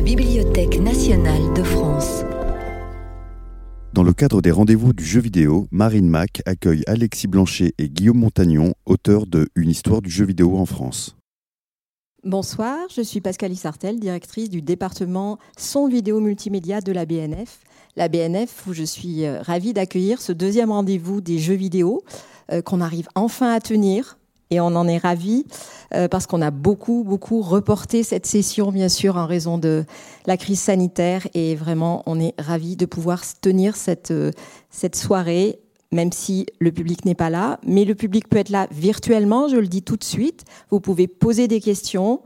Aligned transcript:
la 0.00 0.06
Bibliothèque 0.06 0.80
nationale 0.80 1.52
de 1.52 1.62
France. 1.62 2.24
Dans 3.92 4.02
le 4.02 4.14
cadre 4.14 4.40
des 4.40 4.50
rendez-vous 4.50 4.94
du 4.94 5.04
jeu 5.04 5.20
vidéo, 5.20 5.66
Marine 5.70 6.08
Mac 6.08 6.40
accueille 6.46 6.82
Alexis 6.86 7.26
Blanchet 7.26 7.74
et 7.76 7.90
Guillaume 7.90 8.16
Montagnon, 8.16 8.72
auteurs 8.86 9.26
de 9.26 9.50
Une 9.56 9.68
histoire 9.68 10.00
du 10.00 10.08
jeu 10.08 10.24
vidéo 10.24 10.56
en 10.56 10.64
France. 10.64 11.16
Bonsoir, 12.24 12.78
je 12.96 13.02
suis 13.02 13.20
Pascalie 13.20 13.56
Sartel, 13.56 14.00
directrice 14.00 14.48
du 14.48 14.62
département 14.62 15.38
son 15.58 15.86
vidéo 15.86 16.20
multimédia 16.20 16.80
de 16.80 16.92
la 16.92 17.04
BNF. 17.04 17.60
La 17.96 18.08
BNF 18.08 18.66
où 18.68 18.72
je 18.72 18.84
suis 18.84 19.26
euh, 19.26 19.42
ravie 19.42 19.74
d'accueillir 19.74 20.22
ce 20.22 20.32
deuxième 20.32 20.72
rendez-vous 20.72 21.20
des 21.20 21.38
jeux 21.38 21.52
vidéo 21.52 22.02
euh, 22.52 22.62
qu'on 22.62 22.80
arrive 22.80 23.08
enfin 23.14 23.52
à 23.52 23.60
tenir 23.60 24.16
et 24.50 24.60
on 24.60 24.66
en 24.66 24.86
est 24.88 24.98
ravis 24.98 25.46
euh, 25.94 26.08
parce 26.08 26.26
qu'on 26.26 26.42
a 26.42 26.50
beaucoup, 26.50 27.04
beaucoup 27.04 27.40
reporté 27.40 28.02
cette 28.02 28.26
session, 28.26 28.72
bien 28.72 28.88
sûr, 28.88 29.16
en 29.16 29.26
raison 29.26 29.58
de 29.58 29.84
la 30.26 30.36
crise 30.36 30.60
sanitaire. 30.60 31.26
Et 31.34 31.54
vraiment, 31.54 32.02
on 32.06 32.20
est 32.20 32.34
ravis 32.38 32.76
de 32.76 32.86
pouvoir 32.86 33.22
tenir 33.40 33.76
cette, 33.76 34.10
euh, 34.10 34.30
cette 34.70 34.96
soirée, 34.96 35.60
même 35.92 36.12
si 36.12 36.46
le 36.58 36.72
public 36.72 37.04
n'est 37.04 37.14
pas 37.14 37.30
là. 37.30 37.58
Mais 37.64 37.84
le 37.84 37.94
public 37.94 38.28
peut 38.28 38.38
être 38.38 38.50
là 38.50 38.66
virtuellement, 38.70 39.48
je 39.48 39.56
le 39.56 39.68
dis 39.68 39.82
tout 39.82 39.96
de 39.96 40.04
suite. 40.04 40.44
Vous 40.70 40.80
pouvez 40.80 41.06
poser 41.06 41.48
des 41.48 41.60
questions. 41.60 42.20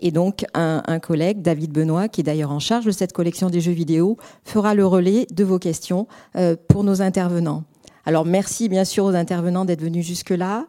Et 0.00 0.10
donc, 0.10 0.44
un, 0.52 0.98
collègue, 0.98 1.40
David 1.40 1.72
Benoît, 1.72 2.08
qui 2.08 2.20
est 2.20 2.24
d'ailleurs 2.24 2.50
en 2.50 2.58
charge 2.58 2.84
de 2.84 2.90
cette 2.90 3.14
collection 3.14 3.48
des 3.48 3.62
jeux 3.62 3.72
vidéo, 3.72 4.18
fera 4.44 4.74
le 4.74 4.84
relais 4.84 5.26
de 5.32 5.42
vos 5.42 5.58
questions 5.58 6.06
euh, 6.36 6.54
pour 6.68 6.84
nos 6.84 7.00
intervenants. 7.00 7.64
Alors, 8.04 8.26
merci 8.26 8.68
bien 8.68 8.84
sûr 8.84 9.04
aux 9.04 9.14
intervenants 9.14 9.64
d'être 9.64 9.80
venus 9.80 10.06
jusque-là. 10.06 10.66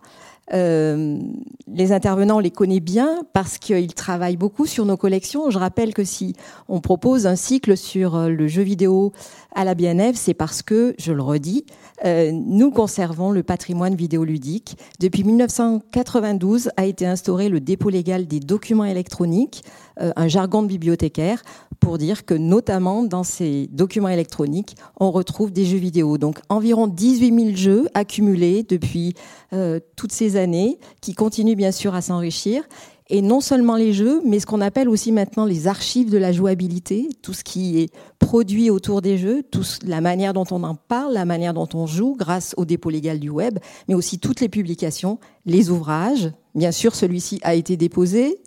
Euh, 0.54 1.20
les 1.68 1.92
intervenants, 1.92 2.40
les 2.40 2.52
connaît 2.52 2.80
bien 2.80 3.20
parce 3.34 3.58
qu'ils 3.58 3.94
travaillent 3.94 4.38
beaucoup 4.38 4.66
sur 4.66 4.86
nos 4.86 4.98
collections. 4.98 5.50
Je 5.50 5.60
rappelle 5.60 5.94
que 5.94 6.04
si 6.04 6.36
on 6.70 6.80
propose 6.80 7.28
un 7.28 7.36
cycle 7.36 7.76
sur 7.76 8.16
euh, 8.16 8.30
le 8.30 8.48
jeu 8.48 8.62
vidéo 8.62 9.12
à 9.58 9.63
la 9.63 9.73
BNF, 9.73 10.16
c'est 10.16 10.36
parce 10.36 10.61
que, 10.61 10.94
je 11.00 11.11
le 11.11 11.22
redis, 11.23 11.66
euh, 12.05 12.31
nous 12.31 12.69
conservons 12.69 13.31
le 13.31 13.41
patrimoine 13.41 13.95
vidéoludique. 13.95 14.77
Depuis 14.99 15.23
1992 15.23 16.69
a 16.77 16.86
été 16.86 17.08
instauré 17.08 17.49
le 17.49 17.59
dépôt 17.59 17.89
légal 17.89 18.27
des 18.27 18.39
documents 18.39 18.86
électroniques, 18.86 19.64
euh, 19.99 20.11
un 20.16 20.27
jargon 20.27 20.61
de 20.61 20.67
bibliothécaire, 20.67 21.41
pour 21.80 21.97
dire 21.97 22.23
que 22.23 22.36
notamment 22.36 23.02
dans 23.02 23.23
ces 23.23 23.67
documents 23.72 24.09
électroniques, 24.09 24.75
on 24.99 25.09
retrouve 25.09 25.52
des 25.52 25.66
jeux 25.66 25.80
vidéo. 25.80 26.19
Donc 26.19 26.38
environ 26.49 26.86
18 26.86 27.39
000 27.45 27.55
jeux 27.55 27.88
accumulés 27.95 28.61
depuis 28.61 29.16
euh, 29.53 29.80
toutes 29.95 30.11
ces 30.11 30.36
années, 30.36 30.77
qui 31.02 31.16
continuent 31.16 31.55
bien 31.55 31.71
sûr 31.71 31.95
à 31.95 32.02
s'enrichir 32.02 32.64
et 33.09 33.22
non 33.22 33.39
seulement 33.39 33.75
les 33.75 33.94
jeux, 33.94 34.22
mais 34.25 34.39
ce 34.39 34.45
qu'on 34.45 34.61
appelle 34.61 34.89
aussi 34.89 35.11
maintenant 35.11 35.45
les 35.45 35.67
archives 35.67 36.09
de 36.09 36.17
la 36.17 36.31
jouabilité, 36.31 37.08
tout 37.22 37.33
ce 37.33 37.44
qui 37.44 37.80
est 37.80 37.89
produit 38.19 38.69
autour 38.69 39.02
des 39.02 39.17
jeux, 39.17 39.44
la 39.86 40.02
manière 40.02 40.33
dont 40.33 40.45
on 40.52 40.64
en 40.64 40.75
parle, 40.75 41.14
la 41.14 41.25
manière 41.25 41.53
dont 41.53 41.69
on 41.73 41.88
joue 41.88 42.16
grâce 42.17 42.53
au 42.58 42.66
dépôt 42.66 42.89
légal 42.89 43.19
du 43.19 43.30
web, 43.30 43.59
mais 43.88 43.94
aussi 43.94 44.19
toutes 44.19 44.41
les 44.41 44.49
publications, 44.49 45.19
les 45.45 45.69
ouvrages. 45.69 46.31
Bien 46.55 46.72
sûr, 46.72 46.95
celui-ci 46.95 47.39
a 47.44 47.55
été 47.55 47.77
déposé 47.77 48.38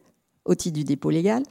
au 0.44 0.54
titre 0.54 0.76
du 0.76 0.84
dépôt 0.84 1.10
légal. 1.10 1.42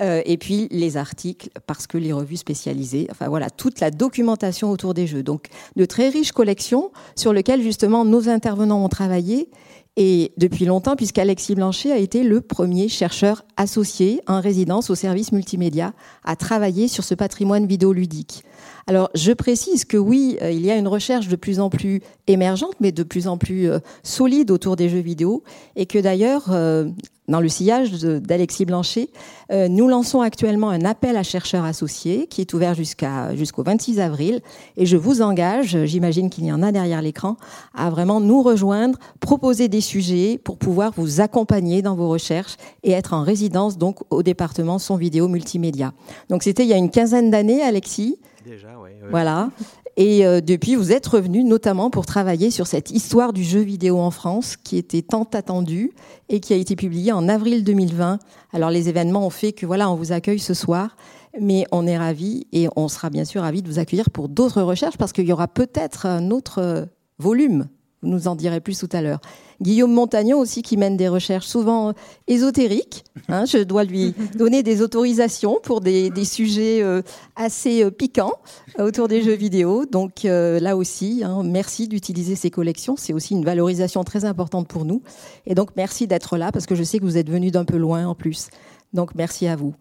Euh, 0.00 0.20
et 0.26 0.36
puis 0.36 0.68
les 0.70 0.96
articles, 0.96 1.48
parce 1.66 1.86
que 1.86 1.96
les 1.96 2.12
revues 2.12 2.36
spécialisées, 2.36 3.08
enfin 3.10 3.28
voilà, 3.28 3.48
toute 3.48 3.80
la 3.80 3.90
documentation 3.90 4.70
autour 4.70 4.92
des 4.92 5.06
jeux. 5.06 5.22
Donc 5.22 5.48
de 5.74 5.84
très 5.84 6.10
riches 6.10 6.32
collections 6.32 6.90
sur 7.16 7.32
lesquelles 7.32 7.62
justement 7.62 8.04
nos 8.04 8.28
intervenants 8.28 8.84
ont 8.84 8.88
travaillé 8.90 9.48
et 9.96 10.32
depuis 10.36 10.66
longtemps, 10.66 10.94
puisqu'Alexis 10.94 11.54
Blanchet 11.54 11.90
a 11.90 11.96
été 11.96 12.22
le 12.22 12.42
premier 12.42 12.88
chercheur 12.88 13.44
associé 13.56 14.20
en 14.26 14.40
résidence 14.40 14.90
au 14.90 14.94
service 14.94 15.32
multimédia 15.32 15.94
à 16.22 16.36
travailler 16.36 16.86
sur 16.86 17.02
ce 17.02 17.14
patrimoine 17.14 17.66
vidéoludique. 17.66 18.44
Alors, 18.86 19.10
je 19.14 19.32
précise 19.32 19.84
que 19.84 19.96
oui, 19.96 20.36
euh, 20.42 20.50
il 20.50 20.64
y 20.64 20.70
a 20.70 20.76
une 20.76 20.86
recherche 20.86 21.28
de 21.28 21.36
plus 21.36 21.60
en 21.60 21.70
plus 21.70 22.02
émergente, 22.26 22.74
mais 22.80 22.92
de 22.92 23.02
plus 23.02 23.26
en 23.26 23.38
plus 23.38 23.70
euh, 23.70 23.78
solide 24.02 24.50
autour 24.50 24.76
des 24.76 24.88
jeux 24.88 25.00
vidéo, 25.00 25.42
et 25.76 25.86
que 25.86 25.98
d'ailleurs, 25.98 26.52
euh, 26.52 26.84
dans 27.28 27.40
le 27.40 27.48
sillage 27.48 27.90
d'Alexis 27.92 28.64
Blanchet, 28.64 29.08
nous 29.50 29.88
lançons 29.88 30.20
actuellement 30.20 30.70
un 30.70 30.84
appel 30.84 31.16
à 31.16 31.22
chercheurs 31.22 31.64
associés 31.64 32.26
qui 32.26 32.40
est 32.40 32.54
ouvert 32.54 32.74
jusqu'à 32.74 33.34
jusqu'au 33.34 33.62
26 33.62 34.00
avril. 34.00 34.40
Et 34.76 34.86
je 34.86 34.96
vous 34.96 35.22
engage, 35.22 35.84
j'imagine 35.84 36.30
qu'il 36.30 36.44
y 36.44 36.52
en 36.52 36.62
a 36.62 36.72
derrière 36.72 37.02
l'écran, 37.02 37.36
à 37.74 37.90
vraiment 37.90 38.20
nous 38.20 38.42
rejoindre, 38.42 38.98
proposer 39.20 39.68
des 39.68 39.80
sujets 39.80 40.38
pour 40.42 40.58
pouvoir 40.58 40.92
vous 40.96 41.20
accompagner 41.20 41.82
dans 41.82 41.94
vos 41.94 42.08
recherches 42.08 42.56
et 42.82 42.92
être 42.92 43.12
en 43.12 43.22
résidence 43.22 43.78
donc 43.78 44.00
au 44.10 44.22
département 44.22 44.78
son 44.78 44.96
vidéo 44.96 45.28
multimédia. 45.28 45.92
Donc 46.28 46.42
c'était 46.42 46.64
il 46.64 46.68
y 46.68 46.74
a 46.74 46.78
une 46.78 46.90
quinzaine 46.90 47.30
d'années, 47.30 47.62
Alexis? 47.62 48.18
Déjà, 48.44 48.68
oui. 48.80 48.90
Voilà. 49.10 49.50
Et 49.96 50.26
euh, 50.26 50.42
depuis, 50.42 50.74
vous 50.74 50.92
êtes 50.92 51.06
revenu 51.06 51.42
notamment 51.42 51.88
pour 51.88 52.04
travailler 52.04 52.50
sur 52.50 52.66
cette 52.66 52.90
histoire 52.90 53.32
du 53.32 53.42
jeu 53.42 53.60
vidéo 53.60 53.98
en 53.98 54.10
France 54.10 54.56
qui 54.56 54.76
était 54.76 55.00
tant 55.00 55.26
attendue 55.32 55.92
et 56.28 56.40
qui 56.40 56.52
a 56.52 56.56
été 56.56 56.76
publiée 56.76 57.12
en 57.12 57.28
avril 57.28 57.64
2020. 57.64 58.18
Alors 58.52 58.70
les 58.70 58.90
événements 58.90 59.26
ont 59.26 59.30
fait 59.30 59.52
que 59.52 59.64
voilà, 59.64 59.90
on 59.90 59.94
vous 59.94 60.12
accueille 60.12 60.38
ce 60.38 60.52
soir, 60.52 60.96
mais 61.40 61.64
on 61.72 61.86
est 61.86 61.96
ravis 61.96 62.46
et 62.52 62.68
on 62.76 62.88
sera 62.88 63.08
bien 63.08 63.24
sûr 63.24 63.40
ravis 63.40 63.62
de 63.62 63.68
vous 63.68 63.78
accueillir 63.78 64.10
pour 64.10 64.28
d'autres 64.28 64.60
recherches 64.60 64.98
parce 64.98 65.12
qu'il 65.14 65.26
y 65.26 65.32
aura 65.32 65.48
peut-être 65.48 66.04
un 66.04 66.30
autre 66.30 66.58
euh, 66.60 66.84
volume. 67.18 67.66
Vous 68.02 68.08
nous 68.08 68.28
en 68.28 68.36
direz 68.36 68.60
plus 68.60 68.78
tout 68.78 68.88
à 68.92 69.00
l'heure. 69.00 69.20
Guillaume 69.62 69.92
Montagnon 69.92 70.38
aussi 70.38 70.62
qui 70.62 70.76
mène 70.76 70.96
des 70.96 71.08
recherches 71.08 71.46
souvent 71.46 71.94
ésotériques. 72.26 73.04
Hein, 73.28 73.46
je 73.46 73.58
dois 73.58 73.84
lui 73.84 74.14
donner 74.34 74.62
des 74.62 74.82
autorisations 74.82 75.58
pour 75.62 75.80
des, 75.80 76.10
sujets 76.24 76.82
euh, 76.82 77.00
assez 77.36 77.82
euh, 77.82 77.90
piquants 77.90 78.34
autour 78.78 79.08
des 79.08 79.22
jeux 79.22 79.34
vidéo. 79.34 79.86
Donc 79.86 80.24
euh, 80.24 80.60
là 80.60 80.76
aussi, 80.76 81.22
hein, 81.24 81.42
merci 81.42 81.88
d'utiliser 81.88 82.36
ces 82.36 82.50
collections. 82.50 82.96
C'est 82.96 83.14
aussi 83.14 83.34
une 83.34 83.44
valorisation 83.44 84.04
très 84.04 84.26
importante 84.26 84.68
pour 84.68 84.84
nous. 84.84 85.02
Et 85.46 85.54
donc 85.54 85.70
merci 85.76 86.06
d'être 86.06 86.36
là 86.36 86.52
parce 86.52 86.66
que 86.66 86.74
je 86.74 86.82
sais 86.82 86.98
que 86.98 87.04
vous 87.04 87.16
êtes 87.16 87.30
venu 87.30 87.50
d'un 87.50 87.64
peu 87.64 87.78
loin 87.78 88.06
en 88.06 88.14
plus. 88.14 88.48
Donc 88.92 89.14
merci 89.14 89.46
à 89.46 89.56
vous. 89.56 89.74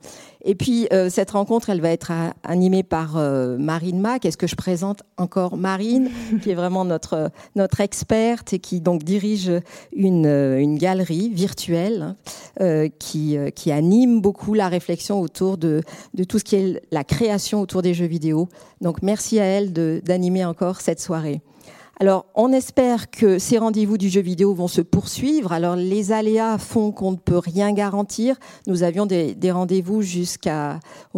Et 0.44 0.56
puis 0.56 0.88
euh, 0.94 1.10
cette 1.10 1.32
rencontre, 1.32 1.70
elle 1.70 1.82
va 1.82 1.90
être 1.90 2.12
animée 2.44 2.84
par 2.84 3.18
euh, 3.18 3.58
Marine 3.58 4.00
Mac. 4.00 4.26
Est-ce 4.26 4.38
que 4.38 4.48
je 4.48 4.56
présente 4.56 5.04
encore 5.18 5.58
Marine, 5.58 6.10
qui 6.44 6.52
est 6.52 6.56
vraiment 6.56 6.86
notre 6.86 7.32
notre 7.56 7.82
experte 7.82 8.54
et 8.54 8.60
qui 8.60 8.82
donc 8.82 9.04
dirige 9.04 9.52
une, 9.96 10.28
euh, 10.28 10.60
une 10.60 10.78
galerie 10.78 11.30
virtuelle 11.30 12.16
hein, 12.60 12.88
qui 13.00 13.38
qui 13.56 13.72
anime 13.72 14.22
beaucoup 14.22 14.54
la 14.54 14.68
réflexion 14.68 15.20
autour 15.20 15.58
de 15.58 15.82
de 16.14 16.24
tout 16.24 16.40
ce 16.40 16.44
qui 16.44 16.56
est 16.56 16.82
la 16.92 17.04
création 17.04 17.62
autour 17.62 17.82
des 17.82 17.94
jeux 17.94 18.06
vidéo. 18.06 18.50
Donc 18.82 19.02
merci 19.02 19.40
à 19.40 19.46
elle 19.46 19.74
d'animer 19.74 20.46
encore 20.46 20.82
cette 20.82 21.00
soirée. 21.00 21.42
Alors, 21.98 22.26
on 22.36 22.52
espère 22.52 23.10
que 23.10 23.40
ces 23.40 23.58
rendez-vous 23.58 23.98
du 23.98 24.10
jeu 24.10 24.20
vidéo 24.20 24.54
vont 24.54 24.68
se 24.68 24.82
poursuivre. 24.82 25.54
Alors, 25.54 25.78
les 25.78 26.12
aléas 26.12 26.58
font 26.58 26.92
qu'on 26.92 27.12
ne 27.12 27.18
peut 27.18 27.38
rien 27.38 27.72
garantir. 27.72 28.36
Nous 28.68 28.84
avions 28.84 29.06
des, 29.06 29.52
rendez-vous 29.52 30.02
jusqu'au 30.02 30.50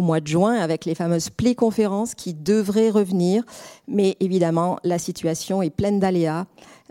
mois 0.02 0.20
de 0.20 0.28
juin 0.28 0.54
avec 0.54 0.84
les 0.84 0.94
fameuses 0.94 1.30
play-conférences 1.30 2.14
qui 2.14 2.32
devraient 2.32 2.90
revenir. 2.90 3.42
Mais 3.88 4.16
évidemment, 4.20 4.78
la 4.84 5.00
situation 5.00 5.62
est 5.62 5.70
pleine 5.70 5.98
d'aléas. 5.98 6.46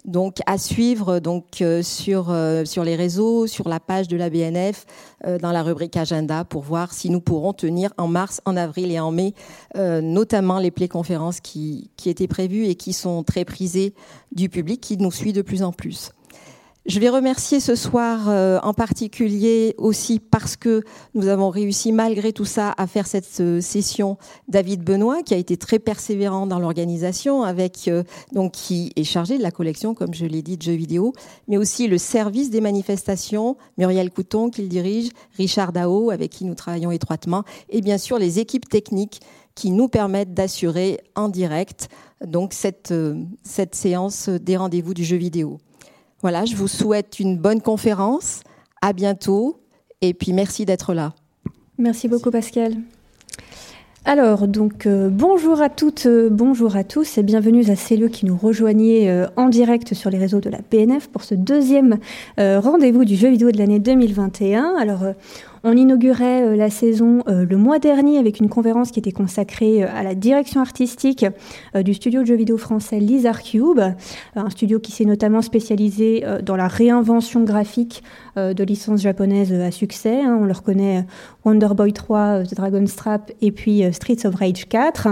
Donc 0.07 0.37
à 0.45 0.57
suivre 0.57 1.19
donc 1.19 1.61
euh, 1.61 1.83
sur 1.83 2.27
euh, 2.29 2.63
sur 2.63 2.85
les 2.85 2.95
réseaux, 2.95 3.45
sur 3.45 3.67
la 3.67 3.81
page 3.81 4.07
de 4.07 4.15
la 4.15 4.29
BNF, 4.29 4.85
euh, 5.25 5.37
dans 5.37 5.51
la 5.51 5.63
rubrique 5.63 5.97
agenda 5.97 6.45
pour 6.45 6.63
voir 6.63 6.93
si 6.93 7.09
nous 7.09 7.19
pourrons 7.19 7.51
tenir 7.51 7.93
en 7.97 8.07
mars, 8.07 8.41
en 8.45 8.55
avril 8.55 8.89
et 8.89 9.01
en 9.01 9.11
mai, 9.11 9.33
notamment 9.75 10.59
les 10.59 10.71
conférences 10.87 11.41
qui 11.41 11.91
qui 11.97 12.09
étaient 12.09 12.27
prévues 12.27 12.67
et 12.67 12.75
qui 12.75 12.93
sont 12.93 13.23
très 13.23 13.43
prisées 13.43 13.93
du 14.31 14.47
public 14.47 14.79
qui 14.79 14.97
nous 14.97 15.11
suit 15.11 15.33
de 15.33 15.41
plus 15.41 15.61
en 15.61 15.73
plus. 15.73 16.11
Je 16.87 17.01
vais 17.01 17.09
remercier 17.09 17.59
ce 17.59 17.75
soir 17.75 18.29
euh, 18.29 18.59
en 18.63 18.73
particulier 18.73 19.75
aussi 19.77 20.21
parce 20.21 20.55
que 20.55 20.83
nous 21.15 21.27
avons 21.27 21.49
réussi 21.49 21.91
malgré 21.91 22.31
tout 22.31 22.45
ça 22.45 22.73
à 22.77 22.87
faire 22.87 23.07
cette 23.07 23.41
euh, 23.41 23.59
session 23.59 24.17
David 24.47 24.85
Benoît 24.85 25.21
qui 25.21 25.33
a 25.33 25.37
été 25.37 25.57
très 25.57 25.79
persévérant 25.79 26.47
dans 26.47 26.59
l'organisation 26.59 27.43
avec 27.43 27.89
euh, 27.89 28.03
donc 28.31 28.53
qui 28.53 28.93
est 28.95 29.03
chargé 29.03 29.37
de 29.37 29.43
la 29.43 29.51
collection 29.51 29.95
comme 29.95 30.13
je 30.13 30.25
l'ai 30.25 30.41
dit 30.41 30.55
de 30.55 30.61
jeux 30.61 30.75
vidéo 30.75 31.11
mais 31.49 31.57
aussi 31.57 31.89
le 31.89 31.97
service 31.97 32.51
des 32.51 32.61
manifestations 32.61 33.57
Muriel 33.77 34.09
Couton 34.09 34.49
qui 34.49 34.61
le 34.61 34.69
dirige 34.69 35.09
Richard 35.35 35.73
Dao 35.73 36.09
avec 36.09 36.31
qui 36.31 36.45
nous 36.45 36.55
travaillons 36.55 36.91
étroitement 36.91 37.43
et 37.69 37.81
bien 37.81 37.97
sûr 37.97 38.17
les 38.17 38.39
équipes 38.39 38.69
techniques 38.69 39.19
qui 39.55 39.71
nous 39.71 39.89
permettent 39.89 40.33
d'assurer 40.33 41.01
en 41.15 41.27
direct 41.27 41.89
donc 42.25 42.53
cette 42.53 42.93
cette 43.43 43.75
séance 43.75 44.29
des 44.29 44.55
rendez-vous 44.55 44.93
du 44.93 45.03
jeu 45.03 45.17
vidéo. 45.17 45.59
Voilà, 46.21 46.45
je 46.45 46.55
vous 46.55 46.67
souhaite 46.67 47.19
une 47.19 47.37
bonne 47.37 47.61
conférence. 47.61 48.41
À 48.81 48.93
bientôt. 48.93 49.59
Et 50.01 50.13
puis 50.13 50.33
merci 50.33 50.65
d'être 50.65 50.93
là. 50.93 51.13
Merci 51.77 52.07
beaucoup, 52.07 52.31
Pascal. 52.31 52.75
Alors, 54.09 54.47
donc, 54.47 54.85
euh, 54.85 55.09
bonjour 55.11 55.61
à 55.61 55.69
toutes, 55.69 56.05
euh, 56.05 56.29
bonjour 56.31 56.77
à 56.77 56.85
tous 56.85 57.17
et 57.17 57.23
bienvenue 57.23 57.69
à 57.69 57.75
celles 57.75 58.09
qui 58.09 58.25
nous 58.25 58.37
rejoignaient 58.37 59.09
euh, 59.09 59.27
en 59.35 59.49
direct 59.49 59.93
sur 59.93 60.09
les 60.09 60.17
réseaux 60.17 60.39
de 60.39 60.49
la 60.49 60.59
PNF 60.59 61.09
pour 61.09 61.25
ce 61.25 61.35
deuxième 61.35 61.97
rendez-vous 62.37 63.03
du 63.03 63.17
jeu 63.17 63.29
vidéo 63.29 63.51
de 63.51 63.57
l'année 63.57 63.79
2021. 63.79 64.75
Alors, 64.79 65.03
On 65.63 65.75
inaugurait 65.75 66.55
la 66.55 66.69
saison 66.69 67.23
le 67.27 67.55
mois 67.57 67.79
dernier 67.79 68.17
avec 68.17 68.39
une 68.39 68.49
conférence 68.49 68.91
qui 68.91 68.99
était 68.99 69.11
consacrée 69.11 69.83
à 69.83 70.03
la 70.03 70.15
direction 70.15 70.61
artistique 70.61 71.25
du 71.75 71.93
studio 71.93 72.21
de 72.21 72.27
jeux 72.27 72.35
vidéo 72.35 72.57
français 72.57 72.99
Lizard 72.99 73.41
Cube, 73.43 73.79
un 74.35 74.49
studio 74.49 74.79
qui 74.79 74.91
s'est 74.91 75.05
notamment 75.05 75.41
spécialisé 75.41 76.23
dans 76.43 76.55
la 76.55 76.67
réinvention 76.67 77.43
graphique 77.43 78.03
de 78.35 78.63
licences 78.63 79.01
japonaises 79.01 79.53
à 79.53 79.71
succès. 79.71 80.21
Hein. 80.21 80.37
On 80.41 80.45
leur 80.45 80.63
connaît 80.63 81.05
Wonder 81.43 81.69
Boy 81.75 81.93
3, 81.93 82.43
The 82.43 82.55
Dragon's 82.55 82.95
Trap 82.95 83.31
et 83.41 83.51
puis 83.51 83.83
Streets 83.93 84.25
of 84.25 84.35
Rage 84.35 84.67
4. 84.67 85.07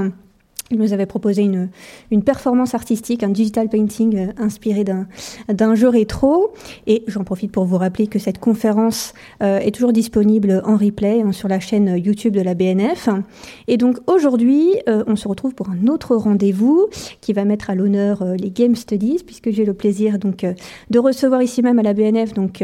Il 0.72 0.80
nous 0.80 0.94
avait 0.94 1.06
proposé 1.06 1.44
une, 1.44 1.70
une 2.10 2.24
performance 2.24 2.74
artistique, 2.74 3.22
un 3.22 3.30
digital 3.30 3.70
painting 3.70 4.18
euh, 4.18 4.32
inspiré 4.38 4.84
d'un 4.84 5.76
jeu 5.76 5.90
rétro. 5.90 6.54
Et 6.88 7.04
j'en 7.06 7.24
profite 7.24 7.52
pour 7.52 7.66
vous 7.66 7.78
rappeler 7.78 8.08
que 8.08 8.18
cette 8.18 8.40
conférence 8.40 9.14
euh, 9.44 9.60
est 9.60 9.70
toujours 9.70 9.94
disponible 9.94 10.64
en 10.66 10.76
replay 10.76 11.22
hein, 11.22 11.34
sur 11.34 11.48
la 11.48 11.60
chaîne 11.60 11.96
YouTube 12.04 12.34
de 12.34 12.42
la 12.42 12.56
BNF. 12.56 13.10
Et 13.68 13.78
donc 13.78 13.98
aujourd'hui, 14.08 14.72
euh, 14.90 15.04
on 15.06 15.16
se 15.16 15.28
retrouve 15.28 15.54
pour 15.54 15.70
un 15.70 15.86
autre 15.86 16.16
rendez-vous 16.16 16.88
qui 17.22 17.32
va 17.34 17.46
mettre 17.46 17.70
à 17.70 17.76
l'honneur 17.76 18.26
les 18.36 18.50
Game 18.50 18.76
Studies, 18.76 19.22
puisque 19.24 19.52
j'ai 19.52 19.66
le 19.66 19.76
plaisir 19.76 20.18
donc 20.18 20.46
de 20.90 21.00
recevoir 21.00 21.44
ici 21.44 21.62
même 21.62 21.78
à 21.78 21.84
la 21.84 21.94
BNF 21.94 22.34
donc 22.34 22.64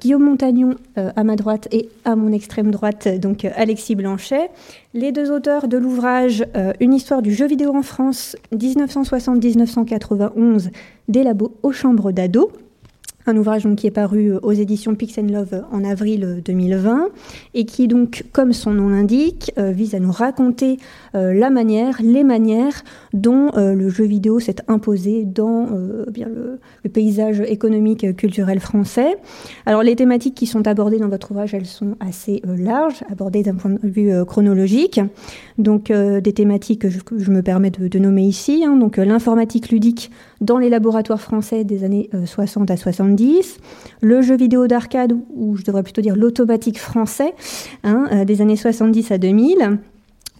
Guillaume 0.00 0.24
Montagnon 0.24 0.74
à 0.96 1.22
ma 1.24 1.36
droite 1.36 1.68
et 1.72 1.88
à 2.04 2.16
mon 2.16 2.32
extrême 2.32 2.70
droite 2.70 3.08
donc 3.20 3.46
Alexis 3.56 3.94
Blanchet, 3.94 4.50
les 4.94 5.12
deux 5.12 5.30
auteurs 5.32 5.68
de 5.68 5.76
l'ouvrage 5.76 6.46
Une 6.80 6.94
histoire 6.94 7.20
du 7.22 7.34
jeu 7.34 7.46
vidéo 7.46 7.74
en 7.74 7.82
France 7.82 8.36
1960-1991 8.54 10.70
des 11.08 11.22
labos 11.22 11.54
aux 11.62 11.72
chambres 11.72 12.12
d'ados 12.12 12.50
un 13.26 13.36
ouvrage 13.36 13.66
qui 13.76 13.86
est 13.86 13.90
paru 13.90 14.32
euh, 14.32 14.38
aux 14.42 14.52
éditions 14.52 14.94
Pix 14.94 15.16
Love 15.18 15.64
en 15.72 15.84
avril 15.84 16.42
2020 16.44 16.94
euh, 16.94 17.08
et 17.54 17.64
qui 17.64 17.88
donc, 17.88 18.24
comme 18.32 18.52
son 18.52 18.72
nom 18.72 18.88
l'indique, 18.88 19.52
euh, 19.58 19.70
vise 19.70 19.94
à 19.94 20.00
nous 20.00 20.12
raconter 20.12 20.78
la 21.14 21.48
manière, 21.50 22.00
les 22.02 22.24
manières 22.24 22.82
dont 23.12 23.52
le 23.54 23.88
jeu 23.88 24.04
vidéo 24.04 24.40
s'est 24.40 24.56
imposé 24.66 25.24
dans 25.24 25.68
bien 26.10 26.28
le, 26.28 26.58
paysage 26.90 27.40
économique 27.40 28.16
culturel 28.16 28.58
français. 28.58 29.16
Alors 29.64 29.82
les 29.82 29.94
thématiques 29.94 30.34
qui 30.34 30.46
sont 30.46 30.66
abordées 30.66 30.98
dans 30.98 31.08
votre 31.08 31.30
ouvrage, 31.30 31.54
elles 31.54 31.66
sont 31.66 31.96
assez 32.00 32.42
larges, 32.44 33.04
abordées 33.10 33.44
d'un 33.44 33.54
point 33.54 33.70
de 33.70 33.78
vue 33.82 34.12
chronologique. 34.26 35.00
Donc 35.56 35.92
des 35.92 36.32
thématiques 36.32 36.80
que 36.80 36.88
je, 36.90 37.30
me 37.30 37.42
permets 37.42 37.70
de, 37.70 37.98
nommer 37.98 38.24
ici, 38.24 38.64
hein. 38.66 38.76
donc 38.76 38.96
l'informatique 38.96 39.68
ludique 39.68 40.10
dans 40.40 40.58
les 40.58 40.68
laboratoires 40.68 41.20
français 41.20 41.62
des 41.62 41.84
années 41.84 42.10
60 42.24 42.70
à 42.70 42.76
70 42.76 43.13
le 44.00 44.22
jeu 44.22 44.36
vidéo 44.36 44.66
d'arcade, 44.66 45.16
ou 45.34 45.56
je 45.56 45.62
devrais 45.62 45.82
plutôt 45.82 46.02
dire 46.02 46.16
l'automatique 46.16 46.78
français, 46.78 47.34
hein, 47.82 48.06
euh, 48.12 48.24
des 48.24 48.40
années 48.40 48.56
70 48.56 49.10
à 49.10 49.18
2000 49.18 49.78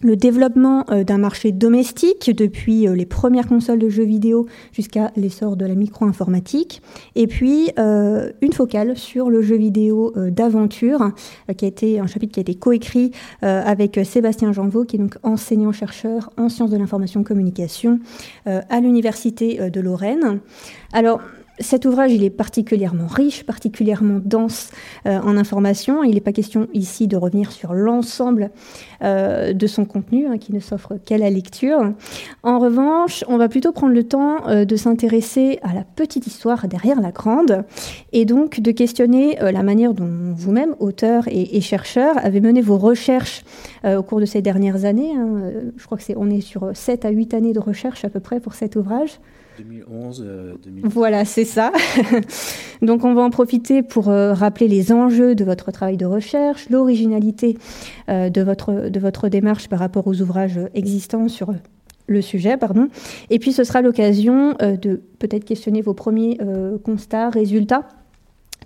le 0.01 0.17
développement 0.17 0.83
euh, 0.91 1.05
d'un 1.05 1.17
marché 1.17 1.53
domestique 1.53 2.29
depuis 2.35 2.85
euh, 2.85 2.95
les 2.95 3.05
premières 3.05 3.47
consoles 3.47 3.79
de 3.79 3.87
jeux 3.87 4.03
vidéo 4.03 4.45
jusqu'à 4.73 5.11
l'essor 5.15 5.55
de 5.55 5.65
la 5.65 5.73
micro-informatique, 5.73 6.81
et 7.15 7.27
puis 7.27 7.71
une 7.77 8.53
focale 8.53 8.97
sur 8.97 9.29
le 9.29 9.41
jeu 9.41 9.55
vidéo 9.55 10.13
d'aventure, 10.15 11.11
qui 11.57 11.65
a 11.65 11.67
été 11.67 11.99
un 11.99 12.07
chapitre 12.07 12.33
qui 12.33 12.39
a 12.39 12.41
été 12.41 12.55
coécrit 12.55 13.11
avec 13.41 13.99
Sébastien 14.03 14.51
Janvaux, 14.51 14.83
qui 14.83 14.97
est 14.97 14.99
donc 14.99 15.17
enseignant-chercheur 15.23 16.29
en 16.37 16.49
sciences 16.49 16.71
de 16.71 16.77
l'information 16.77 17.23
communication 17.23 17.99
à 18.45 18.79
l'université 18.79 19.69
de 19.69 19.81
Lorraine. 19.81 20.39
Alors, 20.93 21.21
cet 21.59 21.85
ouvrage, 21.85 22.11
il 22.11 22.23
est 22.23 22.29
particulièrement 22.29 23.07
riche, 23.07 23.45
particulièrement 23.45 24.19
dense 24.23 24.71
euh, 25.05 25.19
en 25.19 25.37
informations. 25.37 26.03
Il 26.03 26.15
n'est 26.15 26.21
pas 26.21 26.33
question 26.33 26.67
ici 26.73 27.07
de 27.07 27.15
revenir 27.15 27.51
sur 27.51 27.73
l'ensemble 27.73 28.51
euh, 29.01 29.53
de 29.53 29.67
son 29.67 29.85
contenu, 29.85 30.27
hein, 30.27 30.37
qui 30.37 30.53
ne 30.53 30.59
s'offre 30.59 30.95
qu'à 31.05 31.17
la 31.17 31.29
lecture. 31.29 31.93
En 32.43 32.59
revanche, 32.59 33.23
on 33.27 33.37
va 33.37 33.47
plutôt 33.47 33.71
prendre 33.71 33.93
le 33.93 34.03
temps 34.03 34.47
euh, 34.47 34.65
de 34.65 34.75
s'intéresser 34.75 35.59
à 35.63 35.73
la 35.73 35.83
petite 35.83 36.27
histoire 36.27 36.67
derrière 36.67 36.99
la 36.99 37.11
grande, 37.11 37.63
et 38.11 38.25
donc 38.25 38.59
de 38.59 38.71
questionner 38.71 39.37
la 39.39 39.63
manière 39.63 39.93
dont 39.93 40.33
vous-même, 40.35 40.75
auteur 40.79 41.23
et, 41.27 41.61
chercheur, 41.61 42.15
avez 42.17 42.41
mené 42.41 42.61
vos 42.61 42.77
recherches 42.77 43.43
au 43.85 44.03
cours 44.03 44.19
de 44.19 44.25
ces 44.25 44.41
dernières 44.41 44.85
années. 44.85 45.13
Hein. 45.15 45.51
Je 45.77 45.85
crois 45.85 45.97
que 45.97 46.03
c'est 46.03 46.15
on 46.17 46.29
est 46.29 46.41
sur 46.41 46.71
7 46.73 47.05
à 47.05 47.09
8 47.09 47.33
années 47.33 47.53
de 47.53 47.59
recherche 47.59 48.03
à 48.05 48.09
peu 48.09 48.19
près 48.19 48.39
pour 48.39 48.53
cet 48.53 48.75
ouvrage. 48.75 49.19
2011, 49.57 50.23
euh, 50.25 50.53
Voilà, 50.83 51.25
c'est 51.25 51.45
ça. 51.45 51.71
Donc 52.81 53.03
on 53.03 53.13
va 53.13 53.21
en 53.21 53.29
profiter 53.29 53.83
pour 53.83 54.09
euh, 54.09 54.33
rappeler 54.33 54.67
les 54.67 54.91
enjeux 54.91 55.35
de 55.35 55.43
votre 55.43 55.71
travail 55.71 55.97
de 55.97 56.05
recherche, 56.05 56.69
l'originalité 56.69 57.57
euh, 58.09 58.29
de, 58.29 58.41
votre, 58.41 58.89
de 58.89 58.99
votre 58.99 59.29
démarche 59.29 59.67
par 59.67 59.79
rapport 59.79 60.07
aux 60.07 60.21
ouvrages 60.21 60.59
existants 60.73 61.27
sur 61.27 61.53
le 62.07 62.21
sujet, 62.21 62.57
pardon. 62.57 62.89
Et 63.29 63.39
puis 63.39 63.51
ce 63.51 63.63
sera 63.63 63.81
l'occasion 63.81 64.53
de 64.59 65.01
peut-être 65.19 65.43
questionner 65.43 65.81
vos 65.81 65.95
premiers 65.95 66.37
constats, 66.83 67.31
résultats 67.31 67.87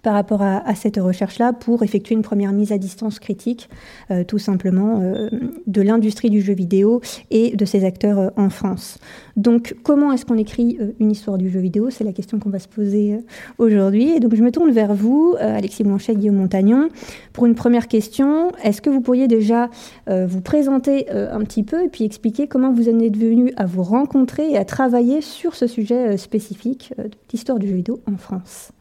par 0.01 0.13
rapport 0.13 0.41
à, 0.41 0.75
cette 0.75 0.97
recherche-là 0.97 1.53
pour 1.53 1.83
effectuer 1.83 2.15
une 2.15 2.21
première 2.21 2.53
mise 2.53 2.71
à 2.71 2.77
distance 2.77 3.19
critique, 3.19 3.69
euh, 4.11 4.23
tout 4.23 4.37
simplement, 4.37 5.01
euh, 5.01 5.29
de 5.67 5.81
l'industrie 5.81 6.29
du 6.29 6.41
jeu 6.41 6.53
vidéo 6.53 7.01
et 7.31 7.55
de 7.55 7.65
ses 7.65 7.83
acteurs 7.83 8.19
euh, 8.19 8.29
en 8.37 8.49
France. 8.49 8.97
Donc, 9.35 9.75
comment 9.83 10.11
est-ce 10.11 10.25
qu'on 10.25 10.37
écrit 10.37 10.77
une 10.99 11.11
histoire 11.11 11.37
du 11.37 11.49
jeu 11.49 11.59
vidéo? 11.59 11.89
C'est 11.89 12.03
la 12.03 12.13
question 12.13 12.39
qu'on 12.39 12.49
va 12.49 12.59
se 12.59 12.67
poser 12.67 13.19
aujourd'hui. 13.57 14.11
Et 14.11 14.19
donc, 14.19 14.35
je 14.35 14.43
me 14.43 14.51
tourne 14.51 14.71
vers 14.71 14.93
vous, 14.93 15.35
Alexis 15.39 15.83
Blanchet, 15.83 16.15
Guillaume 16.15 16.35
Montagnon, 16.35 16.89
pour 17.31 17.45
une 17.45 17.55
première 17.55 17.87
question. 17.87 18.51
Est-ce 18.63 18.81
que 18.81 18.89
vous 18.89 18.99
pourriez 18.99 19.29
déjà 19.29 19.69
vous 20.07 20.41
présenter 20.41 21.09
un 21.09 21.39
petit 21.41 21.63
peu 21.63 21.85
et 21.85 21.87
puis 21.87 22.03
expliquer 22.03 22.47
comment 22.47 22.73
vous 22.73 22.89
en 22.89 22.99
êtes 22.99 23.15
venu 23.15 23.53
à 23.55 23.65
vous 23.65 23.83
rencontrer 23.83 24.51
et 24.51 24.57
à 24.57 24.65
travailler 24.65 25.21
sur 25.21 25.55
ce 25.55 25.67
sujet 25.67 26.17
spécifique 26.17 26.93
d'histoire 27.29 27.59
du 27.59 27.67
jeu 27.67 27.75
vidéo 27.75 28.01
en 28.11 28.17
France? 28.17 28.73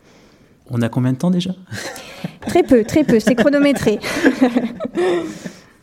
On 0.71 0.83
a 0.83 0.89
combien 0.89 1.13
de 1.13 1.19
temps 1.19 1.31
déjà? 1.31 1.51
Très 2.47 2.63
peu, 2.63 2.85
très 2.85 3.05
peu, 3.05 3.21
c'est 3.21 3.35
chronométré. 3.35 3.99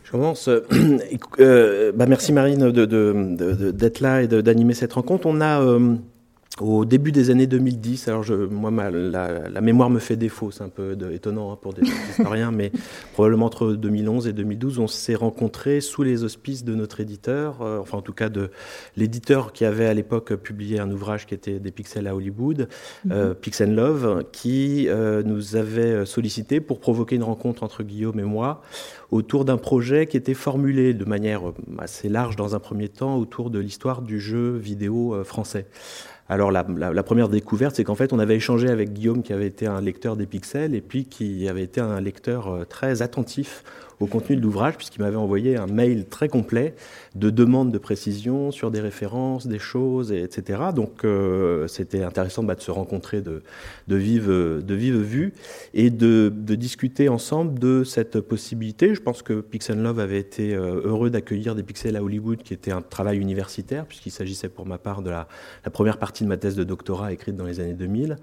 Je 0.06 0.10
commence. 0.10 0.48
Euh, 0.48 1.92
bah 1.96 2.06
merci 2.06 2.32
Marine 2.32 2.70
d'être 2.70 2.88
de, 2.88 4.02
là 4.02 4.22
et 4.22 4.28
d'animer 4.28 4.74
cette 4.74 4.92
rencontre. 4.92 5.26
On 5.26 5.40
a 5.40 5.60
euh, 5.60 5.96
au 6.60 6.86
début 6.86 7.12
des 7.12 7.30
années 7.30 7.46
2010, 7.46 8.08
alors 8.08 8.22
je, 8.22 8.34
moi 8.34 8.70
ma, 8.70 8.90
la, 8.90 9.60
mémoire 9.60 9.90
me 9.90 9.98
fait 9.98 10.16
défaut, 10.16 10.50
c'est 10.50 10.64
un 10.64 10.70
peu 10.70 10.96
étonnant 11.12 11.52
hein, 11.52 11.58
pour 11.60 11.74
des 11.74 11.82
historiens, 12.10 12.50
mais 12.50 12.72
probablement 13.12 13.46
entre 13.46 13.72
2011 13.72 14.26
et 14.26 14.32
2012, 14.32 14.78
on 14.78 14.86
s'est 14.86 15.14
rencontrés 15.14 15.82
sous 15.82 16.02
les 16.02 16.24
auspices 16.24 16.64
de 16.64 16.74
notre 16.74 17.00
éditeur, 17.00 17.60
euh, 17.60 17.78
enfin 17.78 17.98
en 17.98 18.02
tout 18.02 18.14
cas 18.14 18.30
de 18.30 18.50
l'éditeur 18.96 19.52
qui 19.52 19.66
avait 19.66 19.86
à 19.86 19.92
l'époque 19.92 20.34
publié 20.36 20.78
un 20.78 20.90
ouvrage 20.90 21.26
qui 21.26 21.34
était 21.34 21.58
des 21.58 21.70
pixels 21.70 22.06
à 22.06 22.14
Hollywood, 22.14 22.68
mm 23.04 23.34
Pixel 23.40 23.74
Love, 23.74 24.24
qui 24.32 24.88
euh, 24.88 25.22
nous 25.22 25.56
avait 25.56 26.06
sollicité 26.06 26.60
pour 26.60 26.80
provoquer 26.80 27.16
une 27.16 27.22
rencontre 27.22 27.62
entre 27.62 27.82
Guillaume 27.82 28.18
et 28.18 28.24
moi 28.24 28.62
autour 29.10 29.44
d'un 29.44 29.56
projet 29.56 30.06
qui 30.06 30.16
était 30.16 30.34
formulé 30.34 30.94
de 30.94 31.04
manière 31.04 31.42
assez 31.78 32.08
large 32.08 32.36
dans 32.36 32.54
un 32.54 32.58
premier 32.58 32.88
temps 32.88 33.16
autour 33.16 33.50
de 33.50 33.58
l'histoire 33.58 34.02
du 34.02 34.20
jeu 34.20 34.56
vidéo 34.56 35.22
français. 35.24 35.66
Alors 36.28 36.50
la, 36.50 36.64
première 37.04 37.28
découverte, 37.28 37.76
c'est 37.76 37.84
qu'en 37.84 37.94
fait, 37.94 38.12
on 38.12 38.18
avait 38.18 38.34
échangé 38.36 38.68
avec 38.68 38.92
Guillaume, 38.92 39.22
qui 39.22 39.32
avait 39.32 39.46
été 39.46 39.66
un 39.66 39.80
lecteur 39.80 40.16
des 40.16 40.26
pixels, 40.26 40.74
et 40.74 40.80
puis 40.80 41.04
qui 41.04 41.48
avait 41.48 41.62
été 41.62 41.80
un 41.80 42.00
lecteur 42.00 42.48
euh, 42.48 42.64
très 42.64 43.00
attentif 43.00 43.62
au 44.00 44.06
contenu 44.06 44.36
de 44.36 44.42
l'ouvrage, 44.42 44.76
puisqu'il 44.76 45.02
m'avait 45.02 45.16
envoyé 45.16 45.56
un 45.56 45.66
mail 45.66 46.06
très 46.06 46.28
complet 46.28 46.74
de 47.14 47.30
demandes 47.30 47.72
de 47.72 47.78
précision 47.78 48.50
sur 48.50 48.70
des 48.70 48.80
références, 48.80 49.46
des 49.46 49.58
choses, 49.58 50.12
etc. 50.12 50.60
Donc 50.74 51.04
euh, 51.04 51.66
c'était 51.66 52.02
intéressant 52.02 52.42
bah, 52.42 52.54
de 52.54 52.60
se 52.60 52.70
rencontrer 52.70 53.22
de, 53.22 53.42
de, 53.88 53.96
vive, 53.96 54.28
de 54.28 54.74
vive 54.74 55.00
vue 55.00 55.32
et 55.74 55.90
de, 55.90 56.32
discuter 56.56 57.08
ensemble 57.08 57.58
de 57.58 57.84
cette 57.84 58.20
possibilité. 58.20 58.94
Je 58.94 59.00
pense 59.00 59.22
que 59.22 59.40
Pixel 59.40 59.80
Love 59.82 60.00
avait 60.00 60.18
été 60.18 60.54
euh, 60.54 60.80
heureux 60.84 61.10
d'accueillir 61.10 61.54
des 61.54 61.62
pixels 61.62 61.96
à 61.96 62.02
Hollywood, 62.02 62.42
qui 62.42 62.54
était 62.54 62.72
un 62.72 62.80
travail 62.80 63.18
universitaire, 63.18 63.84
puisqu'il 63.84 64.10
s'agissait 64.10 64.48
pour 64.48 64.66
ma 64.66 64.78
part 64.78 65.02
de 65.02 65.10
la, 65.10 65.28
première 65.72 65.98
partie 65.98 66.24
de 66.24 66.28
ma 66.28 66.36
thèse 66.36 66.56
de 66.56 66.64
doctorat 66.64 67.12
écrite 67.12 67.36
dans 67.36 67.44
les 67.44 67.60
années 67.60 67.74
2000, 67.74 68.16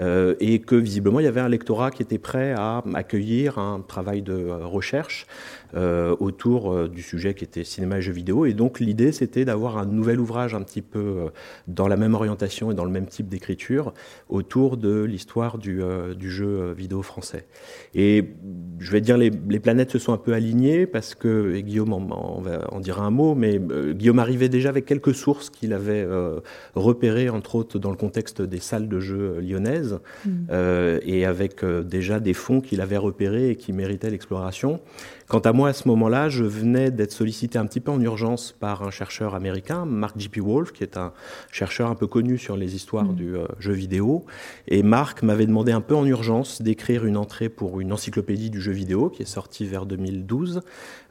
euh, 0.00 0.34
et 0.40 0.60
que 0.60 0.76
visiblement 0.76 1.20
il 1.20 1.24
y 1.24 1.28
avait 1.28 1.40
un 1.40 1.48
lectorat 1.48 1.90
qui 1.90 2.02
était 2.02 2.18
prêt 2.18 2.52
à 2.52 2.82
accueillir 2.94 3.58
un 3.58 3.80
travail 3.80 4.22
de 4.22 4.34
recherche 4.34 4.84
recherche 4.84 5.26
euh, 5.76 6.14
autour 6.20 6.72
euh, 6.72 6.88
du 6.88 7.02
sujet 7.02 7.34
qui 7.34 7.42
était 7.42 7.64
cinéma 7.64 7.98
et 7.98 8.02
jeux 8.02 8.12
vidéo. 8.12 8.46
Et 8.46 8.54
donc 8.54 8.78
l'idée, 8.78 9.10
c'était 9.10 9.44
d'avoir 9.44 9.76
un 9.76 9.86
nouvel 9.86 10.20
ouvrage 10.20 10.54
un 10.54 10.62
petit 10.62 10.82
peu 10.82 11.00
euh, 11.00 11.28
dans 11.66 11.88
la 11.88 11.96
même 11.96 12.14
orientation 12.14 12.70
et 12.70 12.74
dans 12.74 12.84
le 12.84 12.92
même 12.92 13.06
type 13.06 13.28
d'écriture 13.28 13.92
autour 14.28 14.76
de 14.76 15.02
l'histoire 15.02 15.58
du, 15.58 15.82
du, 16.16 16.30
jeu 16.30 16.72
vidéo 16.72 17.02
français. 17.02 17.46
Et 17.94 18.34
je 18.78 18.92
vais 18.92 19.00
dire, 19.00 19.16
les, 19.16 19.30
planètes 19.30 19.90
se 19.90 19.98
sont 19.98 20.12
un 20.12 20.18
peu 20.18 20.32
alignées 20.32 20.86
parce 20.86 21.16
que, 21.16 21.54
et 21.56 21.62
Guillaume 21.64 21.92
en, 21.92 22.42
en, 22.70 22.80
dira 22.80 23.04
un 23.04 23.10
mot, 23.10 23.34
mais 23.34 23.60
Guillaume 23.94 24.20
arrivait 24.20 24.48
déjà 24.48 24.68
avec 24.68 24.84
quelques 24.84 25.14
sources 25.14 25.50
qu'il 25.50 25.72
avait 25.72 26.06
repérées, 26.74 27.28
entre 27.28 27.56
autres 27.56 27.78
dans 27.78 27.90
le 27.90 27.96
contexte 27.96 28.42
des 28.42 28.60
salles 28.60 28.88
de 28.88 29.00
jeux 29.00 29.40
lyonnaises, 29.40 29.83
mmh. 30.24 30.30
et 31.02 31.24
avec 31.24 31.64
déjà 31.64 32.20
des 32.20 32.34
fonds 32.34 32.60
qu'il 32.60 32.80
avait 32.80 32.96
repérés 32.96 33.50
et 33.50 33.56
qui 33.56 33.72
méritaient 33.72 34.10
l'exploration. 34.10 34.80
Quant 35.28 35.40
à 35.40 35.52
moi, 35.52 35.70
à 35.70 35.72
ce 35.72 35.88
moment-là, 35.88 36.28
je 36.28 36.44
venais 36.44 36.90
d'être 36.90 37.12
sollicité 37.12 37.58
un 37.58 37.66
petit 37.66 37.80
peu 37.80 37.90
en 37.90 38.00
urgence 38.00 38.52
par 38.52 38.82
un 38.82 38.90
chercheur 38.90 39.34
américain, 39.34 39.86
Mark 39.86 40.18
J.P. 40.18 40.40
Wolf, 40.40 40.72
qui 40.72 40.82
est 40.82 40.98
un 40.98 41.12
chercheur 41.50 41.88
un 41.88 41.94
peu 41.94 42.06
connu 42.06 42.36
sur 42.36 42.56
les 42.56 42.74
histoires 42.74 43.06
mm. 43.06 43.14
du 43.14 43.36
euh, 43.36 43.46
jeu 43.58 43.72
vidéo. 43.72 44.26
Et 44.68 44.82
Mark 44.82 45.22
m'avait 45.22 45.46
demandé 45.46 45.72
un 45.72 45.80
peu 45.80 45.94
en 45.94 46.04
urgence 46.04 46.60
d'écrire 46.60 47.06
une 47.06 47.16
entrée 47.16 47.48
pour 47.48 47.80
une 47.80 47.92
encyclopédie 47.92 48.50
du 48.50 48.60
jeu 48.60 48.72
vidéo 48.72 49.08
qui 49.08 49.22
est 49.22 49.26
sortie 49.26 49.64
vers 49.66 49.86
2012 49.86 50.60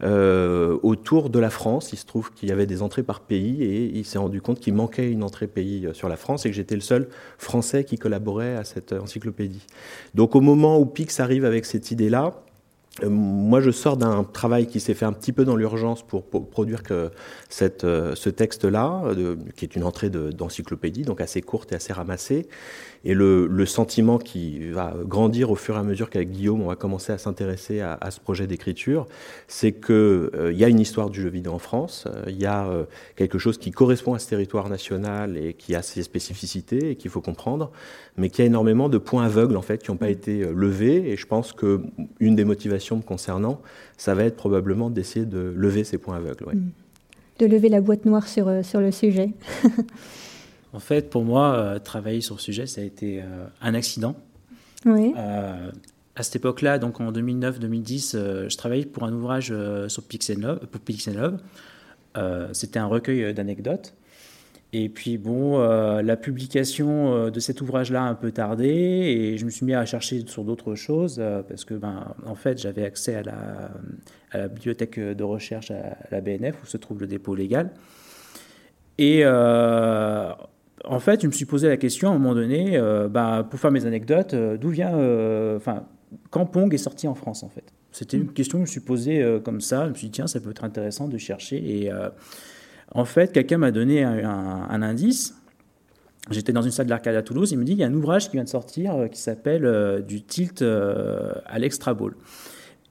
euh, 0.03 0.77
autour 0.83 1.29
de 1.29 1.39
la 1.39 1.49
France. 1.49 1.91
Il 1.93 1.97
se 1.97 2.05
trouve 2.05 2.31
qu'il 2.33 2.49
y 2.49 2.51
avait 2.51 2.67
des 2.67 2.81
entrées 2.81 3.03
par 3.03 3.21
pays 3.21 3.63
et 3.63 3.97
il 3.97 4.05
s'est 4.05 4.19
rendu 4.19 4.41
compte 4.41 4.59
qu'il 4.59 4.75
manquait 4.75 5.09
une 5.09 5.23
entrée 5.23 5.47
pays 5.47 5.87
euh, 5.87 5.93
sur 5.93 6.07
la 6.07 6.17
France 6.17 6.45
et 6.45 6.49
que 6.49 6.55
j'étais 6.55 6.75
le 6.75 6.81
seul 6.81 7.09
Français 7.39 7.83
qui 7.83 7.97
collaborait 7.97 8.55
à 8.55 8.63
cette 8.63 8.93
encyclopédie. 8.93 9.65
Donc 10.13 10.35
au 10.35 10.41
moment 10.41 10.79
où 10.79 10.85
Pix 10.85 11.19
arrive 11.19 11.45
avec 11.45 11.65
cette 11.65 11.89
idée-là, 11.89 12.33
euh, 12.35 12.52
moi, 13.01 13.59
je 13.59 13.71
sors 13.71 13.97
d'un 13.97 14.23
travail 14.23 14.67
qui 14.67 14.79
s'est 14.79 14.93
fait 14.93 15.05
un 15.05 15.13
petit 15.13 15.31
peu 15.31 15.45
dans 15.45 15.55
l'urgence 15.55 16.03
pour, 16.03 16.23
produire 16.25 16.83
euh, 16.91 17.09
ce 17.49 18.29
texte-là, 18.29 19.03
qui 19.55 19.65
est 19.65 19.75
une 19.75 19.83
entrée 19.83 20.09
d'encyclopédie, 20.09 21.01
donc 21.01 21.19
assez 21.19 21.41
courte 21.41 21.71
et 21.71 21.75
assez 21.75 21.91
ramassée. 21.91 22.47
Et 23.05 23.13
le, 23.13 23.47
le, 23.47 23.65
sentiment 23.65 24.17
qui 24.17 24.69
va 24.69 24.93
grandir 25.05 25.51
au 25.51 25.55
fur 25.55 25.75
et 25.75 25.79
à 25.79 25.83
mesure 25.83 26.09
qu'avec 26.09 26.31
Guillaume, 26.31 26.61
on 26.61 26.67
va 26.67 26.75
commencer 26.75 27.11
à 27.11 27.17
s'intéresser 27.17 27.81
à, 27.81 27.97
à, 27.99 28.11
ce 28.11 28.19
projet 28.19 28.47
d'écriture, 28.47 29.07
c'est 29.47 29.73
qu'il 29.73 29.93
euh, 29.93 30.53
y 30.53 30.63
a 30.63 30.69
une 30.69 30.79
histoire 30.79 31.09
du 31.09 31.21
jeu 31.21 31.29
vidéo 31.29 31.53
en 31.53 31.59
France, 31.59 32.07
il 32.27 32.39
y 32.39 32.45
a 32.45 32.67
quelque 33.15 33.37
chose 33.37 33.57
qui 33.57 33.71
correspond 33.71 34.13
à 34.13 34.19
ce 34.19 34.29
territoire 34.29 34.69
national 34.69 35.37
et 35.37 35.53
qui 35.53 35.75
a 35.75 35.81
ses 35.81 36.03
spécificités 36.03 36.91
et 36.91 36.95
qu'il 36.95 37.11
faut 37.11 37.21
comprendre, 37.21 37.71
mais 38.17 38.29
qui 38.29 38.41
a 38.41 38.45
énormément 38.45 38.89
de 38.89 38.97
points 38.97 39.25
aveugles 39.25 39.57
en 39.57 39.61
fait 39.61 39.83
qui 39.83 39.91
n'ont 39.91 39.97
pas 39.97 40.09
été 40.09 40.45
levés. 40.45 41.11
Et 41.11 41.17
je 41.17 41.27
pense 41.27 41.51
que 41.51 41.81
une 42.19 42.35
des 42.35 42.45
motivations 42.45 42.97
me 42.97 43.01
concernant, 43.01 43.61
ça 43.97 44.15
va 44.15 44.23
être 44.23 44.35
probablement 44.35 44.89
d'essayer 44.89 45.25
de 45.25 45.53
lever 45.55 45.83
ces 45.83 45.97
points 45.97 46.17
aveugles. 46.17 46.45
Mm. 46.53 46.71
De 47.39 47.45
lever 47.47 47.69
la 47.69 47.81
boîte 47.81 48.05
noire 48.05 48.27
sur, 48.27 48.47
euh, 48.47 48.63
sur 48.63 48.79
le 48.79 48.91
sujet. 48.91 49.31
en 50.73 50.79
fait, 50.79 51.09
pour 51.09 51.23
moi, 51.23 51.55
euh, 51.55 51.79
travailler 51.79 52.21
sur 52.21 52.35
le 52.35 52.41
sujet, 52.41 52.65
ça 52.65 52.81
a 52.81 52.83
été 52.83 53.21
euh, 53.21 53.45
un 53.61 53.73
accident. 53.73 54.15
Oui. 54.85 55.13
à 55.15 56.23
cette 56.23 56.35
époque-là, 56.35 56.77
donc 56.77 56.99
en 56.99 57.09
2009-2010, 57.13 58.49
je 58.49 58.57
travaillais 58.57 58.85
pour 58.85 59.05
un 59.05 59.13
ouvrage 59.13 59.53
sur 59.87 60.03
Pixel 60.03 60.41
Love. 60.41 60.59
Pour 60.67 60.81
Pixel 60.81 61.15
Love. 61.15 61.39
C'était 62.51 62.79
un 62.79 62.87
recueil 62.87 63.33
d'anecdotes. 63.33 63.93
Et 64.75 64.89
puis 64.89 65.19
bon, 65.19 65.59
euh, 65.59 66.01
la 66.01 66.17
publication 66.17 67.13
euh, 67.13 67.29
de 67.29 67.39
cet 67.39 67.61
ouvrage-là 67.61 68.05
a 68.05 68.07
un 68.07 68.15
peu 68.15 68.31
tardé 68.31 68.65
et 68.65 69.37
je 69.37 69.45
me 69.45 69.51
suis 69.51 69.67
mis 69.67 69.75
à 69.75 69.85
chercher 69.85 70.25
sur 70.25 70.43
d'autres 70.43 70.73
choses 70.73 71.17
euh, 71.19 71.43
parce 71.43 71.63
que 71.63 71.75
ben, 71.75 72.15
en 72.25 72.33
fait 72.33 72.59
j'avais 72.59 72.83
accès 72.83 73.13
à 73.13 73.21
la, 73.21 73.69
à 74.31 74.39
la, 74.39 74.47
bibliothèque 74.47 74.99
de 74.99 75.23
recherche 75.23 75.69
à 75.69 75.95
la 76.09 76.21
BNF 76.21 76.55
où 76.63 76.65
se 76.65 76.77
trouve 76.77 76.99
le 77.01 77.05
dépôt 77.05 77.35
légal. 77.35 77.69
Et 78.97 79.23
en 80.85 80.99
fait, 80.99 81.21
je 81.21 81.27
me 81.27 81.31
suis 81.31 81.45
posé 81.45 81.67
la 81.67 81.77
question 81.77 82.09
à 82.09 82.11
un 82.11 82.17
moment 82.17 82.35
donné, 82.35 82.79
ben, 83.09 83.43
pour 83.49 83.59
faire 83.59 83.71
mes 83.71 83.85
anecdotes, 83.85 84.35
d'où 84.35 84.69
vient, 84.69 84.93
enfin, 85.55 85.85
quand 86.29 86.45
Pong 86.45 86.73
est 86.73 86.77
sorti 86.77 87.07
en 87.07 87.15
France 87.15 87.43
en 87.43 87.49
fait? 87.49 87.63
C'était 87.91 88.17
une 88.17 88.33
question 88.33 88.57
que 88.57 88.65
je 88.65 88.69
me 88.69 88.71
suis 88.71 88.79
posée 88.81 89.39
comme 89.43 89.61
ça. 89.61 89.85
Je 89.85 89.89
me 89.91 89.95
suis 89.95 90.07
dit 90.07 90.11
tiens, 90.11 90.27
ça 90.27 90.39
peut 90.39 90.49
être 90.49 90.63
intéressant 90.63 91.07
de 91.07 91.17
chercher 91.17 91.57
et 91.57 91.91
en 92.93 93.05
fait, 93.05 93.31
quelqu'un 93.31 93.57
m'a 93.57 93.71
donné 93.71 94.03
un, 94.03 94.81
indice. 94.81 95.35
J'étais 96.29 96.53
dans 96.53 96.61
une 96.61 96.71
salle 96.71 96.85
de 96.85 96.91
l'arcade 96.91 97.15
à 97.15 97.21
Toulouse, 97.21 97.51
il 97.51 97.57
me 97.57 97.65
dit 97.65 97.73
il 97.73 97.79
y 97.79 97.83
a 97.83 97.87
un 97.87 97.93
ouvrage 97.93 98.29
qui 98.29 98.37
vient 98.37 98.45
de 98.45 98.49
sortir 98.49 98.95
euh, 98.95 99.07
qui 99.07 99.19
s'appelle 99.19 99.65
euh, 99.65 99.99
Du 99.99 100.21
tilt 100.21 100.61
euh, 100.61 101.33
à 101.45 101.59
l'extra 101.59 101.93
ball. 101.93 102.13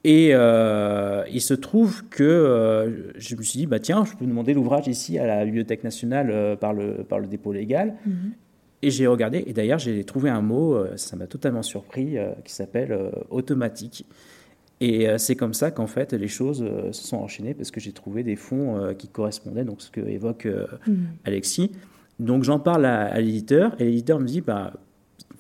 Et 0.05 0.31
il 0.31 1.41
se 1.41 1.55
trouve 1.55 2.05
que 2.09 3.13
je 3.17 3.37
me 3.37 3.43
suis 3.43 3.61
dit 3.61 3.67
bah 3.67 3.79
tiens, 3.79 4.05
je 4.05 4.17
peux 4.17 4.27
demander 4.27 4.53
l'ouvrage 4.53 4.89
ici 4.89 5.19
à 5.19 5.27
la 5.27 5.45
Bibliothèque 5.45 5.85
nationale 5.85 6.57
par, 6.59 6.73
le, 6.73 7.05
par 7.05 7.21
le 7.21 7.27
dépôt 7.29 7.53
légal. 7.53 7.95
Mhm. 8.05 8.33
Et 8.85 8.91
j'ai 8.91 9.07
regardé, 9.07 9.45
et 9.47 9.53
d'ailleurs 9.53 9.79
j'ai 9.79 10.03
trouvé 10.03 10.29
un 10.29 10.41
mot, 10.41 10.77
ça 10.97 11.15
m'a 11.15 11.29
totalement 11.29 11.63
surpris, 11.63 12.17
qui 12.45 12.53
s'appelle 12.53 12.99
automatique. 13.31 14.05
Et 14.83 15.09
euh, 15.09 15.17
c'est 15.17 15.37
comme 15.37 15.55
ça 15.55 15.71
qu'en 15.71 15.87
fait 15.87 16.13
les 16.13 16.27
choses 16.27 16.61
euh, 16.61 16.91
se 16.91 17.07
sont 17.07 17.19
enchaînées 17.19 17.55
parce 17.55 17.71
que 17.71 17.79
j'ai 17.79 17.93
trouvé 17.93 18.25
des 18.25 18.35
fonds 18.35 18.79
euh, 18.79 18.95
qui 18.95 19.07
correspondaient, 19.07 19.65
donc 19.65 19.81
ce 19.81 19.93
que 19.93 20.01
évoque 20.01 20.49
mm. 20.89 20.95
Alexis. 21.25 21.71
Donc 22.19 22.43
j'en 22.43 22.59
parle 22.59 22.85
à, 22.87 23.21
l'éditeur 23.21 23.81
et 23.81 23.85
l'éditeur 23.85 24.19
me 24.19 24.27
dit 24.27 24.41
bah, 24.41 24.73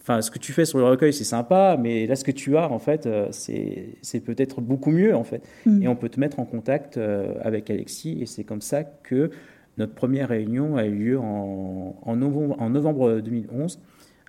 enfin 0.02 0.21
ce 0.21 0.30
que 0.30 0.38
tu 0.38 0.52
fais 0.52 0.64
sur 0.64 0.78
le 0.78 0.85
recueil 0.85 1.12
c'est 1.12 1.25
sympa, 1.25 1.78
mais 1.80 2.06
là 2.06 2.16
ce 2.16 2.25
que 2.25 2.30
tu 2.30 2.56
as 2.56 2.71
en 2.71 2.78
fait 2.78 3.09
c'est 3.30 4.21
peut-être 4.21 4.61
beaucoup 4.61 4.90
mieux 4.90 5.14
en 5.14 5.25
fait. 5.25 5.42
Mm. 5.64 5.82
Et 5.82 5.88
on 5.88 5.97
peut 5.97 6.09
te 6.09 6.21
mettre 6.21 6.38
en 6.38 6.44
contact 6.44 6.99
avec 7.40 7.71
Alexis 7.71 8.18
et 8.21 8.26
c'est 8.26 8.44
comme 8.44 8.61
ça 8.61 8.85
que 8.85 9.30
notre 9.78 9.94
première 9.94 10.28
réunion 10.28 10.76
a 10.76 10.85
eu 10.85 10.94
lieu 10.94 11.18
en, 11.18 11.97
en, 12.02 12.16
novembre, 12.16 12.56
en 12.61 12.68
novembre 12.68 13.21
2011, 13.21 13.80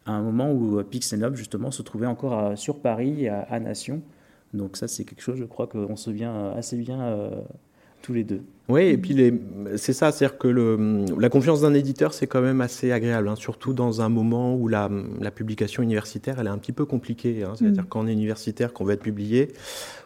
à 0.06 0.13
un 0.13 0.22
moment 0.22 0.51
où 0.51 0.82
Pixel 0.84 1.30
justement 1.34 1.72
se 1.72 1.82
trouvait 1.82 2.08
encore 2.08 2.58
sur 2.58 2.80
Paris 2.80 3.27
à, 3.27 3.42
à 3.42 3.60
Nation. 3.60 4.01
Donc 4.53 4.77
ça, 4.77 4.88
c'est 4.88 5.03
quelque 5.03 5.22
chose, 5.22 5.38
je 5.38 5.46
crois 5.46 5.68
qu'on 5.68 5.96
se 5.96 6.06
souvient 6.06 6.51
assez 6.51 6.77
bien 6.77 7.01
euh, 7.01 7.42
tous 8.01 8.13
les 8.13 8.24
deux. 8.24 8.42
Oui, 8.70 8.84
et 8.84 8.98
puis 8.98 9.17
c'est 9.75 9.91
ça, 9.91 10.13
c'est-à-dire 10.13 10.38
que 10.38 10.48
le, 10.48 11.05
la 11.20 11.27
confiance 11.27 11.62
d'un 11.62 11.74
éditeur, 11.74 12.13
c'est 12.13 12.27
quand 12.27 12.41
même 12.41 12.62
assez 12.62 12.93
agréable, 12.93 13.27
hein, 13.27 13.36
surtout 13.36 13.74
dans 13.74 14.01
un 14.01 14.08
moment 14.08 14.55
où 14.55 14.70
la, 14.70 14.89
la, 15.20 15.32
publication 15.32 15.84
universitaire, 15.84 16.39
elle 16.39 16.48
est 16.48 16.51
un 16.51 16.58
petit 16.58 16.72
peu 16.72 16.86
compliquée. 16.86 17.43
Hein, 17.43 17.53
c'est-à-dire 17.55 17.84
mm. 17.84 17.88
quand 17.89 18.00
on 18.00 18.08
est 18.08 18.13
universitaire, 18.13 18.72
qu'on 18.72 18.86
va 18.86 18.93
être 18.93 19.01
publié, 19.01 19.50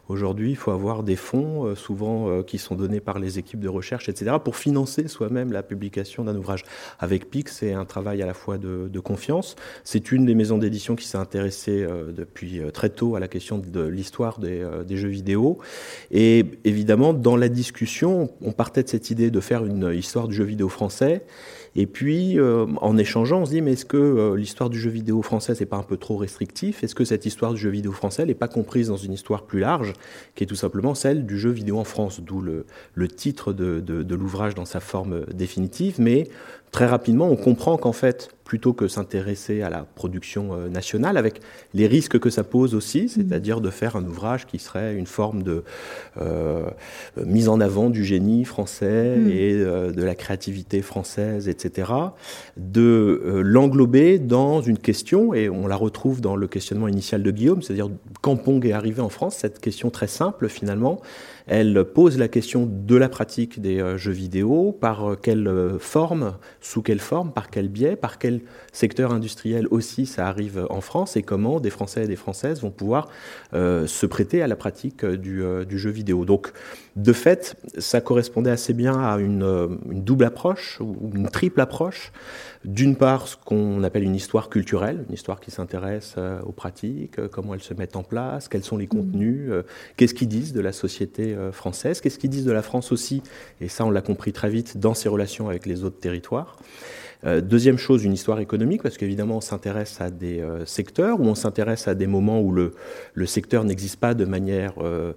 Aujourd'hui, 0.10 0.52
il 0.52 0.56
faut 0.56 0.72
avoir 0.72 1.04
des 1.04 1.18
fonds, 1.18 1.66
euh, 1.66 1.76
souvent 1.76 2.30
euh, 2.30 2.42
qui 2.42 2.58
sont 2.58 2.76
donnés 2.76 3.02
par 3.02 3.20
les 3.20 3.40
équipes 3.40 3.60
de 3.60 3.68
recherche, 3.68 4.08
etc., 4.08 4.38
pour 4.42 4.56
financer 4.56 5.08
soi-même 5.08 5.52
la 5.52 5.64
publication 5.64 6.24
d'un 6.24 6.36
ouvrage. 6.36 6.64
Avec 7.00 7.30
PIC, 7.30 7.50
c'est 7.50 7.74
un 7.74 7.84
travail 7.84 8.22
à 8.22 8.26
la 8.26 8.34
fois 8.34 8.58
de, 8.58 8.88
de 8.88 9.00
confiance. 9.00 9.56
C'est 9.84 10.12
une 10.12 10.26
des 10.26 10.34
maisons 10.34 10.58
d'édition 10.58 10.96
qui 10.96 11.06
s'est 11.06 11.18
intéressée 11.18 11.84
euh, 11.84 12.14
depuis 12.14 12.62
très 12.74 12.90
tôt 12.90 13.16
à 13.16 13.20
la 13.20 13.28
question 13.28 13.58
de 13.58 13.82
l'histoire 13.82 14.40
des, 14.40 14.66
des, 14.88 14.98
jeux 14.98 15.10
vidéo. 15.10 15.58
Et 16.12 16.46
évidemment, 16.64 17.14
dans 17.14 17.36
la 17.36 17.50
discussion, 17.50 18.32
on 18.48 18.54
partait 18.54 18.82
de 18.82 18.88
cette 18.88 19.12
idée 19.12 19.30
de 19.30 19.40
faire 19.42 19.66
une 19.66 19.92
histoire 19.94 20.30
du 20.30 20.34
jeu 20.34 20.46
vidéo 20.46 20.70
français. 20.70 21.26
Et 21.76 21.86
puis, 21.86 22.40
euh, 22.40 22.66
en 22.82 22.98
échangeant, 22.98 23.42
on 23.42 23.46
se 23.46 23.52
dit, 23.52 23.62
mais 23.62 23.74
est-ce 23.74 23.86
que 23.86 23.98
euh, 23.98 24.36
l'histoire 24.38 24.70
du 24.70 24.80
jeu 24.80 24.90
vidéo 24.90 25.22
français, 25.22 25.54
c'est 25.54 25.66
pas 25.66 25.76
un 25.76 25.84
peu 25.84 25.98
trop 25.98 26.16
restrictif? 26.16 26.82
Est-ce 26.82 26.96
que 26.96 27.04
cette 27.04 27.26
histoire 27.26 27.54
du 27.54 27.60
jeu 27.60 27.70
vidéo 27.70 27.92
français 27.92 28.26
n'est 28.26 28.34
pas 28.34 28.48
comprise 28.48 28.88
dans 28.88 28.98
une 28.98 29.12
histoire 29.12 29.44
plus 29.44 29.60
large, 29.60 29.94
qui 30.34 30.46
est 30.46 30.48
tout 30.48 30.56
simplement 30.56 30.96
celle 30.96 31.26
du 31.26 31.38
jeu 31.38 31.52
vidéo 31.52 31.78
en 31.78 31.84
France, 31.84 32.22
d'où 32.22 32.42
le, 32.42 33.08
titre 33.10 33.52
de, 33.52 33.82
de, 33.82 34.02
de 34.02 34.16
l'ouvrage 34.16 34.56
dans 34.56 34.66
sa 34.66 34.80
forme 34.80 35.26
définitive, 35.34 35.96
mais 36.00 36.30
très 36.72 36.86
rapidement, 36.86 37.30
on 37.30 37.36
comprend 37.36 37.78
qu'en 37.78 37.94
fait, 37.94 38.30
plutôt 38.48 38.72
que 38.72 38.88
s'intéresser 38.88 39.62
à 39.62 39.70
la 39.70 39.86
production 39.96 40.54
euh, 40.54 40.70
nationale, 40.70 41.18
avec 41.18 41.42
les 41.74 41.86
risques 41.86 42.18
que 42.18 42.30
ça 42.30 42.46
pose 42.46 42.76
aussi, 42.76 43.04
mmh. 43.04 43.08
c'est-à-dire 43.10 43.60
de 43.60 43.70
faire 43.70 43.98
un 43.98 44.06
ouvrage 44.06 44.48
qui 44.48 44.58
serait 44.58 44.96
une 44.96 45.06
forme 45.06 45.44
de 45.44 45.64
euh, 46.20 46.66
mise 47.26 47.50
en 47.50 47.60
avant 47.60 47.90
du 47.90 48.06
génie 48.06 48.46
français 48.46 49.18
mmh. 49.18 49.30
et 49.30 49.54
euh, 49.54 49.92
de 49.92 50.02
la 50.02 50.16
créativité 50.16 50.82
française, 50.82 51.50
etc., 51.50 51.92
de 52.56 53.22
euh, 53.26 53.42
l'englober 53.42 54.18
dans 54.18 54.62
une 54.62 54.78
question, 54.78 55.34
et 55.34 55.50
on 55.50 55.68
la 55.68 55.76
retrouve 55.76 56.22
dans 56.22 56.38
le 56.38 56.48
questionnement 56.48 56.88
initial 56.88 57.24
de 57.24 57.32
Guillaume, 57.32 57.62
c'est-à-dire 57.62 57.90
quand 58.22 58.38
Pong 58.38 58.66
est 58.66 58.72
arrivé 58.72 59.02
en 59.02 59.10
France, 59.10 59.36
cette 59.36 59.60
question 59.60 59.90
très 59.90 60.08
simple 60.08 60.48
finalement, 60.48 61.02
elle 61.48 61.86
pose 61.86 62.18
la 62.18 62.28
question 62.28 62.68
de 62.70 62.96
la 62.96 63.08
pratique 63.08 63.62
des 63.62 63.80
euh, 63.80 63.98
jeux 63.98 64.12
vidéo, 64.12 64.78
par 64.80 65.12
euh, 65.12 65.16
quelle 65.16 65.48
euh, 65.48 65.80
forme, 65.80 66.36
sous 66.60 66.82
quelle 66.82 67.00
forme, 67.00 67.32
par 67.32 67.50
quel 67.50 67.70
biais, 67.70 67.96
par 67.96 68.20
quel 68.20 68.42
secteur 68.74 69.14
industriel 69.14 69.66
aussi 69.72 70.06
ça 70.06 70.28
arrive 70.28 70.68
en 70.70 70.82
France 70.82 71.16
et 71.16 71.24
comment 71.24 71.62
des 71.62 71.70
Français 71.70 72.04
et 72.04 72.08
des 72.08 72.18
Françaises 72.18 72.62
vont 72.62 72.72
pouvoir 72.72 73.08
se 73.54 74.06
prêter 74.06 74.42
à 74.42 74.48
la 74.48 74.56
pratique 74.56 75.06
du, 75.06 75.42
jeu 75.70 75.90
vidéo. 75.90 76.26
Donc, 76.26 76.52
de 76.98 77.14
fait, 77.14 77.56
ça 77.78 78.02
correspondait 78.02 78.50
assez 78.50 78.74
bien 78.74 79.00
à 79.00 79.20
une, 79.20 79.78
double 79.86 80.24
approche 80.26 80.82
ou 80.82 81.12
une 81.14 81.30
triple 81.30 81.62
approche. 81.62 82.12
D'une 82.66 82.96
part, 82.96 83.28
ce 83.28 83.38
qu'on 83.38 83.84
appelle 83.84 84.04
une 84.04 84.16
histoire 84.16 84.50
culturelle, 84.50 85.06
une 85.08 85.14
histoire 85.14 85.40
qui 85.40 85.52
s'intéresse 85.52 86.16
euh, 86.18 86.42
aux 86.42 86.52
pratiques, 86.52 87.20
euh, 87.20 87.28
comment 87.28 87.54
elles 87.54 87.62
se 87.62 87.76
mettent 87.76 87.96
en 87.96 88.02
place, 88.02 88.48
quels 88.48 88.64
sont 88.64 88.78
les 88.78 88.88
contenus, 88.88 89.46
euh, 89.48 89.62
qu'est-ce 89.96 90.16
qu'ils 90.16 90.28
disent 90.28 90.54
de 90.54 90.60
la 90.60 90.72
société 90.72 91.38
française, 91.52 92.02
qu'est-ce 92.02 92.18
qu'ils 92.18 92.32
disent 92.32 92.46
de 92.46 92.52
la 92.52 92.64
France 92.64 92.92
aussi, 92.92 93.22
et 93.62 93.68
ça 93.68 93.86
on 93.86 93.92
l'a 93.92 94.02
compris 94.02 94.34
très 94.34 94.50
vite 94.50 94.80
dans 94.80 94.96
ses 94.96 95.08
relations 95.08 95.50
avec 95.50 95.68
les 95.68 95.84
autres 95.84 96.00
territoires. 96.00 96.58
Euh, 97.26 97.42
deuxième 97.42 97.78
chose, 97.78 98.04
une 98.04 98.14
histoire 98.14 98.40
économique, 98.40 98.84
parce 98.84 98.98
qu'évidemment, 98.98 99.38
on 99.38 99.42
s'intéresse 99.42 100.00
à 100.02 100.12
des 100.12 100.40
euh, 100.40 100.66
secteurs, 100.66 101.20
ou 101.20 101.26
on 101.26 101.36
s'intéresse 101.36 101.88
à 101.88 101.96
des 101.96 102.08
moments 102.08 102.42
où 102.42 102.52
le, 102.52 102.74
le 103.14 103.26
secteur 103.26 103.64
n'existe 103.64 104.00
pas 104.00 104.14
de 104.14 104.26
manière, 104.26 104.74
euh, 104.82 105.14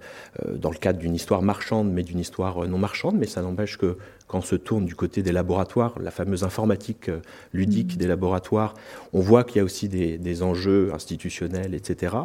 dans 0.54 0.70
le 0.70 0.76
cadre 0.76 0.98
d'une 0.98 1.14
histoire 1.14 1.42
marchande, 1.42 1.92
mais 1.92 2.02
d'une 2.02 2.18
histoire 2.18 2.66
non 2.66 2.78
marchande, 2.78 3.16
mais 3.18 3.26
ça 3.26 3.42
n'empêche 3.42 3.76
que 3.76 3.96
quand 4.26 4.38
on 4.38 4.42
se 4.42 4.56
tourne 4.56 4.86
du 4.86 4.94
côté 4.94 5.22
des 5.22 5.32
laboratoires, 5.32 5.98
la 6.00 6.10
fameuse 6.10 6.44
informatique 6.44 7.10
ludique 7.52 7.94
mmh. 7.94 7.98
des 7.98 8.06
laboratoires, 8.06 8.74
on 9.12 9.20
voit 9.20 9.44
qu'il 9.44 9.56
y 9.56 9.60
a 9.60 9.64
aussi 9.64 9.88
des, 9.88 10.18
des 10.18 10.42
enjeux 10.42 10.92
institutionnels, 10.94 11.74
etc. 11.74 12.16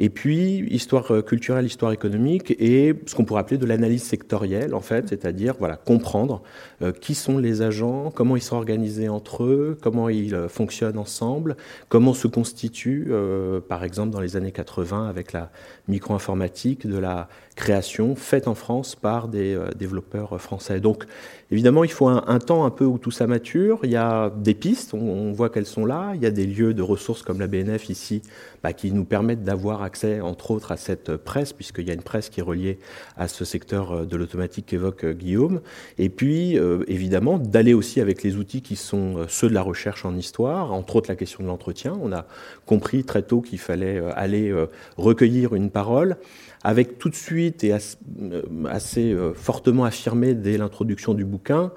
Et 0.00 0.10
puis, 0.10 0.64
histoire 0.70 1.12
euh, 1.12 1.22
culturelle, 1.22 1.66
histoire 1.66 1.90
économique 1.92 2.54
et 2.60 2.94
ce 3.06 3.14
qu'on 3.16 3.24
pourrait 3.24 3.40
appeler 3.40 3.58
de 3.58 3.66
l'analyse 3.66 4.04
sectorielle, 4.04 4.74
en 4.74 4.80
fait, 4.80 5.08
c'est-à-dire 5.08 5.54
voilà, 5.58 5.76
comprendre 5.76 6.42
euh, 6.82 6.92
qui 6.92 7.14
sont 7.16 7.38
les 7.38 7.62
agents, 7.62 8.12
comment 8.14 8.36
ils 8.36 8.42
sont 8.42 8.56
organisés 8.56 9.08
entre 9.08 9.44
eux, 9.44 9.76
comment 9.82 10.08
ils 10.08 10.34
euh, 10.34 10.48
fonctionnent 10.48 10.98
ensemble, 10.98 11.56
comment 11.88 12.14
se 12.14 12.28
constitue, 12.28 13.10
par 13.68 13.84
exemple, 13.84 14.10
dans 14.10 14.20
les 14.20 14.36
années 14.36 14.52
80, 14.52 15.08
avec 15.08 15.32
la 15.32 15.50
micro-informatique, 15.88 16.86
de 16.86 16.98
la 16.98 17.28
création 17.58 18.14
faite 18.14 18.46
en 18.46 18.54
France 18.54 18.94
par 18.94 19.26
des 19.26 19.58
développeurs 19.76 20.40
français. 20.40 20.78
Donc, 20.78 21.04
évidemment, 21.50 21.82
il 21.82 21.90
faut 21.90 22.06
un, 22.06 22.38
temps 22.38 22.64
un 22.64 22.70
peu 22.70 22.84
où 22.84 22.98
tout 22.98 23.10
ça 23.10 23.26
mature. 23.26 23.80
Il 23.82 23.90
y 23.90 23.96
a 23.96 24.30
des 24.30 24.54
pistes, 24.54 24.94
on, 24.94 25.32
voit 25.32 25.50
qu'elles 25.50 25.66
sont 25.66 25.84
là. 25.84 26.12
Il 26.14 26.22
y 26.22 26.26
a 26.26 26.30
des 26.30 26.46
lieux 26.46 26.72
de 26.72 26.82
ressources 26.82 27.22
comme 27.22 27.40
la 27.40 27.48
BNF 27.48 27.90
ici 27.90 28.22
bah, 28.62 28.72
qui 28.72 28.92
nous 28.92 29.04
permettent 29.04 29.42
d'avoir 29.42 29.82
accès, 29.82 30.20
entre 30.20 30.52
autres, 30.52 30.72
à 30.72 30.76
cette 30.76 31.16
presse, 31.16 31.52
puisqu'il 31.52 31.86
y 31.86 31.90
a 31.90 31.94
une 31.94 32.02
presse 32.02 32.28
qui 32.28 32.40
est 32.40 32.44
reliée 32.44 32.78
à 33.16 33.28
ce 33.28 33.44
secteur 33.44 33.92
euh, 33.92 34.04
de 34.04 34.16
l'automatique 34.16 34.66
qu'évoque 34.66 35.04
euh, 35.04 35.12
Guillaume. 35.12 35.60
Et 35.98 36.10
puis, 36.10 36.58
euh, 36.58 36.84
évidemment, 36.86 37.38
d'aller 37.38 37.74
aussi 37.74 38.00
avec 38.00 38.22
les 38.22 38.36
outils 38.36 38.62
qui 38.62 38.76
sont 38.76 39.26
ceux 39.28 39.48
de 39.48 39.54
la 39.54 39.62
recherche 39.62 40.04
en 40.04 40.16
histoire, 40.16 40.72
entre 40.72 40.96
autres 40.96 41.10
la 41.10 41.16
question 41.16 41.42
de 41.42 41.48
l'entretien. 41.48 41.98
On 42.00 42.12
a 42.12 42.26
compris 42.66 43.04
très 43.04 43.22
tôt 43.22 43.40
qu'il 43.40 43.58
fallait 43.58 44.00
aller 44.14 44.54
recueillir 44.96 45.54
une 45.54 45.70
parole 45.70 46.16
avec 46.64 46.98
tout 46.98 47.08
de 47.08 47.14
suite 47.14 47.64
et 47.64 47.72
assez, 47.72 49.16
fortement 49.34 49.84
affirmé 49.84 50.34
dès 50.34 50.58
l'introduction 50.58 51.14
du 51.14 51.24
bouquin 51.24 51.64
euh, 51.64 51.70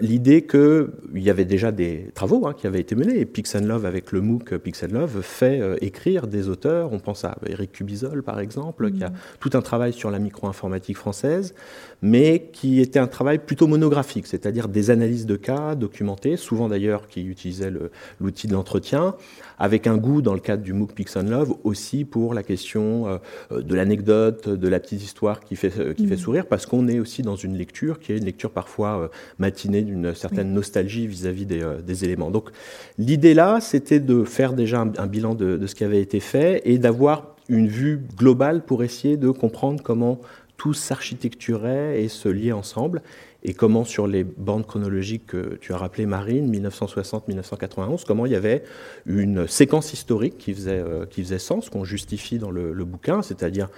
l'idée 0.00 0.46
qu'il 0.46 0.88
y 1.14 1.30
avait 1.30 1.44
déjà 1.44 1.70
des 1.70 2.10
travaux 2.14 2.46
hein, 2.46 2.54
qui 2.56 2.66
avaient 2.66 2.80
été 2.80 2.94
menés. 2.94 3.20
Et 3.20 3.26
Pix 3.26 3.54
Love, 3.54 3.84
avec 3.84 4.12
le 4.12 4.20
MOOC 4.20 4.56
Pix 4.58 4.82
Love, 4.84 5.20
fait 5.22 5.60
euh, 5.60 5.76
écrire 5.80 6.26
des 6.26 6.48
auteurs. 6.48 6.92
On 6.92 6.98
pense 6.98 7.24
à 7.24 7.36
Eric 7.46 7.72
Cubizol, 7.72 8.22
par 8.22 8.40
exemple, 8.40 8.90
qui 8.92 9.04
a 9.04 9.10
mm. 9.10 9.14
tout 9.40 9.50
un 9.54 9.60
travail 9.60 9.92
sur 9.92 10.10
la 10.10 10.18
micro-informatique 10.18 10.96
française, 10.96 11.54
mais 12.02 12.48
qui 12.52 12.80
était 12.80 12.98
un 12.98 13.06
travail 13.06 13.38
plutôt 13.38 13.66
monographique, 13.66 14.26
c'est-à-dire 14.26 14.68
des 14.68 14.90
analyses 14.90 15.26
de 15.26 15.36
cas 15.36 15.74
documentées, 15.74 16.36
souvent 16.36 16.68
d'ailleurs 16.68 17.06
qui 17.06 17.24
utilisaient 17.24 17.72
l'outil 18.20 18.46
de 18.46 18.52
l'entretien, 18.52 19.14
avec 19.58 19.86
un 19.86 19.96
goût 19.96 20.22
dans 20.22 20.34
le 20.34 20.40
cadre 20.40 20.62
du 20.62 20.72
MOOC 20.72 20.92
Pix 20.94 21.16
Love 21.16 21.54
aussi 21.64 22.04
pour 22.04 22.34
la 22.34 22.42
question 22.42 23.06
euh, 23.50 23.62
de 23.62 23.74
l'anecdote, 23.74 24.48
de 24.48 24.68
la 24.68 24.80
petite 24.80 25.02
histoire 25.02 25.40
qui 25.40 25.56
fait, 25.56 25.94
qui 25.94 26.06
fait 26.06 26.14
mm. 26.14 26.18
sourire, 26.18 26.46
parce 26.46 26.66
qu'on 26.66 26.88
est 26.88 27.00
aussi 27.00 27.22
dans 27.22 27.36
une 27.36 27.56
lecture 27.56 27.98
qui 27.98 28.12
est 28.12 28.18
une 28.18 28.24
lecture 28.24 28.50
parfois 28.50 29.10
matinée 29.38 29.73
d'une 29.82 30.14
certaine 30.14 30.52
nostalgie 30.52 31.06
vis-à-vis 31.06 31.46
euh, 31.52 31.80
des, 31.80 32.04
éléments. 32.04 32.30
Donc 32.30 32.50
l'idée 32.98 33.34
là, 33.34 33.60
c'était 33.60 34.00
de 34.00 34.24
faire 34.24 34.52
déjà 34.52 34.80
un, 34.80 35.06
bilan 35.06 35.34
de, 35.34 35.66
ce 35.66 35.74
qui 35.74 35.84
avait 35.84 36.00
été 36.00 36.20
fait 36.20 36.62
et 36.64 36.78
d'avoir 36.78 37.36
une 37.48 37.68
vue 37.68 38.00
globale 38.16 38.64
pour 38.64 38.82
essayer 38.82 39.16
de 39.16 39.30
comprendre 39.30 39.82
comment 39.82 40.20
tout 40.56 40.72
s'architecturait 40.72 42.02
et 42.02 42.08
se 42.08 42.28
liait 42.28 42.52
ensemble 42.52 43.02
et 43.42 43.52
comment 43.52 43.84
sur 43.84 44.06
les 44.06 44.24
bandes 44.24 44.66
chronologiques 44.66 45.26
que 45.26 45.58
tu 45.60 45.74
as 45.74 45.76
rappelées, 45.76 46.06
Marine, 46.06 46.50
1960-1991, 46.50 48.04
comment 48.06 48.24
il 48.24 48.32
y 48.32 48.36
avait 48.36 48.62
une 49.04 49.46
séquence 49.46 49.92
historique 49.92 50.38
qui 50.38 50.54
faisait, 50.54 50.78
euh, 50.78 51.04
qui 51.04 51.22
faisait 51.22 51.38
sens, 51.38 51.68
qu'on 51.68 51.84
justifie 51.84 52.38
dans 52.38 52.50
le, 52.50 52.72
le 52.72 52.84
bouquin, 52.86 53.20
c'est-à-dire 53.20 53.68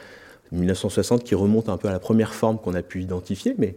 1960 0.52 1.24
qui 1.24 1.34
remonte 1.34 1.68
un 1.68 1.76
peu 1.76 1.88
à 1.88 1.92
la 1.92 1.98
première 1.98 2.34
forme 2.34 2.58
qu'on 2.58 2.74
a 2.74 2.82
pu 2.82 3.02
identifier, 3.02 3.54
mais 3.58 3.74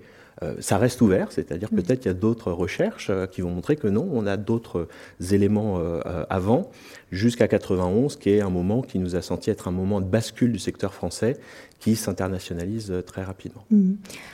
ça 0.59 0.77
reste 0.77 1.01
ouvert, 1.01 1.31
c'est-à-dire 1.31 1.69
peut-être 1.69 1.99
qu'il 1.99 2.09
y 2.09 2.15
a 2.15 2.17
d'autres 2.17 2.51
recherches 2.51 3.09
euh, 3.09 3.27
qui 3.27 3.41
vont 3.41 3.51
montrer 3.51 3.75
que 3.75 3.87
non, 3.87 4.07
on 4.11 4.25
a 4.25 4.37
d'autres 4.37 4.87
éléments 5.31 5.79
euh, 5.79 6.23
avant, 6.29 6.71
jusqu'à 7.11 7.47
91, 7.47 8.15
qui 8.15 8.31
est 8.31 8.41
un 8.41 8.49
moment 8.49 8.81
qui 8.81 8.99
nous 8.99 9.15
a 9.15 9.21
senti 9.21 9.49
être 9.49 9.67
un 9.67 9.71
moment 9.71 9.99
de 9.99 10.05
bascule 10.05 10.51
du 10.51 10.59
secteur 10.59 10.93
français 10.93 11.37
qui 11.79 11.95
s'internationalise 11.95 12.93
très 13.05 13.23
rapidement. 13.23 13.63
Mmh. 13.71 13.93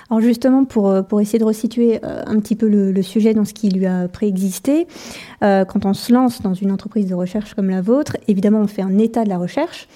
Alors 0.10 0.22
justement, 0.22 0.66
pour, 0.66 1.06
pour 1.08 1.22
essayer 1.22 1.40
de 1.40 1.44
resituer 1.44 2.00
un 2.04 2.40
petit 2.40 2.56
peu 2.56 2.68
le, 2.68 3.02
sujet 3.02 3.34
dans 3.34 3.46
ce 3.46 3.54
qui 3.54 3.70
lui 3.70 3.86
a 3.86 4.08
préexisté, 4.08 4.88
quand 5.42 5.86
on 5.86 5.94
se 5.94 6.12
lance 6.12 6.42
dans 6.42 6.56
une 6.56 6.72
entreprise 6.72 7.08
de 7.08 7.14
recherche 7.14 7.54
comme 7.54 7.70
la 7.70 7.82
vôtre, 7.82 8.18
évidemment, 8.28 8.62
on 8.62 8.68
fait 8.68 8.82
un 8.82 8.98
état 8.98 9.24
de 9.24 9.30
la 9.30 9.38
recherche 9.38 9.88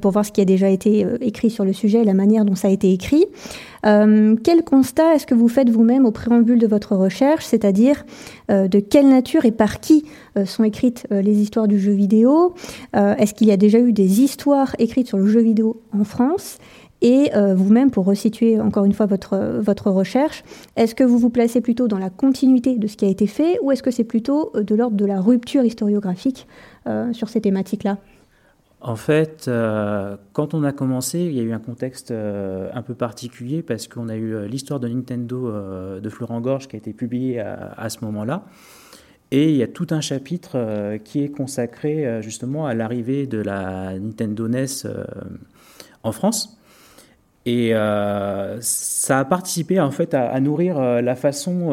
pour 0.00 0.12
voir 0.12 0.24
ce 0.24 0.32
qui 0.32 0.40
a 0.40 0.44
déjà 0.46 0.68
été 0.70 1.06
écrit 1.20 1.50
sur 1.50 1.64
le 1.64 1.72
sujet 1.74 2.00
et 2.00 2.04
la 2.04 2.14
manière 2.14 2.44
dont 2.44 2.54
ça 2.54 2.68
a 2.68 2.70
été 2.70 2.90
écrit. 2.92 3.26
Euh, 3.84 4.36
quel 4.42 4.64
constat 4.64 5.14
est-ce 5.14 5.26
que 5.26 5.34
vous 5.34 5.48
faites 5.48 5.68
vous-même 5.68 6.06
au 6.06 6.10
préambule 6.10 6.58
de 6.58 6.66
votre 6.66 6.96
recherche, 6.96 7.44
c'est-à-dire 7.44 8.04
euh, 8.43 8.43
de 8.48 8.80
quelle 8.80 9.08
nature 9.08 9.44
et 9.44 9.52
par 9.52 9.80
qui 9.80 10.04
euh, 10.36 10.44
sont 10.44 10.64
écrites 10.64 11.06
les 11.10 11.40
histoires 11.40 11.68
du 11.68 11.78
jeu 11.78 11.92
vidéo. 11.92 12.54
Est-ce 12.92 13.34
qu'il 13.34 13.48
y 13.48 13.52
a 13.52 13.56
déjà 13.56 13.78
eu 13.78 13.92
des 13.92 14.20
histoires 14.20 14.74
écrites 14.78 15.08
sur 15.08 15.18
le 15.18 15.26
jeu 15.26 15.40
vidéo 15.40 15.80
en 15.92 16.04
France? 16.04 16.58
Et 17.02 17.30
vous-même, 17.54 17.90
pour 17.90 18.06
resituer 18.06 18.58
encore 18.58 18.86
une 18.86 18.94
fois 18.94 19.04
votre, 19.04 19.58
votre 19.60 19.90
recherche, 19.90 20.42
est-ce 20.76 20.94
que 20.94 21.04
vous 21.04 21.18
vous 21.18 21.28
placez 21.28 21.60
plutôt 21.60 21.86
dans 21.86 21.98
la 21.98 22.08
continuité 22.08 22.76
de 22.76 22.86
ce 22.86 22.96
qui 22.96 23.04
a 23.04 23.08
été 23.08 23.26
fait 23.26 23.58
ou 23.62 23.72
est-ce 23.72 23.82
que 23.82 23.90
c'est 23.90 24.04
plutôt 24.04 24.52
de 24.54 24.74
l'ordre 24.74 24.96
de 24.96 25.04
la 25.04 25.20
rupture 25.20 25.64
historiographique 25.64 26.46
sur 27.12 27.28
ces 27.28 27.42
thématiques-là? 27.42 27.98
En 28.86 28.96
fait, 28.96 29.46
euh, 29.48 30.18
quand 30.34 30.52
on 30.52 30.62
a 30.62 30.70
commencé, 30.70 31.20
il 31.20 31.32
y 31.32 31.40
a 31.40 31.42
eu 31.42 31.52
un 31.52 31.58
contexte 31.58 32.10
euh, 32.10 32.68
un 32.74 32.82
peu 32.82 32.94
particulier 32.94 33.62
parce 33.62 33.88
qu'on 33.88 34.10
a 34.10 34.14
eu 34.14 34.34
euh, 34.34 34.46
l'histoire 34.46 34.78
de 34.78 34.88
Nintendo 34.88 35.50
de 36.00 36.08
Florent 36.10 36.42
Gorge 36.42 36.68
qui 36.68 36.76
a 36.76 36.78
été 36.78 36.92
publiée 36.92 37.40
à, 37.40 37.88
ce 37.88 38.04
moment-là. 38.04 38.44
Et 39.30 39.48
il 39.48 39.56
y 39.56 39.62
a 39.62 39.68
tout 39.68 39.86
un 39.90 40.02
chapitre 40.02 40.98
qui 41.02 41.24
est 41.24 41.30
consacré 41.30 42.20
justement 42.22 42.66
à 42.66 42.74
l'arrivée 42.74 43.26
de 43.26 43.38
la 43.38 43.98
Nintendo 43.98 44.48
NES 44.48 44.66
en 46.02 46.12
France. 46.12 46.58
Et 47.46 47.70
ça 48.60 49.18
a 49.18 49.24
participé 49.24 49.80
en 49.80 49.90
fait 49.90 50.12
à, 50.12 50.38
nourrir 50.40 50.78
la 50.78 51.16
façon 51.16 51.70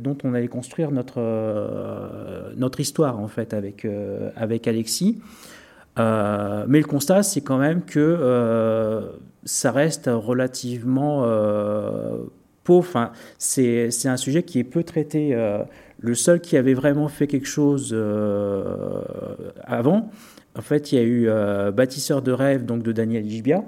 dont 0.00 0.16
on 0.24 0.34
allait 0.34 0.48
construire 0.48 0.90
notre, 0.90 1.20
notre 2.56 2.80
histoire 2.80 3.20
en 3.20 3.28
fait 3.28 3.52
avec, 3.52 3.86
avec 4.36 4.66
Alexis. 4.66 5.20
Euh, 5.98 6.64
mais 6.68 6.78
le 6.78 6.86
constat, 6.86 7.22
c'est 7.22 7.40
quand 7.40 7.58
même 7.58 7.82
que 7.82 7.98
euh, 7.98 9.00
ça 9.44 9.72
reste 9.72 10.10
relativement 10.12 11.24
euh, 11.24 12.18
pauvre. 12.64 13.12
C'est, 13.38 13.90
un 14.06 14.16
sujet 14.16 14.42
qui 14.42 14.58
est 14.58 14.64
peu 14.64 14.82
traité. 14.82 15.36
le 15.98 16.14
seul 16.14 16.40
qui 16.40 16.56
avait 16.56 16.74
vraiment 16.74 17.08
fait 17.08 17.26
quelque 17.26 17.48
chose 17.48 17.94
avant, 19.64 20.10
en 20.56 20.62
fait, 20.62 20.92
il 20.92 20.94
y 20.96 20.98
a 20.98 21.04
eu 21.04 21.72
Bâtisseur 21.72 22.22
de 22.22 22.32
rêve 22.32 22.64
donc 22.64 22.82
de 22.82 22.92
Daniel 22.92 23.28
Gibia, 23.28 23.62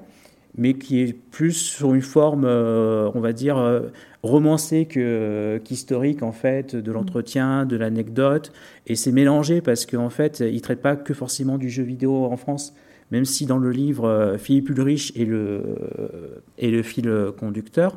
mais 0.57 0.75
qui 0.75 1.01
est 1.01 1.13
plus 1.13 1.53
sur 1.53 1.95
une 1.95 2.03
forme, 2.03 2.45
on 2.45 3.21
va 3.21 3.33
dire, 3.33 3.83
romancé 4.23 4.87
que, 4.87 5.61
qu'historique 5.65 6.23
en 6.23 6.33
fait, 6.33 6.75
de 6.75 6.93
l'entretien, 6.93 7.67
de 7.67 7.77
l'anecdote. 7.77 8.53
Et 8.87 8.97
c'est 8.97 9.13
mélangé 9.13 9.61
parce 9.61 9.87
qu'en 9.87 10.11
fait, 10.11 10.41
il 10.41 10.55
ne 10.55 10.61
traite 10.61 10.83
pas 10.83 10.97
que 10.97 11.15
forcément 11.15 11.59
du 11.59 11.71
jeu 11.71 11.83
vidéo 11.83 12.25
en 12.25 12.37
France, 12.37 12.75
même 13.11 13.25
si 13.25 13.47
dans 13.47 13.59
le 13.59 13.71
livre, 13.71 14.07
euh, 14.07 14.39
Philippe 14.39 14.71
Ulrich 14.71 15.13
est 15.17 15.25
le, 15.25 16.43
est 16.59 16.71
le 16.71 16.83
fil 16.83 17.11
conducteur. 17.39 17.95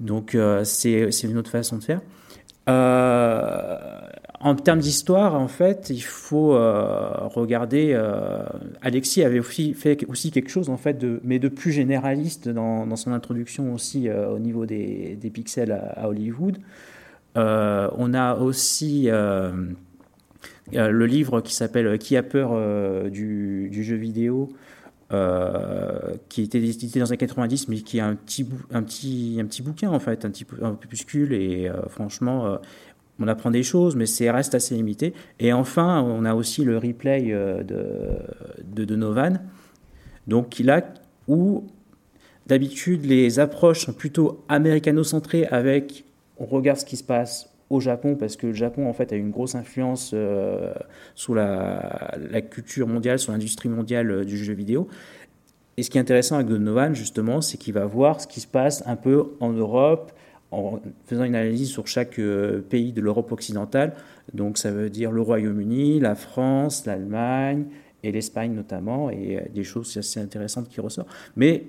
Donc 0.00 0.34
euh, 0.34 0.64
c'est, 0.64 1.10
c'est 1.10 1.28
une 1.28 1.38
autre 1.38 1.50
façon 1.50 1.78
de 1.78 1.84
faire. 1.84 2.00
Euh, 2.68 4.01
en 4.42 4.56
termes 4.56 4.80
d'histoire, 4.80 5.40
en 5.40 5.46
fait, 5.46 5.88
il 5.90 6.02
faut 6.02 6.54
euh, 6.54 7.12
regarder. 7.28 7.92
Euh, 7.94 8.42
Alexis 8.80 9.22
avait 9.22 9.38
aussi 9.38 9.72
fait 9.72 10.04
aussi 10.08 10.32
quelque 10.32 10.50
chose, 10.50 10.68
en 10.68 10.76
fait, 10.76 10.98
de, 10.98 11.20
mais 11.22 11.38
de 11.38 11.48
plus 11.48 11.70
généraliste 11.70 12.48
dans, 12.48 12.96
son 12.96 13.12
introduction 13.12 13.72
aussi 13.72 14.10
au 14.10 14.40
niveau 14.40 14.66
des, 14.66 15.16
pixels 15.32 15.70
à, 15.70 16.08
Hollywood. 16.08 16.58
on 17.36 18.14
a 18.14 18.34
aussi 18.34 19.08
le 20.72 21.06
livre 21.06 21.40
qui 21.40 21.54
s'appelle 21.54 21.96
Qui 21.98 22.16
a 22.16 22.24
peur 22.24 23.10
du, 23.10 23.70
jeu 23.72 23.96
vidéo 23.96 24.48
qui 26.28 26.42
était 26.42 26.58
édité 26.58 26.98
dans 26.98 27.04
les 27.04 27.12
années 27.12 27.18
90, 27.18 27.68
mais 27.68 27.76
qui 27.76 27.98
est 27.98 28.00
un 28.00 28.16
petit, 28.16 28.44
un 28.72 28.82
petit, 28.82 29.38
un 29.40 29.44
petit 29.44 29.62
bouquin 29.62 29.90
en 29.90 30.00
fait, 30.00 30.24
un 30.24 30.30
petit 30.30 30.46
un 30.62 30.76
et 31.30 31.70
franchement, 31.88 32.58
on 33.18 33.28
apprend 33.28 33.50
des 33.50 33.62
choses, 33.62 33.94
mais 33.96 34.06
c'est 34.06 34.30
reste 34.30 34.54
assez 34.54 34.74
limité. 34.74 35.14
Et 35.38 35.52
enfin, 35.52 36.02
on 36.02 36.24
a 36.24 36.34
aussi 36.34 36.64
le 36.64 36.78
replay 36.78 37.22
de, 37.22 38.18
de 38.64 38.84
Donovan, 38.84 39.40
donc 40.26 40.62
où 41.28 41.64
d'habitude 42.46 43.04
les 43.04 43.38
approches 43.38 43.86
sont 43.86 43.92
plutôt 43.92 44.44
américano-centrées 44.48 45.46
avec 45.46 46.04
on 46.38 46.46
regarde 46.46 46.78
ce 46.78 46.84
qui 46.84 46.96
se 46.96 47.04
passe 47.04 47.48
au 47.70 47.80
Japon 47.80 48.16
parce 48.16 48.36
que 48.36 48.48
le 48.48 48.52
Japon 48.52 48.88
en 48.88 48.92
fait 48.92 49.12
a 49.12 49.16
une 49.16 49.30
grosse 49.30 49.54
influence 49.54 50.10
euh, 50.12 50.74
sous 51.14 51.34
la, 51.34 52.12
culture 52.50 52.86
mondiale, 52.86 53.18
sur 53.18 53.32
l'industrie 53.32 53.68
mondiale 53.68 54.10
euh, 54.10 54.24
du 54.24 54.36
jeu 54.36 54.52
vidéo. 54.52 54.88
Et 55.76 55.82
ce 55.82 55.90
qui 55.90 55.96
est 55.96 56.00
intéressant 56.00 56.34
avec 56.34 56.48
Donovan 56.48 56.94
justement, 56.94 57.40
c'est 57.40 57.56
qu'il 57.56 57.74
va 57.74 57.86
voir 57.86 58.20
ce 58.20 58.26
qui 58.26 58.40
se 58.40 58.46
passe 58.46 58.82
un 58.86 58.96
peu 58.96 59.32
en 59.40 59.52
Europe 59.52 60.12
en 60.52 60.80
faisant 61.06 61.24
une 61.24 61.34
analyse 61.34 61.68
sur 61.68 61.86
chaque 61.86 62.18
euh, 62.18 62.60
pays 62.60 62.92
de 62.92 63.00
l'Europe 63.00 63.32
occidentale. 63.32 63.94
Donc 64.34 64.58
ça 64.58 64.70
veut 64.70 64.90
dire 64.90 65.10
le 65.10 65.20
Royaume-Uni, 65.20 66.00
la 66.00 66.14
France, 66.14 66.86
l'Allemagne 66.86 67.64
et 68.04 68.12
l'Espagne 68.12 68.52
notamment, 68.52 69.10
et 69.10 69.48
des 69.54 69.64
choses 69.64 69.96
assez 69.96 70.20
intéressantes 70.20 70.68
qui 70.68 70.80
ressortent. 70.80 71.08
Mais 71.36 71.64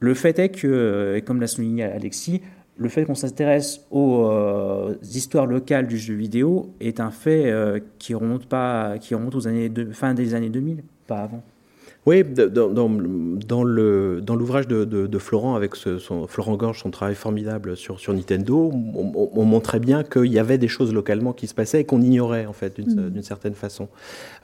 le 0.00 0.14
fait 0.14 0.38
est 0.38 0.48
que, 0.48 1.20
comme 1.26 1.40
l'a 1.40 1.46
souligné 1.46 1.84
Alexis, 1.84 2.40
le 2.76 2.88
fait 2.88 3.04
qu'on 3.04 3.14
s'intéresse 3.14 3.86
aux 3.90 4.26
euh, 4.26 4.96
histoires 5.02 5.46
locales 5.46 5.86
du 5.86 5.98
jeu 5.98 6.14
vidéo 6.14 6.74
est 6.80 7.00
un 7.00 7.10
fait 7.10 7.50
euh, 7.50 7.78
qui 7.98 8.14
remonte 8.14 8.46
pas, 8.46 8.98
qui 8.98 9.14
remonte 9.14 9.34
aux 9.34 9.46
années 9.46 9.68
de, 9.68 9.92
fin 9.92 10.14
des 10.14 10.34
années 10.34 10.48
2000, 10.48 10.82
pas 11.06 11.20
avant. 11.20 11.42
Oui, 12.06 12.22
dans, 12.22 12.68
dans, 12.68 13.64
le, 13.64 14.20
dans 14.20 14.36
l'ouvrage 14.36 14.68
de, 14.68 14.84
de, 14.84 15.18
Florent, 15.18 15.54
avec 15.54 15.74
son, 15.74 16.26
Florent 16.26 16.56
Gorge, 16.56 16.80
son 16.80 16.90
travail 16.90 17.14
formidable 17.14 17.78
sur, 17.78 17.98
sur 17.98 18.12
Nintendo, 18.12 18.72
on, 18.74 19.44
montrait 19.44 19.80
bien 19.80 20.04
qu'il 20.04 20.26
y 20.26 20.38
avait 20.38 20.58
des 20.58 20.68
choses 20.68 20.92
localement 20.92 21.32
qui 21.32 21.46
se 21.46 21.54
passaient 21.54 21.80
et 21.80 21.84
qu'on 21.84 22.02
ignorait, 22.02 22.44
en 22.44 22.52
fait, 22.52 22.78
d'une, 22.78 23.08
mm. 23.08 23.22
certaine 23.22 23.54
façon. 23.54 23.88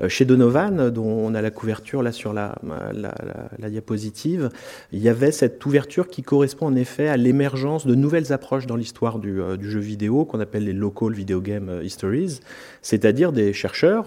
Euh, 0.01 0.09
chez 0.09 0.25
Donovan, 0.25 0.89
dont 0.89 1.05
on 1.05 1.35
a 1.35 1.43
la 1.43 1.51
couverture 1.51 2.03
là 2.03 2.13
sur 2.13 2.33
la, 2.33 2.55
la, 2.95 3.15
la, 3.59 3.71
diapositive, 3.71 4.49
il 4.93 5.01
y 5.01 5.11
avait 5.11 5.33
cette 5.33 5.65
ouverture 5.67 6.09
qui 6.09 6.23
correspond 6.23 6.67
en 6.67 6.77
effet 6.77 7.09
à 7.09 7.19
l'émergence 7.19 7.87
de 7.87 7.95
nouvelles 7.95 8.33
approches 8.33 8.67
dans 8.67 8.77
l'histoire 8.77 9.19
du, 9.19 9.41
euh, 9.41 9.59
du 9.59 9.71
jeu 9.71 9.81
vidéo, 9.81 10.25
qu'on 10.25 10.41
appelle 10.41 10.65
les 10.65 10.73
local 10.73 11.13
video 11.13 11.43
game 11.43 11.69
euh, 11.69 11.85
histories, 11.85 12.41
c'est-à-dire 12.81 13.33
des 13.33 13.53
chercheurs 13.53 14.07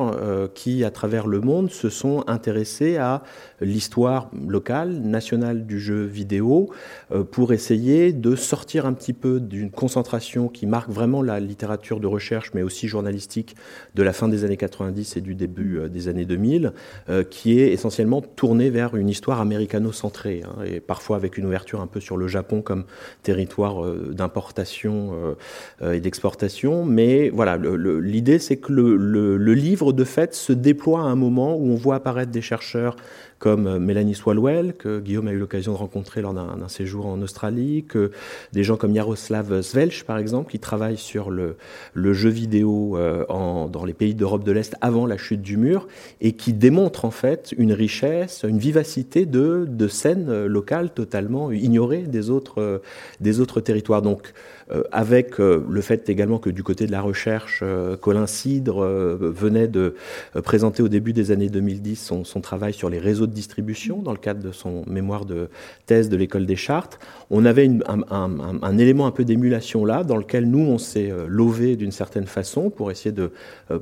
qui, 0.56 0.84
à 0.84 0.90
travers 0.90 1.28
le 1.28 1.40
monde, 1.40 1.70
se 1.70 1.90
sont 1.90 2.24
intéressés 2.26 2.98
à 2.98 3.22
l'histoire 3.62 4.30
locale, 4.48 4.92
nationale 5.02 5.66
du 5.66 5.80
jeu 5.80 6.04
vidéo, 6.04 6.70
euh, 7.12 7.24
pour 7.24 7.54
essayer 7.54 8.14
de 8.14 8.36
sortir 8.36 8.86
un 8.86 8.94
petit 8.94 9.14
peu 9.14 9.40
d'une 9.40 9.72
concentration 9.72 10.48
qui 10.48 10.68
marque 10.68 10.90
vraiment 10.90 11.22
la 11.22 11.40
littérature 11.40 12.00
de 12.00 12.08
recherche, 12.08 12.52
mais 12.54 12.62
aussi 12.62 12.88
journalistique 12.88 13.56
de 13.96 14.04
la 14.04 14.14
fin 14.14 14.28
des 14.28 14.44
années 14.44 14.58
90 14.58 15.18
et 15.18 15.22
du 15.22 15.36
début 15.36 15.78
euh, 15.78 15.90
des 15.90 16.08
années 16.08 16.26
2000, 16.26 16.74
euh, 17.10 17.24
qui 17.24 17.60
est 17.60 17.72
essentiellement 17.72 18.22
tournée 18.22 18.70
vers 18.70 18.96
une 18.96 19.10
histoire 19.10 19.42
américano-centrée, 19.42 20.44
hein, 20.46 20.64
et 20.66 20.80
parfois 20.80 21.18
avec 21.18 21.38
une 21.38 21.46
ouverture 21.46 21.82
un 21.82 21.88
peu 21.88 22.00
sur 22.00 22.18
le 22.18 22.28
Japon 22.28 22.62
comme 22.62 22.86
territoire 23.24 23.84
d'importation 24.12 25.36
et 25.82 26.00
d'exportation. 26.00 26.86
Mais 26.86 27.30
voilà, 27.30 27.58
l'idée 27.58 28.40
c'est 28.40 28.58
que 28.58 28.72
le, 28.72 28.96
le 29.38 29.54
livre 29.54 29.94
de 29.94 30.04
fait 30.04 30.34
se 30.34 30.54
déploie 30.54 31.02
à 31.02 31.04
un 31.04 31.16
moment 31.16 31.56
où 31.56 31.72
on 31.72 31.76
voit 31.76 31.96
apparaître 31.96 32.32
des 32.32 32.42
chercheurs 32.42 32.96
comme 33.44 33.68
euh, 33.68 33.78
Mélanie 33.78 34.16
Swalwell, 34.16 34.74
que 34.74 35.02
Guillaume 35.02 35.28
a 35.28 35.34
eu 35.34 35.38
l'occasion 35.38 35.74
de 35.74 35.78
rencontrer 35.78 36.22
lors 36.22 36.34
d'un 36.34 36.70
séjour 36.70 37.08
en 37.08 37.22
Australie, 37.22 37.84
que 37.84 38.12
des 38.54 38.64
gens 38.64 38.78
comme 38.78 38.96
Jaroslav 38.96 39.62
Svelch, 39.62 40.06
par 40.06 40.18
exemple, 40.18 40.50
qui 40.50 40.60
travaillent 40.60 40.96
sur 40.96 41.30
le, 41.30 41.58
le 41.94 42.14
jeu 42.14 42.30
vidéo 42.30 42.96
euh, 42.96 43.26
en, 43.28 43.68
dans 43.68 43.84
les 43.84 43.92
pays 43.92 44.16
d'Europe 44.16 44.46
de 44.46 44.54
l'Est 44.54 44.78
avant 44.80 45.06
la 45.06 45.18
chute 45.18 45.42
du 45.42 45.58
mur, 45.58 45.90
et 46.22 46.38
qui 46.38 46.54
démontrent 46.54 47.04
en 47.04 47.12
fait 47.12 47.54
une 47.58 47.74
richesse, 47.74 48.46
une 48.48 48.60
vivacité 48.60 49.26
de, 49.26 49.66
de 49.68 49.88
scènes 49.90 50.46
locales 50.46 50.94
totalement 50.94 51.52
ignorées 51.52 52.04
des 52.04 52.30
autres, 52.30 52.82
des 53.20 53.42
autres 53.42 53.60
territoires. 53.60 54.02
Donc, 54.02 54.32
euh, 54.63 54.63
avec 54.92 55.40
euh, 55.40 55.64
le 55.70 55.82
fait 55.82 56.10
également 56.10 56.40
que 56.40 56.50
du 56.50 56.64
côté 56.64 56.86
de 56.86 56.92
la 56.92 57.02
recherche, 57.02 57.60
euh, 57.64 57.98
Colin 57.98 58.28
Cidre 58.28 58.86
venait 58.86 59.68
de 59.68 59.96
présenter 60.44 60.82
au 60.82 60.88
début 60.88 61.14
des 61.14 61.32
années 61.32 61.50
2010 61.50 62.14
son, 62.24 62.42
travail 62.42 62.74
sur 62.74 62.90
les 62.90 63.00
réseaux 63.00 63.28
de 63.28 63.34
distribution 63.34 64.02
dans 64.02 64.12
le 64.12 64.18
cadre 64.18 64.42
de 64.42 64.52
son 64.52 64.84
mémoire 64.88 65.26
de 65.26 65.50
thèse 65.86 66.10
de 66.10 66.18
l'école 66.18 66.46
des 66.46 66.56
chartes. 66.56 67.00
On 67.30 67.46
avait 67.46 67.70
un, 67.88 68.78
élément 68.78 69.08
un 69.08 69.12
peu 69.12 69.24
d'émulation 69.24 69.86
là, 69.86 70.04
dans 70.04 70.18
lequel 70.18 70.50
nous, 70.50 70.60
on 70.60 70.78
s'est 70.78 71.12
lové 71.28 71.76
d'une 71.76 71.92
certaine 71.92 72.26
façon 72.26 72.70
pour 72.70 72.92
essayer 72.92 73.12
de 73.12 73.32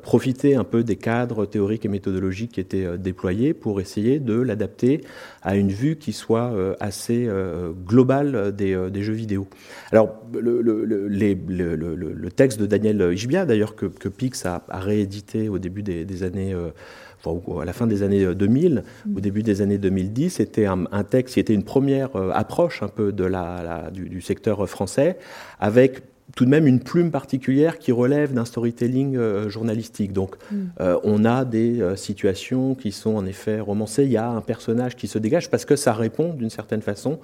profiter 0.02 0.56
un 0.56 0.64
peu 0.64 0.84
des 0.84 0.96
cadres 0.96 1.46
théoriques 1.46 1.86
et 1.86 1.90
méthodologiques 1.90 2.54
qui 2.54 2.60
étaient 2.60 2.98
déployés 2.98 3.54
pour 3.54 3.82
essayer 3.82 4.20
de 4.20 4.40
l'adapter 4.40 5.02
à 5.42 5.56
une 5.56 5.70
vue 5.70 5.96
qui 5.96 6.14
soit 6.14 6.54
assez 6.80 7.28
globale 7.86 8.56
des, 8.56 9.04
jeux 9.04 9.14
vidéo. 9.14 9.48
Alors, 9.92 10.22
le, 10.34 10.71
texte 12.30 12.60
de 12.60 12.66
Daniel 12.66 13.12
Ishbia, 13.14 13.46
d'ailleurs, 13.46 13.76
que, 13.76 14.08
Pix 14.10 14.46
a, 14.46 14.64
réédité 14.70 15.50
au 15.50 15.60
début 15.60 15.84
des, 15.84 16.24
années. 16.24 16.54
Euh, 16.54 16.70
à 17.62 17.66
la 17.66 17.74
fin 17.74 17.86
des 17.86 18.02
années 18.02 18.34
2000, 18.34 18.84
au 19.16 19.20
début 19.20 19.44
des 19.44 19.62
années 19.62 19.78
2010, 19.78 20.32
c'était 20.32 20.66
un, 20.66 21.04
texte 21.04 21.36
qui 21.36 21.40
était 21.40 21.54
une 21.54 21.64
première 21.64 22.16
euh, 22.16 22.32
approche 22.34 22.82
un 22.82 22.88
peu 22.88 23.12
de 23.12 23.24
la, 23.24 23.92
du, 23.92 24.22
secteur 24.22 24.68
français, 24.68 25.20
avec 25.60 26.02
tout 26.36 26.46
de 26.46 26.50
même 26.50 26.68
une 26.68 26.80
plume 26.80 27.12
particulière 27.12 27.78
qui 27.78 27.92
relève 27.92 28.34
d'un 28.34 28.46
storytelling 28.46 29.18
euh, 29.18 29.50
journalistique. 29.50 30.14
Donc, 30.14 30.36
mm. 30.52 30.56
euh, 30.80 31.00
on 31.04 31.26
a 31.26 31.46
des 31.46 31.82
euh, 31.82 31.96
situations 31.96 32.76
qui 32.76 32.92
sont 32.92 33.16
en 33.16 33.26
effet 33.26 33.60
romancées. 33.60 34.04
Il 34.04 34.12
y 34.12 34.18
a 34.18 34.30
un 34.30 34.42
personnage 34.42 34.96
qui 34.96 35.08
se 35.08 35.18
dégage 35.18 35.50
parce 35.50 35.66
que 35.66 35.76
ça 35.76 35.94
répond 35.94 36.34
d'une 36.34 36.50
certaine 36.50 36.82
façon 36.82 37.20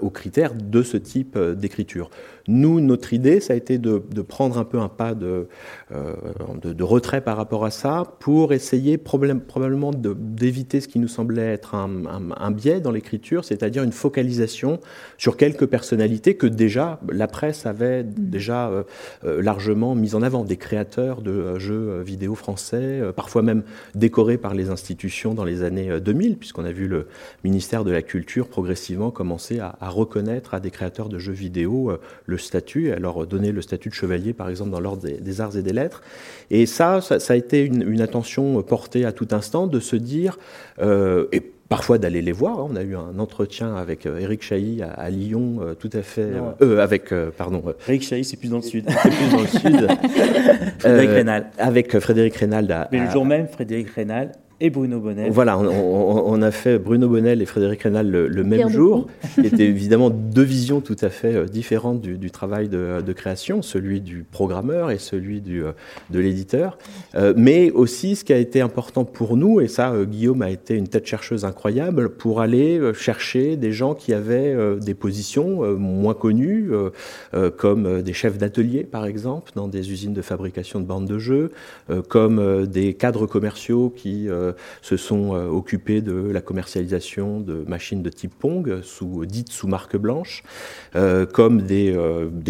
aux 0.00 0.10
critères 0.10 0.54
de 0.54 0.82
ce 0.82 0.96
type 0.96 1.38
d'écriture. 1.38 2.10
Nous, 2.48 2.80
notre 2.80 3.12
idée, 3.12 3.40
ça 3.40 3.52
a 3.52 3.56
été 3.56 3.78
de, 3.78 4.02
de 4.10 4.22
prendre 4.22 4.58
un 4.58 4.64
peu 4.64 4.78
un 4.78 4.88
pas 4.88 5.14
de, 5.14 5.48
de, 5.90 6.72
de, 6.72 6.84
retrait 6.84 7.20
par 7.20 7.36
rapport 7.36 7.64
à 7.64 7.70
ça 7.70 8.04
pour 8.20 8.52
essayer 8.52 8.98
problème, 8.98 9.40
probablement 9.40 9.90
d'éviter 9.92 10.80
ce 10.80 10.88
qui 10.88 10.98
nous 10.98 11.08
semblait 11.08 11.52
être 11.52 11.74
un, 11.74 12.06
un, 12.06 12.30
un 12.36 12.50
biais 12.50 12.80
dans 12.80 12.90
l'écriture, 12.90 13.44
c'est-à-dire 13.44 13.82
une 13.82 13.92
focalisation 13.92 14.80
sur 15.18 15.36
quelques 15.36 15.66
personnalités 15.66 16.34
que 16.36 16.46
déjà 16.46 17.00
la 17.10 17.26
presse 17.26 17.66
avait 17.66 18.02
mm. 18.04 18.12
déjà 18.16 18.68
euh, 18.68 18.82
euh, 19.24 19.42
largement 19.42 19.94
mis 19.94 20.14
en 20.14 20.22
avant, 20.22 20.44
des 20.44 20.56
créateurs 20.56 21.22
de 21.22 21.30
euh, 21.30 21.58
jeux 21.58 22.00
vidéo 22.02 22.34
français, 22.34 23.00
parfois 23.14 23.42
même 23.42 23.62
décorés 23.94 24.38
par 24.38 24.54
les 24.54 24.70
institutions 24.70 25.34
dans 25.34 25.44
les 25.44 25.62
années 25.62 26.00
2000, 26.00 26.36
puisqu'on 26.36 26.64
a 26.64 26.72
vu 26.72 26.88
le 26.88 27.06
ministère 27.44 27.84
de 27.84 27.90
la 27.90 28.02
Culture 28.02 28.48
progressivement 28.48 29.10
commencer 29.10 29.60
à, 29.60 29.76
reconnaître 29.88 30.54
à 30.54 30.60
des 30.60 30.70
créateurs 30.70 31.08
de 31.08 31.18
jeux 31.18 31.32
vidéo 31.32 31.92
le 32.26 32.31
statut, 32.38 32.92
à 32.92 32.98
leur 32.98 33.26
donner 33.26 33.52
le 33.52 33.62
statut 33.62 33.88
de 33.88 33.94
chevalier, 33.94 34.32
par 34.32 34.48
exemple, 34.48 34.70
dans 34.70 34.80
l'ordre 34.80 35.02
des, 35.02 35.40
arts 35.40 35.56
et 35.56 35.62
des 35.62 35.72
lettres. 35.72 36.02
Et 36.50 36.66
ça, 36.66 37.00
ça, 37.00 37.32
a 37.32 37.36
été 37.36 37.64
une, 37.64 37.82
une, 37.82 38.00
attention 38.00 38.62
portée 38.62 39.04
à 39.04 39.12
tout 39.12 39.28
instant 39.32 39.66
de 39.66 39.80
se 39.80 39.96
dire, 39.96 40.38
et 40.80 41.42
parfois 41.72 41.96
d'aller 41.96 42.20
les 42.20 42.32
voir. 42.32 42.58
Hein. 42.58 42.68
On 42.70 42.76
a 42.76 42.82
eu 42.82 42.94
un 42.96 43.18
entretien 43.18 43.74
avec 43.76 44.04
Eric 44.04 44.42
euh, 44.42 44.46
Chailly 44.46 44.82
à, 44.82 45.08
Lyon, 45.08 45.60
euh, 45.62 45.74
tout 45.74 45.88
à 45.94 46.02
fait. 46.02 46.28
Euh, 46.60 46.80
avec, 46.80 47.14
pardon. 47.38 47.62
Eric 47.88 48.02
Chailly, 48.02 48.24
c'est 48.24 48.36
plus 48.36 48.50
dans 48.50 48.56
le 48.56 48.62
sud. 48.62 48.84
C'est 49.02 49.08
plus 49.08 49.30
dans 49.30 49.40
le 49.40 49.46
sud. 49.46 49.88
Frédéric 50.78 51.10
Rénal. 51.10 51.50
Avec 51.56 51.98
Frédéric 51.98 52.36
Rénal. 52.36 52.88
Mais 52.92 53.00
le 53.00 53.10
jour 53.10 53.24
même, 53.24 53.48
Frédéric 53.48 53.88
Rénal 53.88 54.32
et 54.62 54.70
Bruno 54.70 55.00
Bonnel. 55.00 55.32
Voilà, 55.32 55.58
on, 55.58 56.40
a 56.40 56.52
fait 56.52 56.78
Bruno 56.78 57.08
Bonnel 57.08 57.42
et 57.42 57.46
Frédéric 57.46 57.82
Rénal 57.82 58.08
le, 58.08 58.44
même 58.44 58.68
jour. 58.68 59.08
C'était 59.34 59.64
évidemment 59.64 60.08
deux 60.08 60.44
visions 60.44 60.80
tout 60.80 60.96
à 61.00 61.08
fait 61.08 61.34
euh, 61.34 61.46
différentes 61.46 62.00
du, 62.00 62.30
travail 62.30 62.68
de, 62.68 63.12
création, 63.12 63.60
celui 63.60 64.00
du 64.00 64.24
programmeur 64.30 64.92
et 64.92 64.98
celui 64.98 65.40
du, 65.40 65.64
euh, 65.64 65.72
de 66.10 66.20
l'éditeur. 66.20 66.78
Euh, 67.16 67.34
mais 67.36 67.72
aussi, 67.72 68.14
ce 68.14 68.22
qui 68.22 68.32
a 68.32 68.38
été 68.38 68.60
important 68.60 69.04
pour 69.04 69.36
nous, 69.36 69.60
et 69.60 69.66
ça, 69.66 69.92
Guillaume 70.04 70.42
a 70.42 70.50
été 70.50 70.76
une 70.76 70.86
tête 70.86 71.06
chercheuse 71.06 71.44
incroyable, 71.44 72.10
pour 72.10 72.40
aller 72.40 72.80
chercher 72.94 73.56
des 73.56 73.72
gens 73.72 73.94
qui 73.94 74.14
avaient 74.14 74.56
des 74.80 74.94
positions 74.94 75.76
moins 75.76 76.14
connues, 76.14 76.70
comme 77.56 78.02
des 78.02 78.12
chefs 78.12 78.38
d'atelier, 78.38 78.84
par 78.84 79.06
exemple, 79.06 79.50
dans 79.56 79.66
des 79.66 79.90
usines 79.90 80.12
de 80.12 80.22
fabrication 80.22 80.78
de 80.78 80.84
bandes 80.84 81.06
de 81.06 81.18
jeux, 81.18 81.50
comme 82.08 82.66
des 82.66 82.94
cadres 82.94 83.26
commerciaux 83.26 83.92
qui 83.94 84.28
se 84.80 84.96
sont 84.96 85.30
occupés 85.32 86.00
de 86.00 86.30
la 86.30 86.40
commercialisation 86.40 87.40
de 87.40 87.64
machines 87.66 88.02
de 88.02 88.10
type 88.10 88.34
Pong, 88.38 88.80
dites 89.26 89.50
sous 89.50 89.68
marque 89.68 89.96
blanche, 89.96 90.42
comme 91.32 91.62
des, 91.62 91.94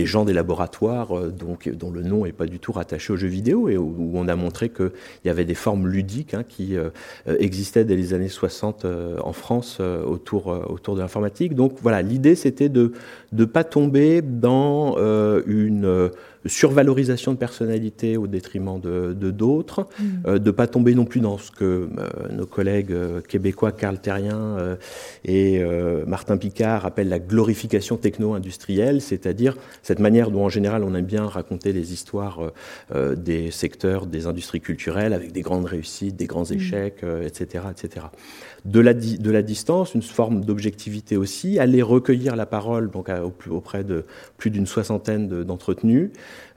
gens 0.05 0.25
des 0.25 0.33
laboratoires 0.33 1.09
dont 1.31 1.91
le 1.91 2.03
nom 2.03 2.25
n'est 2.25 2.33
pas 2.33 2.47
du 2.47 2.59
tout 2.59 2.73
rattaché 2.73 3.13
aux 3.13 3.17
jeux 3.17 3.29
vidéo 3.29 3.69
et 3.69 3.77
où, 3.77 4.13
on 4.15 4.29
a 4.29 4.37
montré 4.37 4.69
qu'il 4.69 4.91
y 5.25 5.29
avait 5.29 5.45
des 5.45 5.55
formes 5.55 5.87
ludiques 5.89 6.35
hein, 6.35 6.45
qui 6.47 6.77
existaient 7.27 7.85
dès 7.85 7.97
les 7.97 8.15
années 8.15 8.29
60 8.29 8.87
en 9.23 9.33
France 9.33 9.81
autour 9.81 10.95
de 10.95 11.01
l'informatique. 11.01 11.55
Donc 11.55 11.75
voilà, 11.83 12.03
l'idée 12.03 12.35
c'était 12.35 12.69
de 12.69 12.93
ne 13.33 13.45
pas 13.45 13.65
tomber 13.65 14.23
dans 14.23 14.97
une 15.47 16.11
survalorisation 16.47 17.33
de 17.33 17.39
personnalité 17.39 18.17
au 18.17 18.27
détriment 18.27 18.81
de 18.81 19.13
d'autres, 19.13 19.83
mm. 19.83 20.05
euh, 20.27 20.39
de 20.39 20.47
ne 20.47 20.51
pas 20.51 20.67
tomber 20.67 20.95
non 20.95 21.05
plus 21.05 21.21
dans 21.21 21.39
ce 21.39 21.51
que 21.51 21.65
euh, 21.65 21.89
nos 22.31 22.47
collègues 22.47 22.93
euh, 22.93 23.21
québécois 23.21 23.73
Carl 23.73 23.99
Terrien 24.01 24.77
et 25.25 25.63
Martin 26.07 26.37
Picard 26.37 26.87
appellent 26.87 27.09
la 27.09 27.19
glorification 27.19 27.97
techno-industrielle, 27.97 29.01
c'est-à-dire 29.01 29.57
cette 29.83 29.99
manière 29.99 30.31
dont 30.31 30.45
en 30.45 30.49
général 30.49 30.85
on 30.85 30.95
aime 30.95 31.05
bien 31.05 31.27
raconter 31.27 31.73
les 31.73 31.93
histoires 31.93 32.41
des 33.17 33.51
secteurs 33.51 34.07
des 34.07 34.27
industries 34.27 34.61
culturelles 34.61 35.13
avec 35.13 35.33
des 35.33 35.43
grandes 35.43 35.67
réussites, 35.67 36.17
des 36.17 36.27
grands 36.27 36.51
mm. 36.51 36.55
échecs, 36.55 37.05
etc., 37.25 37.65
etc 37.71 38.07
de 38.65 38.81
la, 38.81 38.95
de 38.95 39.31
la 39.31 39.43
distance, 39.43 39.95
une 39.95 40.03
forme 40.03 40.45
d'objectivité 40.45 41.17
aussi, 41.17 41.59
aller 41.59 41.83
recueillir 41.83 42.37
la 42.37 42.47
parole 42.47 42.91
donc 42.91 43.11
auprès 43.51 43.85
de 43.85 44.05
plus 44.39 44.51
d'une 44.51 44.67
soixantaine 44.67 45.29
d'entretenus, 45.45 46.11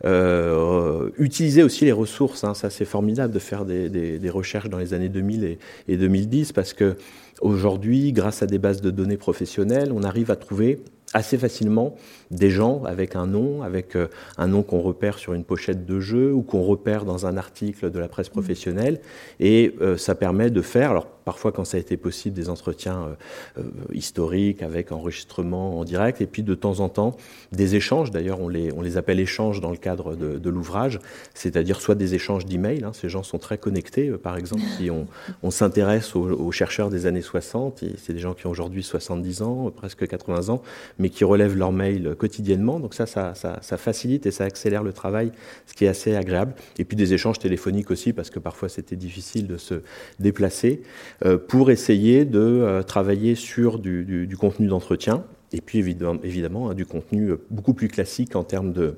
euh, 0.06 1.10
utiliser 1.18 1.64
aussi 1.64 1.86
les 1.86 1.92
ressources, 1.92 2.44
hein, 2.44 2.54
ça 2.54 2.70
c'est 2.70 2.86
formidable 2.86 3.34
de 3.34 3.40
faire 3.40 3.66
des, 3.66 3.90
des, 3.90 4.30
recherches 4.30 4.70
dans 4.70 4.78
les 4.78 4.94
années 4.94 5.10
2000 5.10 5.44
et, 5.44 5.60
et 5.88 5.98
2010 5.98 6.52
parce 6.52 6.74
que 6.74 6.96
aujourd'hui, 7.42 8.12
grâce 8.12 8.44
à 8.44 8.46
des 8.46 8.60
bases 8.60 8.82
de 8.82 8.92
données 8.92 9.18
professionnelles, 9.18 9.92
on 9.94 10.04
arrive 10.04 10.30
à 10.32 10.36
trouver 10.36 10.80
assez 11.14 11.38
facilement 11.38 11.96
des 12.30 12.50
gens 12.50 12.84
avec 12.84 13.16
un 13.16 13.26
nom, 13.26 13.64
avec 13.64 13.96
euh, 13.96 14.08
un 14.38 14.48
nom 14.48 14.64
qu'on 14.64 14.82
repère 14.82 15.18
sur 15.18 15.34
une 15.34 15.46
pochette 15.46 15.86
de 15.86 16.00
jeu 16.00 16.34
ou 16.34 16.42
qu'on 16.42 16.62
repère 16.62 17.06
dans 17.06 17.26
un 17.26 17.38
article 17.38 17.90
de 17.90 18.00
la 18.00 18.10
presse 18.10 18.30
professionnelle. 18.30 19.00
Et 19.40 19.76
euh, 19.82 19.96
ça 19.98 20.14
permet 20.14 20.50
de 20.50 20.62
faire, 20.62 20.92
alors 20.92 21.08
parfois 21.26 21.52
quand 21.52 21.66
ça 21.66 21.78
a 21.78 21.80
été 21.80 21.98
possible, 21.98 22.36
des 22.36 22.50
entretiens 22.50 23.18
euh, 23.58 23.64
historiques 23.92 24.62
avec 24.62 24.92
enregistrement 24.92 25.80
en 25.80 25.84
direct, 25.84 26.22
et 26.22 26.28
puis 26.28 26.44
de 26.44 26.56
temps 26.56 26.80
en 26.80 26.90
temps 26.90 27.18
des 27.52 27.76
échanges, 27.76 28.12
d'ailleurs 28.12 28.40
on 28.40 28.48
les, 28.48 28.72
on 28.74 28.82
les 28.82 28.98
appelle 28.98 29.20
échanges 29.20 29.62
dans 29.62 29.72
le 29.72 29.78
cadre 29.78 30.16
de, 30.16 30.50
l'ouvrage, 30.50 31.00
c'est-à-dire 31.34 31.82
soit 31.82 31.96
des 31.96 32.14
échanges 32.14 32.46
d'emails, 32.46 32.84
hein, 32.84 32.92
ces 32.94 33.10
gens 33.10 33.24
sont 33.24 33.40
très 33.40 33.58
connectés, 33.58 34.12
par 34.12 34.38
exemple 34.38 34.62
si 34.78 34.92
on, 34.92 35.08
on 35.42 35.52
s'intéresse 35.52 36.16
aux, 36.16 36.30
aux, 36.30 36.52
chercheurs 36.52 36.90
des 36.90 37.08
années 37.08 37.22
60, 37.22 37.84
c'est 37.98 38.14
des 38.14 38.20
gens 38.20 38.34
qui 38.34 38.46
ont 38.48 38.52
aujourd'hui 38.52 38.84
70 38.84 39.42
ans, 39.42 39.72
presque 39.76 40.08
80 40.08 40.50
ans, 40.50 40.62
mais 41.00 41.10
qui 41.10 41.24
relèvent 41.24 41.58
leur 41.58 41.72
mail 41.72 42.16
quotidiennement. 42.18 42.80
Donc 42.80 42.94
ça 42.94 43.06
ça, 43.06 43.34
ça, 43.34 43.78
facilite 43.78 44.26
et 44.26 44.32
ça 44.32 44.44
accélère 44.44 44.84
le 44.84 44.94
travail, 44.94 45.32
ce 45.66 45.74
qui 45.74 45.86
est 45.86 45.88
assez 45.88 46.16
agréable. 46.16 46.54
Et 46.78 46.86
puis 46.86 46.96
des 46.98 47.14
échanges 47.14 47.40
téléphoniques 47.40 47.92
aussi, 47.92 48.14
parce 48.14 48.30
que 48.30 48.40
parfois 48.40 48.70
c'était 48.70 48.96
difficile 48.96 49.48
de 49.48 49.58
se 49.58 49.82
déplacer, 50.20 50.82
euh, 51.15 51.15
pour 51.48 51.72
essayer 51.72 52.26
de 52.26 52.40
euh, 52.40 52.84
travailler 52.84 53.36
sur 53.36 53.80
du, 53.80 54.36
contenu 54.40 54.68
d'entretien. 54.68 55.24
Et 55.52 55.62
puis 55.62 55.80
évidemment, 55.80 56.20
évidemment 56.24 56.70
hein, 56.70 56.74
du 56.74 56.86
contenu 56.86 57.30
euh, 57.30 57.38
beaucoup 57.50 57.74
plus 57.74 57.88
classique 57.88 58.36
en 58.36 58.44
termes 58.44 58.74
de 58.74 58.98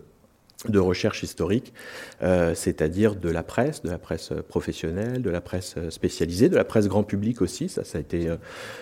de 0.72 0.80
recherche 0.80 1.24
historique, 1.24 1.74
euh, 2.22 2.54
c'est-à-dire 2.56 3.16
de 3.16 3.30
la 3.30 3.44
presse, 3.44 3.82
de 3.84 3.90
la 3.90 3.98
presse 3.98 4.32
professionnelle, 4.48 5.22
de 5.22 5.30
la 5.30 5.42
presse 5.42 5.76
spécialisée, 5.90 6.50
de 6.50 6.56
la 6.56 6.64
presse 6.64 6.88
grand 6.88 7.04
public 7.04 7.42
aussi. 7.42 7.70
Ça, 7.70 7.84
ça 7.84 7.98
a 7.98 8.02
été 8.02 8.30
euh, 8.30 8.38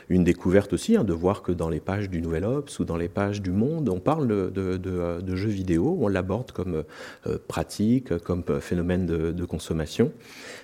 une 0.10 0.24
découverte 0.24 0.74
aussi, 0.74 0.96
hein, 0.96 1.04
de 1.04 1.14
voir 1.14 1.42
que 1.42 1.52
dans 1.52 1.70
les 1.70 1.80
pages 1.80 2.10
du 2.10 2.22
Nouvel 2.22 2.46
Obs 2.46 2.80
ou 2.80 2.86
dans 2.86 2.98
les 2.98 3.10
pages 3.10 3.42
du 3.42 3.52
Monde, 3.52 3.90
on 3.90 4.00
parle 4.00 4.28
de, 4.28 4.50
de, 4.50 4.78
de, 4.78 5.36
jeux 5.36 5.50
vidéo, 5.50 5.98
on 6.02 6.08
l'aborde 6.08 6.52
comme 6.52 6.84
euh, 7.28 7.38
pratique, 7.48 8.18
comme 8.20 8.44
phénomène 8.60 9.06
de, 9.06 9.46
consommation. 9.46 10.12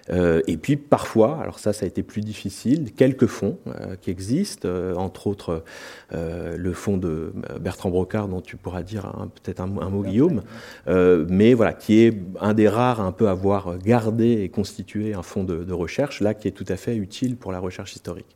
Euh, 0.10 0.42
et 0.48 0.58
puis 0.58 0.76
parfois, 0.76 1.40
alors 1.40 1.60
ça, 1.60 1.72
ça 1.72 1.86
a 1.86 1.88
été 1.88 2.02
plus 2.02 2.22
difficile, 2.22 2.92
quelques 2.94 3.28
fonds 3.28 3.60
euh, 3.68 3.96
qui 4.02 4.10
existent, 4.10 4.68
entre 4.96 5.28
autres 5.28 5.64
le 6.12 6.74
fonds 6.74 6.98
de 6.98 7.34
Bertrand 7.60 7.90
Brocard, 7.90 8.28
dont 8.28 8.42
tu 8.42 8.58
pourras 8.58 8.84
dire 8.84 9.12
peut-être 9.44 9.62
un, 9.62 9.68
mot, 9.68 10.04
Guillaume. 10.04 10.42
Euh, 10.88 11.11
mais 11.30 11.54
voilà, 11.54 11.74
qui 11.74 12.00
est 12.00 12.17
un 12.39 12.54
des 12.54 12.67
rares 12.67 13.02
à 13.02 13.06
un 13.06 13.12
peu 13.12 13.28
avoir 13.28 13.78
gardé 13.78 14.41
et 14.41 14.50
constitué 14.50 15.13
un 15.13 15.24
fonds 15.24 15.43
de, 15.43 15.74
recherche, 15.74 16.21
là, 16.21 16.34
qui 16.34 16.47
est 16.47 16.52
tout 16.52 16.65
à 16.67 16.76
fait 16.76 16.95
utile 16.95 17.36
pour 17.36 17.52
la 17.52 17.60
recherche 17.60 17.95
historique. 17.95 18.36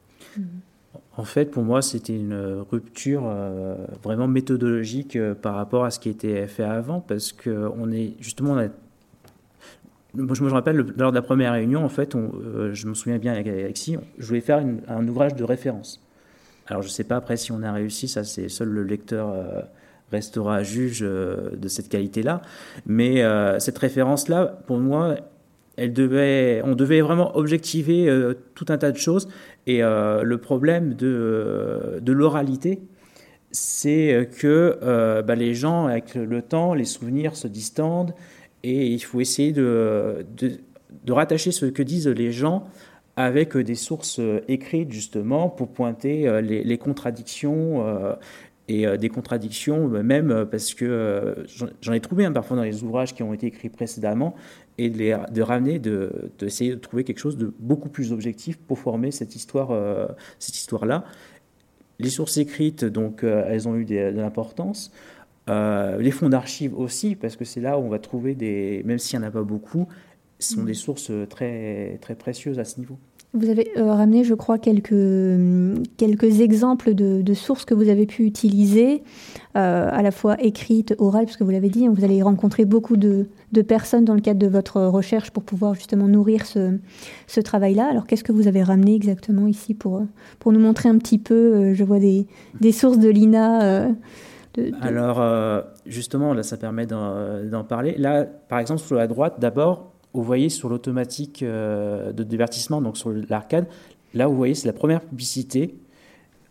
En 1.18 1.24
fait, 1.24 1.46
pour 1.46 1.64
moi, 1.64 1.82
c'était 1.82 2.16
une 2.16 2.64
rupture 2.70 3.24
euh, 3.26 3.76
vraiment 4.04 4.28
méthodologique 4.28 5.16
euh, 5.16 5.34
par 5.34 5.56
rapport 5.56 5.86
à 5.86 5.92
ce 5.92 6.00
qui 6.00 6.10
était 6.10 6.46
fait 6.48 6.64
avant, 6.64 7.00
parce 7.00 7.32
que 7.32 7.72
est 7.94 8.16
justement, 8.20 8.58
je 10.14 10.44
me 10.44 10.52
rappelle 10.52 10.86
lors 10.98 11.12
de 11.12 11.16
la 11.16 11.22
première 11.22 11.54
réunion, 11.54 11.86
en 11.86 11.90
fait, 11.90 12.18
je 12.74 12.88
me 12.88 12.94
souviens 12.94 13.18
bien 13.18 13.32
avec 13.32 13.48
Alexis, 13.48 13.98
je 14.18 14.26
voulais 14.26 14.42
faire 14.42 14.66
un 14.88 15.08
ouvrage 15.08 15.36
de 15.36 15.44
référence. 15.44 16.02
Alors, 16.68 16.82
je 16.82 16.88
ne 16.88 16.92
sais 16.92 17.04
pas 17.04 17.18
après 17.18 17.38
si 17.38 17.52
on 17.52 17.62
a 17.64 17.72
réussi, 17.72 18.08
ça, 18.08 18.24
c'est 18.24 18.50
seul 18.50 18.70
le 18.70 18.84
lecteur 18.84 19.34
restera 20.12 20.64
juge 20.64 21.00
euh, 21.04 21.56
de 21.56 21.68
cette 21.68 21.90
qualité-là. 21.90 22.42
Mais 22.86 23.24
euh, 23.24 23.60
cette 23.60 23.78
référence-là, 23.78 24.60
pour 24.68 24.78
moi, 24.78 25.16
elle 25.78 25.94
devait, 25.94 26.62
on 26.64 26.76
devait 26.76 27.02
vraiment 27.02 27.36
objectiver 27.36 28.08
euh, 28.08 28.34
tout 28.54 28.66
un 28.70 28.78
tas 28.78 28.92
de 28.92 28.98
choses. 28.98 29.28
Et 29.68 29.82
le 29.82 30.36
problème 30.36 30.94
de, 30.94 32.00
de 32.00 32.12
l'oralité, 32.12 32.82
c'est 33.50 34.30
que 34.40 34.78
bah, 35.24 35.34
les 35.34 35.56
gens, 35.56 35.88
avec 35.88 36.14
le 36.14 36.44
temps, 36.44 36.76
les 36.76 36.86
souvenirs 36.86 37.36
se 37.36 37.48
distendent 37.48 38.14
et 38.62 38.86
il 38.86 39.00
faut 39.00 39.22
essayer 39.22 39.54
de, 39.54 40.24
de, 40.38 41.12
rattacher 41.12 41.52
ce 41.52 41.66
que 41.66 41.82
disent 41.82 42.08
les 42.08 42.32
gens 42.32 42.68
avec 43.16 43.58
des 43.58 43.74
sources 43.74 44.22
écrites 44.48 44.92
justement 44.92 45.50
pour 45.50 45.70
pointer 45.70 46.42
les, 46.44 46.64
les 46.64 46.78
contradictions 46.78 47.84
et 48.68 48.88
euh, 48.88 48.98
des 48.98 49.10
contradictions, 49.10 49.94
euh, 49.94 50.04
même 50.04 50.32
euh, 50.32 50.46
parce 50.46 50.74
que 50.74 51.46
j'en 51.82 51.94
ai 51.94 52.00
trouvé 52.00 52.26
un 52.26 52.32
parfois 52.32 52.58
dans 52.58 52.64
les 52.64 52.84
ouvrages 52.84 53.14
qui 53.14 53.24
ont 53.24 53.34
été 53.34 53.48
écrits 53.48 53.70
précédemment, 53.70 54.36
et 54.78 54.90
de, 54.90 54.98
les, 54.98 55.18
de 55.32 55.42
ramener, 55.42 55.80
d'essayer 55.80 56.72
de, 56.72 56.76
de, 56.76 56.80
trouver 56.80 57.04
quelque 57.04 57.20
chose 57.20 57.38
de 57.38 57.54
beaucoup 57.60 57.90
plus 57.90 58.12
objectif 58.12 58.58
pour 58.58 58.80
former 58.80 59.12
cette 59.12 59.36
histoire, 59.36 59.70
cette 60.38 60.58
histoire-là. 60.58 61.06
Les 62.00 62.10
sources 62.10 62.36
écrites, 62.36 62.84
donc, 62.84 63.24
elles 63.24 63.70
ont 63.70 63.76
eu 63.78 63.86
de 63.86 63.96
l'importance. 64.10 64.92
les 65.48 66.12
fonds 66.12 66.28
d'archives 66.28 66.78
aussi, 66.78 67.16
parce 67.16 67.38
que 67.38 67.46
c'est 67.46 67.62
là 67.62 67.80
où 67.80 67.84
on 67.84 67.90
va 67.90 68.00
trouver 68.00 68.36
des, 68.36 68.82
même 68.84 69.00
s'il 69.00 69.18
n'y 69.18 69.24
en 69.24 69.30
a 69.30 69.32
pas 69.32 69.44
beaucoup, 69.44 69.88
ce 70.40 70.56
sont 70.56 70.64
mmh. 70.64 70.66
des 70.66 70.74
sources 70.74 71.12
très, 71.30 71.98
très 72.02 72.16
précieuses 72.16 72.60
à 72.60 72.66
ce 72.66 72.82
niveau. 72.82 73.00
Vous 73.36 73.50
avez 73.50 73.72
euh, 73.78 73.94
ramené, 73.94 74.24
je 74.24 74.34
crois, 74.34 74.58
quelques, 74.58 74.96
quelques 75.98 76.40
exemples 76.40 76.94
de, 76.94 77.34
sources 77.34 77.66
que 77.66 77.74
vous 77.74 77.90
avez 77.90 78.06
pu 78.06 78.24
utiliser, 78.24 79.04
euh, 79.58 79.90
à 79.92 80.02
la 80.02 80.12
fois 80.12 80.42
écrites, 80.42 80.96
orales, 81.00 81.26
puisque 81.26 81.42
vous 81.42 81.50
l'avez 81.50 81.70
dit, 81.70 81.86
hein, 81.86 81.94
vous 81.94 82.06
allez 82.06 82.24
rencontrer 82.24 82.64
beaucoup 82.64 82.96
de, 82.96 83.28
personnes 83.68 84.06
dans 84.06 84.14
le 84.14 84.22
cadre 84.22 84.40
de 84.40 84.48
votre 84.48 84.82
recherche 84.82 85.32
pour 85.32 85.44
pouvoir 85.44 85.76
justement 85.76 86.08
nourrir 86.08 86.46
ce, 86.46 86.78
ce 87.28 87.42
travail-là. 87.42 87.88
Alors, 87.90 88.08
qu'est-ce 88.08 88.24
que 88.24 88.32
vous 88.32 88.48
avez 88.48 88.64
ramené 88.64 88.96
exactement 88.96 89.48
ici 89.48 89.74
pour, 89.74 90.04
pour 90.40 90.54
nous 90.54 90.60
montrer 90.60 90.88
un 90.88 90.98
petit 90.98 91.20
peu, 91.20 91.34
euh, 91.34 91.74
je 91.74 91.84
vois 91.84 92.00
des, 92.00 92.28
des 92.62 92.72
sources 92.72 93.00
de 93.00 93.10
l'INA 93.10 93.90
Alors, 94.82 95.64
justement, 95.86 96.34
là, 96.34 96.44
ça 96.44 96.56
permet 96.56 96.86
d'en 96.86 97.64
parler. 97.68 97.96
Là, 97.98 98.24
par 98.24 98.60
exemple, 98.60 98.80
sur 98.80 98.96
la 98.96 99.08
droite, 99.08 99.36
d'abord, 99.40 99.95
vous 100.16 100.24
voyez 100.24 100.50
sur 100.50 100.70
l'automatique 100.70 101.44
euh, 101.44 102.12
de 102.12 102.24
divertissement, 102.24 102.82
donc 102.82 102.98
sur 102.98 103.12
l'arcade, 103.30 103.68
là 104.14 104.28
vous 104.28 104.36
voyez 104.36 104.56
c'est 104.56 104.68
la 104.68 104.74
première 104.74 105.02
publicité 105.02 105.76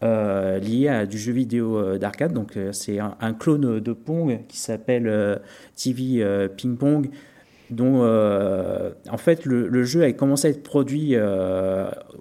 euh, 0.02 0.58
liée 0.58 0.88
à 0.88 1.06
du 1.06 1.18
jeu 1.18 1.32
vidéo 1.32 1.78
euh, 1.78 1.98
d'arcade. 1.98 2.32
Donc 2.32 2.58
c'est 2.72 2.98
un, 2.98 3.34
clone 3.34 3.80
de 3.80 3.92
Pong 3.92 4.40
qui 4.48 4.58
s'appelle 4.58 5.40
TV 5.76 6.24
Ping 6.56 6.76
Pong, 6.76 7.10
dont 7.70 8.02
en 8.02 9.16
fait 9.16 9.44
le, 9.44 9.84
jeu 9.84 10.02
a 10.02 10.12
commencé 10.12 10.48
à 10.48 10.50
être 10.50 10.62
produit 10.62 11.16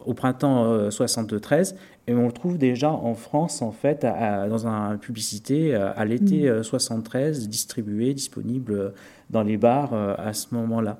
au 0.05 0.13
printemps 0.13 0.89
73 0.89 1.75
et 2.07 2.13
on 2.13 2.25
le 2.25 2.31
trouve 2.31 2.57
déjà 2.57 2.91
en 2.91 3.13
France 3.13 3.61
en 3.61 3.71
fait 3.71 4.01
dans 4.03 4.67
une 4.67 4.97
publicité 4.97 5.73
à 5.73 6.03
l'été 6.03 6.51
73 6.61 7.45
mmh. 7.45 7.49
distribué, 7.49 8.13
disponible 8.13 8.93
dans 9.29 9.43
les 9.43 9.57
bars 9.57 9.93
à 9.93 10.33
ce 10.33 10.53
moment-là. 10.53 10.97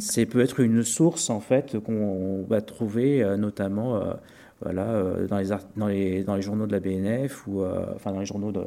C'est 0.00 0.26
peut 0.26 0.40
être 0.40 0.60
une 0.60 0.82
source 0.82 1.30
en 1.30 1.40
fait 1.40 1.78
qu'on 1.80 2.44
va 2.48 2.60
trouver 2.60 3.22
euh, 3.22 3.36
notamment 3.36 3.96
euh, 3.96 4.12
voilà, 4.60 4.82
euh, 4.82 5.26
dans, 5.26 5.38
les, 5.38 5.48
dans, 5.76 5.86
les, 5.86 6.24
dans 6.24 6.36
les 6.36 6.42
journaux 6.42 6.66
de 6.66 6.72
la 6.72 6.80
BNF 6.80 7.46
ou 7.46 7.64
enfin 7.94 8.12
dans 8.12 8.20
les 8.20 8.26
journaux 8.26 8.52
de, 8.52 8.64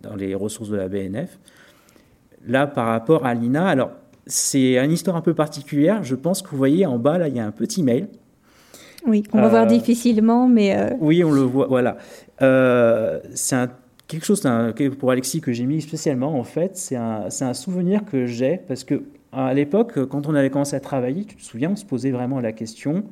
dans 0.00 0.16
les 0.16 0.34
ressources 0.34 0.70
de 0.70 0.76
la 0.76 0.88
BNF. 0.88 1.38
Là, 2.46 2.66
par 2.66 2.86
rapport 2.86 3.26
à 3.26 3.34
l'INA, 3.34 3.66
alors 3.66 3.90
c'est 4.26 4.78
une 4.78 4.92
histoire 4.92 5.16
un 5.16 5.20
peu 5.20 5.34
particulière. 5.34 6.02
Je 6.02 6.14
pense 6.14 6.40
que 6.40 6.48
vous 6.48 6.56
voyez 6.56 6.86
en 6.86 6.98
bas 6.98 7.18
là, 7.18 7.28
il 7.28 7.36
y 7.36 7.40
a 7.40 7.46
un 7.46 7.50
petit 7.50 7.82
mail 7.82 8.08
Oui, 9.06 9.22
on 9.32 9.40
va 9.40 9.48
voir 9.48 9.66
difficilement, 9.66 10.46
mais... 10.46 10.94
Oui, 11.00 11.24
on 11.24 11.30
le 11.30 11.42
voit, 11.42 11.66
voilà. 11.66 11.96
c'est 13.34 13.56
quelque 14.08 14.26
chose 14.26 14.46
pour 14.98 15.10
Alexis 15.10 15.40
que 15.40 15.52
j'ai 15.52 15.64
mis 15.64 15.80
spécialement, 15.80 16.38
en 16.38 16.44
fait. 16.44 16.76
C'est 16.76 16.96
un, 16.96 17.28
un, 17.40 17.54
souvenir 17.54 18.04
que 18.04 18.26
j'ai, 18.26 18.58
parce 18.68 18.84
que 18.84 19.02
à 19.32 19.54
l'époque, 19.54 20.04
quand 20.06 20.26
on 20.26 20.34
avait 20.34 20.50
commencé 20.50 20.74
à 20.76 20.80
travailler, 20.80 21.24
tu 21.24 21.36
te 21.36 21.42
souviens, 21.42 21.70
on 21.70 21.76
se 21.76 21.84
posait 21.84 22.10
vraiment 22.10 22.40
la 22.40 22.52
question 22.52 23.04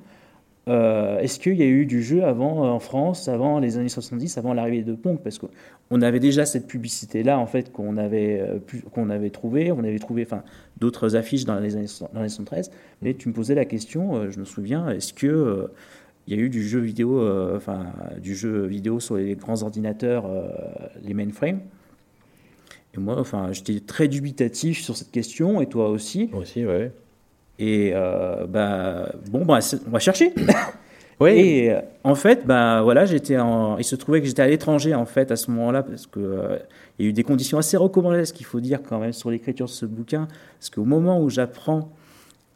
euh, 0.68 1.18
est-ce 1.20 1.38
qu'il 1.38 1.54
y 1.54 1.62
a 1.62 1.66
eu 1.66 1.86
du 1.86 2.02
jeu 2.02 2.24
avant 2.24 2.64
euh, 2.64 2.68
en 2.68 2.78
France, 2.78 3.28
avant 3.28 3.58
les 3.58 3.78
années 3.78 3.88
70, 3.88 4.36
avant 4.36 4.52
l'arrivée 4.52 4.82
de 4.82 4.94
Pong? 4.94 5.18
Parce 5.22 5.38
qu'on 5.38 6.02
avait 6.02 6.20
déjà 6.20 6.44
cette 6.44 6.66
publicité-là, 6.66 7.38
en 7.38 7.46
fait, 7.46 7.72
qu'on 7.72 7.96
avait, 7.96 8.40
euh, 8.40 8.58
qu'on 8.92 9.08
avait 9.08 9.30
trouvé. 9.30 9.72
On 9.72 9.78
avait 9.78 9.98
trouvé 9.98 10.26
d'autres 10.78 11.16
affiches 11.16 11.44
dans 11.44 11.58
les 11.58 11.76
années 11.76 11.86
dans 12.12 12.22
les 12.22 12.28
73. 12.28 12.70
Mais 13.02 13.14
tu 13.14 13.28
me 13.28 13.34
posais 13.34 13.54
la 13.54 13.64
question, 13.64 14.30
je 14.30 14.38
me 14.38 14.44
souviens, 14.44 14.88
est-ce 14.90 15.12
que 15.14 15.70
il 16.26 16.36
y 16.36 16.38
a 16.38 16.42
eu 16.42 16.50
du 16.50 16.62
jeu 16.62 16.80
vidéo, 16.80 17.26
enfin, 17.56 17.86
du 18.20 18.34
jeu 18.34 18.66
vidéo 18.66 19.00
sur 19.00 19.16
les 19.16 19.34
grands 19.34 19.62
ordinateurs, 19.62 20.28
les 21.02 21.14
mainframes? 21.14 21.60
Et 22.94 23.00
moi, 23.00 23.22
j'étais 23.52 23.80
très 23.80 24.08
dubitatif 24.08 24.82
sur 24.82 24.96
cette 24.96 25.10
question, 25.10 25.62
et 25.62 25.66
toi 25.66 25.88
aussi. 25.88 26.28
Moi 26.30 26.42
aussi, 26.42 26.66
ouais. 26.66 26.92
Et 27.58 27.92
euh, 27.94 28.46
bah, 28.46 29.10
bon, 29.30 29.44
bah, 29.44 29.58
on 29.86 29.90
va 29.90 29.98
chercher. 29.98 30.32
Oui. 31.20 31.30
Et 31.30 31.72
euh, 31.72 31.80
en 32.04 32.14
fait, 32.14 32.46
bah, 32.46 32.80
voilà, 32.84 33.04
j'étais 33.04 33.34
il 33.34 33.84
se 33.84 33.96
trouvait 33.96 34.20
que 34.20 34.28
j'étais 34.28 34.42
à 34.42 34.46
l'étranger 34.46 34.94
en 34.94 35.04
fait 35.04 35.32
à 35.32 35.36
ce 35.36 35.50
moment-là 35.50 35.82
parce 35.82 36.06
que 36.06 36.20
euh, 36.20 36.58
il 36.96 37.04
y 37.04 37.08
a 37.08 37.10
eu 37.10 37.12
des 37.12 37.24
conditions 37.24 37.58
assez 37.58 37.76
recommandables, 37.76 38.24
ce 38.24 38.32
qu'il 38.32 38.46
faut 38.46 38.60
dire 38.60 38.78
quand 38.88 39.00
même 39.00 39.12
sur 39.12 39.28
l'écriture 39.28 39.66
de 39.66 39.70
ce 39.72 39.84
bouquin, 39.84 40.28
parce 40.60 40.70
qu'au 40.70 40.84
moment 40.84 41.20
où 41.20 41.28
j'apprends 41.28 41.90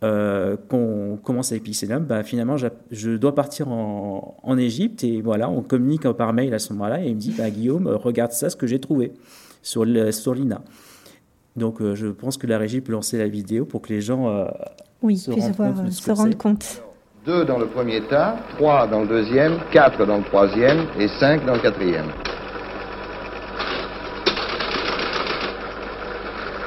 qu'on 0.00 1.18
commence 1.24 1.50
avec 1.50 1.64
Pixelum, 1.64 2.04
bah, 2.04 2.22
finalement, 2.22 2.56
je 2.56 3.16
dois 3.16 3.34
partir 3.34 3.66
en, 3.66 4.36
en 4.40 4.56
Égypte 4.56 5.02
et 5.02 5.20
voilà, 5.22 5.50
on 5.50 5.62
communique 5.62 6.08
par 6.12 6.32
mail 6.32 6.54
à 6.54 6.60
ce 6.60 6.72
moment-là 6.72 7.02
et 7.02 7.08
il 7.08 7.16
me 7.16 7.20
dit, 7.20 7.34
bah, 7.36 7.50
Guillaume, 7.50 7.88
regarde 7.88 8.30
ça, 8.30 8.48
ce 8.48 8.54
que 8.54 8.68
j'ai 8.68 8.78
trouvé 8.78 9.12
sur, 9.60 9.84
sur 10.12 10.34
l'INA. 10.36 10.62
Donc, 11.56 11.82
je 11.82 12.06
pense 12.06 12.36
que 12.36 12.46
la 12.46 12.58
régie 12.58 12.80
peut 12.80 12.92
lancer 12.92 13.18
la 13.18 13.26
vidéo 13.26 13.64
pour 13.64 13.82
que 13.82 13.92
les 13.92 14.00
gens 14.00 14.46
oui, 15.02 15.16
se 15.18 15.30
puisse 15.30 15.50
euh, 15.60 15.90
se 15.90 16.10
rendre 16.12 16.36
compte. 16.36 16.82
Deux 17.26 17.44
dans 17.44 17.58
le 17.58 17.66
premier 17.66 18.00
tas, 18.02 18.36
trois 18.56 18.86
dans 18.86 19.00
le 19.02 19.06
deuxième, 19.06 19.58
quatre 19.70 20.04
dans 20.04 20.18
le 20.18 20.24
troisième 20.24 20.86
et 20.98 21.08
cinq 21.08 21.44
dans 21.44 21.54
le 21.54 21.60
quatrième. 21.60 22.06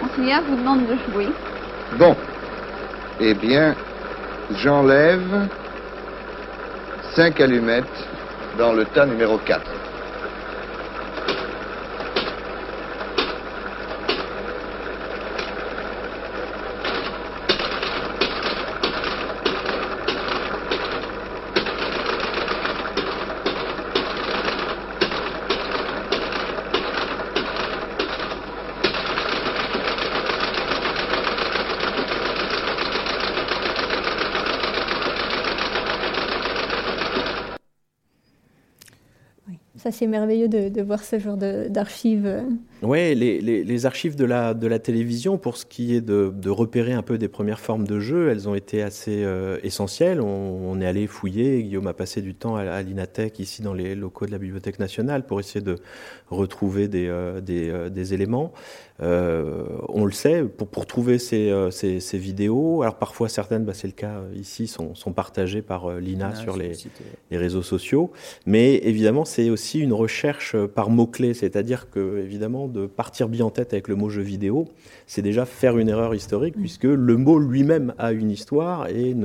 Monseigneur 0.02 0.41
vous 0.48 0.56
demande 0.56 0.82
de 0.88 1.12
jouer. 1.12 1.28
Bon. 1.98 2.15
Eh 3.19 3.34
bien, 3.34 3.76
j'enlève 4.52 5.48
cinq 7.15 7.39
allumettes 7.39 7.86
dans 8.58 8.74
le 8.74 8.86
tas 8.86 9.06
numéro 9.06 9.38
4. 9.38 9.74
C'est 39.95 40.08
merveilleux 40.08 40.47
de, 40.47 40.81
voir 40.81 41.03
ce 41.03 41.17
genre 41.17 41.38
d'archives. 41.38 42.43
Oui, 42.81 43.15
les, 43.15 43.39
les, 43.41 43.86
archives 43.86 44.15
de 44.15 44.25
la, 44.25 44.53
de 44.53 44.67
la 44.67 44.79
télévision, 44.79 45.38
pour 45.38 45.58
ce 45.58 45.65
qui 45.65 45.95
est 45.95 46.01
de, 46.01 46.31
de, 46.36 46.49
repérer 46.49 46.93
un 46.93 47.01
peu 47.01 47.17
des 47.17 47.27
premières 47.27 47.60
formes 47.60 47.88
de 47.88 47.99
jeu, 47.99 48.29
elles 48.29 48.47
ont 48.47 48.55
été 48.55 48.84
assez 48.84 49.23
euh, 49.23 49.58
essentielles. 49.63 50.21
On, 50.21 50.79
est 50.81 50.86
allé 50.86 51.08
fouiller, 51.08 51.63
Guillaume 51.63 51.88
a 51.88 51.93
passé 51.93 52.21
du 52.21 52.36
temps 52.36 52.58
à, 52.58 52.81
l'Inatech, 52.81 53.39
ici 53.39 53.62
dans 53.62 53.73
les 53.73 53.95
locaux 53.95 54.25
de 54.25 54.31
la 54.31 54.38
Bibliothèque 54.38 54.79
nationale, 54.79 55.25
pour 55.25 55.39
essayer 55.39 55.62
de 55.62 55.77
retrouver 56.29 56.88
des, 56.88 57.08
euh, 57.08 57.39
des, 57.39 57.69
euh, 57.69 57.89
des 57.89 58.13
éléments. 58.13 58.51
On 58.99 60.05
le 60.05 60.12
sait, 60.12 60.43
pour, 60.43 60.67
pour 60.67 60.86
trouver 60.86 61.19
ces, 61.19 61.53
ces, 61.71 61.99
ces, 61.99 62.17
vidéos, 62.17 62.81
alors 62.81 62.95
parfois 62.95 63.29
certaines, 63.29 63.65
bah, 63.65 63.73
c'est 63.73 63.88
le 63.88 63.93
cas 63.93 64.21
ici, 64.36 64.67
sont, 64.67 64.95
sont 64.95 65.12
partagées 65.12 65.62
par 65.62 65.91
l'INA 65.99 66.36
sur 66.36 66.55
les, 66.58 66.73
les 67.31 67.38
réseaux 67.38 67.63
sociaux, 67.63 68.12
mais 68.45 68.75
évidemment 68.75 69.25
c'est 69.25 69.49
aussi 69.49 69.79
une 69.79 69.93
recherche 69.93 70.55
par 70.67 70.89
mots-clés, 70.89 71.34
c'est-à-dire 71.34 71.89
que, 71.89 72.19
évidemment, 72.19 72.67
de 72.67 72.86
partir 72.86 73.27
bien 73.27 73.45
en 73.45 73.49
tête 73.49 73.73
avec 73.73 73.88
le 73.88 73.95
mot 73.95 74.10
jeu 74.10 74.21
vidéo, 74.21 74.67
c'est 75.07 75.21
déjà 75.21 75.45
faire 75.45 75.77
une 75.77 75.89
erreur 75.89 76.15
historique, 76.15 76.55
puisque 76.55 76.83
le 76.83 77.17
mot 77.17 77.39
lui-même 77.39 77.93
a 77.97 78.11
une 78.11 78.31
histoire 78.31 78.87
et 78.87 79.15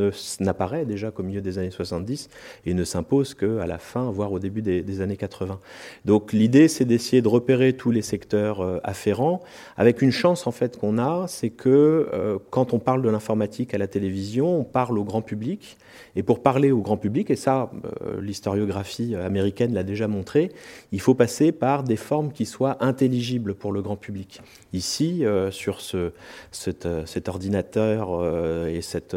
n'apparaît 0.40 0.84
déjà 0.84 1.10
qu'au 1.10 1.22
milieu 1.22 1.40
des 1.40 1.58
années 1.58 1.70
70 1.70 2.28
et 2.66 2.74
ne 2.74 2.84
s'impose 2.84 3.34
qu'à 3.34 3.66
la 3.66 3.78
fin, 3.78 4.10
voire 4.10 4.32
au 4.32 4.38
début 4.38 4.62
des, 4.62 5.00
années 5.00 5.16
80. 5.16 5.58
Donc 6.04 6.32
l'idée, 6.32 6.68
c'est 6.68 6.84
d'essayer 6.84 7.22
de 7.22 7.28
repérer 7.28 7.72
tous 7.72 7.90
les 7.90 8.02
secteurs 8.02 8.60
euh, 8.60 8.78
afférents, 8.84 9.40
avec 9.76 10.02
une 10.02 10.10
chance 10.10 10.46
en 10.46 10.50
fait 10.50 10.78
qu'on 10.78 10.98
a, 10.98 11.26
c'est 11.28 11.50
que 11.50 12.08
euh, 12.12 12.38
quand 12.50 12.74
on 12.74 12.78
parle 12.78 13.02
de 13.02 13.08
l'informatique 13.08 13.74
à 13.74 13.78
la 13.78 13.86
télévision, 13.86 14.60
on 14.60 14.64
parle 14.64 14.98
au 14.98 15.04
grand 15.04 15.22
public, 15.22 15.78
et 16.16 16.22
pour 16.22 16.42
parler 16.42 16.70
au 16.70 16.80
grand 16.80 16.96
public, 16.96 17.30
et 17.30 17.36
ça, 17.36 17.70
euh, 18.02 18.20
l'historiographie 18.20 19.14
américaine 19.14 19.72
l'a 19.74 19.82
déjà 19.82 20.08
montré, 20.08 20.50
il 20.92 21.00
faut 21.00 21.14
passer 21.14 21.52
par 21.52 21.84
des 21.84 21.96
formes 21.96 22.32
qui 22.32 22.46
soient 22.46 22.76
intelligibles 22.80 23.54
pour 23.54 23.72
le 23.72 23.82
grand 23.82 23.96
public. 23.96 24.40
Ici, 24.72 25.24
euh, 25.24 25.50
sur 25.78 25.80
ce, 25.80 26.12
cet, 26.50 26.86
euh, 26.86 27.04
ordinateur 27.28 28.26
et 28.66 28.80
cette 28.82 29.16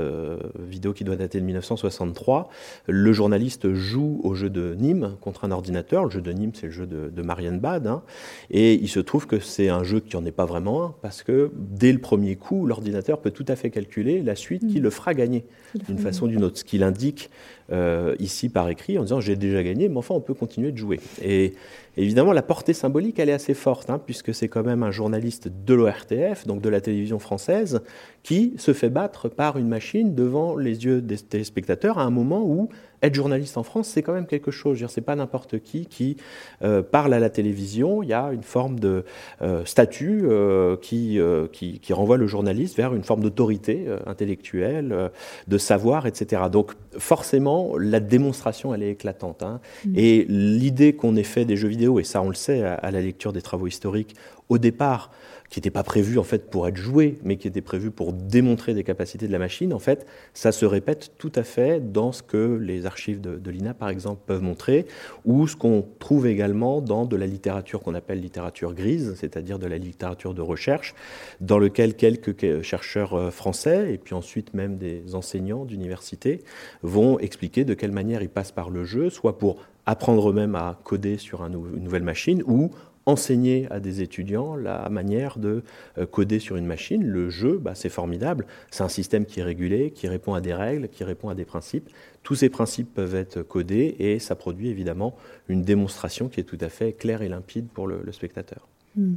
vidéo 0.59 0.93
qui 0.93 1.03
doit 1.03 1.15
dater 1.15 1.39
de 1.39 1.45
1963, 1.45 2.49
le 2.87 3.13
journaliste 3.13 3.73
joue 3.73 4.19
au 4.23 4.35
jeu 4.35 4.49
de 4.49 4.75
Nîmes 4.75 5.15
contre 5.21 5.45
un 5.45 5.51
ordinateur. 5.51 6.03
Le 6.03 6.09
jeu 6.09 6.21
de 6.21 6.31
Nîmes, 6.31 6.51
c'est 6.53 6.67
le 6.67 6.71
jeu 6.71 6.85
de, 6.85 7.21
Marianne 7.21 7.59
Bad. 7.59 7.87
Hein. 7.87 8.03
et 8.49 8.73
il 8.73 8.89
se 8.89 8.99
trouve 8.99 9.27
que 9.27 9.39
c'est 9.39 9.69
un 9.69 9.83
jeu 9.83 9.99
qui 10.01 10.15
n'en 10.15 10.25
est 10.25 10.31
pas 10.31 10.45
vraiment 10.45 10.83
un, 10.83 10.95
parce 11.01 11.23
que 11.23 11.51
dès 11.55 11.91
le 11.91 11.99
premier 11.99 12.35
coup, 12.35 12.65
l'ordinateur 12.65 13.19
peut 13.19 13.31
tout 13.31 13.45
à 13.47 13.55
fait 13.55 13.69
calculer 13.69 14.21
la 14.21 14.35
suite 14.35 14.67
qui 14.67 14.79
mmh. 14.79 14.83
le 14.83 14.89
fera 14.89 15.13
gagner 15.13 15.45
d'une 15.87 15.97
façon 15.97 16.25
ou 16.25 16.27
d'une 16.27 16.43
autre. 16.43 16.57
Ce 16.59 16.63
qu'il 16.63 16.83
indique 16.83 17.29
euh, 17.71 18.15
ici 18.19 18.49
par 18.49 18.69
écrit 18.69 18.97
en 18.97 19.03
disant 19.03 19.21
j'ai 19.21 19.35
déjà 19.35 19.63
gagné, 19.63 19.89
mais 19.89 19.97
enfin 19.97 20.15
on 20.15 20.21
peut 20.21 20.33
continuer 20.33 20.71
de 20.71 20.77
jouer. 20.77 20.99
Et 21.21 21.53
évidemment, 21.97 22.33
la 22.33 22.41
portée 22.41 22.73
symbolique, 22.73 23.19
elle 23.19 23.29
est 23.29 23.33
assez 23.33 23.53
forte, 23.53 23.89
hein, 23.89 23.99
puisque 24.03 24.33
c'est 24.33 24.47
quand 24.47 24.63
même 24.63 24.83
un 24.83 24.91
journaliste 24.91 25.49
de 25.65 25.73
l'ORTF, 25.73 26.45
donc 26.45 26.61
de 26.61 26.69
la 26.69 26.81
télévision 26.81 27.19
française, 27.19 27.81
qui 28.23 28.53
se 28.57 28.73
fait 28.73 28.89
battre 28.89 29.29
par 29.29 29.57
une 29.57 29.67
machine 29.67 30.13
devant 30.15 30.55
les 30.57 30.85
yeux 30.85 31.01
des 31.01 31.17
téléspectateurs 31.17 31.97
à 31.99 32.03
un 32.03 32.09
moment 32.11 32.43
où 32.45 32.69
être 33.03 33.13
journaliste 33.13 33.57
en 33.57 33.63
France, 33.63 33.89
c'est 33.89 34.01
quand 34.01 34.13
même 34.13 34.25
quelque 34.25 34.49
chose. 34.49 34.83
C'est 34.87 35.01
pas 35.01 35.15
n'importe 35.15 35.59
qui 35.59 35.85
qui 35.85 36.17
euh, 36.63 36.81
parle 36.81 37.13
à 37.13 37.19
la 37.19 37.29
télévision. 37.29 38.01
Il 38.01 38.09
y 38.09 38.13
a 38.13 38.31
une 38.31 38.43
forme 38.43 38.79
de 38.79 39.03
euh, 39.41 39.63
statut 39.65 40.21
euh, 40.23 40.77
qui, 40.77 41.19
qui, 41.51 41.79
qui, 41.79 41.93
renvoie 41.93 42.17
le 42.17 42.27
journaliste 42.27 42.77
vers 42.77 42.95
une 42.95 43.03
forme 43.03 43.21
d'autorité 43.21 43.85
intellectuelle, 44.05 45.11
de 45.47 45.57
savoir, 45.57 46.07
etc. 46.07 46.43
Donc 46.51 46.73
forcément, 46.97 47.77
la 47.77 47.99
démonstration, 47.99 48.73
elle 48.73 48.83
est 48.83 48.91
éclatante. 48.91 49.43
Hein. 49.43 49.59
Mmh. 49.85 49.93
Et 49.95 50.25
l'idée 50.29 50.93
qu'on 50.93 51.15
ait 51.15 51.23
fait 51.23 51.45
des 51.45 51.57
jeux 51.57 51.67
vidéo, 51.67 51.99
et 51.99 52.03
ça 52.03 52.21
on 52.21 52.29
le 52.29 52.35
sait 52.35 52.63
à 52.63 52.91
la 52.91 53.01
lecture 53.01 53.33
des 53.33 53.41
travaux 53.41 53.67
historiques, 53.67 54.15
au 54.49 54.57
départ, 54.57 55.11
qui 55.53 55.59
n'était 55.59 55.69
pas 55.69 55.83
prévu 55.83 56.17
en 56.17 56.23
fait 56.23 56.49
pour 56.49 56.67
être 56.67 56.77
joué, 56.77 57.19
mais 57.23 57.37
qui 57.37 57.47
était 57.47 57.61
prévu 57.61 57.91
pour 57.91 58.11
démontrer 58.11 58.73
des 58.73 58.83
capacités 58.83 59.27
de 59.27 59.31
la 59.31 59.37
machine, 59.37 59.71
en 59.71 59.77
fait, 59.77 60.07
ça 60.33 60.51
se 60.51 60.65
répète 60.65 61.11
tout 61.19 61.31
à 61.35 61.43
fait 61.43 61.91
dans 61.91 62.11
ce 62.11 62.23
que 62.23 62.57
les 62.59 62.87
archives 62.87 63.21
de, 63.21 63.51
l'INA, 63.51 63.75
par 63.75 63.89
exemple, 63.89 64.21
peuvent 64.25 64.41
montrer, 64.41 64.87
ou 65.25 65.47
ce 65.47 65.55
qu'on 65.55 65.85
trouve 65.99 66.25
également 66.25 66.81
dans 66.81 67.05
de 67.05 67.15
la 67.15 67.27
littérature 67.27 67.81
qu'on 67.81 67.93
appelle 67.93 68.19
littérature 68.19 68.73
grise, 68.73 69.13
c'est-à-dire 69.15 69.59
de 69.59 69.67
la 69.67 69.77
littérature 69.77 70.33
de 70.33 70.41
recherche, 70.41 70.95
dans 71.39 71.59
lequel 71.59 71.93
quelques 71.93 72.63
chercheurs 72.63 73.13
euh, 73.13 73.29
français, 73.29 73.93
et 73.93 73.99
puis 73.99 74.15
ensuite 74.15 74.55
même 74.55 74.77
des 74.79 75.13
enseignants 75.13 75.65
d'université, 75.65 76.41
vont 76.81 77.19
expliquer 77.19 77.63
de 77.63 77.75
quelle 77.75 77.91
manière 77.91 78.23
ils 78.23 78.29
passent 78.29 78.51
par 78.51 78.71
le 78.71 78.85
jeu, 78.85 79.11
soit 79.11 79.37
pour 79.37 79.57
apprendre 79.85 80.31
eux-mêmes 80.31 80.55
à 80.55 80.79
coder 80.83 81.19
sur 81.19 81.45
une 81.45 81.83
nouvelle 81.83 82.01
machine, 82.01 82.41
ou 82.47 82.71
enseigner 83.05 83.67
à 83.69 83.79
des 83.79 84.01
étudiants 84.01 84.55
la 84.55 84.89
manière 84.89 85.37
de 85.37 85.63
euh, 85.97 86.05
coder 86.05 86.39
sur 86.39 86.55
une 86.55 86.65
machine. 86.65 87.03
Le 87.03 87.29
jeu, 87.29 87.59
bah, 87.61 87.75
c'est 87.75 87.89
formidable. 87.89 88.45
C'est 88.71 88.83
un 88.83 88.89
système 88.89 89.25
qui 89.25 89.39
est 89.39 89.43
régulé, 89.43 89.91
qui 89.91 90.07
répond 90.07 90.33
à 90.33 90.41
des 90.41 90.53
règles, 90.53 90.87
qui 90.87 91.03
répond 91.03 91.29
à 91.29 91.35
des 91.35 91.45
principes. 91.45 91.89
Tous 92.23 92.35
ces 92.35 92.49
principes 92.49 92.93
peuvent 92.93 93.15
être 93.15 93.41
codés 93.41 93.95
et 93.99 94.19
ça 94.19 94.35
produit 94.35 94.69
évidemment 94.69 95.15
une 95.49 95.63
démonstration 95.63 96.29
qui 96.29 96.39
est 96.39 96.43
tout 96.43 96.57
à 96.61 96.69
fait 96.69 96.93
claire 96.93 97.21
et 97.21 97.29
limpide 97.29 97.67
pour 97.73 97.87
le, 97.87 97.99
spectateur. 98.11 98.67
Hmm. 98.95 99.15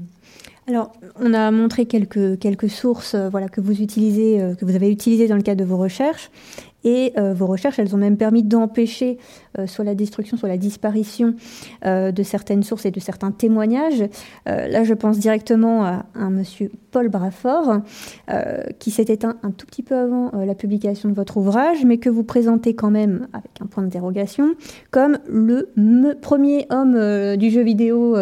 Alors, 0.66 0.90
on 1.20 1.35
a 1.35 1.51
montré 1.51 1.87
quelques, 1.87 2.38
quelques 2.38 2.70
sources 2.70 3.14
euh, 3.14 3.29
voilà, 3.29 3.49
que, 3.49 3.61
vous 3.61 3.83
utilisez, 3.83 4.40
euh, 4.40 4.55
que 4.55 4.64
vous 4.64 4.75
avez 4.75 4.90
utilisées 4.90 5.29
dans 5.29 5.37
le 5.37 5.42
cadre 5.42 5.61
de 5.61 5.68
vos 5.68 5.77
recherches. 5.77 6.31
Et 6.85 7.14
vos 7.35 7.46
recherches, 7.46 7.81
elles 7.81 7.96
ont 7.96 7.99
même 7.99 8.16
permis 8.16 8.44
d'empêcher 8.44 9.18
soit 9.66 9.85
la 9.85 9.95
destruction, 9.95 10.37
soit 10.37 10.49
la 10.49 10.57
disparition 10.57 11.35
de 11.85 12.23
certaines 12.23 12.62
sources 12.62 12.87
et 12.87 12.90
de 12.90 13.01
certains 13.01 13.31
témoignages. 13.31 14.05
là, 14.47 14.85
je 14.85 14.95
pense 14.95 15.19
directement 15.19 15.85
à 15.85 16.07
un 16.14 16.31
monsieur 16.31 16.71
Paul 16.90 17.09
Brafort, 17.09 17.81
qui 18.79 18.90
s'est 18.90 19.07
éteint 19.09 19.37
un 19.42 19.51
tout 19.51 19.66
petit 19.66 19.83
peu 19.83 19.97
avant 19.97 20.31
la 20.33 20.55
publication 20.55 21.09
de 21.09 21.14
votre 21.14 21.37
ouvrage, 21.37 21.85
mais 21.85 21.99
que 21.99 22.11
vous 22.11 22.24
présentez 22.24 22.74
quand 22.74 22.91
même, 22.91 23.28
avec 23.33 23.51
un 23.61 23.66
point 23.66 23.83
d'interrogation, 23.83 24.55
comme 24.91 25.18
le 25.26 25.70
premier 26.20 26.66
homme 26.70 27.37
du 27.37 27.51
jeu 27.51 27.62
vidéo 27.62 28.16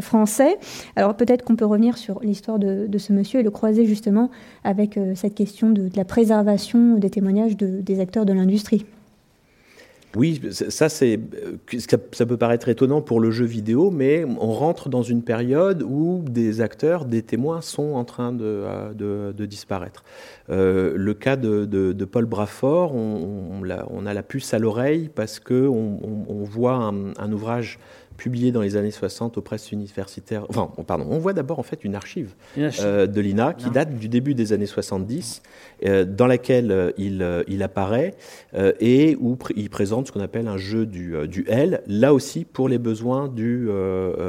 français. 0.00 0.58
Alors 0.96 1.16
peut-être 1.16 1.44
qu'on 1.44 1.56
peut 1.56 1.64
revenir 1.64 1.98
sur 1.98 2.20
l'histoire 2.20 2.58
de, 2.58 2.98
ce 2.98 3.12
monsieur 3.12 3.40
et 3.40 3.42
le 3.42 3.50
croiser 3.50 3.86
justement 3.86 4.30
avec 4.62 4.96
euh, 4.96 5.14
cette 5.14 5.34
question 5.34 5.70
de, 5.70 5.90
la 5.96 6.04
préservation 6.04 6.96
des 6.96 7.10
témoignages 7.10 7.56
des 7.56 8.00
acteurs 8.00 8.24
de 8.24 8.32
l'industrie. 8.32 8.86
Oui, 10.16 10.40
ça, 10.50 10.88
c'est, 10.88 11.18
ça 12.12 12.26
peut 12.26 12.36
paraître 12.36 12.68
étonnant 12.68 13.00
pour 13.00 13.20
le 13.20 13.30
jeu 13.30 13.44
vidéo, 13.44 13.90
mais 13.90 14.24
on 14.24 14.52
rentre 14.52 14.88
dans 14.88 15.02
une 15.02 15.22
période 15.22 15.82
où 15.82 16.24
des 16.28 16.60
acteurs, 16.60 17.04
des 17.04 17.22
témoins 17.22 17.60
sont 17.60 17.94
en 17.94 18.04
train 18.04 18.32
de, 18.32 18.44
euh, 18.44 19.32
disparaître. 19.32 20.04
Euh, 20.50 20.92
le 20.94 21.14
cas 21.14 21.36
de, 21.36 22.04
Paul 22.04 22.26
Brafort, 22.26 22.94
on, 22.94 24.06
a 24.06 24.14
la 24.14 24.22
puce 24.22 24.54
à 24.54 24.58
l'oreille 24.58 25.10
parce 25.12 25.40
qu'on 25.40 25.98
on, 26.28 26.44
voit 26.44 26.74
un 26.74 27.32
ouvrage 27.32 27.78
publié 28.16 28.52
dans 28.52 28.60
les 28.60 28.76
années 28.76 28.90
60 28.90 29.38
aux 29.38 29.42
presses 29.42 29.72
universitaires. 29.72 30.46
Enfin, 30.48 30.70
pardon, 30.86 31.06
on 31.10 31.18
voit 31.18 31.32
d'abord 31.32 31.58
en 31.58 31.62
fait 31.62 31.84
une 31.84 31.94
archive, 31.94 32.34
euh, 32.58 33.06
de 33.06 33.20
l'INA 33.20 33.54
qui 33.54 33.70
date 33.70 33.94
du 33.96 34.08
début 34.08 34.34
des 34.34 34.52
années 34.52 34.66
70, 34.66 35.42
euh, 35.84 36.04
dans 36.04 36.26
laquelle 36.26 36.70
euh, 36.70 36.90
il, 36.96 37.26
il, 37.48 37.62
apparaît 37.62 38.14
et 38.80 39.16
où 39.20 39.36
il 39.56 39.70
présente 39.70 40.06
ce 40.06 40.12
qu'on 40.12 40.20
appelle 40.20 40.48
un 40.48 40.56
jeu 40.56 40.86
du, 40.86 41.14
du, 41.28 41.44
L, 41.48 41.82
là 41.86 42.14
aussi 42.14 42.44
pour 42.44 42.68
les 42.68 42.78
besoins 42.78 43.28
du 43.28 43.68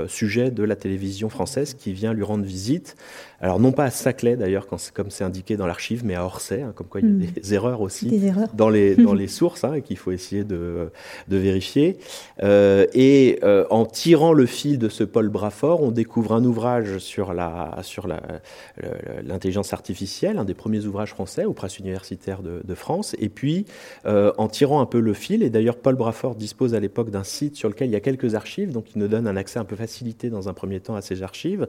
sujet 0.08 0.52
de 0.52 0.64
la 0.64 0.76
télévision 0.76 1.30
française 1.30 1.74
qui 1.74 1.94
vient 1.94 2.14
lui 2.14 2.24
rendre 2.24 2.44
visite 2.44 2.96
alors 3.42 3.60
non 3.60 3.74
pas 3.74 3.84
à 3.84 3.90
Saclay 3.92 4.38
d'ailleurs, 4.38 4.66
comme 4.66 5.10
c'est 5.10 5.24
indiqué 5.24 5.58
dans 5.58 5.68
l'archive, 5.68 6.06
mais 6.06 6.16
à 6.16 6.24
Orsay, 6.24 6.62
hein, 6.62 6.72
comme 6.74 6.88
quoi 6.88 7.02
il 7.02 7.08
y 7.08 7.10
a 7.10 7.14
hmm. 7.14 7.32
des 7.36 7.54
erreurs 7.54 7.82
aussi 7.82 8.10
Dans, 8.54 8.70
les, 8.70 8.96
dans 8.96 9.14
les 9.14 9.28
sources 9.28 9.64
hein, 9.64 9.82
qu'il 9.82 9.98
faut 9.98 10.12
essayer 10.12 10.44
de, 10.44 10.90
de 11.28 11.38
vérifier. 11.38 11.98
Et 12.42 13.40
euh, 13.44 13.66
en 13.76 13.86
tirant 13.86 14.32
le 14.32 14.46
fil 14.46 14.80
de 14.80 14.88
ce 14.88 15.04
Paul 15.04 15.28
Brafort, 15.28 15.82
on 15.82 15.92
découvre 15.92 16.32
un 16.32 16.46
ouvrage 16.46 16.98
sur 17.00 17.34
l'intelligence 17.34 19.74
artificielle, 19.74 20.38
un 20.38 20.46
des 20.46 20.54
premiers 20.54 20.86
ouvrages 20.86 21.10
français 21.10 21.44
aux 21.44 21.52
presses 21.52 21.78
universitaires 21.78 22.42
de, 22.42 22.74
France. 22.74 23.18
Et 23.20 23.28
puis 23.28 23.66
euh, 24.06 24.32
en 24.38 24.48
tirant 24.48 24.80
un 24.80 24.86
peu 24.86 25.02
le 25.02 25.14
fil, 25.14 25.44
et 25.44 25.50
d'ailleurs 25.50 25.76
Paul 25.76 25.96
Brafort 25.96 26.36
dispose 26.36 26.74
à 26.74 26.80
l'époque 26.80 27.10
d'un 27.10 27.26
site 27.26 27.58
sur 27.58 27.68
lequel 27.68 27.90
il 27.90 27.92
y 27.92 27.98
a 27.98 28.00
quelques 28.00 28.36
archives, 28.36 28.72
donc 28.72 28.96
il 28.96 29.00
nous 29.00 29.10
donne 29.10 29.28
un 29.28 29.36
accès 29.36 29.60
un 29.60 29.66
peu 29.66 29.76
facilité 29.76 30.30
dans 30.30 30.48
un 30.48 30.54
premier 30.54 30.80
temps 30.80 30.96
à 30.96 31.02
ces 31.02 31.22
archives 31.22 31.68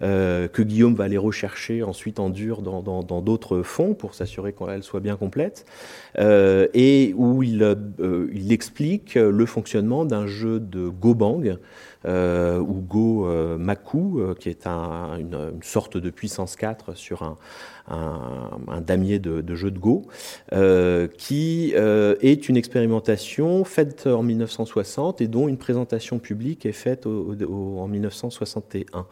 que 0.00 0.62
Guillaume 0.62 0.94
va 0.94 1.04
aller 1.04 1.18
rechercher 1.18 1.82
ensuite 1.82 2.18
en 2.18 2.30
dur 2.30 2.62
dans 2.62 3.20
d'autres 3.20 3.62
fonds 3.62 3.92
pour 3.92 4.14
s'assurer 4.14 4.54
qu'elle 4.54 4.82
soit 4.82 5.00
bien 5.00 5.16
complète, 5.16 5.66
euh, 6.18 6.68
et 6.74 7.14
où 7.16 7.42
il, 7.42 7.62
euh, 7.62 8.28
il, 8.32 8.52
explique 8.52 9.14
le 9.14 9.46
fonctionnement 9.46 10.04
d'un 10.04 10.26
jeu 10.26 10.60
de 10.60 10.88
Go 10.88 11.14
Euh, 12.04 12.58
ou 12.58 12.80
Go 12.80 13.26
Maku, 13.58 14.34
qui 14.38 14.48
est 14.48 14.66
un, 14.66 15.16
une, 15.18 15.62
sorte 15.62 15.96
de 15.96 16.10
puissance 16.10 16.56
4 16.56 16.96
sur 16.96 17.22
un, 17.88 18.80
damier 18.80 19.18
de, 19.18 19.54
jeu 19.54 19.70
de 19.70 19.78
Go, 19.78 20.02
qui 21.18 21.72
est 21.74 22.48
une 22.48 22.56
expérimentation 22.56 23.64
faite 23.64 24.06
en 24.06 24.22
1960 24.22 25.20
et 25.20 25.28
dont 25.28 25.48
une 25.48 25.58
présentation 25.58 26.18
publique 26.18 26.66
est 26.66 26.72
faite 26.72 27.06
en 27.06 27.88
1961. 27.88 29.06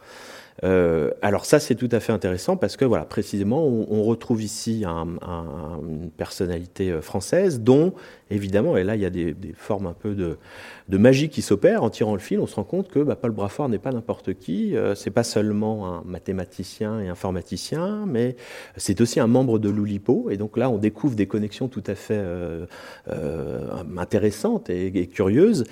Euh, 0.62 1.10
alors 1.22 1.44
ça, 1.44 1.58
c'est 1.58 1.74
tout 1.74 1.88
à 1.92 2.00
fait 2.00 2.12
intéressant 2.12 2.56
parce 2.56 2.76
que 2.76 2.84
voilà, 2.84 3.04
précisément, 3.04 3.64
on, 3.66 4.02
retrouve 4.02 4.42
ici 4.42 4.84
une 4.84 6.10
personnalité 6.16 6.90
euh, 6.90 7.00
française 7.00 7.60
dont, 7.60 7.92
évidemment, 8.30 8.76
et 8.76 8.84
là, 8.84 8.96
il 8.96 9.02
y 9.02 9.06
a 9.06 9.10
des, 9.10 9.34
formes 9.54 9.86
un 9.86 9.92
peu 9.92 10.14
de, 10.14 10.36
magie 10.98 11.28
qui 11.28 11.42
s'opèrent 11.42 11.84
en 11.84 11.90
tirant 11.90 12.14
le 12.14 12.18
fil. 12.18 12.40
On 12.40 12.46
se 12.46 12.56
rend 12.56 12.64
compte 12.64 12.88
que 12.88 12.98
bah, 13.00 13.16
Paul 13.16 13.30
Brafort 13.30 13.68
n'est 13.68 13.78
pas 13.78 13.92
n'importe 13.92 14.34
qui. 14.34 14.76
Euh, 14.76 14.94
c'est 14.94 15.10
pas 15.10 15.22
seulement 15.22 15.94
un 15.94 16.02
mathématicien 16.04 17.00
et 17.00 17.08
informaticien, 17.08 18.04
mais 18.06 18.36
c'est 18.76 19.00
aussi 19.00 19.20
un 19.20 19.26
membre 19.26 19.58
de 19.58 19.70
l'Oulipo. 19.70 20.28
Et 20.30 20.36
donc 20.36 20.56
là, 20.56 20.68
on 20.68 20.78
découvre 20.78 21.14
des 21.14 21.26
connexions 21.26 21.68
tout 21.68 21.84
à 21.86 21.94
fait 21.94 22.20
intéressantes 23.96 24.70
et, 24.70 25.06
curieuses, 25.06 25.64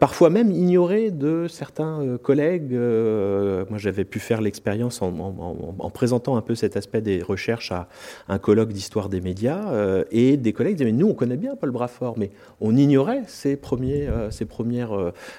parfois 0.00 0.30
même 0.30 0.50
ignorées 0.50 1.10
de 1.10 1.46
certains 1.48 2.16
collègues. 2.22 2.72
moi, 2.72 3.78
j'avais 3.78 4.04
pu 4.04 4.20
faire 4.24 4.40
l'expérience 4.40 5.02
en, 5.02 5.90
présentant 5.90 6.36
un 6.36 6.40
peu 6.40 6.54
cet 6.54 6.76
aspect 6.76 7.00
des 7.00 7.22
recherches 7.22 7.72
à 7.72 7.88
un 8.28 8.38
colloque 8.38 8.72
d'histoire 8.72 9.08
des 9.08 9.20
médias, 9.20 9.70
euh, 9.70 10.04
et 10.10 10.36
des 10.36 10.52
collègues 10.52 10.76
disaient, 10.76 10.90
mais 10.90 10.96
nous, 10.96 11.08
on 11.08 11.14
connaît 11.14 11.36
bien 11.36 11.56
Paul 11.56 11.70
Brafort, 11.70 12.18
mais 12.18 12.30
on 12.60 12.76
ignorait 12.76 13.22
ses 13.26 13.56
premiers, 13.56 14.08
euh, 14.08 14.30
ses 14.30 14.44
premières 14.44 14.92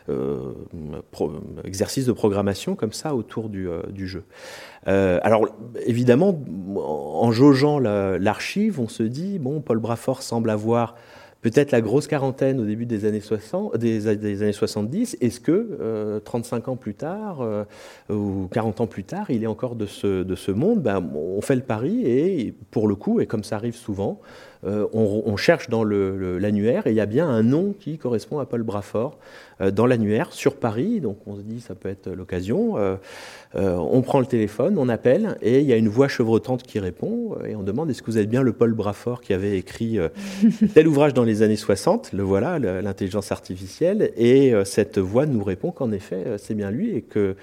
euh, 0.10 0.54
exercices 1.64 2.06
de 2.06 2.12
programmation 2.12 2.76
comme 2.76 2.94
ça 2.94 3.16
autour 3.16 3.50
du, 3.50 3.68
du 3.90 4.08
jeu. 4.08 4.24
alors, 4.86 5.48
évidemment, 5.86 6.40
en 6.76 7.32
jaugeant 7.32 7.80
l'archive, 7.80 8.80
on 8.80 8.88
se 8.88 9.04
dit, 9.04 9.40
bon, 9.40 9.62
Paul 9.62 9.80
Brafort 9.80 10.22
semble 10.22 10.50
avoir 10.50 10.96
peut-être 11.46 11.72
la 11.72 11.82
grosse 11.82 12.08
quarantaine 12.08 12.60
au 12.60 12.66
début 12.66 12.88
des 12.88 13.06
années, 13.06 13.20
60, 13.20 13.78
des, 13.78 14.08
années 14.08 14.52
70, 14.52 15.18
est-ce 15.22 15.40
que 15.40 16.20
35 16.26 16.68
euh, 16.68 16.72
ans 16.72 16.76
plus 16.76 16.96
tard 16.96 17.42
euh, 17.42 17.66
ou 18.10 18.50
40 18.52 18.82
ans 18.82 18.88
plus 18.88 19.04
tard, 19.04 19.30
il 19.30 19.44
est 19.44 19.48
encore 19.48 19.76
de 19.76 19.86
ce, 19.86 20.24
de 20.24 20.34
ce 20.36 20.52
monde? 20.52 20.82
Ben, 20.82 21.08
On 21.14 21.42
fait 21.42 21.56
le 21.56 21.62
pari 21.62 22.02
et 22.04 22.56
pour 22.72 22.88
le 22.88 22.96
coup, 22.96 23.22
et 23.22 23.28
comme 23.28 23.44
ça 23.44 23.58
arrive 23.58 23.76
souvent, 23.76 24.22
euh, 24.66 24.88
on, 24.94 25.38
cherche 25.38 25.70
dans 25.70 25.84
l'annuaire 25.84 26.88
et 26.88 26.92
il 26.92 26.96
y 26.96 27.02
a 27.02 27.06
bien 27.06 27.28
un 27.28 27.44
nom 27.44 27.74
qui 27.80 27.98
correspond 27.98 28.40
à 28.40 28.46
Paul 28.46 28.64
Brafort 28.64 29.18
dans 29.74 29.86
l'annuaire 29.86 30.34
sur 30.34 30.56
Paris. 30.56 31.00
Donc 31.02 31.18
on 31.28 31.36
se 31.36 31.42
dit 31.42 31.62
ça 31.62 31.76
peut 31.76 31.90
être 31.90 32.10
l'occasion. 32.10 32.76
on 33.54 34.02
prend 34.02 34.20
le 34.20 34.26
téléphone, 34.26 34.78
on 34.78 34.90
appelle 34.90 35.38
et 35.42 35.60
il 35.60 35.66
y 35.66 35.74
a 35.74 35.78
une 35.78 35.90
voix 35.90 36.08
chevrotante 36.08 36.64
qui 36.64 36.80
répond 36.80 37.36
et 37.46 37.56
on 37.56 37.64
demande 37.64 37.90
est-ce 37.90 38.02
que 38.02 38.12
vous 38.12 38.18
êtes 38.18 38.30
bien 38.30 38.42
le 38.42 38.54
Paul 38.54 38.74
Brafort 38.74 39.22
qui 39.22 39.34
avait 39.34 39.58
écrit 39.58 40.00
tel 40.74 40.88
ouvrage 40.88 41.14
dans 41.14 41.24
les 41.24 41.42
années 41.42 41.56
60, 41.56 42.14
le 42.14 42.24
voilà, 42.24 42.60
l'intelligence 42.60 43.32
artificielle, 43.32 44.12
et 44.16 44.54
euh, 44.54 44.66
cette 44.66 44.98
voix 44.98 45.26
nous 45.26 45.44
répond 45.44 45.72
qu'en 45.72 45.92
effet, 45.92 46.24
euh, 46.26 46.38
c'est 46.38 46.54
bien 46.54 46.72
lui 46.72 46.96
et 46.96 47.02
que 47.02 47.20
euh, 47.20 47.34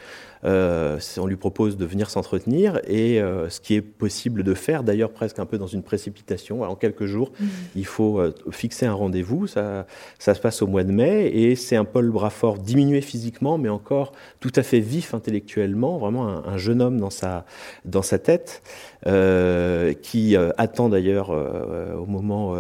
on 0.45 1.27
lui 1.27 1.37
propose 1.37 1.77
de 1.77 1.85
venir 1.85 2.11
s'entretenir 2.11 2.81
et 2.87 3.21
ce 3.49 3.61
qui 3.61 3.75
est 3.75 3.83
possible 3.83 4.43
de 4.43 4.55
faire, 4.55 4.83
d'ailleurs 4.83 5.11
presque 5.11 5.39
un 5.39 5.47
peu 5.47 5.59
dans 5.59 5.67
une 5.67 5.83
précipitation. 5.83 6.63
en 6.63 6.75
quelques 6.75 7.07
jours, 7.07 7.33
mmh. 7.39 7.47
il 7.77 7.87
faut 7.87 8.21
fixer 8.51 8.87
un 8.87 8.95
rendez-vous. 8.95 9.47
Ça, 9.47 9.87
ça 10.19 10.35
se 10.35 10.41
passe 10.41 10.63
au 10.63 10.67
mois 10.67 10.85
de 10.85 10.93
mai 10.93 11.29
et 11.29 11.55
c'est 11.57 11.77
un 11.77 11.85
Paul 11.85 12.11
Brafort 12.11 12.59
diminué 12.59 13.01
physiquement, 13.01 13.59
mais 13.59 13.69
encore 13.69 14.13
tout 14.41 14.53
à 14.57 14.63
fait 14.63 14.81
vif 14.81 15.15
intellectuellement, 15.15 15.99
vraiment 15.99 16.29
un, 16.29 16.45
un 16.45 16.59
jeune 16.59 16.83
homme 16.83 16.99
dans 16.99 17.11
sa, 17.11 17.45
dans 17.85 18.03
sa 18.03 18.19
tête. 18.19 18.63
Euh, 19.09 19.95
qui 19.95 20.37
euh, 20.37 20.51
attend 20.59 20.89
d'ailleurs 20.89 21.31
euh, 21.33 21.97
au 21.97 22.07
moment 22.07 22.53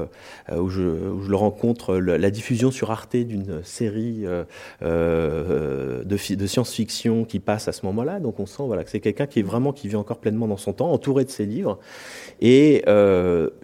où 0.51 0.69
je, 0.69 0.83
où, 0.83 1.23
je, 1.23 1.31
le 1.31 1.37
rencontre 1.37 1.97
la 1.97 2.31
diffusion 2.33 2.73
sur 2.73 2.91
Arte 2.91 3.15
d'une 3.15 3.63
série 3.63 4.25
de, 4.81 6.05
de 6.05 6.47
science-fiction 6.47 7.25
qui 7.25 7.39
passe 7.39 7.69
à 7.69 7.72
ce 7.73 7.85
moment-là. 7.87 8.21
Donc 8.21 8.41
on 8.41 8.47
sent 8.47 8.63
voilà, 8.67 8.85
que 8.85 8.91
c'est 8.91 9.01
quelqu'un 9.01 9.27
qui 9.27 9.41
est 9.41 9.43
vraiment 9.43 9.73
qui 9.73 9.89
vit 9.89 9.97
encore 9.97 10.19
pleinement 10.19 10.47
dans 10.47 10.57
son 10.57 10.73
temps, 10.73 10.93
entouré 10.93 11.25
de 11.25 11.31
ses 11.31 11.47
livres. 11.47 11.79
Et 12.41 12.85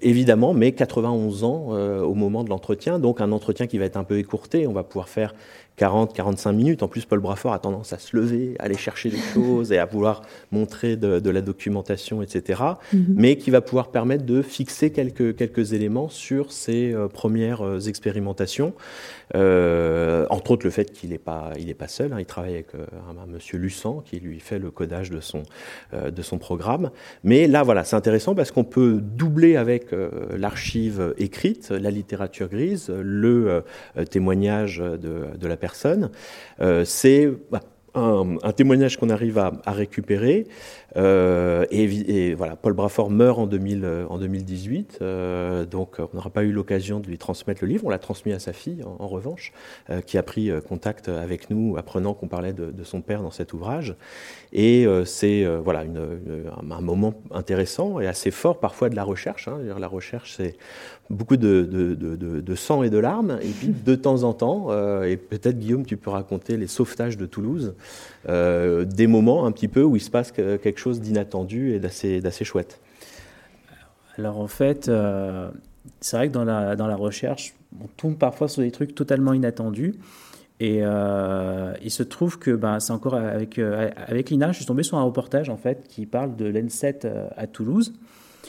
évidemment, 0.03 0.55
mais 0.55 0.73
91 0.73 1.45
ans 1.45 1.71
au 2.03 2.15
moment 2.15 2.45
de 2.45 2.51
l'entretien, 2.51 2.99
donc 2.99 3.21
un 3.21 3.33
entretien 3.33 3.67
qui 3.67 3.79
va 3.79 3.85
être 3.85 3.97
un 3.97 4.05
peu 4.05 4.19
écourté. 4.19 4.67
On 4.67 4.73
va 4.73 4.83
pouvoir 4.83 5.09
faire 5.09 5.35
40, 5.79 6.13
45 6.13 6.53
minutes. 6.53 6.83
En 6.83 6.89
plus, 6.89 7.07
Paul 7.07 7.21
Brafort 7.21 7.53
a 7.53 7.59
tendance 7.61 7.93
à 7.93 7.99
se 7.99 8.17
lever, 8.17 8.57
à 8.59 8.65
aller 8.65 8.77
chercher 8.77 9.11
des 9.11 9.19
choses 9.33 9.73
et 9.73 9.79
à 9.79 9.87
vouloir 9.87 10.23
montrer 10.51 10.97
de, 10.97 11.31
la 11.31 11.41
documentation, 11.41 12.21
etc. 12.21 12.63
Mhm. 12.93 13.15
Mais 13.17 13.37
qui 13.37 13.51
va 13.51 13.61
pouvoir 13.61 13.91
permettre 13.91 14.27
de 14.27 14.43
fixer 14.43 14.91
quelques, 14.91 15.37
quelques 15.37 15.73
éléments 15.73 16.09
sur 16.09 16.53
ses 16.53 16.93
euh, 16.93 17.07
premières 17.07 17.63
euh, 17.63 17.79
expérimentations. 17.81 18.75
Euh, 19.37 20.27
entre 20.31 20.51
autres, 20.53 20.67
le 20.67 20.71
fait 20.71 20.91
qu'il 20.91 21.11
n'est 21.11 21.19
pas, 21.19 21.53
il 21.59 21.71
est 21.71 21.75
pas 21.75 21.87
seul. 21.87 22.13
Hein. 22.13 22.17
il 22.19 22.27
travaille 22.27 22.55
avec 22.55 22.75
un, 22.75 23.27
monsieur 23.27 23.59
Luçan 23.59 24.03
qui 24.05 24.19
lui 24.19 24.41
fait 24.41 24.59
le 24.59 24.71
codage 24.71 25.11
de 25.11 25.21
son, 25.21 25.43
de 25.93 26.23
son 26.23 26.39
programme. 26.39 26.91
Mais 27.25 27.47
là, 27.47 27.63
voilà, 27.63 27.85
c'est 27.85 27.95
intéressant 27.95 28.35
parce 28.35 28.51
qu'on 28.51 28.65
peut 28.65 29.01
doubler 29.03 29.57
avec 29.57 29.95
l'archive 30.35 31.15
écrite, 31.19 31.71
la 31.71 31.91
littérature 31.91 32.49
grise, 32.49 32.89
le 32.91 33.65
témoignage 34.11 34.79
de, 34.79 35.37
de 35.39 35.47
la 35.47 35.57
personne 35.59 35.68
euh, 36.61 36.85
c'est 36.85 37.29
bah, 37.51 37.61
un, 37.95 38.53
témoignage 38.53 38.97
qu'on 38.97 39.11
arrive 39.11 39.39
à, 39.39 39.53
récupérer. 39.67 40.47
Euh, 40.97 41.67
et, 41.71 42.35
voilà, 42.35 42.57
Paul 42.57 42.73
Brafort 42.73 43.11
meurt 43.11 43.39
en, 43.39 43.47
2000, 43.47 43.87
en 44.09 44.19
2018, 44.19 44.99
euh, 45.01 45.65
donc 45.67 45.97
on 45.99 46.17
n'aura 46.17 46.31
pas 46.31 46.45
eu 46.45 46.53
l'occasion 46.53 47.01
de 47.01 47.07
lui 47.07 47.19
transmettre 47.19 47.63
le 47.63 47.69
livre. 47.69 47.85
On 47.87 47.91
l'a 47.91 47.99
transmis 47.99 48.33
à 48.33 48.39
sa 48.39 48.53
fille, 48.53 48.83
en, 48.85 49.07
revanche, 49.07 49.53
euh, 49.91 50.01
qui 50.01 50.19
a 50.19 50.23
pris 50.23 50.51
contact 50.67 51.09
avec 51.09 51.51
nous, 51.51 51.77
apprenant 51.77 52.15
qu'on 52.15 52.29
parlait 52.29 52.53
de, 52.53 52.85
son 52.85 53.01
père 53.01 53.23
dans 53.23 53.31
cet 53.31 53.53
ouvrage. 53.53 53.95
Et 54.53 54.87
c'est 55.05 55.45
voilà 55.45 55.85
un 55.85 56.81
moment 56.81 57.15
intéressant 57.31 58.01
et 58.01 58.07
assez 58.07 58.31
fort 58.31 58.61
parfois 58.61 58.89
de 58.89 58.97
la 58.97 59.05
recherche. 59.05 59.49
Hein. 59.49 59.59
La 59.79 59.89
recherche, 59.89 60.35
c'est 60.37 60.57
beaucoup 61.11 61.37
de, 61.37 62.55
sang 62.55 62.83
et 62.83 62.91
de 62.91 62.99
larmes. 62.99 63.39
Et 63.43 63.49
puis 63.49 63.69
de 63.69 63.95
temps 63.95 64.23
en 64.23 64.33
temps, 64.33 64.73
et 65.03 65.17
peut-être 65.17 65.59
Guillaume, 65.59 65.85
tu 65.85 65.97
peux 65.97 66.11
raconter 66.11 66.57
les 66.57 66.67
sauvetages 66.67 67.19
de 67.19 67.27
Toulouse. 67.27 67.75
Euh, 68.29 68.85
des 68.85 69.07
moments 69.07 69.47
un 69.47 69.53
petit 69.53 69.69
peu 69.69 69.83
où 69.83 69.97
il 69.97 70.01
se 70.01 70.11
passe 70.11 70.33
quelque 70.33 70.79
chose 70.79 71.01
d'inattendu 71.01 71.73
et 71.73 71.81
d'assez 71.81 72.45
chouette. 72.45 72.81
Alors 74.19 74.39
en 74.39 74.49
fait, 74.49 74.89
euh, 74.89 75.51
c'est 76.01 76.17
vrai 76.17 76.29
que 76.29 76.35
dans 76.35 76.45
la, 76.45 76.77
dans 76.77 76.87
la 76.87 76.97
recherche, 76.97 77.55
on 77.81 77.87
tombe 77.97 78.17
parfois 78.17 78.49
sur 78.49 78.63
des 78.63 78.71
trucs 78.71 78.95
totalement 78.95 79.33
inattendus. 79.33 79.95
Et 80.61 80.81
euh, 80.83 81.73
il 81.83 81.91
se 81.91 82.03
trouve 82.03 82.39
que 82.39 82.51
ben, 82.51 82.81
c'est 82.81 82.93
encore 82.93 83.15
avec, 83.15 83.59
avec 83.59 84.31
Lina, 84.31 84.51
je 84.51 84.57
suis 84.57 84.67
tombé 84.67 84.83
sur 84.83 84.99
un 84.99 85.05
reportage 85.05 85.49
en 85.49 85.57
fait 85.57 85.87
qui 85.89 86.05
parle 86.05 86.37
de 86.37 86.47
l'N7 86.47 87.09
à 87.35 87.47
Toulouse. 87.47 87.95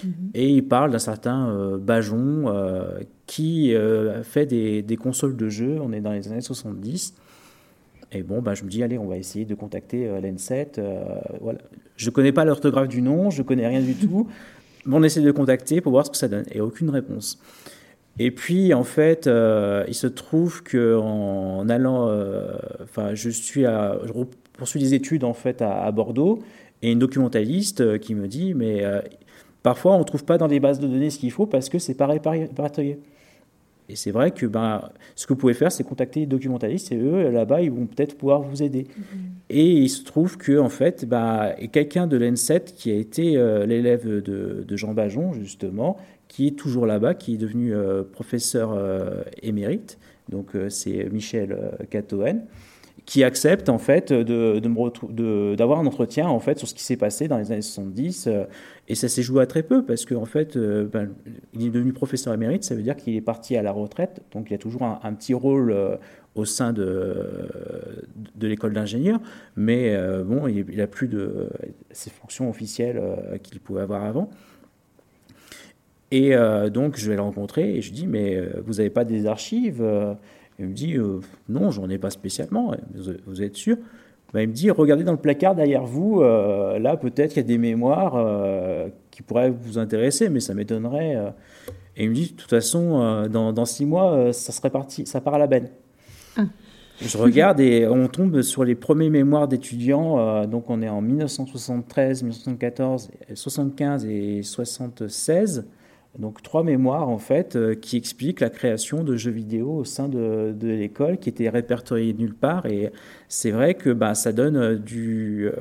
Mm-hmm. 0.03 0.09
Et 0.33 0.49
il 0.49 0.67
parle 0.67 0.91
d'un 0.91 0.99
certain 0.99 1.77
Bajon 1.77 2.51
qui 3.27 3.73
fait 4.23 4.45
des, 4.47 4.81
des, 4.81 4.97
consoles 4.97 5.37
de 5.37 5.47
jeux, 5.47 5.77
on 5.81 5.93
est 5.93 6.01
dans 6.01 6.11
les 6.11 6.27
années 6.27 6.41
70, 6.41 7.13
et 8.11 8.23
bon, 8.23 8.41
bah, 8.41 8.55
je 8.55 8.63
me 8.63 8.69
dis, 8.69 8.81
allez, 8.81 8.97
on 8.97 9.07
va 9.07 9.17
essayer 9.17 9.45
de 9.45 9.53
contacter 9.53 10.07
euh, 10.07 10.19
l'N7. 10.19 10.79
Euh, 10.79 11.03
voilà. 11.41 11.59
Je 11.95 12.07
ne 12.07 12.11
connais 12.11 12.31
pas 12.31 12.43
l'orthographe 12.43 12.87
du 12.87 13.01
nom, 13.01 13.29
je 13.29 13.41
ne 13.41 13.47
connais 13.47 13.67
rien 13.67 13.81
du 13.81 13.93
tout. 14.07 14.27
Mais 14.85 14.95
on 14.95 15.03
essaie 15.03 15.21
de 15.21 15.31
contacter 15.31 15.81
pour 15.81 15.91
voir 15.91 16.05
ce 16.05 16.11
que 16.11 16.17
ça 16.17 16.27
donne. 16.27 16.45
Et 16.51 16.61
aucune 16.61 16.89
réponse. 16.89 17.39
Et 18.17 18.31
puis, 18.31 18.73
en 18.73 18.83
fait, 18.83 19.27
euh, 19.27 19.85
il 19.87 19.93
se 19.93 20.07
trouve 20.07 20.63
qu'en 20.63 21.59
en 21.59 21.69
allant, 21.69 22.09
enfin, 22.81 23.13
je 23.13 23.29
suis 23.29 23.65
à, 23.65 23.99
je 24.03 24.11
poursuis 24.53 24.79
des 24.79 24.93
études 24.93 25.23
en 25.23 25.33
fait 25.33 25.61
à, 25.61 25.89
Bordeaux, 25.91 26.39
et 26.81 26.91
une 26.91 26.99
documentaliste 26.99 27.99
qui 27.99 28.15
me 28.15 28.27
dit, 28.27 28.53
mais 28.53 28.83
parfois 29.63 29.93
on 29.95 29.99
ne 29.99 30.03
trouve 30.03 30.25
pas 30.25 30.37
dans 30.37 30.47
les 30.47 30.59
bases 30.59 30.79
de 30.79 30.87
données 30.87 31.09
ce 31.09 31.19
qu'il 31.19 31.31
faut 31.31 31.45
parce 31.45 31.69
que 31.69 31.79
c'est 31.79 31.93
pareil 31.93 32.19
répertorié. 32.25 32.99
Et 33.89 33.95
c'est 33.95 34.11
vrai 34.11 34.31
que 34.31 34.45
ben, 34.45 34.89
ce 35.15 35.25
que 35.25 35.33
vous 35.33 35.39
pouvez 35.39 35.55
faire, 35.55 35.71
c'est 35.71 35.83
contacter 35.83 36.21
les 36.21 36.25
documentalistes 36.27 36.91
et 36.91 36.97
eux, 36.97 37.29
là-bas, 37.31 37.61
ils 37.61 37.71
vont 37.71 37.87
peut-être 37.87 38.15
pouvoir 38.15 38.41
vous 38.41 38.61
aider. 38.61 38.83
Mm-hmm. 38.83 39.29
Et 39.49 39.71
il 39.71 39.89
se 39.89 40.03
trouve 40.03 40.37
que 40.37 40.59
en 40.59 40.69
fait, 40.69 41.05
ben, 41.05 41.53
quelqu'un 41.71 42.05
de 42.05 42.17
l'N7 42.17 42.75
qui 42.75 42.91
a 42.91 42.95
été 42.95 43.35
euh, 43.35 43.65
l'élève 43.65 44.07
de, 44.07 44.77
Jean 44.77 44.93
Bajon, 44.93 45.33
justement, 45.33 45.97
qui 46.27 46.47
est 46.47 46.51
toujours 46.57 46.85
là-bas, 46.85 47.15
qui 47.15 47.33
est 47.33 47.37
devenu 47.37 47.73
euh, 47.73 48.03
professeur 48.03 48.73
euh, 48.73 49.23
émérite, 49.41 49.97
donc 50.29 50.51
c'est 50.69 51.09
Michel 51.11 51.57
Catoen, 51.89 52.43
qui 53.09 53.23
accepte 53.23 53.69
en 53.69 53.79
fait 53.79 54.13
de, 54.13 55.55
d'avoir 55.55 55.79
un 55.79 55.87
entretien 55.87 56.27
en 56.27 56.39
fait 56.39 56.59
sur 56.59 56.67
ce 56.67 56.75
qui 56.75 56.83
s'est 56.83 56.95
passé 56.95 57.27
dans 57.27 57.39
les 57.39 57.51
années 57.51 57.63
70 57.63 58.29
et 58.87 58.93
ça 58.93 59.07
s'est 59.07 59.23
joué 59.23 59.41
à 59.41 59.47
très 59.47 59.63
peu 59.63 59.83
parce 59.83 60.05
qu'en 60.05 60.21
en 60.21 60.25
fait 60.25 60.55
euh, 60.55 60.85
ben, 60.85 61.09
il 61.55 61.65
est 61.65 61.69
devenu 61.71 61.91
professeur 61.91 62.35
émérite 62.35 62.63
ça 62.63 62.75
veut 62.75 62.83
dire 62.83 62.95
qu'il 62.95 63.15
est 63.15 63.21
parti 63.21 63.57
à 63.57 63.63
la 63.63 63.71
retraite 63.71 64.21
donc 64.31 64.51
il 64.51 64.53
a 64.53 64.59
toujours 64.59 64.83
un, 64.83 65.13
petit 65.13 65.33
rôle 65.33 65.71
euh, 65.71 65.95
au 66.35 66.45
sein 66.45 66.71
de, 66.71 67.49
de 68.35 68.47
l'école 68.47 68.73
d'ingénieur 68.73 69.19
mais 69.55 69.95
euh, 69.95 70.23
bon 70.23 70.47
il, 70.47 70.77
n'a 70.77 70.85
plus 70.85 71.07
de 71.07 71.49
ses 71.89 72.11
fonctions 72.11 72.47
officielles 72.47 73.01
qu'il 73.41 73.59
pouvait 73.59 73.81
avoir 73.81 74.03
avant. 74.03 74.29
Et 76.11 76.33
donc 76.71 76.97
je 76.97 77.09
vais 77.09 77.15
le 77.15 77.21
rencontrer 77.21 77.75
et 77.75 77.81
je 77.81 77.91
dis 77.91 78.07
mais 78.07 78.39
vous 78.65 78.73
n'avez 78.73 78.89
pas 78.89 79.03
des 79.03 79.25
archives 79.25 79.83
il 80.59 80.67
me 80.67 80.73
dit 80.73 80.95
euh, 80.95 81.21
Non, 81.47 81.71
j'en 81.71 81.89
ai 81.89 81.97
pas 81.97 82.09
spécialement. 82.09 82.75
Vous, 83.25 83.41
êtes 83.41 83.55
sûr? 83.55 83.77
Ben, 84.33 84.41
Il 84.41 84.49
me 84.49 84.53
dit 84.53 84.69
Regardez 84.69 85.03
dans 85.03 85.13
le 85.13 85.17
placard 85.17 85.55
derrière 85.55 85.85
vous, 85.85 86.21
euh, 86.21 86.77
là 86.79 86.97
peut-être 86.97 87.29
qu'il 87.29 87.41
y 87.41 87.45
a 87.45 87.47
des 87.47 87.57
mémoires 87.57 88.15
euh, 88.15 88.89
qui 89.09 89.21
pourraient 89.21 89.49
vous 89.49 89.77
intéresser, 89.77 90.29
mais 90.29 90.41
ça 90.41 90.53
m'étonnerait. 90.53 91.15
Et 91.95 92.03
il 92.03 92.09
me 92.09 92.15
dit 92.15 92.31
De 92.31 92.35
toute 92.35 92.49
façon, 92.49 93.27
dans, 93.29 93.65
six 93.65 93.85
mois, 93.85 94.33
ça 94.33 94.51
serait 94.51 94.69
parti, 94.69 95.05
ça 95.05 95.21
part 95.21 95.35
à 95.35 95.39
la 95.39 95.47
benne. 95.47 95.69
Ah. 96.37 96.43
Je 97.01 97.17
regarde 97.17 97.61
et 97.61 97.87
on 97.87 98.09
tombe 98.09 98.41
sur 98.41 98.65
les 98.65 98.75
premiers 98.75 99.09
mémoires 99.09 99.47
d'étudiants. 99.47 100.45
donc 100.45 100.69
on 100.69 100.81
est 100.81 100.89
en 100.89 101.01
1973, 101.01 102.23
1914, 102.23 103.09
75 103.33 104.05
et 104.05 104.43
76. 104.43 105.65
Donc 106.17 106.41
trois 106.41 106.63
mémoires 106.63 107.07
en 107.07 107.19
fait 107.19 107.55
euh, 107.55 107.75
qui 107.75 107.95
expliquent 107.95 108.39
la 108.39 108.49
création 108.49 109.03
de 109.03 109.15
jeux 109.15 109.31
vidéo 109.31 109.75
au 109.75 109.83
sein 109.85 110.09
de, 110.09 110.55
l'école 110.61 111.19
qui 111.19 111.29
étaient 111.29 111.49
répertoriés 111.49 112.13
nulle 112.13 112.33
part 112.33 112.65
et 112.65 112.91
c'est 113.27 113.51
vrai 113.51 113.75
que 113.75 113.91
bah, 113.91 114.15
ça 114.15 114.31
donne 114.31 114.57
euh, 114.57 114.75
du, 114.75 115.47
euh, 115.47 115.51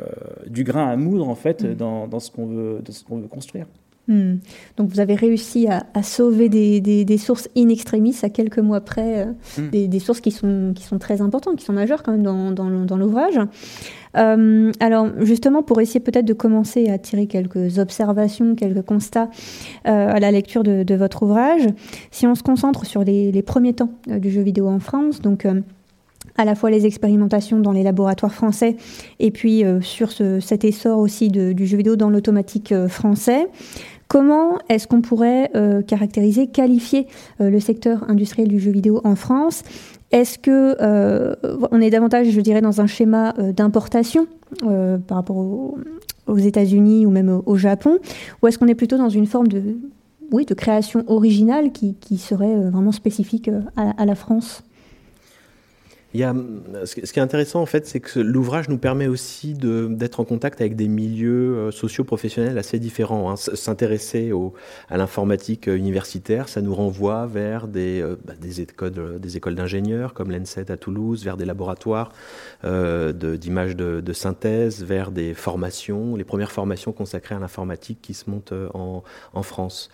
du 0.47 0.65
grain 0.65 0.89
à 0.89 0.97
moudre 0.97 1.29
en 1.29 1.35
fait 1.35 1.63
mm. 1.63 1.75
dans, 1.75 2.09
dans, 2.09 2.19
ce 2.19 2.31
qu'on 2.31 2.47
veut, 2.47 2.83
ce 2.89 3.05
qu'on 3.05 3.19
veut 3.19 3.29
construire. 3.29 3.67
Mm. 4.09 4.37
Donc 4.77 4.91
vous 4.91 5.01
avez 5.01 5.15
réussi 5.15 5.69
à, 5.69 6.03
sauver 6.03 6.49
des, 6.49 6.81
des, 6.81 7.19
sources 7.19 7.49
in 7.57 7.69
extremis 7.69 8.17
à 8.23 8.31
quelques 8.31 8.59
mois 8.59 8.81
près, 8.81 9.27
mm. 9.27 9.69
des, 9.71 9.89
des, 9.89 9.99
sources 10.01 10.21
qui 10.21 10.31
sont, 10.31 10.73
qui 10.75 10.85
sont 10.85 10.99
très 10.99 11.21
importantes, 11.21 11.57
qui 11.57 11.65
sont 11.65 11.73
majeures 11.73 12.03
quand 12.03 12.13
même 12.13 12.23
dans, 12.23 12.51
dans, 12.51 12.71
dans 12.71 12.97
l'ouvrage. 12.97 13.39
Euh, 14.17 14.73
alors 14.81 15.09
justement, 15.21 15.63
pour 15.63 15.81
essayer 15.81 16.01
peut-être 16.01 16.25
de 16.25 16.33
commencer 16.33 16.89
à 16.89 16.99
tirer 16.99 17.27
quelques 17.27 17.79
observations, 17.79 18.55
quelques 18.55 18.83
constats 18.83 19.29
euh, 19.87 20.11
à 20.13 20.21
la 20.21 20.31
lecture 20.31 20.63
de, 20.63 20.95
votre 20.95 21.23
ouvrage, 21.23 21.67
si 22.11 22.27
on 22.27 22.35
se 22.35 22.43
concentre 22.43 22.87
sur 22.87 23.05
les, 23.05 23.43
premiers 23.43 23.75
temps 23.75 23.91
euh, 24.11 24.19
du 24.19 24.31
jeu 24.31 24.43
vidéo 24.43 24.69
en 24.69 24.81
France, 24.81 25.21
donc 25.21 25.47
à 26.37 26.45
la 26.45 26.55
fois 26.55 26.71
les 26.71 26.87
expérimentations 26.87 27.61
dans 27.61 27.73
les 27.73 27.83
laboratoires 27.83 28.35
français 28.35 28.77
et 29.19 29.31
puis 29.31 29.65
sur 29.81 30.11
cet 30.13 30.65
essor 30.65 30.99
aussi 30.99 31.29
du 31.29 31.67
jeu 31.67 31.77
vidéo 31.77 31.97
dans 31.97 32.11
l'automatique 32.11 32.75
français. 32.89 33.49
Comment 34.09 34.59
est-ce 34.69 34.87
qu'on 34.87 35.03
pourrait 35.03 35.51
caractériser, 35.87 36.47
qualifier 36.47 37.07
le 37.39 37.61
secteur 37.61 38.09
industriel 38.09 38.49
du 38.49 38.59
jeu 38.59 38.71
vidéo 38.71 39.03
en 39.05 39.17
France? 39.17 39.63
Est-ce 40.11 40.39
que 40.39 40.77
euh, 40.81 41.35
on 41.71 41.81
est 41.81 41.91
davantage, 41.91 42.31
je 42.31 42.41
dirais, 42.41 42.61
dans 42.61 42.81
un 42.81 42.87
schéma 42.87 43.35
euh, 43.39 43.53
d'importation 43.53 44.27
euh, 44.65 44.97
par 44.97 45.19
rapport 45.19 45.37
aux, 45.37 45.79
États-Unis 46.37 47.07
ou 47.07 47.11
même 47.11 47.41
au, 47.45 47.57
Japon, 47.57 47.99
ou 48.43 48.47
est-ce 48.47 48.59
qu'on 48.59 48.69
est 48.69 48.75
plutôt 48.75 48.99
dans 48.99 49.09
une 49.09 49.27
forme 49.27 49.49
de, 49.49 49.63
oui, 50.31 50.45
de 50.45 50.53
création 50.53 51.03
originale 51.07 51.73
qui, 51.73 52.19
serait 52.19 52.55
vraiment 52.55 52.93
spécifique 52.93 53.51
à 53.77 54.05
la 54.05 54.15
France? 54.15 54.63
Ce 56.23 57.13
qui 57.13 57.19
est 57.19 57.23
intéressant 57.23 57.61
en 57.61 57.67
fait, 57.67 57.87
c'est 57.87 58.01
que 58.01 58.21
l'ouvrage 58.21 58.69
nous 58.69 58.79
permet 58.79 59.07
aussi 59.07 59.55
d'être 59.55 60.21
en 60.21 60.25
contact 60.25 60.61
avec 60.61 60.77
des 60.77 60.89
milieux 60.89 61.57
euh, 61.57 61.71
socio-professionnels 61.71 62.59
assez 62.59 62.79
différents. 62.79 63.31
Hein. 63.31 63.37
S'intéresser 63.37 64.33
à 64.89 64.97
l'informatique 64.97 65.69
euh, 65.69 65.77
universitaire, 65.77 66.49
ça 66.49 66.61
nous 66.61 66.75
renvoie 66.75 67.27
vers 67.27 67.69
des, 67.69 68.01
euh, 68.01 68.17
bah, 68.25 68.35
des 68.41 68.61
écoles, 68.61 69.55
d'ingénieurs 69.55 70.15
comme 70.15 70.31
l'ENSET 70.31 70.71
à 70.71 70.77
Toulouse, 70.77 71.25
vers 71.25 71.37
des 71.37 71.45
laboratoires 71.45 72.13
d'images 72.63 73.77
de, 73.77 74.13
synthèse, 74.13 74.85
vers 74.85 75.11
des 75.11 75.35
formations, 75.35 76.17
les 76.17 76.25
premières 76.25 76.53
formations 76.53 76.93
consacrées 76.93 77.35
à 77.35 77.39
l'informatique 77.39 77.99
qui 78.03 78.15
se 78.15 78.29
montent 78.29 78.53
en, 78.75 79.03
en 79.33 79.43
France. 79.43 79.91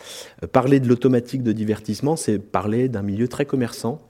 parler 0.52 0.80
de 0.80 0.88
l'automatique 0.88 1.42
de 1.42 1.52
divertissement, 1.52 2.16
c'est 2.16 2.38
parler 2.38 2.88
d'un 2.88 3.02
milieu 3.02 3.28
très 3.28 3.46
commerçant 3.46 4.00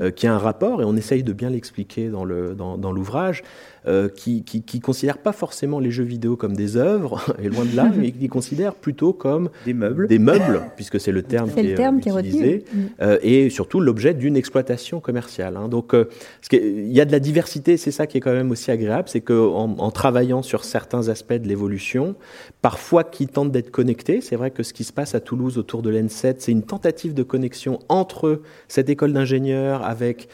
euh, 0.00 0.10
qui 0.10 0.26
a 0.26 0.34
un 0.34 0.38
rapport, 0.38 0.80
et 0.80 0.84
on 0.84 0.96
essaye 0.96 1.22
de 1.22 1.32
bien 1.32 1.50
l'expliquer 1.50 2.08
dans 2.08 2.24
l'ouvrage, 2.24 3.42
euh, 3.88 4.08
qui, 4.08 4.44
qui, 4.44 4.78
considère 4.78 5.18
pas 5.18 5.32
forcément 5.32 5.80
les 5.80 5.90
jeux 5.90 6.04
vidéo 6.04 6.36
comme 6.36 6.54
des 6.54 6.76
œuvres, 6.76 7.34
et 7.42 7.48
loin 7.48 7.64
de 7.64 7.74
là, 7.74 7.90
mais 7.96 8.12
qui 8.12 8.28
considère 8.28 8.76
plutôt 8.76 9.12
comme 9.12 9.50
des 9.64 9.74
meubles, 9.74 10.06
des 10.06 10.20
meubles 10.20 10.62
puisque 10.76 11.00
c'est 11.00 11.10
le 11.10 11.24
terme 11.24 11.50
qui 11.50 11.58
est, 11.58 11.74
terme 11.74 11.98
utilisé, 11.98 12.64
mm. 12.72 12.78
euh, 13.00 13.18
et 13.22 13.50
surtout 13.50 13.80
l'objet 13.80 14.14
d'une 14.14 14.36
exploitation 14.36 15.00
commerciale. 15.00 15.56
Hein. 15.56 15.68
Donc, 15.68 15.94
euh, 15.94 16.04
il 16.52 16.92
y 16.92 17.00
a 17.00 17.04
de 17.04 17.10
la 17.10 17.18
diversité, 17.18 17.76
c'est 17.76 17.90
ça 17.90 18.06
qui 18.06 18.18
est 18.18 18.20
quand 18.20 18.32
même 18.32 18.52
aussi 18.52 18.70
agréable, 18.70 19.08
c'est 19.08 19.20
qu'en 19.20 19.76
en 19.76 19.90
travaillant 19.90 20.42
sur 20.42 20.62
certains 20.62 21.08
aspects 21.08 21.32
de 21.32 21.48
l'évolution, 21.48 22.14
parfois 22.60 23.02
qui 23.02 23.26
tentent 23.26 23.50
d'être 23.50 23.72
connectés, 23.72 24.20
c'est 24.20 24.36
vrai 24.36 24.52
que 24.52 24.62
ce 24.62 24.72
qui 24.72 24.84
se 24.84 24.92
passe 24.92 25.16
à 25.16 25.20
Toulouse 25.20 25.58
autour 25.58 25.82
de 25.82 25.90
l'N7, 25.90 26.36
c'est 26.38 26.52
une 26.52 26.62
tentative 26.62 27.14
de 27.14 27.24
connexion 27.24 27.80
entre 27.88 28.42
cette 28.68 28.88
école 28.90 29.12
d'ingénieurs 29.12 29.84
avec 29.84 30.28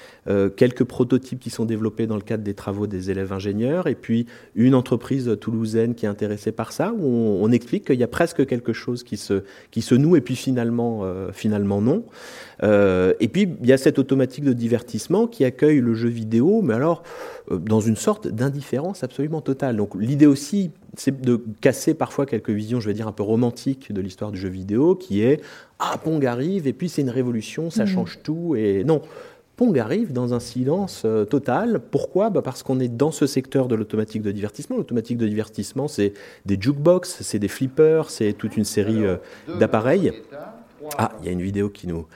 quelques 0.57 0.85
prototypes 0.85 1.41
qui 1.41 1.49
sont 1.49 1.65
développés 1.65 2.07
dans 2.07 2.17
le 2.17 2.21
cadre 2.21 2.45
des 2.45 2.53
travaux 2.53 2.87
des 2.87 3.11
élèves 3.11 3.33
et 3.47 3.95
puis 3.95 4.27
une 4.55 4.75
entreprise 4.75 5.37
toulousaine 5.41 5.95
qui 5.95 6.07
est 6.07 6.09
intéressée 6.09 6.53
par 6.53 6.73
ça, 6.73 6.93
où 6.93 7.05
on, 7.05 7.51
explique 7.51 7.87
qu'il 7.87 7.99
y 7.99 8.05
a 8.05 8.09
presque 8.09 8.47
quelque 8.47 8.73
chose 8.73 9.03
qui 9.03 9.17
se, 9.17 9.43
qui 9.71 9.83
se 9.83 9.95
noue, 9.95 10.17
et 10.17 10.21
puis 10.21 10.37
finalement, 10.37 11.05
finalement 11.33 11.81
non. 11.81 12.05
et 12.63 13.29
puis 13.29 13.49
il 13.63 13.67
y 13.67 13.73
a 13.73 13.79
cette 13.79 13.99
automatique 13.99 14.45
de 14.45 14.53
divertissement 14.53 15.27
qui 15.27 15.45
accueille 15.45 15.81
le 15.81 15.95
jeu 15.95 16.09
vidéo, 16.09 16.63
mais 16.63 16.75
alors 16.75 17.03
dans 17.51 17.81
une 17.81 17.97
sorte 17.97 18.29
d'indifférence 18.29 19.03
absolument 19.03 19.41
totale. 19.41 19.77
Donc 19.77 19.95
l'idée 19.95 20.27
aussi, 20.27 20.71
c'est 20.95 21.21
de 21.21 21.43
casser 21.61 21.95
parfois 21.95 22.27
quelques 22.27 22.51
visions, 22.51 22.81
je 22.81 22.89
vais 22.89 22.95
dire, 22.95 23.09
un 23.09 23.13
peu 23.13 23.23
romantiques 23.23 23.93
de 23.93 24.01
l'histoire 24.01 24.33
du 24.33 24.39
jeu 24.39 24.49
vidéo, 24.49 24.95
qui 24.95 25.23
est 25.23 25.41
Ah, 25.79 25.99
Pong 26.03 26.25
arrive, 26.25 26.67
et 26.67 26.73
puis 26.73 26.89
c'est 26.89 27.03
une 27.03 27.11
révolution, 27.11 27.71
ça 27.71 27.85
mmh. 27.85 27.89
change 27.89 28.19
tout. 28.23 28.55
Et 28.57 28.85
non, 28.85 29.03
Pong 29.59 29.79
arrive 29.79 30.13
dans 30.13 30.33
un 30.35 30.41
silence 30.41 31.03
euh, 31.05 31.25
total. 31.25 31.81
Pourquoi? 31.91 32.31
Bah 32.31 32.43
Parce 32.43 32.63
qu'on 32.63 32.79
est 32.79 32.89
dans 32.89 33.11
ce 33.11 33.27
secteur 33.27 33.67
de 33.67 33.75
l'automatique 33.75 34.23
de 34.23 34.31
divertissement. 34.31 34.77
L'automatique 34.77 35.19
de 35.19 35.27
divertissement, 35.27 35.89
c'est 35.89 36.15
des 36.47 36.57
jukebox, 36.59 37.23
c'est 37.23 37.41
des 37.41 37.49
flippers, 37.49 38.09
c'est 38.09 38.33
toute 38.33 38.57
une 38.57 38.65
série 38.65 39.05
euh, 39.05 39.17
d'appareils. 39.59 40.13
Ah, 40.97 41.13
il 41.21 41.27
y 41.27 41.29
a 41.29 41.33
une 41.33 41.43
vidéo 41.43 41.69
qui 41.69 41.89
nous. 41.89 42.07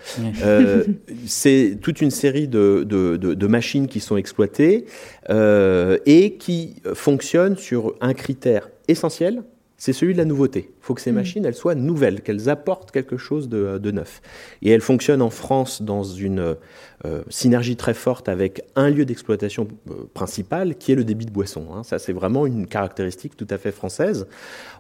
Euh, 0.45 0.85
c'est 1.27 1.79
toute 1.83 2.01
une 2.01 2.13
série 2.13 2.47
de, 2.47 2.85
de, 2.89 3.17
de, 3.17 3.47
machines 3.47 3.89
qui 3.89 4.01
sont 4.01 4.17
exploitées 4.17 4.87
euh, 5.31 5.99
et 6.07 6.35
qui 6.35 6.77
fonctionnent 6.95 7.57
sur 7.57 7.97
un 8.01 8.15
critère 8.15 8.71
essentiel, 8.89 9.43
c'est 9.77 9.93
celui 9.93 10.13
de 10.13 10.19
la 10.19 10.25
nouveauté. 10.25 10.71
Il 10.71 10.85
faut 10.85 10.95
que 10.95 11.01
ces 11.01 11.11
mm. 11.11 11.17
machines, 11.17 11.45
elles 11.45 11.57
soient 11.57 11.75
nouvelles, 11.75 12.23
qu'elles 12.23 12.49
apportent 12.49 12.93
quelque 12.93 13.17
chose 13.17 13.49
de, 13.49 13.79
de, 13.79 13.91
neuf. 13.91 14.23
Et 14.63 14.71
elles 14.71 14.81
fonctionnent 14.81 15.23
en 15.23 15.31
France 15.31 15.83
dans 15.83 16.05
une 16.05 16.57
euh, 17.05 17.23
synergie 17.29 17.75
très 17.75 17.95
forte 17.95 18.29
avec 18.29 18.63
un 18.77 18.89
lieu 18.89 19.05
d'exploitation 19.05 19.67
euh, 19.91 20.05
principal 20.15 20.77
qui 20.77 20.93
est 20.93 20.95
le 20.95 21.03
débit 21.03 21.27
de 21.27 21.33
boisson. 21.33 21.67
Hein. 21.75 21.83
Ça, 21.83 21.99
c'est 21.99 22.13
vraiment 22.13 22.47
une 22.47 22.69
caractéristique 22.69 23.37
tout 23.37 23.47
à 23.51 23.59
fait 23.59 23.73
française. 23.73 24.29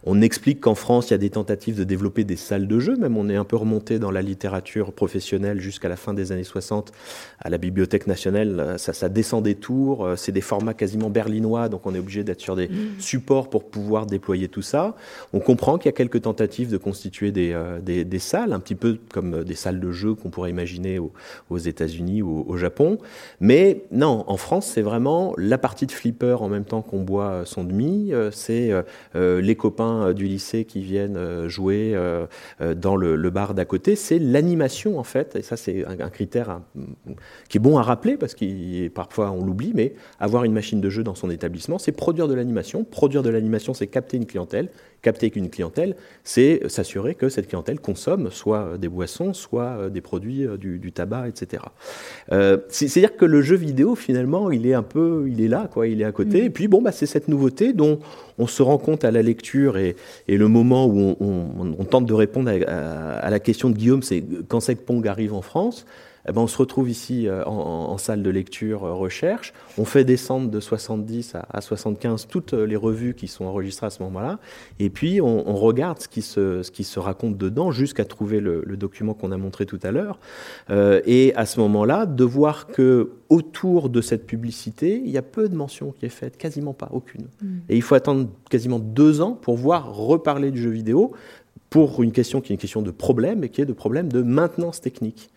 On 0.05 0.21
explique 0.21 0.61
qu'en 0.61 0.77
France, 0.77 1.09
il 1.09 1.13
y 1.13 1.15
a 1.15 1.19
des 1.19 1.31
tentatives 1.31 1.75
de 1.75 1.83
développer 1.83 2.23
des 2.23 2.37
salles 2.37 2.69
de 2.69 2.79
jeu. 2.79 2.97
Même 2.97 3.17
on 3.17 3.29
est 3.29 3.35
un 3.35 3.45
peu 3.45 3.57
remonté 3.57 3.99
dans 3.99 4.13
la 4.13 4.23
littérature 4.23 4.93
professionnelle 4.93 5.59
jusqu'à 5.61 5.89
la 5.89 5.97
fin 5.97 6.15
des 6.15 6.31
années 6.31 6.45
60 6.45 6.93
à 7.41 7.51
la 7.51 7.59
Bibliothèque 7.59 8.07
nationale. 8.07 8.77
Ça, 8.79 8.93
ça 8.93 9.09
descend 9.09 9.43
des 9.43 9.57
tours. 9.57 10.07
Euh, 10.07 10.15
c'est 10.15 10.33
des 10.33 10.41
formats 10.41 10.75
quasiment 10.75 11.11
berlinois, 11.11 11.69
donc 11.69 11.87
on 11.87 11.95
est 11.95 11.99
obligé 11.99 12.23
d'être 12.23 12.41
sur 12.41 12.55
des 12.55 12.69
mmh. 12.69 13.01
supports 13.01 13.51
pour 13.51 13.69
pouvoir 13.69 14.07
déployer 14.07 14.47
tout 14.47 14.63
ça. 14.63 14.95
On 15.33 15.41
comprend 15.41 15.77
qu'il 15.77 15.87
y 15.87 15.89
a 15.89 15.97
quelques 15.97 16.23
tentatives 16.23 16.71
de 16.71 16.77
constituer 16.77 17.33
des, 17.33 17.61
des, 17.83 18.05
des, 18.05 18.19
salles, 18.21 18.53
un 18.53 18.61
petit 18.61 18.77
peu 18.77 18.99
comme 19.13 19.43
des 19.43 19.55
salles 19.57 19.81
de 19.81 19.91
jeu 19.91 20.15
qu'on 20.15 20.31
pourrait 20.31 20.51
imaginer 20.51 21.01
aux, 21.01 21.13
aux 21.51 21.59
États-Unis 21.59 22.12
ou 22.21 22.45
au, 22.47 22.57
Japon. 22.57 22.99
Mais 23.41 23.85
non, 23.91 24.25
en 24.27 24.37
France, 24.37 24.67
c'est 24.67 24.83
vraiment 24.83 25.33
la 25.39 25.57
partie 25.57 25.87
de 25.87 25.93
flipper 25.93 26.43
en 26.43 26.49
même 26.49 26.65
temps 26.65 26.83
qu'on 26.83 27.01
boit 27.01 27.43
son 27.47 27.65
demi. 27.65 28.13
Euh, 28.13 28.31
c'est 28.31 28.71
euh, 28.71 28.83
euh, 29.15 29.41
les 29.41 29.55
copains 29.55 30.13
du 30.13 30.27
lycée 30.27 30.65
qui 30.65 30.83
viennent 30.83 31.49
jouer 31.49 31.97
dans 32.77 32.97
le, 32.97 33.31
bar 33.31 33.55
d'à 33.55 33.65
côté. 33.65 33.97
C'est 33.97 34.19
l'animation, 34.19 34.99
en 34.99 35.05
fait. 35.05 35.37
Et 35.37 35.43
ça, 35.43 35.57
c'est 35.57 35.85
un, 35.87 36.11
critère 36.11 36.51
hein, 36.51 36.65
qui 37.49 37.59
est 37.59 37.61
bon 37.61 37.79
à 37.79 37.83
rappeler 37.83 38.17
parce 38.17 38.35
que 38.35 38.89
parfois 38.89 39.31
on 39.31 39.45
l'oublie. 39.45 39.73
Mais 39.75 39.95
avoir 40.19 40.45
une 40.45 40.53
machine 40.53 40.81
de 40.81 40.91
jeu 40.91 41.05
dans 41.05 41.15
son 41.15 41.31
établissement, 41.31 41.79
c'est 41.79 41.93
produire 41.93 42.29
de 42.29 42.35
l'animation. 42.35 42.85
Produire 42.85 43.23
de 43.23 43.31
l'animation, 43.31 43.73
c'est 43.73 43.87
capter 43.87 44.17
une 44.17 44.27
clientèle 44.27 44.69
capter 45.03 45.31
qu'une 45.31 45.51
clientèle, 45.51 45.97
c'est 46.25 46.69
s'assurer 46.69 47.15
que 47.15 47.29
cette 47.29 47.49
clientèle 47.49 47.81
consomme 47.81 48.31
soit 48.31 48.79
des 48.79 48.89
boissons, 48.89 49.35
soit 49.35 49.91
des 49.91 50.01
produits 50.01 50.47
du, 50.59 50.93
tabac, 50.93 51.29
etc. 51.29 51.65
C'est-à-dire 52.69 53.17
que 53.17 53.25
le 53.25 53.43
jeu 53.43 53.57
vidéo, 53.57 53.95
finalement, 53.95 54.51
il 54.51 54.67
est 54.67 54.75
un 54.75 54.83
peu, 54.83 55.27
il 55.29 55.41
est 55.41 55.49
là, 55.49 55.69
quoi, 55.73 55.87
il 55.87 56.01
est 56.01 56.05
à 56.05 56.13
côté. 56.13 56.43
Mm. 56.43 56.47
Et 56.47 56.51
puis, 56.51 56.69
bon, 56.69 56.83
bah, 56.83 56.93
c'est 56.93 57.07
cette 57.07 57.29
nouveauté 57.29 57.73
dont 57.73 57.99
on 58.39 58.47
se 58.47 58.63
rend 58.63 58.79
compte 58.79 59.05
à 59.05 59.11
la 59.11 59.23
lecture 59.23 59.77
et, 59.77 59.97
le 60.29 60.49
moment 60.49 60.87
où 60.87 61.17
on, 61.21 61.85
tente 61.85 62.07
de 62.07 62.15
répondre 62.15 62.51
à, 62.51 63.31
la 63.31 63.39
question 63.39 63.71
de 63.71 63.77
Guillaume, 63.77 64.03
c'est 64.03 64.25
quand 64.49 64.61
c'est 64.61 64.75
que 64.75 64.83
Pong 64.83 65.07
arrive 65.07 65.35
en 65.35 65.43
France 65.43 65.85
eh 66.29 66.33
ben, 66.33 66.43
on 66.43 66.47
se 66.47 66.57
retrouve 66.57 66.89
ici 66.89 67.27
euh, 67.27 67.45
en, 67.45 67.99
salle 67.99 68.23
de 68.23 68.31
lecture 68.31 68.85
euh, 68.85 68.95
recherche. 68.95 69.53
On 69.77 69.85
fait 69.85 70.05
descendre 70.05 70.51
de 70.51 70.61
70 70.61 71.35
à, 71.35 71.61
75 71.61 72.29
toutes 72.29 72.53
les 72.53 72.77
revues 72.77 73.15
qui 73.15 73.27
sont 73.27 73.45
enregistrées 73.45 73.87
à 73.87 73.91
ce 73.91 74.03
moment-là. 74.05 74.39
Et 74.79 74.91
puis, 74.91 75.21
on, 75.21 75.55
regarde 75.55 76.01
ce 76.01 76.09
qui, 76.09 76.23
se, 76.23 76.63
ce 76.63 76.71
qui 76.71 76.85
se 76.85 76.99
raconte 76.99 77.37
dedans 77.37 77.71
jusqu'à 77.71 78.05
trouver 78.05 78.41
le, 78.41 78.63
document 78.77 79.15
qu'on 79.15 79.33
a 79.33 79.37
montré 79.37 79.67
tout 79.67 79.79
à 79.83 79.91
l'heure. 79.91 80.19
Euh, 80.71 81.01
et 81.05 81.35
à 81.35 81.47
ce 81.47 81.61
moment-là, 81.61 82.07
de 82.07 82.25
voir 82.25 82.67
que 82.67 83.11
autour 83.29 83.91
de 83.91 84.01
cette 84.01 84.27
publicité, 84.27 85.01
il 85.05 85.11
y 85.11 85.19
a 85.19 85.23
peu 85.23 85.49
de 85.49 85.55
mentions 85.55 85.93
qui 85.93 86.07
est 86.07 86.11
faite, 86.11 86.37
quasiment 86.37 86.73
pas, 86.73 86.89
aucune. 86.93 87.29
Mm. 87.41 87.59
Et 87.69 87.77
il 87.77 87.83
faut 87.83 87.95
attendre 87.95 88.29
quasiment 88.51 88.79
deux 88.79 89.21
ans 89.21 89.33
pour 89.33 89.57
voir 89.57 89.95
reparler 89.95 90.51
du 90.51 90.61
jeu 90.61 90.71
vidéo 90.71 91.13
pour 91.71 92.03
une 92.03 92.13
question 92.13 92.41
qui 92.41 92.53
est 92.53 92.57
une 92.57 92.61
question 92.61 92.83
de 92.83 92.91
problème 92.91 93.45
et 93.45 93.49
qui 93.49 93.61
est 93.61 93.67
de 93.67 93.73
problème 93.73 94.11
de 94.13 94.23
maintenance 94.23 94.81
technique. 94.81 95.31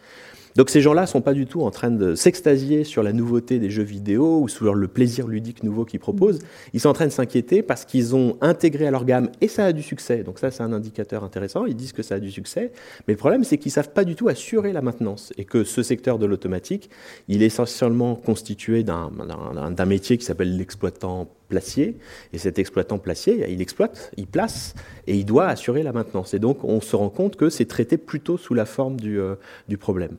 Donc 0.56 0.70
ces 0.70 0.80
gens-là 0.80 1.06
sont 1.06 1.20
pas 1.22 1.34
du 1.34 1.45
tout 1.45 1.64
en 1.64 1.72
train 1.72 1.91
de 1.91 2.16
s'extasier 2.16 2.86
sur 2.86 3.03
la 3.03 3.12
nouveauté 3.12 3.60
des 3.60 3.70
jeux 3.70 3.84
vidéo 3.84 4.39
ou 4.39 4.47
sur 4.47 4.74
le 4.74 4.88
plaisir 4.88 5.28
ludique 5.28 5.64
nouveau 5.64 5.84
qu'ils 5.84 5.99
proposent. 5.99 6.39
Ils 6.74 6.80
sont 6.80 6.88
en 6.88 6.93
train 6.93 7.08
de 7.08 7.12
s'inquiéter 7.12 7.62
parce 7.62 7.84
qu'ils 7.84 8.16
ont 8.16 8.38
intégré 8.39 8.88
à 8.88 8.91
leur 8.91 9.03
gamme 9.03 9.30
et 9.41 9.49
ça 9.49 9.66
a 9.66 9.74
du 9.74 9.84
succès. 9.84 10.24
Donc 10.24 10.39
ça, 10.39 10.51
c'est 10.51 10.64
un 10.64 10.72
indicateur 10.72 11.26
intéressant. 11.26 11.66
Ils 11.66 11.76
disent 11.76 11.91
que 11.91 12.03
ça 12.03 12.16
a 12.16 12.20
du 12.20 12.32
succès. 12.32 12.72
Mais 13.08 13.16
le 13.16 13.18
problème, 13.18 13.43
c'est 13.43 13.58
qu'ils 13.58 13.72
savent 13.72 13.91
pas 13.91 14.06
du 14.06 14.16
tout 14.16 14.30
assurer 14.30 14.72
la 14.72 14.82
maintenance 14.82 15.34
et 15.38 15.43
que 15.43 15.66
ce 15.66 15.84
secteur 15.84 16.20
de 16.20 16.26
l'automatique, 16.26 16.89
il 17.28 17.43
est 17.43 17.47
essentiellement 17.47 18.16
constitué 18.16 18.84
d'un 18.84 19.86
métier 19.86 20.18
qui 20.18 20.24
s'appelle 20.24 20.56
l'exploitant 20.56 21.28
placier, 21.48 21.98
et 22.34 22.38
cet 22.38 22.60
exploitant 22.60 22.98
placier, 22.98 23.46
il 23.50 23.62
exploite, 23.62 24.12
il 24.18 24.28
place, 24.28 24.76
et 25.08 25.16
il 25.16 25.26
doit 25.26 25.48
assurer 25.48 25.84
la 25.84 25.93
maintenance. 25.93 26.34
Et 26.34 26.39
donc 26.39 26.64
on 26.64 26.82
se 26.82 26.96
rend 26.96 27.10
compte 27.10 27.36
que 27.36 27.50
c'est 27.50 27.66
traité 27.66 27.98
plutôt 27.98 28.38
sous 28.38 28.54
la 28.54 28.66
forme 28.66 29.00
du, 29.00 29.20
euh, 29.20 29.36
problème. 29.80 30.18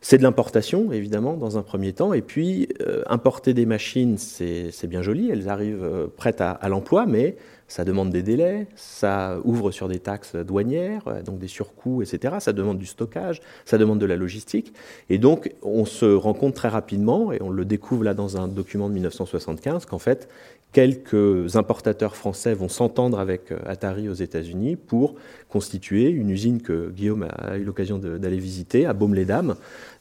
C'est 0.00 0.18
de 0.18 0.22
l'importation, 0.22 0.92
évidemment, 0.92 1.36
dans 1.36 1.58
un 1.58 1.62
premier 1.62 1.92
temps, 1.92 2.12
et 2.12 2.22
puis 2.22 2.68
euh, 2.80 3.02
importer 3.08 3.52
des 3.52 3.66
machines, 3.66 4.16
c'est 4.16 4.86
bien 4.86 5.02
joli, 5.02 5.30
elles 5.30 5.48
arrivent 5.48 5.82
euh, 5.82 6.06
prêtes 6.06 6.40
à 6.40 6.68
l'emploi, 6.68 7.06
mais 7.06 7.36
ça 7.68 7.84
demande 7.84 8.10
des 8.10 8.22
délais, 8.22 8.66
ça 8.74 9.38
ouvre 9.44 9.70
sur 9.70 9.88
des 9.88 9.98
taxes 9.98 10.34
douanières, 10.34 11.22
donc 11.24 11.38
des 11.38 11.48
surcoûts, 11.48 12.02
etc. 12.02 12.36
Ça 12.40 12.54
demande 12.54 12.78
du 12.78 12.86
stockage, 12.86 13.42
ça 13.66 13.76
demande 13.76 13.98
de 13.98 14.06
la 14.06 14.16
logistique. 14.16 14.72
Et 15.10 15.18
donc, 15.18 15.52
on 15.62 15.84
se 15.84 16.06
rend 16.06 16.32
compte 16.32 16.54
très 16.54 16.68
rapidement, 16.68 17.30
et 17.30 17.42
on 17.42 17.50
le 17.50 17.66
découvre 17.66 18.04
là 18.04 18.14
dans 18.14 18.38
un 18.38 18.48
document 18.48 18.88
de 18.88 18.94
1975, 18.94 19.84
qu'en 19.84 19.98
fait, 19.98 20.28
quelques 20.72 21.56
importateurs 21.56 22.14
français 22.14 22.52
vont 22.52 22.68
s'entendre 22.68 23.18
avec 23.18 23.52
euh, 23.52 23.58
Atari 23.66 24.08
aux 24.08 24.14
États-Unis 24.14 24.76
pour 24.76 25.14
constituer 25.48 26.10
une 26.10 26.28
usine 26.28 26.60
que 26.60 26.90
Guillaume 26.90 27.26
a 27.38 27.56
eu 27.56 27.64
l'occasion 27.64 27.98
d'aller 27.98 28.36
visiter 28.36 28.84
à 28.84 28.92
Baume-les-Dames 28.92 29.54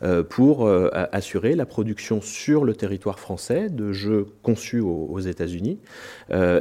euh, 0.04 0.24
pour 0.24 0.66
euh, 0.66 0.90
assurer 1.14 1.56
la 1.56 1.66
production 1.66 2.20
sur 2.22 2.66
le 2.66 2.76
territoire 2.76 3.18
français 3.18 3.70
de 3.70 3.94
jeux 3.94 4.28
conçus 4.44 4.82
aux, 4.82 5.20
États-Unis 5.20 5.80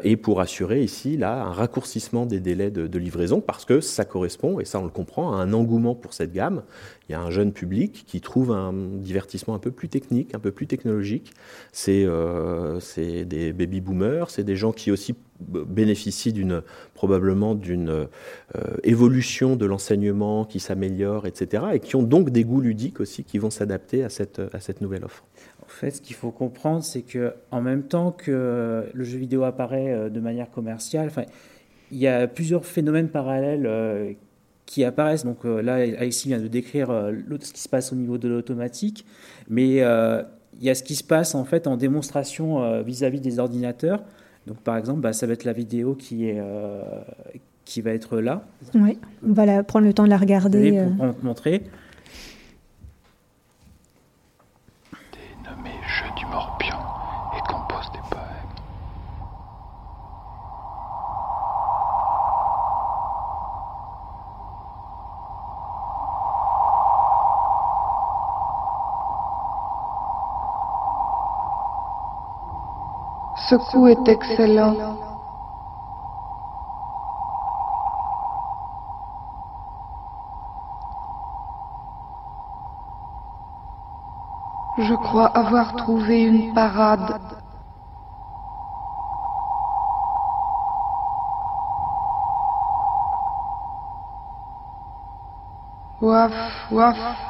et 0.03 0.17
pour 0.17 0.41
assurer 0.41 0.83
ici 0.83 1.17
là 1.17 1.43
un 1.43 1.53
raccourcissement 1.53 2.25
des 2.25 2.41
délais 2.41 2.71
de, 2.71 2.87
de 2.87 2.99
livraison 2.99 3.41
parce 3.41 3.65
que 3.65 3.81
ça 3.81 4.05
correspond 4.05 4.61
et 4.61 4.65
ça 4.65 4.81
on 4.81 4.85
le 4.85 4.91
comprend 4.91 5.35
à 5.35 5.43
un 5.43 5.53
engouement 5.53 5.95
pour 5.95 6.15
cette 6.15 6.33
gamme 6.33 6.63
il 7.09 7.13
y 7.13 7.15
a 7.15 7.21
un 7.21 7.31
jeune 7.31 7.53
public 7.53 8.05
qui 8.07 8.21
trouve 8.21 8.51
un 8.51 8.73
divertissement 8.73 9.55
un 9.55 9.59
peu 9.59 9.71
plus 9.71 9.89
technique, 9.89 10.35
un 10.35 10.41
peu 10.41 10.51
plus 10.51 10.67
technologique. 10.67 11.33
C'est 11.73 12.05
euh, 12.05 12.81
des 12.97 13.53
baby 13.53 13.81
boomers, 13.81 14.31
c'est 14.31 14.45
des 14.45 14.57
gens 14.57 14.73
qui 14.73 14.91
aussi 14.91 15.15
bénéficient 15.39 16.35
probablement 16.95 17.55
d'une 17.55 17.91
euh, 17.91 18.07
évolution 18.83 19.55
de 19.55 19.67
l'enseignement 19.67 20.45
qui 20.45 20.61
s'améliore, 20.61 21.27
etc., 21.27 21.65
et 21.75 21.81
qui 21.81 21.95
ont 21.95 22.03
donc 22.03 22.31
des 22.31 22.45
goûts 22.45 22.61
ludiques 22.61 23.01
aussi 23.01 23.23
qui 23.23 23.39
vont 23.39 23.51
s'adapter 23.51 24.03
à 24.03 24.09
cette, 24.09 24.41
à 24.53 24.61
cette 24.61 24.81
nouvelle 24.81 25.05
offre. 25.05 25.25
En 25.63 25.69
fait, 25.69 25.91
ce 25.91 26.01
qu'il 26.01 26.17
faut 26.17 26.31
comprendre, 26.31 26.83
c'est 26.83 27.03
que 27.03 27.35
en 27.51 27.61
même 27.61 27.83
temps 27.83 28.13
que 28.13 28.85
le 28.93 29.05
jeu 29.05 29.19
vidéo 29.19 29.43
apparaît 29.45 29.93
euh, 29.93 30.09
de 30.09 30.21
manière 30.21 30.51
commerciale, 30.51 31.11
il 31.91 31.99
y 31.99 32.07
a 32.07 32.27
plusieurs 32.27 32.65
phénomènes 32.65 33.09
parallèles 33.09 33.67
euh, 33.67 34.13
qui 34.67 34.85
apparaissent. 34.85 35.25
Donc 35.25 35.45
euh, 35.45 35.63
là, 35.63 35.75
Alexis 35.75 36.29
vient 36.29 36.41
de 36.41 36.49
décrire 36.49 36.91
euh, 36.91 37.13
ce 37.41 37.53
qui 37.53 37.61
se 37.61 37.69
passe 37.69 37.93
au 37.93 37.97
niveau 37.97 38.19
de 38.19 38.29
l'automatique, 38.29 39.07
mais 39.49 39.83
euh, 39.83 40.23
il 40.59 40.67
y 40.67 40.71
a 40.71 40.75
ce 40.75 40.83
qui 40.83 40.97
se 40.97 41.05
passe 41.05 41.35
en 41.35 41.45
fait 41.45 41.67
en 41.67 41.77
démonstration 41.77 42.83
vis-à-vis 42.83 43.21
des 43.21 43.39
ordinateurs. 43.39 44.03
Donc 44.47 44.59
par 44.59 44.77
exemple, 44.77 45.01
bah, 45.01 45.13
ça 45.13 45.27
va 45.27 45.33
être 45.33 45.45
la 45.45 45.53
vidéo 45.53 45.95
qui 45.95 46.27
est 46.27 46.43
qui 47.65 47.81
va 47.83 47.91
être 47.91 48.19
là. 48.21 48.43
Oui, 48.75 48.99
on 49.27 49.33
va 49.33 49.63
prendre 49.65 49.87
le 49.87 49.93
temps 49.93 50.05
de 50.05 50.09
la 50.09 50.17
regarder. 50.17 50.83
Pour 50.97 51.15
montrer. 51.23 51.65
Dénommé 55.13 55.71
Jeu 55.87 56.07
du 56.17 56.25
Morpion 56.27 56.79
et 57.37 57.53
compose 57.53 57.91
des 57.93 57.99
poèmes. 58.09 58.37
Ce 73.49 73.55
coup 73.55 73.87
est 73.87 74.09
excellent. 74.09 74.75
Je 84.79 84.95
crois 84.95 85.27
avoir 85.29 85.77
trouvé 85.77 86.25
une 86.25 86.53
parade. 86.55 87.21
Waf, 96.01 96.33
waf. 96.73 97.26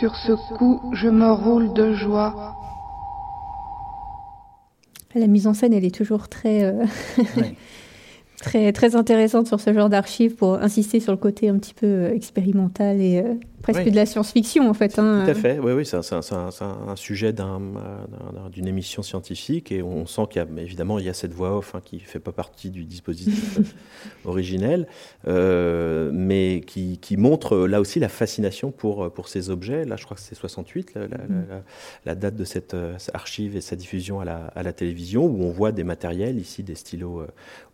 Sur 0.00 0.16
ce 0.16 0.32
coup, 0.56 0.80
je 0.94 1.08
me 1.08 1.30
roule 1.30 1.74
de 1.74 1.92
joie. 1.92 2.56
La 5.14 5.26
mise 5.26 5.46
en 5.46 5.52
scène, 5.52 5.74
elle 5.74 5.84
est 5.84 5.94
toujours 5.94 6.30
très, 6.30 6.64
euh, 6.64 6.86
très, 8.40 8.72
très 8.72 8.96
intéressante 8.96 9.46
sur 9.46 9.60
ce 9.60 9.74
genre 9.74 9.90
d'archives 9.90 10.36
pour 10.36 10.54
insister 10.54 11.00
sur 11.00 11.12
le 11.12 11.18
côté 11.18 11.50
un 11.50 11.58
petit 11.58 11.74
peu 11.74 11.86
euh, 11.86 12.14
expérimental 12.14 12.98
et 12.98 13.18
euh, 13.18 13.34
presque 13.72 13.86
Oui. 13.86 13.90
de 13.90 13.96
la 13.96 14.06
science-fiction 14.06 14.68
en 14.68 14.74
fait. 14.74 14.98
hein. 14.98 15.22
Tout 15.24 15.30
à 15.30 15.34
fait, 15.34 15.58
oui, 15.58 15.72
oui, 15.72 15.86
c'est 15.86 15.96
un, 15.96 16.20
un- 16.32 16.96
sujet 16.96 17.32
d'un- 17.32 17.60
d'un- 17.60 18.50
d'une 18.50 18.66
émission 18.66 19.02
scientifique 19.02 19.72
et 19.72 19.82
on 19.82 20.06
sent 20.06 20.22
qu'il 20.30 20.42
y 20.42 20.44
a 20.44 20.62
évidemment 20.62 20.98
il 20.98 21.04
y 21.06 21.08
a 21.08 21.14
cette 21.14 21.32
voix 21.32 21.56
off 21.56 21.74
hein, 21.74 21.80
qui 21.84 21.96
ne 21.96 22.00
fait 22.00 22.18
pas 22.18 22.32
partie 22.32 22.70
du 22.70 22.84
dispositif 22.84 23.58
euh, 23.58 23.62
originel, 24.24 24.86
euh, 25.28 26.10
mais 26.12 26.62
qui, 26.66 26.98
qui 26.98 27.16
montre 27.16 27.54
euh, 27.54 27.66
là 27.66 27.80
aussi 27.80 28.00
la 28.00 28.08
fascination 28.08 28.70
pour, 28.70 29.10
pour 29.12 29.28
ces 29.28 29.50
objets. 29.50 29.84
Là, 29.84 29.96
je 29.96 30.04
crois 30.04 30.16
que 30.16 30.22
c'est 30.22 30.34
68, 30.34 30.94
la, 30.94 31.02
la- 31.02 31.08
la- 31.08 31.16
la- 31.18 31.62
la 32.06 32.14
date 32.14 32.36
de 32.36 32.44
cette 32.44 32.74
euh, 32.74 32.96
archive 33.14 33.56
et 33.56 33.60
sa 33.60 33.76
diffusion 33.76 34.20
à 34.20 34.24
la, 34.24 34.46
à 34.54 34.62
la 34.62 34.72
télévision, 34.72 35.24
où 35.26 35.42
on 35.42 35.50
voit 35.50 35.72
des 35.72 35.84
matériels, 35.84 36.38
ici 36.38 36.62
des 36.62 36.74
stylos 36.74 37.20
euh, 37.20 37.26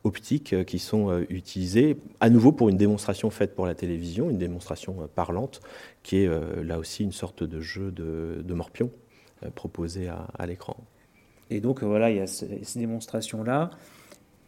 optiques, 0.05 0.53
euh, 0.53 0.65
qui 0.65 0.79
sont 0.79 1.11
euh, 1.11 1.25
utilisés 1.31 1.97
à 2.21 2.31
nouveau 2.31 2.53
pour 2.53 2.69
une 2.69 2.77
démonstration 2.77 3.31
faite 3.31 3.55
pour 3.55 3.67
la 3.67 3.75
télévision, 3.75 4.31
une 4.31 4.39
démonstration 4.39 4.97
euh, 5.03 5.07
parlante, 5.15 5.61
qui 6.03 6.19
est 6.19 6.29
euh, 6.29 6.63
là 6.63 6.79
aussi 6.79 7.03
une 7.05 7.13
sorte 7.13 7.43
de 7.43 7.61
jeu 7.61 7.91
de, 7.91 8.55
morpion 8.55 8.91
euh, 9.45 9.51
proposé 9.51 10.09
à, 10.09 10.47
l'écran. 10.47 10.77
Et 11.51 11.61
donc 11.61 11.83
euh, 11.83 11.87
voilà, 11.87 12.11
il 12.11 12.17
y 12.17 12.21
a 12.21 12.27
ce- 12.27 12.47
ces 12.63 12.79
démonstrations-là. 12.79 13.71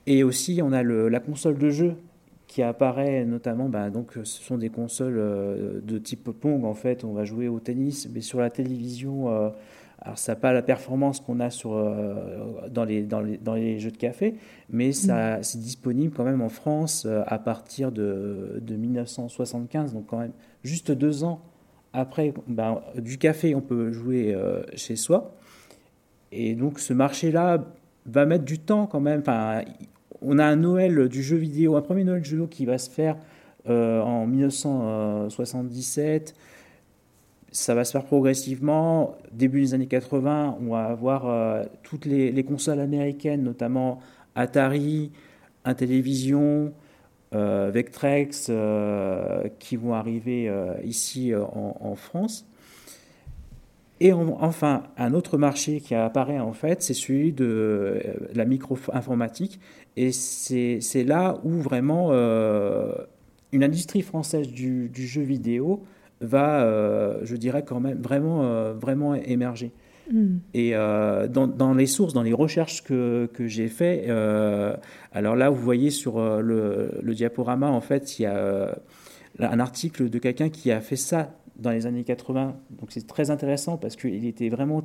Et 0.07 0.23
aussi, 0.23 0.61
on 0.63 0.73
a 0.73 0.83
la 0.83 1.21
console 1.21 1.59
de 1.59 1.69
jeu 1.69 1.95
qui 2.47 2.63
apparaît 2.63 3.27
notamment, 3.27 3.69
bah, 3.69 3.91
donc 3.91 4.13
ce 4.15 4.25
sont 4.25 4.57
des 4.57 4.71
consoles 4.71 5.83
de 5.83 5.99
type 5.99 6.31
Pong 6.31 6.65
en 6.65 6.73
fait, 6.73 7.05
on 7.05 7.13
va 7.13 7.27
jouer 7.27 7.47
au 7.49 7.61
tennis, 7.61 8.09
mais 8.15 8.23
sur 8.23 8.41
la 8.41 8.49
télévision, 8.49 9.53
alors 10.01 10.17
ça 10.17 10.33
n'a 10.33 10.37
pas 10.37 10.53
la 10.53 10.63
performance 10.63 11.19
qu'on 11.21 11.41
a 11.41 11.51
sur, 11.51 11.75
euh, 11.75 12.69
dans, 12.71 12.85
les, 12.85 13.03
dans, 13.03 13.21
les, 13.21 13.37
dans 13.37 13.55
les 13.55 13.81
jeux 13.81 13.91
de 13.91 13.97
café, 13.97 14.37
mais 14.71 14.93
ça, 14.93 15.43
c'est 15.43 15.59
disponible 15.59 16.15
quand 16.15 16.23
même 16.25 16.41
en 16.41 16.49
France 16.49 17.05
euh, 17.05 17.25
à 17.27 17.41
partir 17.41 17.91
de, 17.91 18.61
de 18.63 18.77
1975, 18.77 19.95
donc 19.95 20.07
quand 20.07 20.19
même 20.19 20.31
juste 20.63 20.93
deux 20.93 21.25
ans 21.25 21.41
après, 21.93 22.33
ben, 22.47 22.81
du 22.97 23.19
café, 23.19 23.57
on 23.57 23.61
peut 23.61 23.93
jouer 23.93 24.35
euh, 24.35 24.63
chez 24.75 24.95
soi. 24.95 25.35
Et 26.31 26.55
donc 26.55 26.79
ce 26.79 26.93
marché-là 26.93 27.65
va 28.07 28.27
mettre 28.27 28.45
du 28.45 28.59
temps 28.59 28.87
quand 28.87 29.01
même. 29.01 29.21
Enfin, 29.21 29.63
on 30.21 30.39
a 30.39 30.45
un 30.45 30.57
Noël 30.57 31.09
du 31.09 31.23
jeu 31.23 31.37
vidéo, 31.37 31.77
un 31.77 31.83
premier 31.83 32.05
Noël 32.05 32.21
du 32.21 32.29
jeu 32.29 32.37
vidéo 32.37 32.49
qui 32.49 32.67
va 32.67 32.77
se 32.79 32.91
faire 32.91 33.17
en 33.67 34.27
1977. 34.27 36.35
Ça 37.59 37.75
va 37.75 37.85
se 37.85 37.91
faire 37.91 38.05
progressivement. 38.05 39.17
Début 39.33 39.63
des 39.63 39.75
années 39.75 39.89
80, 39.89 40.59
on 40.61 40.71
va 40.71 40.85
avoir 40.85 41.29
euh, 41.29 41.65
toutes 41.83 42.05
les, 42.07 42.31
les 42.31 42.45
consoles 42.45 42.79
américaines, 42.79 43.43
notamment 43.43 43.99
Atari, 44.37 45.11
Intellivision, 45.65 46.73
euh, 47.35 47.73
Vectrex, 47.75 48.47
euh, 48.49 49.49
qui 49.59 49.75
vont 49.75 49.93
arriver 49.95 50.49
euh, 50.49 50.75
ici 50.85 51.33
en, 51.35 51.97
France. 51.97 52.47
Et 53.99 54.13
en- 54.13 54.39
enfin, 54.41 54.85
un 54.97 55.13
autre 55.13 55.37
marché 55.37 55.81
qui 55.81 55.97
apparaît 55.97 56.39
en 56.39 56.53
fait, 56.53 56.81
c'est 56.81 56.95
celui 56.95 57.33
de 57.33 58.01
la 58.35 58.45
micro-informatique. 58.45 59.59
Et 59.97 60.13
c'est 60.13 61.03
là 61.05 61.41
où 61.43 61.51
vraiment 61.61 62.13
une 63.51 63.65
industrie 63.65 64.03
française 64.03 64.47
du 64.47 64.93
jeu 64.95 65.23
vidéo 65.23 65.83
va, 66.21 66.63
euh, 66.63 67.19
je 67.23 67.37
dirais 67.37 67.65
quand 67.65 67.81
même, 67.81 68.01
vraiment, 68.01 68.43
euh, 68.45 68.73
vraiment 68.75 69.15
émerger. 69.15 69.73
Mm. 70.13 70.37
Et 70.55 70.71
euh, 70.75 71.29
dans, 71.29 71.47
dans 71.47 71.75
les 71.75 71.87
sources, 71.87 72.15
dans 72.15 72.23
les 72.23 72.33
recherches 72.33 72.83
que, 72.83 73.29
que 73.33 73.47
j'ai 73.47 73.69
fait, 73.69 74.05
euh, 74.09 74.75
alors 75.13 75.37
là, 75.37 75.51
vous 75.51 75.63
voyez 75.63 75.91
sur 75.91 76.19
le, 76.41 76.91
le 77.03 77.15
diaporama, 77.15 77.69
en 77.69 77.81
fait, 77.81 78.19
il 78.19 78.23
y 78.23 78.27
a 78.27 78.79
un 79.39 79.61
article 79.61 80.09
de 80.11 80.19
quelqu'un 80.19 80.49
qui 80.49 80.73
a 80.73 80.81
fait 80.81 80.97
ça 80.97 81.31
dans 81.59 81.71
les 81.71 81.87
années 81.87 82.05
80. 82.05 82.57
Donc 82.81 82.91
c'est 82.91 83.07
très 83.07 83.31
intéressant 83.31 83.77
parce 83.77 83.97
qu'il 83.97 84.25
était 84.27 84.49
vraiment 84.49 84.83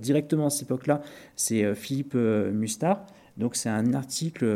directement 0.00 0.46
à 0.46 0.50
cette 0.50 0.62
époque-là. 0.68 1.00
C'est 1.36 1.74
Philippe 1.74 2.14
Mustard. 2.14 3.04
Donc 3.38 3.54
c'est 3.56 3.68
un 3.68 3.92
article, 3.94 4.46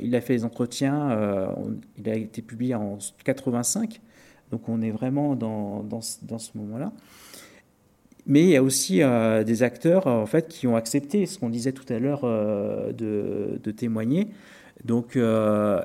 il 0.00 0.14
a 0.14 0.20
fait 0.20 0.34
des 0.36 0.44
entretiens, 0.44 1.50
on- 1.58 1.76
il 1.98 2.08
a 2.08 2.14
été 2.14 2.40
publié 2.42 2.74
en 2.74 2.98
85. 3.24 4.00
Donc 4.50 4.68
on 4.68 4.82
est 4.82 4.90
vraiment 4.90 5.34
dans, 5.34 5.82
dans, 5.82 6.00
ce- 6.00 6.56
moment-là. 6.56 6.92
Mais 8.26 8.42
il 8.42 8.48
y 8.48 8.56
a 8.56 8.62
aussi 8.62 9.02
euh, 9.02 9.44
des 9.44 9.62
acteurs 9.62 10.06
en 10.06 10.26
fait 10.26 10.48
qui 10.48 10.66
ont 10.66 10.76
accepté 10.76 11.26
ce 11.26 11.38
qu'on 11.38 11.50
disait 11.50 11.72
tout 11.72 11.90
à 11.92 11.98
l'heure 11.98 12.20
euh, 12.24 12.92
de, 12.92 13.70
témoigner. 13.70 14.28
Donc 14.84 15.16
euh, 15.16 15.82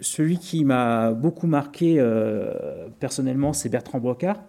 celui 0.00 0.38
qui 0.38 0.64
m'a 0.64 1.12
beaucoup 1.12 1.46
marqué 1.46 2.04
personnellement, 2.98 3.52
c'est 3.52 3.68
Bertrand 3.68 4.00
Brocard, 4.00 4.40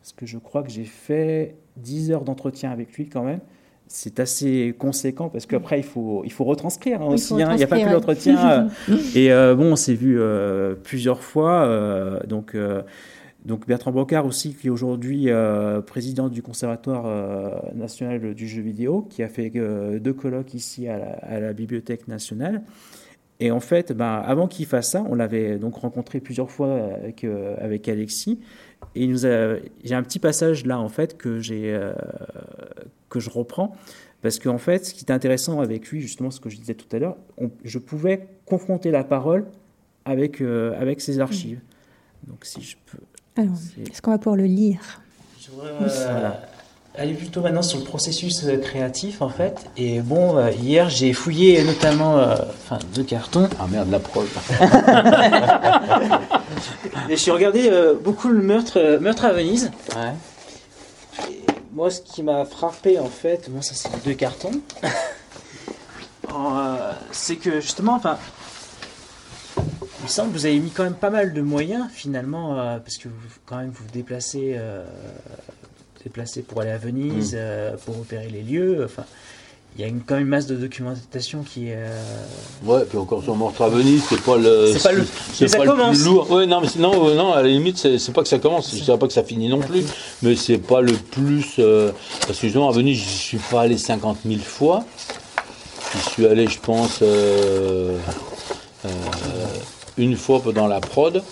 parce 0.00 0.12
que 0.12 0.26
je 0.26 0.38
crois 0.38 0.62
que 0.62 0.70
j'ai 0.70 0.84
fait 0.84 1.56
10 1.76 2.12
heures 2.12 2.24
d'entretien 2.24 2.70
avec 2.70 2.92
lui 2.94 3.08
quand 3.08 3.24
même. 3.24 3.40
C'est 3.94 4.20
assez 4.20 4.74
conséquent 4.78 5.28
parce 5.28 5.44
qu'après 5.44 5.78
il 5.78 5.84
faut, 5.84 6.22
il 6.24 6.32
faut 6.32 6.44
retranscrire 6.44 7.02
hein, 7.02 7.08
Il 7.10 7.14
aussi. 7.14 7.34
hein. 7.42 7.50
Il 7.52 7.58
n'y 7.58 7.62
a 7.62 7.66
pas 7.66 7.78
que 7.78 7.90
l'entretien. 7.90 8.68
euh, 8.88 8.96
et 9.14 9.30
euh, 9.30 9.54
bon, 9.54 9.72
on 9.72 9.76
s'est 9.76 9.92
vu 9.94 10.18
euh, 10.18 10.74
plusieurs 10.82 11.22
fois. 11.22 11.68
donc, 12.26 12.56
donc 13.44 13.66
Bertrand 13.66 13.92
Brocard 13.92 14.24
aussi, 14.24 14.54
qui 14.54 14.68
est 14.68 14.70
aujourd'hui 14.70 15.28
président 15.86 16.30
du 16.30 16.40
Conservatoire 16.40 17.04
national 17.74 18.32
du 18.34 18.48
jeu 18.48 18.62
vidéo, 18.62 19.06
qui 19.10 19.22
a 19.22 19.28
fait 19.28 19.50
deux 19.50 20.14
colloques 20.14 20.54
ici 20.54 20.88
à 20.88 20.96
la, 20.98 21.10
à 21.20 21.38
la 21.40 21.52
Bibliothèque 21.52 22.08
nationale. 22.08 22.62
Et 23.40 23.50
en 23.50 23.60
fait, 23.60 23.92
ben, 23.92 24.22
avant 24.24 24.46
qu'il 24.46 24.64
fasse 24.64 24.92
ça, 24.92 25.04
on 25.06 25.14
l'avait 25.14 25.58
donc 25.58 25.74
rencontré 25.74 26.20
plusieurs 26.20 26.50
fois 26.50 26.78
avec, 26.94 27.26
avec 27.58 27.88
Alexis. 27.90 28.40
Et 28.94 29.04
il 29.04 29.10
nous 29.10 29.26
a, 29.26 29.56
j'ai 29.84 29.94
un 29.94 30.02
petit 30.02 30.18
passage 30.18 30.64
là 30.64 30.80
en 30.80 30.88
fait 30.88 31.18
que 31.18 31.40
j'ai 31.40 31.78
que 33.12 33.20
je 33.20 33.30
reprends 33.30 33.72
parce 34.22 34.38
qu'en 34.38 34.58
fait, 34.58 34.86
ce 34.86 34.94
qui 34.94 35.04
est 35.04 35.10
intéressant 35.12 35.60
avec 35.60 35.88
lui, 35.88 36.00
justement, 36.00 36.30
ce 36.30 36.40
que 36.40 36.48
je 36.48 36.56
disais 36.56 36.74
tout 36.74 36.86
à 36.94 36.98
l'heure, 36.98 37.16
on- 37.38 37.50
je 37.64 37.78
pouvais 37.78 38.28
confronter 38.46 38.90
la 38.90 39.04
parole 39.04 39.46
avec 40.04 40.40
euh, 40.40 40.80
avec 40.80 41.00
ses 41.00 41.20
archives. 41.20 41.60
Donc 42.26 42.44
si 42.44 42.62
je 42.62 42.76
peux. 42.86 42.98
Alors, 43.40 43.54
est-ce 43.90 44.00
qu'on 44.02 44.10
va 44.12 44.18
pouvoir 44.18 44.36
le 44.36 44.44
lire? 44.46 45.00
Je 45.40 45.50
voudrais 45.50 45.70
euh, 45.80 46.30
aller 46.94 47.14
plutôt 47.14 47.40
maintenant 47.40 47.62
sur 47.62 47.78
le 47.78 47.84
processus 47.84 48.44
euh, 48.44 48.58
créatif 48.58 49.22
en 49.22 49.28
fait. 49.28 49.64
Et 49.76 50.00
bon, 50.00 50.36
euh, 50.36 50.50
hier 50.52 50.88
j'ai 50.88 51.12
fouillé 51.12 51.62
notamment 51.64 52.18
euh, 52.18 52.36
enfin, 52.64 52.78
deux 52.94 53.02
cartons. 53.04 53.48
Ah 53.58 53.66
merde, 53.70 53.90
la 53.90 53.98
preuve. 54.00 54.28
Et 57.08 57.16
je 57.16 57.20
suis 57.20 57.30
regardé 57.32 57.68
euh, 57.70 57.94
beaucoup 57.94 58.28
le 58.28 58.40
meurtre, 58.42 58.78
euh, 58.78 59.00
meurtre 59.00 59.24
à 59.24 59.32
Venise. 59.32 59.70
Ouais. 59.96 60.12
Moi, 61.72 61.90
ce 61.90 62.02
qui 62.02 62.22
m'a 62.22 62.44
frappé 62.44 62.98
en 62.98 63.08
fait, 63.08 63.50
bon, 63.50 63.62
ça 63.62 63.74
c'est 63.74 63.90
les 63.92 64.00
deux 64.00 64.14
cartons. 64.14 64.60
Euh, 66.34 66.92
c'est 67.10 67.36
que 67.36 67.60
justement, 67.60 67.92
enfin, 67.92 68.18
il 70.02 70.04
me 70.04 70.08
semble 70.08 70.32
que 70.32 70.38
vous 70.38 70.46
avez 70.46 70.58
mis 70.58 70.70
quand 70.70 70.84
même 70.84 70.94
pas 70.94 71.10
mal 71.10 71.32
de 71.32 71.40
moyens 71.42 71.88
finalement, 71.92 72.58
euh, 72.58 72.78
parce 72.78 72.96
que 72.96 73.08
vous, 73.08 73.28
quand 73.46 73.58
même 73.58 73.70
vous 73.70 73.84
vous 73.84 73.90
déplacez, 73.90 74.54
euh, 74.56 74.84
vous 75.96 76.02
déplacez 76.02 76.42
pour 76.42 76.60
aller 76.60 76.70
à 76.70 76.78
Venise, 76.78 77.36
euh, 77.38 77.76
pour 77.84 78.00
opérer 78.00 78.28
les 78.28 78.42
lieux. 78.42 78.84
Enfin, 78.84 79.04
il 79.76 79.80
y 79.80 79.84
a 79.84 79.88
une, 79.88 80.00
quand 80.02 80.14
même 80.14 80.24
une 80.24 80.28
masse 80.28 80.46
de 80.46 80.54
documentation 80.56 81.42
qui 81.42 81.68
est. 81.68 81.76
euh, 81.76 82.02
Ouais, 82.64 82.84
puis 82.88 82.98
encore 82.98 83.22
sur 83.22 83.34
Meurtre 83.34 83.62
à 83.62 83.68
Venise, 83.68 84.02
c'est 84.08 84.20
pas 84.20 84.36
le. 84.36 84.72
C'est 84.74 84.82
pas 84.82 84.92
le- 84.92 85.06
c'est 85.32 85.48
ça 85.48 85.58
pas 85.58 85.64
le 85.64 85.70
plus 85.90 86.04
lourd. 86.04 86.30
Ouais, 86.30 86.46
non, 86.46 86.60
mais 86.60 86.68
non, 86.78 87.08
euh, 87.08 87.14
non, 87.14 87.32
à 87.32 87.42
la 87.42 87.48
limite, 87.48 87.78
c'est 87.78 88.12
pas 88.12 88.22
que 88.22 88.28
ça 88.28 88.38
commence. 88.38 88.74
Je 88.76 88.82
dirais 88.84 88.98
pas 88.98 89.06
que 89.06 89.12
ça 89.14 89.24
finit 89.24 89.48
non 89.48 89.60
plus, 89.60 89.84
mais 90.22 90.36
c'est 90.36 90.58
pas 90.58 90.80
le 90.82 90.92
plus. 90.92 91.54
euh, 91.58 91.90
parce 92.26 92.38
que 92.38 92.46
justement, 92.46 92.68
à 92.68 92.72
Venise, 92.72 92.98
je 92.98 93.08
suis 93.08 93.38
pas 93.38 93.62
allé 93.62 93.78
50 93.78 94.18
000 94.26 94.40
fois. 94.40 94.84
J'y 95.94 96.10
suis 96.10 96.26
allé, 96.26 96.46
je 96.46 96.58
pense, 96.58 97.00
euh, 97.02 97.96
euh, 98.84 98.88
une 99.98 100.16
fois 100.16 100.40
pendant 100.42 100.66
la 100.66 100.80
prod. 100.80 101.22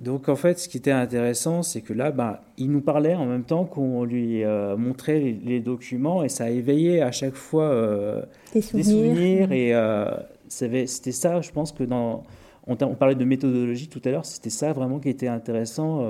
Donc 0.00 0.28
en 0.28 0.36
fait, 0.36 0.58
ce 0.60 0.68
qui 0.68 0.76
était 0.76 0.92
intéressant, 0.92 1.62
c'est 1.62 1.80
que 1.80 1.92
là, 1.92 2.12
ben, 2.12 2.38
il 2.56 2.70
nous 2.70 2.80
parlait 2.80 3.16
en 3.16 3.26
même 3.26 3.42
temps 3.42 3.64
qu'on 3.64 4.04
lui 4.04 4.44
euh, 4.44 4.76
montrait 4.76 5.18
les, 5.18 5.58
documents 5.58 6.22
et 6.22 6.28
ça 6.28 6.44
a 6.44 6.50
éveillé 6.50 7.02
à 7.02 7.10
chaque 7.10 7.34
fois 7.34 7.64
euh, 7.64 8.22
des 8.52 8.62
souvenirs. 8.62 9.50
et 9.50 9.74
euh, 9.74 10.06
c'était 10.46 10.86
ça, 10.86 11.40
je 11.40 11.50
pense 11.50 11.72
que 11.72 11.82
dans 11.82 12.22
on, 12.68 12.76
on, 12.80 12.94
parlait 12.94 13.16
de 13.16 13.24
méthodologie 13.24 13.88
tout 13.88 14.00
à 14.04 14.10
l'heure, 14.10 14.24
c'était 14.24 14.50
ça 14.50 14.72
vraiment 14.72 15.00
qui 15.00 15.08
était 15.08 15.26
intéressant. 15.26 16.06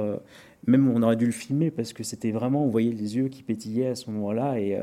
même 0.66 0.90
on 0.90 1.02
aurait 1.02 1.16
dû 1.16 1.26
le 1.26 1.32
filmer 1.32 1.70
parce 1.70 1.92
que 1.92 2.02
c'était 2.02 2.30
vraiment, 2.30 2.64
on 2.64 2.68
voyait 2.68 2.92
les 2.92 3.16
yeux 3.16 3.28
qui 3.28 3.42
pétillaient 3.42 3.88
à 3.88 3.94
ce 3.94 4.10
moment-là 4.10 4.58
et 4.58 4.78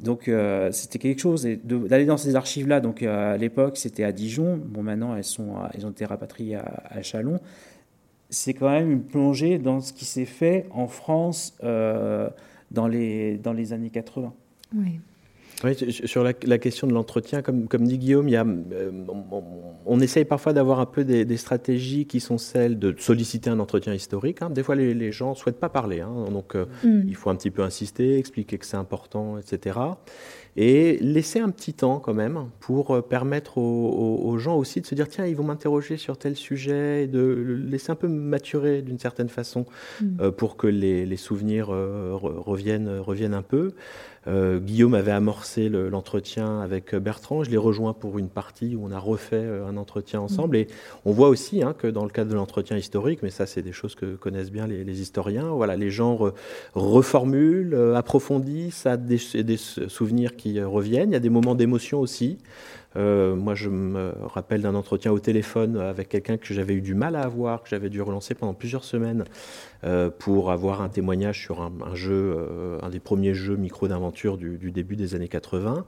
donc 0.00 0.30
c'était 0.72 0.98
quelque 0.98 1.20
chose 1.20 1.46
d'aller 1.64 2.04
dans 2.04 2.16
ces 2.16 2.34
archives-là. 2.34 2.80
Donc 2.80 3.02
à 3.04 3.36
l'époque 3.36 3.76
c'était 3.76 4.04
à 4.04 4.12
Dijon. 4.12 4.60
Bon 4.62 4.82
maintenant 4.82 5.16
elles 5.16 5.24
sont, 5.24 5.54
elles 5.72 5.86
ont 5.86 5.90
été 5.90 6.04
rapatriées 6.04 6.56
à, 6.56 6.82
à 6.90 7.02
Chalon 7.02 7.38
c'est 8.32 8.54
quand 8.54 8.70
même 8.70 8.90
une 8.90 9.02
plongée 9.02 9.58
dans 9.58 9.80
ce 9.80 9.92
qui 9.92 10.04
s'est 10.04 10.24
fait 10.24 10.66
en 10.70 10.88
France 10.88 11.56
euh, 11.62 12.28
dans, 12.70 12.88
les, 12.88 13.36
dans 13.36 13.52
les 13.52 13.72
années 13.72 13.90
80. 13.90 14.32
Oui. 14.74 15.00
sur 16.06 16.24
la, 16.24 16.32
question 16.32 16.86
de 16.86 16.94
l'entretien, 16.94 17.42
comme, 17.42 17.68
comme 17.68 17.86
dit 17.86 17.98
Guillaume, 17.98 18.26
il 18.28 18.32
y 18.32 18.36
a, 18.36 18.44
euh, 18.44 18.90
on, 19.84 20.00
essaye 20.00 20.24
parfois 20.24 20.54
d'avoir 20.54 20.80
un 20.80 20.86
peu 20.86 21.04
des, 21.04 21.36
stratégies 21.36 22.06
qui 22.06 22.20
sont 22.20 22.38
celles 22.38 22.78
de 22.78 22.94
solliciter 22.98 23.50
un 23.50 23.60
entretien 23.60 23.92
historique. 23.92 24.40
Hein. 24.40 24.48
Des 24.48 24.62
fois, 24.62 24.76
les, 24.76 25.12
gens 25.12 25.30
ne 25.30 25.36
souhaitent 25.36 25.60
pas 25.60 25.68
parler, 25.68 26.00
hein. 26.00 26.30
donc 26.30 26.56
euh, 26.56 26.64
mm. 26.84 27.02
il 27.06 27.14
faut 27.14 27.28
un 27.28 27.36
petit 27.36 27.50
peu 27.50 27.62
insister, 27.62 28.16
expliquer 28.16 28.56
que 28.56 28.64
c'est 28.64 28.78
important, 28.78 29.36
etc 29.38 29.78
et 30.56 30.98
laisser 31.00 31.40
un 31.40 31.50
petit 31.50 31.72
temps 31.72 31.98
quand 31.98 32.12
même 32.12 32.50
pour 32.60 32.90
euh, 32.90 33.00
permettre 33.00 33.58
aux, 33.58 34.38
gens 34.38 34.56
aussi 34.56 34.80
de 34.80 34.86
se 34.86 34.94
dire 34.94 35.08
tiens 35.08 35.26
ils 35.26 35.36
vont 35.36 35.44
m'interroger 35.44 35.96
sur 35.96 36.18
tel 36.18 36.36
sujet 36.36 37.04
et 37.04 37.06
de 37.06 37.60
laisser 37.66 37.92
un 37.92 37.94
peu 37.94 38.08
maturer 38.08 38.82
d'une 38.82 38.98
certaine 38.98 39.28
façon 39.28 39.66
mm. 40.00 40.20
euh, 40.20 40.30
pour 40.30 40.56
que 40.56 40.66
les, 40.66 41.16
souvenirs 41.16 41.70
euh, 41.70 42.12
reviennent, 42.14 42.98
reviennent 42.98 43.34
un 43.34 43.42
peu. 43.42 43.72
Euh, 44.28 44.60
Guillaume 44.60 44.94
avait 44.94 45.10
amorcé 45.10 45.68
l'entretien 45.68 46.60
avec 46.60 46.94
Bertrand. 46.94 47.42
Je 47.42 47.50
l'ai 47.50 47.56
rejoint 47.56 47.92
pour 47.92 48.18
une 48.18 48.28
partie 48.28 48.76
où 48.76 48.84
on 48.84 48.92
a 48.92 48.98
refait 48.98 49.36
euh, 49.36 49.66
un 49.66 49.76
entretien 49.76 50.20
ensemble. 50.20 50.56
Et 50.56 50.68
on 51.04 51.12
voit 51.12 51.28
aussi 51.28 51.62
hein, 51.62 51.74
que 51.76 51.86
dans 51.86 52.04
le 52.04 52.10
cadre 52.10 52.30
de 52.30 52.36
l'entretien 52.36 52.76
historique, 52.76 53.20
mais 53.22 53.30
ça, 53.30 53.46
c'est 53.46 53.62
des 53.62 53.72
choses 53.72 53.94
que 53.94 54.14
connaissent 54.14 54.52
bien 54.52 54.66
les, 54.66 55.00
historiens, 55.00 55.48
voilà, 55.50 55.76
les 55.76 55.90
gens 55.90 56.32
reformulent, 56.74 57.74
euh, 57.74 57.96
approfondissent, 57.96 58.86
a 58.86 58.96
des, 58.96 59.18
des, 59.42 59.56
souvenirs 59.56 60.36
qui 60.36 60.62
reviennent. 60.62 61.10
Il 61.10 61.14
y 61.14 61.16
a 61.16 61.20
des 61.20 61.30
moments 61.30 61.54
d'émotion 61.54 62.00
aussi. 62.00 62.38
Euh, 62.96 63.34
moi, 63.34 63.54
je 63.54 63.68
me 63.68 64.12
rappelle 64.22 64.62
d'un 64.62 64.74
entretien 64.74 65.12
au 65.12 65.18
téléphone 65.18 65.76
avec 65.76 66.08
quelqu'un 66.08 66.36
que 66.36 66.52
j'avais 66.52 66.74
eu 66.74 66.80
du 66.80 66.94
mal 66.94 67.16
à 67.16 67.22
avoir, 67.22 67.62
que 67.62 67.68
j'avais 67.68 67.88
dû 67.88 68.02
relancer 68.02 68.34
pendant 68.34 68.54
plusieurs 68.54 68.84
semaines 68.84 69.24
euh, 69.84 70.10
pour 70.10 70.50
avoir 70.50 70.82
un 70.82 70.88
témoignage 70.88 71.40
sur 71.40 71.60
un, 71.60 71.94
jeu, 71.94 72.34
euh, 72.36 72.78
un 72.82 72.90
des 72.90 73.00
premiers 73.00 73.34
jeux 73.34 73.56
micro 73.56 73.88
d'aventure 73.88 74.36
du, 74.36 74.58
du, 74.58 74.70
début 74.70 74.96
des 74.96 75.14
années 75.14 75.28
80 75.28 75.84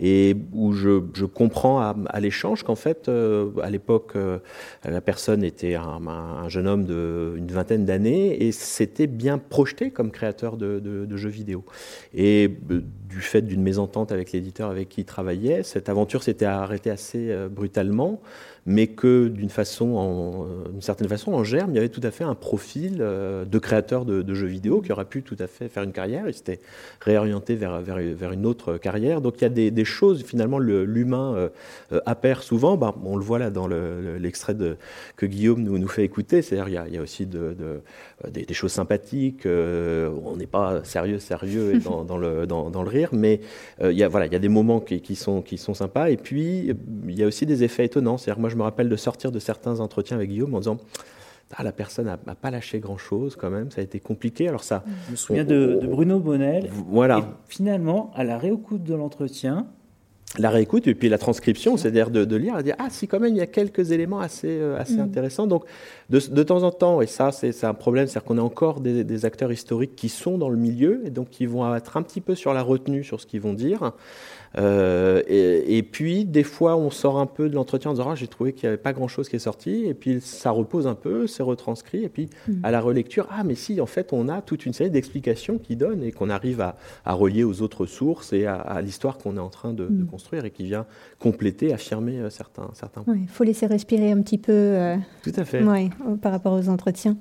et 0.00 0.34
où 0.52 0.72
je, 0.72 1.24
comprends 1.26 1.80
à, 1.80 2.20
l'échange 2.20 2.62
qu'en 2.62 2.74
fait, 2.74 3.08
euh, 3.08 3.50
à 3.62 3.68
l'époque, 3.68 4.12
euh, 4.16 4.38
la 4.84 5.02
personne 5.02 5.44
était 5.44 5.74
un, 5.74 6.06
un 6.06 6.48
jeune 6.48 6.66
homme 6.66 6.84
d'une 6.86 7.52
vingtaine 7.52 7.84
d'années 7.84 8.42
et 8.42 8.50
s'était 8.50 9.06
bien 9.06 9.36
projeté 9.36 9.90
comme 9.90 10.10
créateur 10.10 10.56
de, 10.56 11.16
jeux 11.16 11.28
vidéo. 11.28 11.64
Et 12.14 12.56
euh, 12.70 12.82
du 13.08 13.20
fait 13.20 13.42
d'une 13.42 13.62
mésentente 13.62 14.10
avec 14.10 14.32
l'éditeur 14.32 14.70
avec 14.70 14.88
qui 14.88 15.02
il 15.02 15.04
travaillait, 15.04 15.62
cette 15.62 15.88
aventure 15.88 16.22
s'était 16.22 16.46
arrêtée 16.46 16.90
assez 16.90 17.34
brutalement 17.50 18.20
mais 18.70 18.86
que 18.86 19.26
d'une 19.26 19.50
façon, 19.50 19.96
en, 19.96 20.46
d'une 20.70 20.80
certaine 20.80 21.08
façon, 21.08 21.32
en 21.32 21.42
germe, 21.42 21.72
il 21.72 21.74
y 21.74 21.78
avait 21.78 21.88
tout 21.88 22.00
à 22.04 22.12
fait 22.12 22.22
un 22.22 22.36
profil 22.36 22.98
euh, 23.00 23.44
de 23.44 23.58
créateur 23.58 24.04
de, 24.04 24.34
jeux 24.34 24.46
vidéo 24.46 24.80
qui 24.80 24.92
aurait 24.92 25.06
pu 25.06 25.22
tout 25.22 25.36
à 25.40 25.48
fait 25.48 25.68
faire 25.68 25.82
une 25.82 25.90
carrière. 25.92 26.28
Il 26.28 26.34
s'était 26.34 26.60
réorienté 27.00 27.56
vers, 27.56 27.80
vers, 27.80 27.98
vers, 27.98 28.30
une 28.30 28.46
autre 28.46 28.76
carrière. 28.76 29.20
Donc 29.20 29.34
il 29.38 29.42
y 29.42 29.44
a 29.44 29.70
des, 29.70 29.84
choses, 29.84 30.22
finalement, 30.22 30.60
l'humain 30.60 31.34
euh, 31.34 31.48
euh, 31.92 32.00
appert 32.06 32.44
souvent. 32.44 32.76
Ben, 32.76 32.94
on 33.04 33.16
le 33.16 33.24
voit 33.24 33.40
là 33.40 33.50
dans 33.50 33.66
l'extrait 33.66 34.54
que 35.16 35.26
Guillaume 35.26 35.62
nous, 35.62 35.76
nous 35.76 35.88
fait 35.88 36.04
écouter. 36.04 36.40
C'est-à-dire 36.40 36.86
il 36.86 36.94
y 36.94 36.98
a, 36.98 37.02
aussi 37.02 37.26
de, 37.26 37.56
de, 37.58 37.80
des, 38.30 38.54
choses 38.54 38.72
sympathiques. 38.72 39.46
on 39.46 40.36
n'est 40.36 40.46
pas 40.46 40.84
sérieux, 40.84 41.18
sérieux 41.18 41.80
dans, 41.80 42.18
le, 42.18 42.46
dans, 42.46 42.82
le 42.82 42.88
rire, 42.88 43.08
mais 43.12 43.40
il, 43.82 43.98
y 43.98 44.04
a, 44.04 44.08
voilà, 44.08 44.26
il 44.26 44.32
y 44.32 44.36
a 44.36 44.40
des 44.40 44.48
moments 44.48 44.78
qui, 44.78 45.16
sont, 45.16 45.42
qui 45.42 45.58
sont 45.58 45.74
sympas. 45.74 46.10
Et 46.10 46.16
puis, 46.16 46.72
il 47.08 47.18
y 47.18 47.24
a 47.24 47.26
aussi 47.26 47.46
des 47.46 47.64
effets 47.64 47.84
étonnants. 47.84 48.16
C'est-à-dire, 48.16 48.40
moi, 48.40 48.50
me 48.60 48.64
rappelle 48.64 48.88
de 48.88 48.96
sortir 48.96 49.32
de 49.32 49.38
certains 49.38 49.80
entretiens 49.80 50.16
avec 50.16 50.30
Guillaume 50.30 50.54
en 50.54 50.58
disant 50.58 50.78
ah, 51.56 51.64
la 51.64 51.72
personne 51.72 52.06
n'a 52.06 52.34
pas 52.34 52.50
lâché 52.50 52.78
grand-chose 52.78 53.34
quand 53.34 53.50
même, 53.50 53.70
ça 53.72 53.80
a 53.80 53.84
été 53.84 53.98
compliqué. 53.98 54.48
Alors 54.48 54.62
ça, 54.62 54.84
je 55.06 55.10
me 55.10 55.16
souviens 55.16 55.44
de, 55.44 55.80
Bruno 55.82 56.20
Bonnel. 56.20 56.70
Voilà. 56.88 57.18
Et 57.18 57.22
finalement, 57.48 58.12
à 58.14 58.22
la 58.22 58.38
réécoute 58.38 58.84
de 58.84 58.94
l'entretien, 58.94 59.66
la 60.38 60.50
réécoute 60.50 60.86
et 60.86 60.94
puis 60.94 61.08
la 61.08 61.18
transcription, 61.18 61.76
c'est-à-dire 61.76 62.10
de, 62.10 62.36
lire 62.36 62.56
et 62.56 62.62
dire 62.62 62.76
ah 62.78 62.86
si 62.88 63.08
quand 63.08 63.18
même 63.18 63.34
il 63.34 63.38
y 63.38 63.42
a 63.42 63.48
quelques 63.48 63.90
éléments 63.90 64.20
assez 64.20 64.46
euh, 64.48 64.78
assez 64.78 64.94
mm. 64.94 65.00
intéressants. 65.00 65.48
Donc 65.48 65.64
de, 66.08 66.20
de, 66.20 66.42
temps 66.44 66.62
en 66.62 66.70
temps 66.70 67.00
et 67.00 67.08
ça 67.08 67.32
c'est 67.32 67.64
un 67.64 67.74
problème, 67.74 68.06
c'est-à-dire 68.06 68.28
qu'on 68.28 68.38
a 68.38 68.42
encore 68.42 68.80
des, 68.80 69.02
des, 69.02 69.24
acteurs 69.24 69.50
historiques 69.50 69.96
qui 69.96 70.08
sont 70.08 70.38
dans 70.38 70.48
le 70.48 70.56
milieu 70.56 71.02
et 71.04 71.10
donc 71.10 71.30
qui 71.30 71.46
vont 71.46 71.74
être 71.74 71.96
un 71.96 72.02
petit 72.02 72.20
peu 72.20 72.36
sur 72.36 72.54
la 72.54 72.62
retenue 72.62 73.02
sur 73.02 73.20
ce 73.20 73.26
qu'ils 73.26 73.40
vont 73.40 73.54
dire. 73.54 73.92
Euh, 74.58 75.22
et, 75.26 75.82
puis, 75.82 76.24
des 76.24 76.42
fois, 76.42 76.76
on 76.76 76.90
sort 76.90 77.18
un 77.18 77.26
peu 77.26 77.48
de 77.48 77.54
l'entretien 77.54 77.90
en 77.90 77.94
disant 77.94 78.10
ah, 78.10 78.14
j'ai 78.14 78.26
trouvé 78.26 78.52
qu'il 78.52 78.68
n'y 78.68 78.68
avait 78.68 78.82
pas 78.82 78.92
grand-chose 78.92 79.28
qui 79.28 79.36
est 79.36 79.40
sorti, 79.40 79.84
et 79.86 79.94
puis 79.94 80.20
ça 80.20 80.50
repose 80.50 80.86
un 80.86 80.94
peu, 80.94 81.26
c'est 81.26 81.42
retranscrit, 81.42 82.04
et 82.04 82.08
puis 82.08 82.28
mm. 82.48 82.64
à 82.64 82.70
la 82.70 82.80
relecture, 82.80 83.26
ah, 83.30 83.44
mais 83.44 83.54
si, 83.54 83.80
en 83.80 83.86
fait, 83.86 84.12
on 84.12 84.28
a 84.28 84.42
toute 84.42 84.66
une 84.66 84.72
série 84.72 84.90
d'explications 84.90 85.58
qui 85.58 85.76
donnent 85.76 86.02
et 86.02 86.12
qu'on 86.12 86.30
arrive 86.30 86.60
à, 86.60 86.76
relier 87.06 87.44
aux 87.44 87.62
autres 87.62 87.86
sources 87.86 88.32
et 88.32 88.46
à, 88.46 88.80
l'histoire 88.82 89.18
qu'on 89.18 89.36
est 89.36 89.40
en 89.40 89.50
train 89.50 89.72
de, 89.72 89.84
mm. 89.84 90.06
construire 90.06 90.44
et 90.44 90.50
qui 90.50 90.64
vient 90.64 90.86
compléter, 91.20 91.72
affirmer 91.72 92.18
euh, 92.18 92.30
certains, 92.30 92.70
certains 92.72 93.02
points. 93.02 93.16
Il 93.16 93.28
faut 93.28 93.44
laisser 93.44 93.66
respirer 93.66 94.10
un 94.10 94.20
petit 94.22 94.38
peu. 94.38 94.52
Euh, 94.52 94.96
Tout 95.22 95.32
à 95.36 95.44
fait. 95.44 95.62
par 96.20 96.32
rapport 96.32 96.54
aux 96.54 96.68
entretiens. 96.68 97.16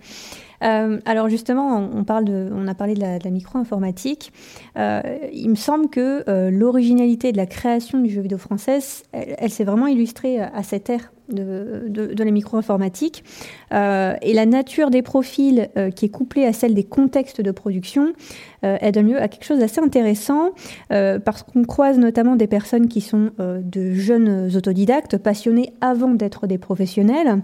Euh, 0.64 1.00
alors 1.06 1.30
justement, 1.30 1.78
on, 1.78 2.04
parle 2.04 2.26
de, 2.26 2.50
on 2.52 2.68
a 2.68 2.74
parlé 2.74 2.94
de 2.94 3.02
la, 3.02 3.30
micro-informatique. 3.30 4.34
Euh, 4.78 5.02
il 5.32 5.50
me 5.50 5.56
semble 5.56 5.90
que 5.90 6.50
l'originalité 6.50 7.32
de 7.32 7.38
la 7.38 7.46
création 7.46 8.00
du 8.02 8.10
jeu 8.10 8.22
vidéo 8.22 8.38
française, 8.38 9.04
elle, 9.12 9.52
s'est 9.52 9.64
vraiment 9.64 9.88
illustrée 9.88 10.40
à 10.40 10.64
cette 10.64 10.90
ère 10.90 11.12
de, 11.30 12.24
la 12.24 12.32
micro-informatique. 12.32 13.24
et 13.72 14.34
la 14.34 14.46
nature 14.46 14.90
des 14.90 15.02
profils 15.02 15.70
qui 15.96 16.06
est 16.06 16.10
couplée 16.10 16.46
à 16.46 16.54
celle 16.54 16.74
des 16.74 16.84
contextes 16.84 17.42
de 17.42 17.52
production, 17.52 18.14
elle 18.62 18.92
donne 18.92 19.10
lieu 19.10 19.22
à 19.22 19.28
quelque 19.28 19.46
chose 19.46 19.60
d'assez 19.60 19.82
intéressant 19.82 20.52
parce 20.90 21.44
qu'on 21.44 21.64
croise 21.64 21.98
notamment 21.98 22.36
des 22.36 22.48
personnes 22.48 22.88
qui 22.88 23.02
sont 23.02 23.32
de 23.40 23.94
jeunes 23.94 24.50
autodidactes, 24.56 25.18
passionnés 25.18 25.74
avant 25.82 26.14
d'être 26.14 26.48
des 26.48 26.58
professionnels 26.58 27.42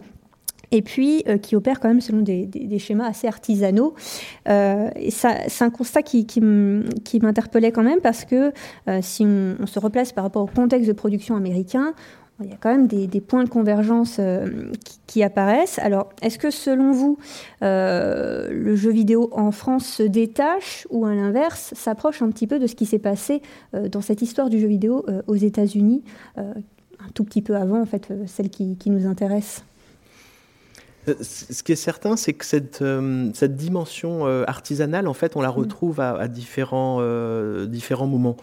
et 0.71 0.81
puis 0.81 1.23
euh, 1.27 1.37
qui 1.37 1.55
opèrent 1.55 1.79
quand 1.79 1.87
même 1.87 2.01
selon 2.01 2.21
des, 2.21 2.79
schémas 2.79 3.07
assez 3.07 3.27
artisanaux. 3.27 3.95
Euh, 4.49 4.89
c'est 5.09 5.63
un 5.63 5.69
constat 5.69 6.03
qui, 6.03 6.25
qui, 6.25 6.41
m'interpellait 6.41 7.71
quand 7.71 7.83
même 7.83 8.01
parce 8.01 8.25
que 8.25 8.51
euh, 8.89 8.99
si 9.01 9.25
on, 9.25 9.65
se 9.65 9.79
replace 9.79 10.11
par 10.11 10.23
rapport 10.23 10.43
au 10.43 10.47
contexte 10.47 10.87
de 10.87 10.93
production 10.93 11.35
américain, 11.35 11.93
il 12.41 12.49
y 12.49 12.53
a 12.53 12.57
quand 12.59 12.69
même 12.69 12.87
des, 12.87 13.21
points 13.21 13.43
de 13.43 13.49
convergence 13.49 14.19
qui, 15.07 15.23
apparaissent. 15.23 15.79
Alors, 15.79 16.09
est-ce 16.21 16.37
que 16.37 16.51
selon 16.51 16.91
vous, 16.91 17.17
le 17.61 18.75
jeu 18.75 18.91
vidéo 18.91 19.29
en 19.31 19.51
France 19.51 19.85
se 19.85 20.03
détache 20.03 20.85
ou 20.89 21.05
à 21.05 21.15
l'inverse 21.15 21.73
s'approche 21.75 22.21
un 22.21 22.29
petit 22.29 22.47
peu 22.47 22.59
de 22.59 22.67
ce 22.67 22.75
qui 22.75 22.85
s'est 22.85 22.99
passé 22.99 23.41
dans 23.73 24.01
cette 24.01 24.21
histoire 24.21 24.49
du 24.49 24.59
jeu 24.59 24.67
vidéo 24.67 25.05
aux 25.27 25.35
États-Unis, 25.35 26.03
un 26.35 27.11
tout 27.13 27.23
petit 27.23 27.41
peu 27.41 27.55
avant 27.55 27.81
en 27.81 27.85
fait 27.85 28.11
celle 28.27 28.49
qui 28.49 28.89
nous 28.89 29.07
intéresse? 29.07 29.63
Ce 31.21 31.63
qui 31.63 31.71
est 31.71 31.77
certain, 31.77 32.15
c'est 32.15 32.33
que 32.33 32.45
cette, 32.45 32.81
euh, 32.81 33.29
cette 33.33 33.55
dimension 33.55 34.25
euh, 34.27 34.43
artisanale, 34.47 35.07
en 35.07 35.13
fait, 35.13 35.35
on 35.35 35.41
la 35.41 35.49
mm. 35.49 35.51
retrouve 35.51 35.99
à, 35.99 36.27
différents, 36.27 36.97
euh, 37.01 37.65
différents 37.65 38.07
moments. 38.07 38.37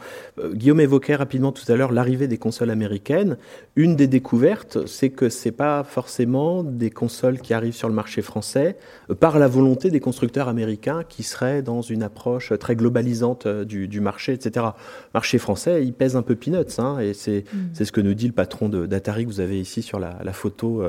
Guillaume 0.53 0.81
évoquait 0.81 1.17
rapidement 1.17 1.53
tout 1.53 1.71
à 1.71 1.77
l'heure 1.77 1.93
l'arrivée 1.93 2.29
des 2.29 2.39
consoles 2.39 2.71
américaines. 2.71 3.37
Une 3.77 3.97
des 3.97 4.07
découvertes, 4.07 4.87
c'est 4.87 5.11
que 5.11 5.29
c'est 5.29 5.53
pas 5.53 5.83
forcément 5.85 6.63
des 6.63 6.91
consoles 6.91 7.41
qui 7.41 7.55
arrivent 7.55 7.75
sur 7.75 7.89
le 7.89 7.95
marché 7.95 8.23
français 8.23 8.77
par 9.21 9.39
la 9.39 9.49
volonté 9.49 9.91
des 9.91 10.01
constructeurs 10.01 10.49
américains 10.49 11.03
qui 11.09 11.23
seraient 11.23 11.63
dans 11.63 11.83
une 11.83 12.03
approche 12.03 12.53
très 12.59 12.77
globalisante 12.77 13.47
du, 13.49 13.89
du 13.89 14.01
marché, 14.01 14.33
etc. 14.33 14.67
Marché 15.15 15.39
français, 15.39 15.85
il 15.85 15.93
pèse 15.93 16.17
un 16.17 16.23
peu 16.23 16.37
peanuts, 16.37 16.79
hein, 16.79 16.99
et 16.99 17.15
c'est 17.15 17.45
mm. 17.53 17.59
c'est 17.73 17.85
ce 17.85 17.93
que 17.93 18.01
nous 18.01 18.15
dit 18.15 18.27
le 18.27 18.33
patron 18.33 18.69
d'Atari 18.69 19.25
que 19.25 19.31
vous 19.31 19.41
avez 19.41 19.61
ici 19.61 19.83
sur 19.83 19.99
la, 19.99 20.19
la 20.23 20.33
photo 20.33 20.85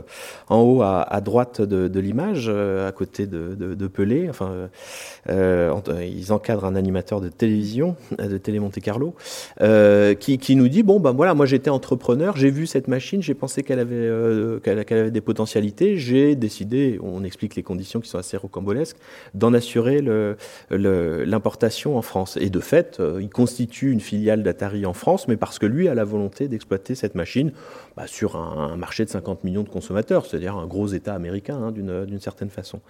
en 0.50 0.60
haut 0.60 0.82
à, 0.82 1.02
à 1.02 1.22
droite 1.22 1.63
de, 1.66 2.00
l'image 2.00 2.50
à 2.50 2.92
côté 2.92 3.28
de, 3.28 3.88
Pelé. 3.88 4.30
Enfin, 4.30 4.70
ils 5.30 6.32
encadrent 6.32 6.66
un 6.66 6.76
animateur 6.76 7.22
de 7.22 7.30
télévision, 7.30 7.96
de 8.18 8.38
Télé 8.38 8.60
Monte 8.60 8.80
Carlo, 8.80 9.16
qui, 10.20 10.38
qui, 10.38 10.56
nous 10.56 10.68
dit 10.68 10.84
bon 10.84 11.00
ben 11.00 11.12
voilà, 11.12 11.34
moi 11.34 11.46
j'étais 11.46 11.70
entrepreneur, 11.70 12.38
j'ai 12.38 12.50
vu 12.50 12.68
cette 12.68 12.88
machine, 12.88 13.22
j'ai 13.22 13.34
pensé 13.34 13.64
qu'elle 13.64 13.80
avait 13.80 14.10
qu'elle 14.62 14.98
avait 14.98 15.12
des 15.12 15.22
potentialités, 15.22 15.98
j'ai 15.98 16.36
décidé, 16.36 17.00
on 17.02 17.24
explique 17.24 17.56
les 17.56 17.64
conditions 17.64 18.00
qui 18.00 18.10
sont 18.10 18.18
assez 18.18 18.38
rocambolesques, 18.38 18.98
d'en 19.34 19.54
assurer 19.54 20.02
l'importation 20.70 21.98
en 21.98 22.02
France. 22.02 22.38
Et 22.40 22.50
de 22.50 22.60
fait, 22.60 23.02
il 23.20 23.30
constitue 23.30 23.92
une 23.92 24.00
filiale 24.00 24.44
d'Atari 24.44 24.86
en 24.86 24.94
France, 24.94 25.28
mais 25.28 25.38
parce 25.38 25.60
que 25.60 25.66
lui 25.66 25.88
a 25.88 25.96
la 25.96 26.04
volonté 26.04 26.48
d'exploiter 26.48 26.96
cette 26.96 27.16
machine 27.16 27.52
bah, 27.96 28.08
sur 28.08 28.36
un, 28.36 28.76
marché 28.78 29.06
de 29.06 29.10
50 29.10 29.44
millions 29.44 29.64
de 29.64 29.70
consommateurs, 29.70 30.26
c'est-à-dire 30.26 30.56
un 30.56 30.68
gros 30.68 30.88
État 30.88 31.14
américain 31.14 31.53
hein, 31.62 31.72
d'une 31.72 32.20
certaine 32.20 32.50
façon. 32.50 32.82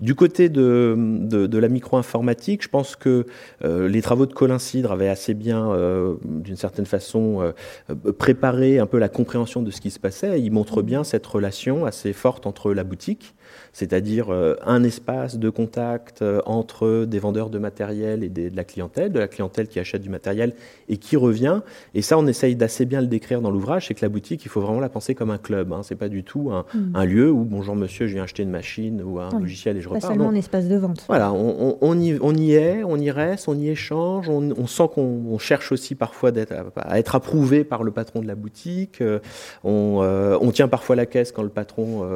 Du 0.00 0.14
côté 0.14 0.48
de, 0.48 0.96
de, 0.96 1.58
la 1.58 1.68
micro-informatique, 1.68 2.62
je 2.62 2.68
pense 2.68 2.96
que 2.96 3.26
euh, 3.64 3.88
les 3.88 4.02
travaux 4.02 4.26
de 4.26 4.32
Colin 4.32 4.58
Cidre 4.58 4.92
avaient 4.92 5.08
assez 5.08 5.34
bien, 5.34 5.70
euh, 5.72 6.14
d'une 6.24 6.56
certaine 6.56 6.86
façon, 6.86 7.52
euh, 7.88 8.12
préparé 8.12 8.78
un 8.78 8.86
peu 8.86 8.98
la 8.98 9.08
compréhension 9.08 9.62
de 9.62 9.70
ce 9.70 9.80
qui 9.80 9.90
se 9.90 9.98
passait. 9.98 10.40
Il 10.40 10.52
montre 10.52 10.82
bien 10.82 11.04
cette 11.04 11.26
relation 11.26 11.84
assez 11.84 12.12
forte 12.12 12.46
entre 12.46 12.72
la 12.72 12.84
boutique, 12.84 13.34
c'est-à-dire 13.72 14.30
euh, 14.30 14.54
un 14.64 14.84
espace 14.84 15.38
de 15.38 15.48
contact 15.48 16.20
euh, 16.20 16.40
entre 16.44 17.06
des 17.06 17.18
vendeurs 17.18 17.48
de 17.48 17.58
matériel 17.58 18.22
et 18.22 18.28
de 18.28 18.54
la 18.54 18.64
clientèle, 18.64 19.10
de 19.10 19.18
la 19.18 19.28
clientèle 19.28 19.68
qui 19.68 19.80
achète 19.80 20.02
du 20.02 20.10
matériel 20.10 20.52
et 20.88 20.98
qui 20.98 21.16
revient. 21.16 21.60
Et 21.94 22.02
ça, 22.02 22.18
on 22.18 22.26
essaye 22.26 22.54
d'assez 22.54 22.84
bien 22.84 23.00
le 23.00 23.06
décrire 23.06 23.40
dans 23.40 23.50
l'ouvrage, 23.50 23.86
c'est 23.88 23.94
que 23.94 24.04
la 24.04 24.10
boutique, 24.10 24.44
il 24.44 24.48
faut 24.50 24.60
vraiment 24.60 24.80
la 24.80 24.90
penser 24.90 25.14
comme 25.14 25.30
un 25.30 25.38
club. 25.38 25.72
Hein. 25.72 25.80
C'est 25.82 25.96
pas 25.96 26.08
du 26.08 26.22
tout 26.22 26.50
un, 26.52 26.64
hmm. 26.74 27.04
lieu 27.04 27.30
où 27.30 27.44
bonjour 27.44 27.74
monsieur, 27.74 28.06
je 28.06 28.14
viens 28.14 28.24
acheter 28.24 28.42
une 28.42 28.50
machine 28.50 29.02
ou 29.02 29.18
un 29.18 29.30
logiciel 29.40 29.76
et 29.78 29.80
je 29.80 29.88
repars. 29.88 30.02
Pas 30.02 30.08
seulement 30.08 30.28
un 30.28 30.34
espace 30.34 30.68
de 30.68 30.76
vente. 30.76 31.04
Voilà, 31.08 31.32
on, 31.32 31.98
y, 31.98 32.18
on, 32.20 32.34
y, 32.34 32.52
est, 32.52 32.84
on 32.84 32.96
y 32.96 33.10
reste, 33.10 33.48
on 33.48 33.56
y 33.56 33.68
échange, 33.68 34.28
on, 34.28 34.66
sent 34.66 34.88
qu'on 34.94 35.38
cherche 35.38 35.72
aussi 35.72 35.94
parfois 35.94 36.30
à, 36.76 36.98
être 36.98 37.14
approuvé 37.14 37.64
par 37.64 37.82
le 37.82 37.90
patron 37.90 38.20
de 38.20 38.26
la 38.26 38.34
boutique. 38.34 39.00
Euh, 39.00 39.18
on, 39.64 40.50
tient 40.52 40.68
parfois 40.68 40.96
la 40.96 41.06
caisse 41.06 41.32
quand 41.32 41.42
le 41.42 41.48
patron 41.48 42.06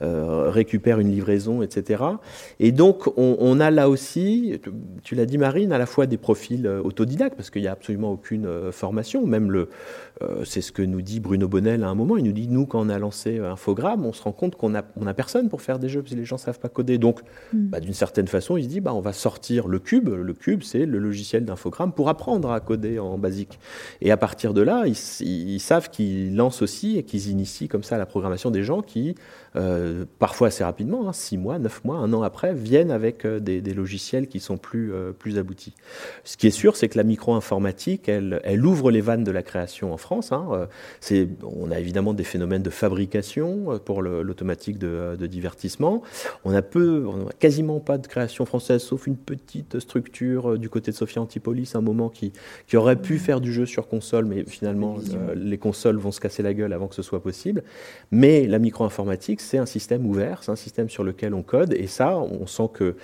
récupère 0.00 0.91
une 1.00 1.10
livraison, 1.10 1.62
etc. 1.62 2.02
Et 2.60 2.72
donc, 2.72 3.08
on, 3.16 3.60
a 3.60 3.70
là 3.70 3.88
aussi, 3.88 4.60
tu 5.02 5.14
l'as 5.14 5.26
dit 5.26 5.38
Marine, 5.38 5.72
à 5.72 5.78
la 5.78 5.86
fois 5.86 6.06
des 6.06 6.16
profils 6.16 6.66
euh, 6.66 6.80
autodidactes, 6.82 7.36
parce 7.36 7.50
qu'il 7.50 7.62
n'y 7.62 7.68
a 7.68 7.72
absolument 7.72 8.12
aucune 8.12 8.46
euh, 8.46 8.72
formation, 8.72 9.26
même 9.26 9.50
le, 9.50 9.68
c'est 10.44 10.60
ce 10.60 10.70
que 10.72 10.82
nous 10.82 11.02
dit 11.02 11.20
Bruno 11.20 11.48
Bonnel 11.48 11.82
à 11.82 11.88
un 11.88 11.94
moment, 11.94 12.16
il 12.16 12.24
nous 12.24 12.32
dit, 12.32 12.48
nous, 12.48 12.66
quand 12.66 12.80
on 12.80 12.88
a 12.88 12.98
lancé 12.98 13.38
Infogrames, 13.38 14.06
on 14.06 14.12
se 14.12 14.22
rend 14.22 14.32
compte 14.32 14.56
qu'on 14.56 14.70
n'a 14.70 14.84
on 14.96 15.06
a 15.06 15.14
personne 15.14 15.48
pour 15.48 15.62
faire 15.62 15.78
des 15.78 15.88
jeux, 15.88 16.00
parce 16.02 16.14
que 16.14 16.18
les 16.18 16.24
gens 16.24 16.36
ne 16.36 16.40
savent 16.40 16.60
pas 16.60 16.68
coder. 16.68 16.98
Donc, 16.98 17.20
hmm. 17.52 17.66
bah, 17.66 17.80
d'une 17.80 17.92
certaine 17.92 18.28
façon, 18.28 18.56
il 18.56 18.64
se 18.64 18.68
dit, 18.68 18.80
bah, 18.80 18.94
on 18.94 19.00
va 19.00 19.12
sortir 19.12 19.68
le 19.68 19.78
cube, 19.78 20.08
le 20.08 20.32
cube, 20.32 20.62
c'est 20.62 20.86
le 20.86 20.98
logiciel 20.98 21.44
d'Infogrames 21.44 21.92
pour 21.92 22.08
apprendre 22.08 22.52
à 22.52 22.60
coder 22.60 22.98
en 22.98 23.18
basique. 23.18 23.58
Et 24.00 24.10
à 24.10 24.16
partir 24.16 24.54
de 24.54 24.62
là, 24.62 24.84
ils, 24.86 24.96
ils 25.26 25.60
savent 25.60 25.90
qu'ils 25.90 26.36
lancent 26.36 26.62
aussi 26.62 26.98
et 26.98 27.02
qu'ils 27.02 27.28
initient 27.28 27.68
comme 27.68 27.82
ça 27.82 27.98
la 27.98 28.06
programmation 28.06 28.50
des 28.50 28.62
gens 28.62 28.82
qui 28.82 29.14
euh, 29.54 30.06
parfois 30.18 30.48
assez 30.48 30.64
rapidement, 30.64 31.08
hein, 31.08 31.12
six 31.12 31.36
mois, 31.36 31.58
neuf 31.58 31.84
mois, 31.84 31.96
un 31.96 32.12
an 32.14 32.22
après, 32.22 32.54
viennent 32.54 32.90
avec 32.90 33.26
euh, 33.26 33.38
des, 33.38 33.60
logiciels 33.74 34.26
qui 34.26 34.40
sont 34.40 34.56
plus, 34.56 34.94
euh, 34.94 35.12
plus 35.12 35.38
aboutis. 35.38 35.74
Ce 36.24 36.36
qui 36.38 36.46
est 36.46 36.52
sûr, 36.52 36.76
c'est 36.76 36.88
que 36.88 36.96
la 36.96 37.04
micro-informatique, 37.04 38.08
elle, 38.08 38.40
elle, 38.44 38.64
ouvre 38.64 38.90
les 38.90 39.02
vannes 39.02 39.24
de 39.24 39.30
la 39.30 39.42
création 39.42 39.92
en 39.92 39.98
France. 40.02 40.32
Hein. 40.32 40.68
C'est, 41.00 41.28
on 41.42 41.70
a 41.70 41.78
évidemment 41.78 42.14
des 42.14 42.24
phénomènes 42.24 42.62
de 42.62 42.70
fabrication 42.70 43.80
pour 43.84 44.02
l'automatique 44.02 44.78
de, 44.78 45.16
de, 45.18 45.26
divertissement. 45.26 46.02
On 46.44 46.54
a 46.54 46.62
peu, 46.62 47.06
on 47.06 47.28
a 47.28 47.32
quasiment 47.32 47.80
pas 47.80 47.98
de 47.98 48.06
création 48.06 48.44
française, 48.44 48.82
sauf 48.82 49.06
une 49.06 49.16
petite 49.16 49.78
structure 49.78 50.58
du 50.58 50.68
côté 50.68 50.90
de 50.90 50.96
Sophia 50.96 51.22
Antipolis, 51.22 51.72
un 51.74 51.80
moment 51.80 52.08
qui, 52.08 52.32
qui 52.66 52.76
aurait 52.76 53.00
pu 53.00 53.18
faire 53.18 53.40
du 53.40 53.52
jeu 53.52 53.66
sur 53.66 53.88
console, 53.88 54.26
mais 54.26 54.44
finalement, 54.44 54.96
les 55.34 55.58
consoles 55.58 55.96
vont 55.96 56.12
se 56.12 56.20
casser 56.20 56.42
la 56.42 56.54
gueule 56.54 56.72
avant 56.72 56.88
que 56.88 56.94
ce 56.94 57.02
soit 57.02 57.22
possible. 57.22 57.62
Mais 58.10 58.46
la 58.46 58.58
micro-informatique, 58.58 59.40
c'est 59.40 59.58
un 59.58 59.66
système 59.66 60.06
ouvert, 60.06 60.42
c'est 60.42 60.52
un 60.52 60.56
système 60.56 60.88
sur 60.88 61.04
lequel 61.04 61.34
on 61.34 61.42
code. 61.42 61.74
Et 61.74 61.86
ça, 61.86 62.18
on 62.18 62.46
sent 62.46 62.68
que 62.72 62.96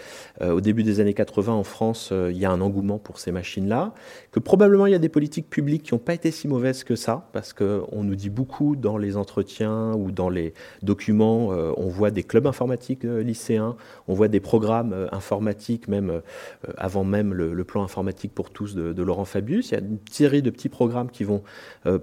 euh, 0.43 0.53
au 0.53 0.61
début 0.61 0.83
des 0.83 1.01
années 1.01 1.15
80 1.15 1.53
en 1.53 1.65
France, 1.65 2.11
euh, 2.13 2.31
il 2.33 2.39
y 2.39 2.45
a 2.45 2.51
un 2.51 2.61
engouement 2.61 2.99
pour 2.99 3.19
ces 3.19 3.33
machines-là, 3.33 3.95
que 4.33 4.41
probablement 4.41 4.87
il 4.87 4.93
y 4.93 4.97
a 4.97 5.01
des 5.01 5.09
politiques 5.09 5.49
publiques 5.49 5.85
qui 5.85 5.95
n'ont 5.95 5.99
pas 5.99 6.15
été 6.15 6.31
si 6.31 6.49
mauvaises 6.49 6.85
que 6.89 6.97
ça, 6.97 7.29
parce 7.33 7.53
qu'on 7.53 8.03
nous 8.03 8.15
dit 8.15 8.31
beaucoup 8.31 8.75
dans 8.75 8.97
les 8.97 9.17
entretiens 9.17 9.93
ou 9.93 10.11
dans 10.11 10.31
les 10.31 10.55
documents, 10.83 11.53
euh, 11.53 11.73
on 11.77 11.89
voit 11.89 12.11
des 12.11 12.23
clubs 12.23 12.47
informatiques 12.47 13.05
lycéens, 13.05 13.77
on 14.09 14.15
voit 14.15 14.29
des 14.29 14.41
programmes 14.41 15.09
informatiques, 15.13 15.87
même 15.89 16.23
avant 16.79 17.05
même 17.05 17.35
le, 17.35 17.65
plan 17.65 17.83
informatique 17.83 18.33
pour 18.35 18.51
tous 18.51 18.75
de, 18.75 18.95
de, 18.95 19.03
Laurent 19.03 19.27
Fabius. 19.27 19.71
Il 19.71 19.75
y 19.75 19.77
a 19.77 19.81
une 19.81 19.99
série 20.11 20.41
de 20.41 20.49
petits 20.49 20.71
programmes 20.71 21.11
qui 21.11 21.25
vont 21.25 21.43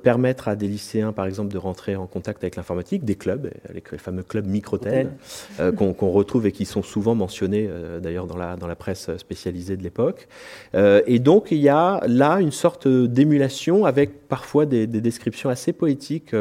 permettre 0.04 0.48
à 0.48 0.56
des 0.56 0.68
lycéens, 0.68 1.12
par 1.12 1.26
exemple, 1.26 1.52
de 1.52 1.58
rentrer 1.58 1.96
en 1.96 2.06
contact 2.06 2.44
avec 2.44 2.56
l'informatique, 2.56 3.04
des 3.04 3.16
clubs, 3.16 3.50
les 3.74 3.82
fameux 3.98 4.24
club 4.24 4.46
Microtel, 4.46 5.12
euh, 5.60 5.72
qu'on 5.72 6.10
retrouve 6.12 6.46
et 6.48 6.52
qui 6.52 6.66
sont 6.66 6.84
souvent 6.84 7.16
mentionnés 7.16 7.68
euh, 7.70 8.00
d'ailleurs 8.00 8.28
dans 8.28 8.38
la, 8.38 8.56
dans 8.56 8.68
la 8.68 8.76
presse 8.76 9.10
spécialisée 9.18 9.78
de 9.78 9.84
l'époque. 9.84 10.28
Euh, 10.76 11.02
et 11.08 11.20
donc 11.20 11.48
il 11.52 11.60
y 11.60 11.70
a 11.70 12.02
là 12.08 12.40
une 12.40 12.52
sorte 12.52 12.88
d'émulation 12.88 13.86
avec 13.86 14.28
parfois 14.28 14.66
des, 14.66 14.75
des, 14.88 15.02
descriptions 15.02 15.50
assez 15.50 15.74
poétiques. 15.74 16.36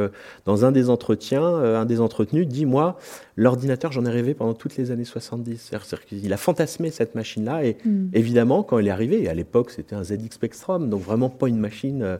dans 0.44 0.64
un 0.64 0.72
des 0.72 0.90
entretiens, 0.90 1.42
un 1.42 1.84
des 1.84 2.00
entretenus 2.00 2.46
dit 2.46 2.66
Moi, 2.66 2.96
l'ordinateur, 3.36 3.92
j'en 3.92 4.04
ai 4.04 4.10
rêvé 4.10 4.34
pendant 4.34 4.54
toutes 4.54 4.76
les 4.76 4.90
années 4.90 5.04
70. 5.04 5.70
C'est-à-dire 5.70 6.04
qu'il 6.04 6.32
a 6.32 6.36
fantasmé 6.36 6.90
cette 6.90 7.14
machine-là 7.14 7.64
et 7.64 7.76
mm. 7.84 8.08
évidemment, 8.12 8.62
quand 8.62 8.78
il 8.78 8.88
est 8.88 8.90
arrivé, 8.90 9.28
à 9.28 9.34
l'époque 9.34 9.70
c'était 9.70 9.94
un 9.94 10.04
ZX 10.04 10.32
Spectrum, 10.32 10.90
donc 10.90 11.02
vraiment 11.02 11.30
pas 11.30 11.48
une 11.48 11.58
machine 11.58 12.18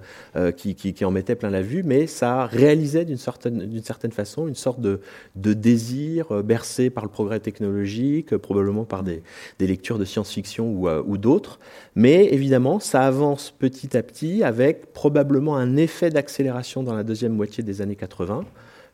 qui, 0.56 0.74
qui, 0.74 0.94
qui, 0.94 1.04
en 1.04 1.10
mettait 1.10 1.34
plein 1.34 1.50
la 1.50 1.62
vue, 1.62 1.82
mais 1.82 2.06
ça 2.06 2.46
réalisait 2.46 3.04
d'une 3.04 3.18
certaine, 3.18 3.80
certaine 3.82 4.12
façon 4.12 4.48
une 4.48 4.54
sorte 4.54 4.80
de, 4.80 5.00
de 5.36 5.52
désir 5.52 6.32
euh, 6.32 6.42
bercé 6.42 6.90
par 6.90 7.04
le 7.04 7.10
progrès 7.10 7.40
technologique, 7.40 8.32
euh, 8.32 8.38
probablement 8.38 8.84
par 8.84 9.02
des, 9.02 9.22
lectures 9.60 9.98
de 9.98 10.04
science-fiction 10.04 10.70
ou, 10.70 10.88
euh, 10.88 11.02
ou 11.06 11.18
d'autres. 11.18 11.58
Mais 11.94 12.26
évidemment, 12.32 12.80
ça 12.80 13.02
avance 13.02 13.50
petit 13.50 13.96
à 13.96 14.02
petit 14.02 14.42
avec 14.42 14.92
probablement 14.92 15.56
un 15.56 15.76
effet 15.76 16.10
d'accélération 16.10 16.82
dans 16.82 16.94
la 16.94 17.02
deuxième 17.02 17.32
moitié 17.32 17.62
des 17.62 17.80
années 17.80 17.96
80 17.96 18.44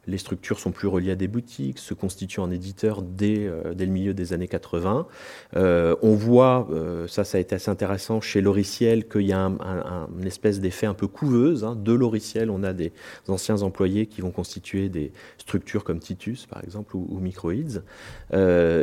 les 0.06 0.18
structures 0.18 0.58
sont 0.58 0.70
plus 0.70 0.88
reliées 0.88 1.12
à 1.12 1.16
des 1.16 1.28
boutiques, 1.28 1.78
se 1.78 1.94
constituent 1.94 2.40
en 2.40 2.50
éditeurs 2.50 3.02
dès, 3.02 3.46
euh, 3.46 3.74
le 3.78 3.86
milieu 3.86 4.14
des 4.14 4.32
années 4.32 4.48
80. 4.48 5.06
Euh, 5.56 5.96
on 6.02 6.14
voit, 6.14 6.68
euh, 6.70 7.06
ça, 7.06 7.24
ça 7.24 7.38
a 7.38 7.40
été 7.40 7.54
assez 7.54 7.70
intéressant 7.70 8.20
chez 8.20 8.40
Loriciel, 8.40 9.08
qu'il 9.08 9.22
y 9.22 9.32
a 9.32 9.40
un, 9.40 10.08
une 10.18 10.26
espèce 10.26 10.60
d'effet 10.60 10.86
un 10.86 10.94
peu 10.94 11.06
couveuse. 11.06 11.64
Hein. 11.64 11.76
De 11.76 11.92
Loriciel, 11.92 12.50
on 12.50 12.62
a 12.62 12.72
des 12.72 12.92
anciens 13.28 13.62
employés 13.62 14.06
qui 14.06 14.20
vont 14.20 14.30
constituer 14.30 14.88
des 14.88 15.12
structures 15.38 15.84
comme 15.84 16.00
Titus, 16.00 16.46
par 16.46 16.62
exemple, 16.64 16.96
ou, 16.96 17.06
ou 17.10 17.20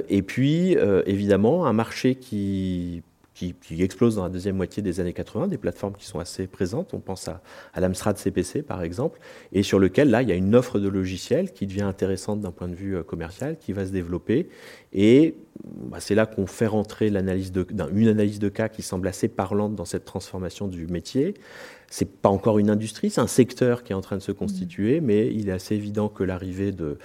et 0.10 0.22
puis, 0.22 0.78
évidemment, 1.06 1.66
un 1.66 1.74
marché 1.74 2.16
qui 2.16 3.04
qui, 3.38 3.84
explose 3.84 4.16
dans 4.16 4.24
la 4.24 4.30
deuxième 4.30 4.56
moitié 4.56 4.82
des 4.82 5.00
années 5.00 5.14
80, 5.14 5.48
des 5.48 5.60
plateformes 5.60 5.94
qui 5.96 6.06
sont 6.06 6.20
assez 6.20 6.48
présentes. 6.48 6.94
On 6.94 7.00
pense 7.00 7.28
à, 7.28 7.42
à 7.74 7.80
l'Amstrad 7.80 8.18
CPC, 8.18 8.64
par 8.64 8.82
exemple, 8.82 9.20
et 9.52 9.62
sur 9.62 9.78
lequel, 9.78 10.10
là, 10.10 10.24
il 10.24 10.30
y 10.30 10.32
a 10.32 10.36
une 10.36 10.56
offre 10.56 10.80
de 10.80 10.88
logiciels 10.88 11.54
qui 11.54 11.68
devient 11.68 11.84
intéressante 11.84 12.42
d'un 12.42 12.52
point 12.52 12.68
de 12.68 12.74
vue 12.74 12.98
euh, 12.98 13.04
commercial, 13.04 13.58
qui 13.60 13.74
va 13.74 13.86
se 13.86 13.92
développer. 13.92 14.50
Et 14.92 15.36
bah, 15.64 15.98
c'est 16.00 16.16
là 16.16 16.26
qu'on 16.26 16.48
fait 16.48 16.68
rentrer 16.68 17.10
l'analyse 17.10 17.52
de, 17.52 17.66
une 17.94 18.08
analyse 18.08 18.40
de 18.40 18.50
cas 18.50 18.70
qui 18.70 18.82
semble 18.82 19.08
assez 19.08 19.28
parlante 19.28 19.76
dans 19.76 19.86
cette 19.86 20.06
transformation 20.06 20.68
du 20.68 20.88
métier. 20.88 21.36
C'est 21.90 22.10
pas 22.10 22.30
encore 22.30 22.60
une 22.60 22.70
industrie, 22.70 23.10
c'est 23.10 23.22
un 23.22 23.28
secteur 23.28 23.84
qui 23.84 23.94
est 23.94 23.96
en 23.96 24.02
train 24.02 24.18
de 24.18 24.22
se 24.22 24.34
constituer, 24.34 25.00
mais 25.00 25.34
il 25.34 25.48
est 25.48 25.54
assez 25.54 25.76
évident 25.76 26.10
que 26.10 26.24
l'arrivée 26.24 26.72
de 26.74 26.98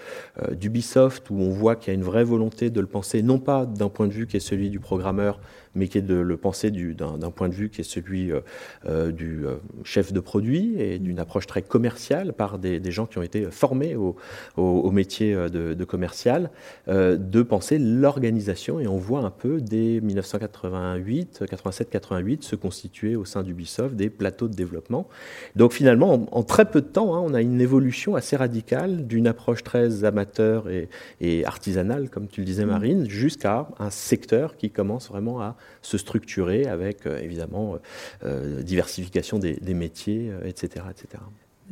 euh, 0.43 0.55
d'Ubisoft, 0.55 1.31
où 1.31 1.35
on 1.35 1.51
voit 1.51 1.77
qu'il 1.77 1.89
y 1.89 1.91
a 1.93 1.95
une 1.95 2.03
vraie 2.03 2.25
volonté 2.25 2.69
de 2.69 2.81
le 2.81 2.89
penser, 2.89 3.23
non 3.23 3.39
pas 3.39 3.65
d'un 3.65 3.89
point 3.89 4.09
de 4.09 4.13
vue 4.13 4.27
qui 4.27 4.39
est 4.39 4.41
celui 4.41 4.71
du 4.71 4.81
programmeur, 4.81 5.39
mais 5.75 5.89
qui 5.89 5.99
est 5.99 6.03
de 6.03 6.15
le 6.15 6.37
penser 6.37 6.71
d'un 6.71 7.31
point 7.31 7.49
de 7.49 7.55
vue 7.55 7.71
qui 7.71 7.81
est 7.81 7.85
celui 7.85 8.31
euh, 8.31 8.41
euh, 8.87 9.11
du 9.11 9.47
euh, 9.47 9.57
chef 9.85 10.13
de 10.13 10.21
produit 10.21 10.75
et 10.79 10.99
d'une 10.99 11.19
approche 11.19 11.47
très 11.47 11.63
commerciale 11.63 12.33
par 12.33 12.59
des, 12.59 12.81
des, 12.81 12.91
gens 12.91 13.07
qui 13.07 13.19
ont 13.19 13.23
été 13.23 13.51
formés 13.51 13.97
au, 13.97 14.17
au, 14.57 14.63
au 14.63 14.91
métier 14.91 15.35
de, 15.35 15.75
de 15.75 15.85
commercial, 15.85 16.51
de 16.89 17.43
penser 17.43 17.79
l'organisation. 17.79 18.81
Et 18.81 18.87
on 18.87 18.99
voit 18.99 19.21
un 19.21 19.31
peu 19.31 19.61
dès 19.61 20.01
1988, 20.01 21.45
87-88 21.51 22.43
se 22.43 22.57
constituer 22.57 23.17
au 23.17 23.25
sein 23.25 23.43
d'Ubisoft 23.43 23.97
des 23.97 24.11
plateaux 24.11 24.49
de 24.49 24.55
développement. 24.55 25.09
Donc 25.57 25.73
finalement, 25.73 26.27
en, 26.31 26.43
très 26.43 26.65
peu 26.65 26.81
de 26.81 26.87
temps, 26.87 27.15
hein, 27.15 27.23
on 27.25 27.35
a 27.35 27.41
une 27.41 27.61
évolution 27.61 28.15
assez 28.15 28.37
radicale 28.37 29.07
d'une 29.07 29.27
approche 29.27 29.63
très 29.63 30.05
amateur 30.05 30.69
et, 30.69 30.89
et 31.21 31.45
artisanale, 31.45 32.11
comme 32.11 32.29
tu 32.29 32.41
le 32.41 32.47
disais 32.47 32.65
mmh. 32.65 32.69
Marine, 32.69 33.09
jusqu'à 33.09 33.69
un 33.79 33.91
secteur 33.91 34.57
qui 34.57 34.71
commence 34.71 35.09
vraiment 35.09 35.41
à 35.41 35.57
se 35.83 35.99
structurer 35.99 36.67
avec 36.67 37.07
euh, 37.07 37.19
évidemment 37.19 37.75
euh, 37.75 37.79
euh, 38.25 38.63
diversification 38.63 39.39
des, 39.39 39.75
métiers, 39.75 40.31
etc., 40.45 40.85
etc. 40.91 41.23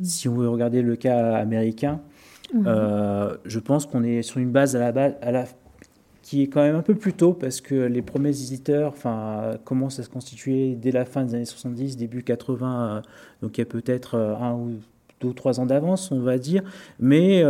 Si 0.01 0.27
on 0.27 0.35
veut 0.35 0.49
regarder 0.49 0.81
le 0.81 0.95
cas 0.95 1.35
américain, 1.35 2.01
je 2.53 3.59
pense 3.59 3.85
qu'on 3.85 4.03
est 4.03 4.21
sur 4.21 4.39
une 4.39 4.51
base 4.51 4.75
à 4.75 4.79
la 4.79 4.91
base, 4.91 5.13
à 5.21 5.31
la, 5.31 5.45
qui 6.21 6.43
est 6.43 6.47
quand 6.47 6.61
même 6.61 6.75
un 6.75 6.81
peu 6.81 6.95
plus 6.95 7.13
tôt 7.13 7.33
parce 7.33 7.61
que 7.61 7.75
les 7.75 8.01
premiers 8.01 8.29
éditeurs 8.29 8.89
enfin, 8.89 9.57
commencent 9.63 9.99
à 9.99 10.03
se 10.03 10.09
constituer 10.09 10.75
dès 10.75 10.91
la 10.91 11.05
fin 11.05 11.23
des 11.23 11.35
années 11.35 11.45
70, 11.45 11.97
début 11.97 12.23
80, 12.23 13.03
donc 13.41 13.57
il 13.57 13.61
y 13.61 13.63
a 13.63 13.65
peut-être 13.65 14.17
un 14.17 14.53
ou 14.53 14.79
deux 15.21 15.27
ou 15.27 15.33
trois 15.33 15.59
ans 15.59 15.67
d'avance, 15.67 16.11
on 16.11 16.21
va 16.21 16.39
dire, 16.39 16.63
mais 16.99 17.43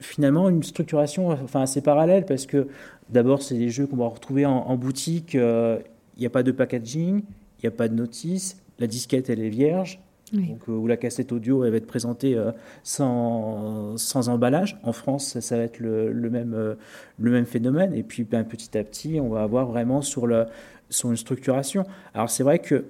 finalement 0.00 0.48
une 0.48 0.62
structuration 0.62 1.28
enfin, 1.28 1.62
assez 1.62 1.82
parallèle 1.82 2.24
parce 2.24 2.46
que 2.46 2.68
d'abord, 3.12 3.42
c'est 3.42 3.56
des 3.56 3.70
jeux 3.70 3.86
qu'on 3.86 3.96
va 3.96 4.06
retrouver 4.06 4.46
en, 4.46 4.76
boutique. 4.76 5.34
Euh, 5.34 5.78
il 6.16 6.20
n'y 6.20 6.26
a 6.26 6.30
pas 6.30 6.42
de 6.42 6.52
packaging, 6.52 7.22
il 7.22 7.62
n'y 7.62 7.68
a 7.68 7.70
pas 7.70 7.88
de 7.88 7.94
notice, 7.94 8.58
la 8.78 8.86
disquette, 8.86 9.30
elle 9.30 9.40
est 9.40 9.48
vierge. 9.48 10.00
Donc, 10.32 10.62
euh, 10.66 10.72
ou 10.72 10.86
la 10.86 10.96
cassette 10.96 11.30
audio, 11.30 11.62
elle 11.62 11.72
va 11.72 11.76
être 11.76 11.86
présentée 11.86 12.34
euh, 12.34 12.52
sans, 12.82 13.98
sans, 13.98 14.30
emballage. 14.30 14.78
En 14.82 14.92
France, 14.92 15.38
ça, 15.38 15.56
va 15.58 15.64
être 15.64 15.78
le, 15.78 16.10
même, 16.30 16.76
le 17.18 17.30
même 17.30 17.44
phénomène. 17.44 17.92
Et 17.92 18.02
puis, 18.02 18.24
ben, 18.24 18.42
petit 18.42 18.78
à 18.78 18.82
petit, 18.82 19.20
on 19.20 19.28
va 19.28 19.42
avoir 19.42 19.66
vraiment 19.66 20.00
sur, 20.00 20.26
le, 20.26 20.46
sur 20.88 21.10
une 21.10 21.18
structuration. 21.18 21.84
Alors, 22.14 22.30
c'est 22.30 22.44
vrai 22.44 22.60
que 22.60 22.86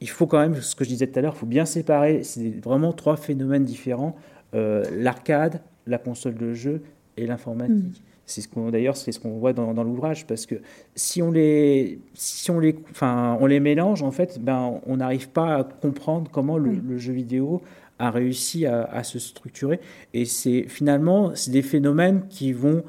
il 0.00 0.08
faut 0.08 0.26
quand 0.26 0.38
même, 0.38 0.56
ce 0.56 0.74
que 0.74 0.84
je 0.84 0.88
disais 0.88 1.06
tout 1.06 1.18
à 1.18 1.22
l'heure, 1.22 1.34
il 1.36 1.38
faut 1.38 1.46
bien 1.46 1.66
séparer. 1.66 2.22
C'est 2.22 2.50
vraiment 2.62 2.94
trois 2.94 3.16
phénomènes 3.16 3.64
différents 3.64 4.16
l'arcade, 4.52 5.60
la 5.86 5.98
console 5.98 6.36
de 6.36 6.54
jeu 6.54 6.80
et 7.16 7.26
l'informatique. 7.26 8.00
Mm. 8.00 8.13
C'est 8.26 8.40
ce 8.40 8.48
qu'on 8.48 8.70
d'ailleurs 8.70 8.96
c'est 8.96 9.12
ce 9.12 9.20
qu'on 9.20 9.38
voit 9.38 9.52
dans, 9.52 9.74
dans 9.74 9.84
l'ouvrage 9.84 10.26
parce 10.26 10.46
que 10.46 10.56
si 10.94 11.20
on 11.20 11.30
les 11.30 11.98
si 12.14 12.50
on 12.50 12.58
les 12.58 12.74
enfin 12.90 13.36
on 13.40 13.46
les 13.46 13.60
mélange 13.60 14.02
en 14.02 14.10
fait 14.10 14.42
ben 14.42 14.80
on 14.86 14.96
n'arrive 14.96 15.28
pas 15.28 15.56
à 15.56 15.64
comprendre 15.64 16.30
comment 16.32 16.56
le, 16.56 16.96
jeu 16.96 17.12
vidéo 17.12 17.60
a 17.98 18.10
réussi 18.10 18.64
à, 18.64 18.84
à 18.84 19.02
se 19.04 19.18
structurer 19.18 19.78
et 20.14 20.24
c'est 20.24 20.64
finalement 20.68 21.32
c'est 21.34 21.50
des 21.50 21.62
phénomènes 21.62 22.26
qui 22.28 22.54
vont 22.54 22.82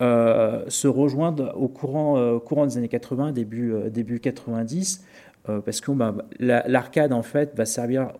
euh, 0.00 0.64
se 0.68 0.88
rejoindre 0.88 1.52
au 1.56 1.68
courant 1.68 2.16
euh, 2.16 2.38
courant 2.38 2.64
des 2.66 2.78
années 2.78 2.88
80 2.88 3.32
début 3.32 3.72
euh, 3.72 3.90
début 3.90 4.20
90 4.20 5.04
parce 5.64 5.80
que 5.80 5.90
ben, 5.92 6.14
l'arcade 6.40 7.10
en 7.14 7.22
fait 7.22 7.56
va 7.56 7.64
servir 7.64 8.12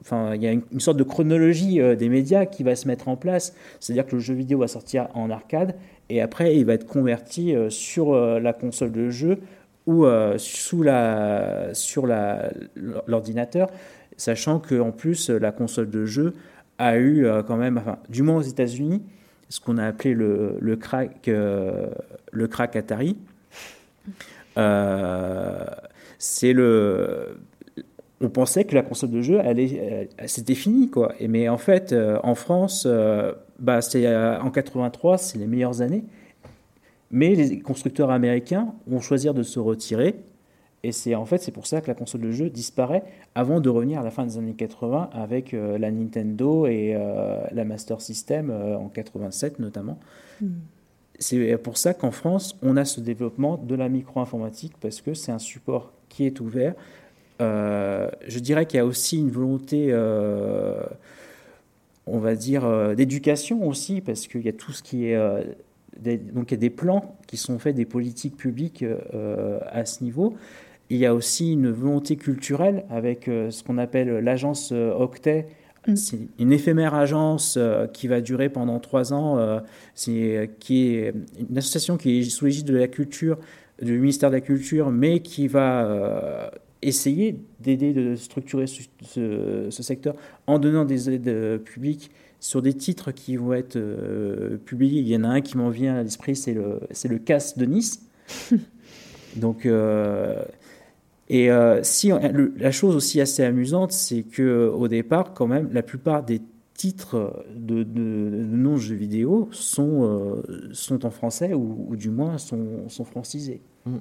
Enfin, 0.00 0.34
il 0.34 0.42
y 0.42 0.46
a 0.46 0.52
une, 0.52 0.80
sorte 0.80 0.96
de 0.96 1.02
chronologie 1.02 1.80
euh, 1.80 1.94
des 1.94 2.08
médias 2.08 2.46
qui 2.46 2.62
va 2.62 2.74
se 2.74 2.88
mettre 2.88 3.08
en 3.08 3.16
place. 3.16 3.54
C'est-à-dire 3.80 4.06
que 4.06 4.16
le 4.16 4.20
jeu 4.20 4.34
vidéo 4.34 4.58
va 4.58 4.68
sortir 4.68 5.08
en 5.14 5.30
arcade 5.30 5.76
et 6.10 6.20
après 6.20 6.56
il 6.56 6.66
va 6.66 6.74
être 6.74 6.86
converti 6.86 7.54
euh, 7.54 7.70
sur 7.70 8.12
euh, 8.12 8.38
la 8.40 8.52
console 8.52 8.92
de 8.92 9.08
jeu 9.08 9.38
ou 9.86 10.06
sous 10.36 10.82
la, 10.84 11.70
sur 11.72 12.06
l'ordinateur, 12.06 13.70
sachant 14.16 14.60
qu'en 14.60 14.92
plus 14.92 15.30
la 15.30 15.50
console 15.50 15.90
de 15.90 16.04
jeu 16.04 16.34
a 16.78 16.96
eu 16.98 17.26
quand 17.48 17.56
même, 17.56 17.78
enfin, 17.78 17.98
du 18.08 18.22
moins 18.22 18.36
aux 18.36 18.42
États-Unis, 18.42 19.02
ce 19.48 19.58
qu'on 19.58 19.78
a 19.78 19.86
appelé 19.86 20.14
le, 20.14 20.58
le 20.60 20.76
crack, 20.76 21.26
le 21.26 22.46
crack 22.46 22.76
Atari. 22.76 23.16
c'est 26.18 26.52
le 26.52 27.38
on 28.20 28.28
pensait 28.28 28.64
que 28.64 28.74
la 28.74 28.82
console 28.82 29.10
de 29.10 29.22
jeu, 29.22 29.40
elle, 29.42 30.08
c'était 30.26 30.54
fini, 30.54 30.90
quoi. 30.90 31.14
Et, 31.18 31.28
mais 31.28 31.48
en 31.48 31.56
fait, 31.56 31.92
euh, 31.92 32.18
en 32.22 32.34
France, 32.34 32.84
euh, 32.86 33.32
bah, 33.58 33.80
c'est 33.80 34.06
euh, 34.06 34.40
en 34.40 34.50
83, 34.50 35.18
c'est 35.18 35.38
les 35.38 35.46
meilleures 35.46 35.80
années. 35.80 36.04
Mais 37.10 37.34
les 37.34 37.60
constructeurs 37.60 38.10
américains 38.10 38.72
vont 38.86 39.00
choisir 39.00 39.34
de 39.34 39.42
se 39.42 39.58
retirer. 39.58 40.16
Et 40.82 40.92
c'est 40.92 41.14
en 41.14 41.26
fait 41.26 41.38
c'est 41.38 41.52
pour 41.52 41.66
ça 41.66 41.82
que 41.82 41.88
la 41.88 41.94
console 41.94 42.22
de 42.22 42.30
jeu 42.30 42.48
disparaît 42.48 43.02
avant 43.34 43.60
de 43.60 43.68
revenir 43.68 44.00
à 44.00 44.02
la 44.02 44.10
fin 44.10 44.24
des 44.24 44.38
années 44.38 44.54
80 44.54 45.10
avec 45.12 45.52
la 45.52 45.90
Nintendo 45.90 46.66
et 46.66 46.96
la 47.52 47.64
Master 47.66 48.00
System 48.00 48.50
en 48.50 48.88
87 48.88 49.58
notamment. 49.58 49.98
Hmm. 50.40 50.52
C'est 51.18 51.58
pour 51.58 51.76
ça 51.76 51.92
qu'en 51.92 52.12
France, 52.12 52.56
on 52.62 52.78
a 52.78 52.86
ce 52.86 53.02
développement 53.02 53.58
de 53.58 53.74
la 53.74 53.90
micro-informatique 53.90 54.72
parce 54.80 55.02
que 55.02 55.12
c'est 55.12 55.32
un 55.32 55.38
support 55.38 55.92
qui 56.08 56.26
est 56.26 56.40
ouvert, 56.40 56.74
euh, 56.74 56.99
je 57.40 58.38
dirais 58.38 58.66
qu'il 58.66 58.78
y 58.78 58.80
a 58.80 58.86
aussi 58.86 59.18
une 59.18 59.30
volonté, 59.30 59.88
euh, 59.90 60.80
on 62.06 62.18
va 62.18 62.34
dire, 62.34 62.64
euh, 62.64 62.94
d'éducation 62.94 63.66
aussi, 63.66 64.00
parce 64.00 64.26
qu'il 64.26 64.42
y 64.42 64.48
a 64.48 64.52
tout 64.52 64.72
ce 64.72 64.82
qui 64.82 65.06
est... 65.06 65.16
donc 66.32 66.50
il 66.50 66.54
y 66.54 66.54
a 66.54 66.58
des 66.58 66.70
plans 66.70 67.16
qui 67.26 67.36
sont 67.36 67.58
faits, 67.58 67.74
des 67.74 67.86
politiques 67.86 68.36
publiques 68.36 68.84
à 69.70 69.84
ce 69.84 70.04
niveau. 70.04 70.34
Il 70.90 70.96
y 70.96 71.06
a 71.06 71.14
aussi 71.14 71.52
une 71.52 71.70
volonté 71.70 72.16
culturelle 72.16 72.84
avec 72.90 73.26
ce 73.26 73.62
qu'on 73.62 73.78
appelle 73.78 74.18
l'agence 74.18 74.72
Octet, 74.72 75.46
mm. 75.86 75.96
c'est 75.96 76.18
une 76.38 76.52
éphémère 76.52 76.94
agence 76.94 77.58
qui 77.92 78.08
va 78.08 78.20
durer 78.20 78.48
pendant 78.48 78.80
trois 78.80 79.12
ans, 79.12 79.60
c'est, 79.94 80.50
qui 80.58 80.94
est 80.94 81.14
une 81.48 81.56
association 81.56 81.96
qui 81.96 82.18
est 82.18 82.22
sous 82.24 82.46
l'égide 82.46 82.66
de 82.66 82.76
la 82.76 82.88
culture, 82.88 83.38
du 83.80 83.98
ministère 83.98 84.30
de 84.30 84.34
la 84.34 84.40
Culture, 84.40 84.90
mais 84.90 85.20
qui 85.20 85.48
va 85.48 86.50
essayer 86.82 87.38
d'aider 87.60 87.92
de 87.92 88.16
structurer 88.16 88.66
ce, 88.66 89.70
secteur 89.70 90.14
en 90.46 90.58
donnant 90.58 90.84
des 90.84 91.10
aides 91.10 91.28
euh, 91.28 91.58
publiques 91.58 92.10
sur 92.40 92.62
des 92.62 92.72
titres 92.72 93.12
qui 93.12 93.36
vont 93.36 93.52
être 93.52 93.76
euh, 93.76 94.56
publiés. 94.56 95.00
Il 95.00 95.08
y 95.08 95.16
en 95.16 95.24
a 95.24 95.28
un 95.28 95.40
qui 95.40 95.58
m'en 95.58 95.68
vient 95.68 95.96
à 95.96 96.02
l'esprit, 96.02 96.36
c'est 96.36 96.54
le, 96.54 96.80
c'est 96.90 97.08
le 97.08 97.18
CAS 97.18 97.54
de 97.56 97.66
Nice. 97.66 98.06
Donc, 99.36 99.66
euh, 99.66 100.42
et 101.28 101.48
si 101.82 102.10
la 102.56 102.72
chose 102.72 102.96
aussi 102.96 103.20
assez 103.20 103.44
amusante, 103.44 103.92
c'est 103.92 104.24
que 104.24 104.68
au 104.68 104.88
départ, 104.88 105.32
quand 105.32 105.46
même, 105.46 105.68
la 105.72 105.84
plupart 105.84 106.24
des 106.24 106.42
titres 106.74 107.44
de, 107.54 107.84
de, 107.84 108.02
non-jeux 108.02 108.96
vidéo 108.96 109.48
sont, 109.52 110.42
sont 110.72 111.06
en 111.06 111.10
français 111.10 111.54
ou, 111.54 111.86
ou, 111.88 111.94
du 111.94 112.10
moins 112.10 112.36
sont, 112.38 112.88
sont 112.88 113.04
francisés. 113.04 113.60
Mmh. 113.90 114.00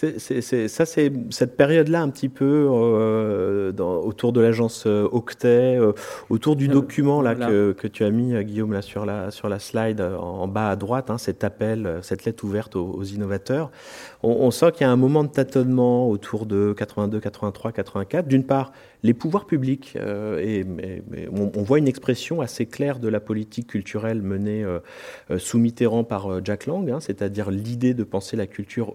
C'est, 0.00 0.68
ça, 0.68 0.86
c'est 0.86 1.12
cette 1.30 1.56
période-là 1.56 2.02
un 2.02 2.08
petit 2.10 2.28
peu 2.28 2.68
euh, 2.70 3.72
autour 3.76 4.32
de 4.32 4.40
l'agence 4.40 4.84
euh, 4.86 5.08
Octet, 5.10 5.76
euh, 5.76 5.92
autour 6.30 6.54
du 6.54 6.68
document 6.68 7.20
là 7.20 7.34
que, 7.34 7.88
tu 7.88 8.04
as 8.04 8.10
mis 8.10 8.32
Guillaume 8.44 8.72
là 8.72 8.80
sur 8.80 9.04
la 9.04 9.32
sur 9.32 9.48
la 9.48 9.58
slide 9.58 10.00
en, 10.00 10.46
bas 10.46 10.70
à 10.70 10.76
droite, 10.76 11.10
hein, 11.10 11.18
cet 11.18 11.42
appel, 11.42 11.98
cette 12.02 12.24
lettre 12.24 12.44
ouverte 12.44 12.76
aux, 12.76 13.02
innovateurs. 13.02 13.72
On, 14.22 14.50
sent 14.50 14.72
qu'il 14.72 14.82
y 14.82 14.84
a 14.84 14.90
un 14.90 14.96
moment 14.96 15.24
de 15.24 15.30
tâtonnement 15.30 16.08
autour 16.08 16.46
de 16.46 16.74
82, 16.76 17.20
83, 17.20 17.72
84. 17.72 18.26
D'une 18.26 18.44
part, 18.44 18.72
les 19.04 19.14
pouvoirs 19.14 19.46
publics 19.46 19.96
et, 19.96 20.64
on, 21.32 21.62
voit 21.62 21.78
une 21.78 21.88
expression 21.88 22.40
assez 22.40 22.66
claire 22.66 22.98
de 22.98 23.08
la 23.08 23.20
politique 23.20 23.68
culturelle 23.68 24.22
menée 24.22 24.64
sous 25.36 25.58
Mitterrand 25.58 26.04
par 26.04 26.44
Jack 26.44 26.66
Lang, 26.66 26.90
hein, 26.90 27.00
c'est-à-dire 27.00 27.50
l'idée 27.50 27.94
de 27.94 28.04
penser 28.04 28.36
la 28.36 28.46
culture 28.46 28.94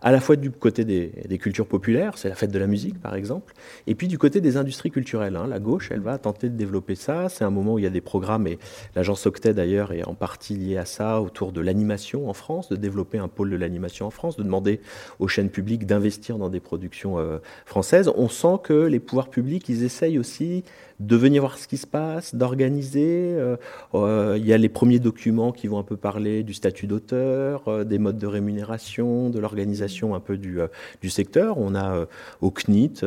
à 0.00 0.12
la 0.12 0.20
fois 0.20 0.36
du 0.36 0.50
côté 0.50 0.84
des, 0.84 1.38
cultures 1.38 1.66
populaires, 1.66 2.16
c'est 2.16 2.28
la 2.28 2.34
fête 2.34 2.50
de 2.50 2.58
la 2.58 2.66
musique 2.66 3.00
par 3.00 3.14
exemple, 3.14 3.54
et 3.86 3.94
puis 3.94 4.08
du 4.08 4.18
côté 4.18 4.40
des 4.40 4.56
industries 4.56 4.90
culturelles. 4.90 5.36
Hein. 5.36 5.46
La 5.46 5.58
gauche, 5.58 5.90
elle 5.90 6.00
va 6.00 6.18
tenter 6.18 6.48
de 6.48 6.56
développer 6.56 6.94
ça. 6.94 7.28
C'est 7.28 7.44
un 7.44 7.50
moment 7.50 7.74
où 7.74 7.78
il 7.78 7.82
y 7.82 7.86
a 7.86 7.90
des 7.90 8.00
programmes, 8.00 8.46
et 8.46 8.58
l'agence 8.94 9.26
Octet 9.26 9.54
d'ailleurs 9.54 9.92
est 9.92 10.04
en 10.04 10.14
partie 10.14 10.56
liée 10.56 10.76
à 10.76 10.84
ça, 10.84 11.20
autour 11.20 11.52
de 11.52 11.60
l'animation 11.60 12.28
en 12.28 12.32
France, 12.32 12.68
de 12.68 12.76
développer 12.76 13.18
un 13.18 13.28
pôle 13.28 13.50
de 13.50 13.56
l'animation 13.56 14.06
en 14.06 14.10
France, 14.10 14.36
de 14.36 14.42
demander 14.42 14.80
aux 15.18 15.28
chaînes 15.28 15.50
publiques 15.50 15.86
d'investir 15.86 16.38
dans 16.38 16.48
des 16.48 16.60
productions 16.60 17.18
euh, 17.18 17.38
françaises. 17.64 18.10
On 18.16 18.28
sent 18.28 18.58
que 18.62 18.72
les 18.72 19.00
pouvoirs 19.00 19.28
publics, 19.28 19.68
ils 19.68 19.84
essayent 19.84 20.18
aussi 20.18 20.64
de 21.00 21.16
venir 21.16 21.42
voir 21.42 21.58
ce 21.58 21.68
qui 21.68 21.76
se 21.76 21.86
passe, 21.86 22.34
d'organiser. 22.34 23.34
Euh, 23.34 23.56
euh, 23.94 24.36
il 24.38 24.46
y 24.46 24.52
a 24.52 24.58
les 24.58 24.68
premiers 24.68 24.98
documents 24.98 25.52
qui 25.52 25.66
vont 25.66 25.78
un 25.78 25.82
peu 25.82 25.96
parler 25.96 26.42
du 26.42 26.54
statut 26.54 26.86
d'auteur, 26.86 27.68
euh, 27.68 27.84
des 27.84 27.98
modes 27.98 28.18
de 28.18 28.26
rémunération, 28.26 29.28
de 29.28 29.38
l'organisation 29.38 30.14
un 30.14 30.20
peu 30.20 30.38
du, 30.38 30.58
du 31.02 31.10
secteur. 31.10 31.58
On 31.58 31.74
a 31.74 32.06
au 32.40 32.50
CNIT 32.50 33.02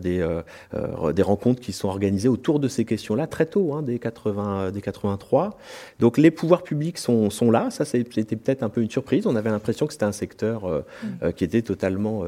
des, 0.00 0.26
des 1.14 1.22
rencontres 1.22 1.60
qui 1.60 1.72
sont 1.72 1.88
organisées 1.88 2.28
autour 2.28 2.58
de 2.58 2.68
ces 2.68 2.84
questions-là 2.84 3.26
très 3.26 3.46
tôt, 3.46 3.74
hein, 3.74 3.82
dès, 3.82 3.98
80, 3.98 4.72
dès 4.72 4.80
83. 4.80 5.58
Donc 6.00 6.18
les 6.18 6.30
pouvoirs 6.30 6.62
publics 6.62 6.98
sont, 6.98 7.30
sont 7.30 7.50
là. 7.50 7.70
Ça, 7.70 7.84
c'était 7.84 8.36
peut-être 8.36 8.62
un 8.62 8.68
peu 8.68 8.82
une 8.82 8.90
surprise. 8.90 9.26
On 9.26 9.36
avait 9.36 9.50
l'impression 9.50 9.86
que 9.86 9.92
c'était 9.92 10.04
un 10.04 10.12
secteur 10.12 10.66
mmh. 10.66 11.32
qui 11.32 11.44
était 11.44 11.62
totalement 11.62 12.24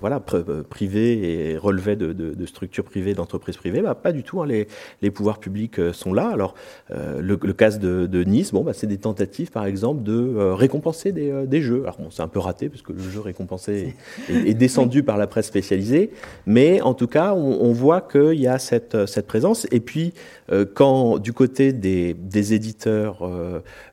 voilà, 0.00 0.20
privé 0.20 1.50
et 1.50 1.56
relevait 1.56 1.96
de, 1.96 2.12
de, 2.12 2.46
structures 2.46 2.84
privées, 2.84 3.14
d'entreprises 3.14 3.56
privées. 3.56 3.82
Bah, 3.82 3.94
pas 3.94 4.12
du 4.12 4.22
tout 4.22 4.27
Hein, 4.36 4.46
les, 4.46 5.10
pouvoirs 5.10 5.38
publics 5.38 5.78
euh, 5.78 5.92
sont 5.92 6.12
là. 6.12 6.28
Alors, 6.28 6.54
euh, 6.90 7.20
le, 7.20 7.36
cas 7.36 7.70
de, 7.70 8.24
Nice, 8.24 8.52
bon, 8.52 8.62
bah, 8.62 8.72
c'est 8.74 8.86
des 8.86 8.98
tentatives, 8.98 9.50
par 9.50 9.64
exemple, 9.64 10.02
de 10.02 10.12
euh, 10.12 10.54
récompenser 10.54 11.12
des, 11.12 11.62
jeux. 11.62 11.82
Alors, 11.82 11.98
bon, 11.98 12.10
c'est 12.10 12.22
un 12.22 12.28
peu 12.28 12.38
raté 12.38 12.68
parce 12.68 12.82
que 12.82 12.92
le 12.92 13.00
jeu 13.00 13.20
récompensé 13.20 13.94
est, 14.28 14.54
descendu 14.54 15.02
par 15.02 15.16
la 15.16 15.26
presse 15.26 15.46
spécialisée. 15.46 16.10
Mais 16.46 16.80
en 16.80 16.94
tout 16.94 17.06
cas, 17.06 17.34
on, 17.34 17.72
voit 17.72 18.00
qu'il 18.00 18.40
y 18.40 18.46
a 18.46 18.58
cette, 18.58 19.06
cette 19.06 19.26
présence. 19.26 19.66
Et 19.70 19.80
puis, 19.80 20.12
quand 20.74 21.18
du 21.18 21.32
côté 21.32 21.72
des, 21.72 22.14
des 22.14 22.54
éditeurs 22.54 23.28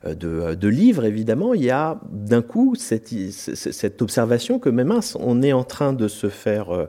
de, 0.04 0.54
de, 0.54 0.68
livres, 0.68 1.04
évidemment, 1.04 1.54
il 1.54 1.64
y 1.64 1.70
a 1.70 2.00
d'un 2.10 2.42
coup 2.42 2.74
cette, 2.74 3.12
cette 3.30 4.02
observation 4.02 4.58
que, 4.58 4.68
même 4.68 4.88
mince, 4.88 5.16
on 5.20 5.42
est 5.42 5.52
en 5.52 5.64
train 5.64 5.92
de 5.92 6.08
se 6.08 6.28
faire 6.28 6.88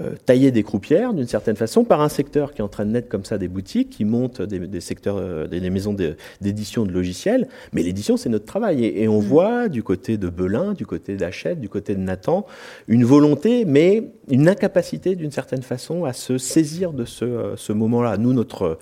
euh, 0.00 0.14
tailler 0.26 0.52
des 0.52 0.62
croupières 0.62 1.12
d'une 1.12 1.26
certaine 1.26 1.56
façon 1.56 1.82
par 1.82 2.00
un 2.02 2.08
secteur 2.08 2.52
qui 2.52 2.60
est 2.60 2.64
en 2.64 2.68
train 2.68 2.86
de 2.86 2.92
naître 2.92 3.08
comme 3.08 3.24
ça 3.24 3.36
des 3.36 3.48
boutiques, 3.48 3.90
qui 3.90 4.04
montent 4.04 4.40
des, 4.40 4.80
secteurs, 4.80 5.16
euh, 5.16 5.48
des, 5.48 5.58
maisons 5.70 5.92
d'édition 6.40 6.84
de 6.84 6.92
logiciels. 6.92 7.48
Mais 7.72 7.82
l'édition, 7.82 8.16
c'est 8.16 8.28
notre 8.28 8.44
travail. 8.44 8.84
Et, 8.84 9.08
on 9.08 9.20
mm. 9.20 9.24
voit 9.24 9.68
du 9.68 9.82
côté 9.82 10.16
de 10.16 10.28
Belin, 10.28 10.74
du 10.74 10.86
côté 10.86 11.16
d'Hachette, 11.16 11.60
du 11.60 11.68
côté 11.68 11.96
de 11.96 12.00
Nathan, 12.00 12.46
une 12.86 13.04
volonté, 13.04 13.64
mais 13.64 14.04
une 14.30 14.48
incapacité 14.48 15.16
d'une 15.16 15.32
certaine 15.32 15.62
façon 15.62 16.04
à 16.04 16.12
se 16.12 16.38
saisir 16.38 16.92
de 16.92 17.04
ce, 17.04 17.24
euh, 17.24 17.56
ce 17.56 17.72
moment-là. 17.72 18.18
Nous, 18.18 18.32
notre, 18.32 18.78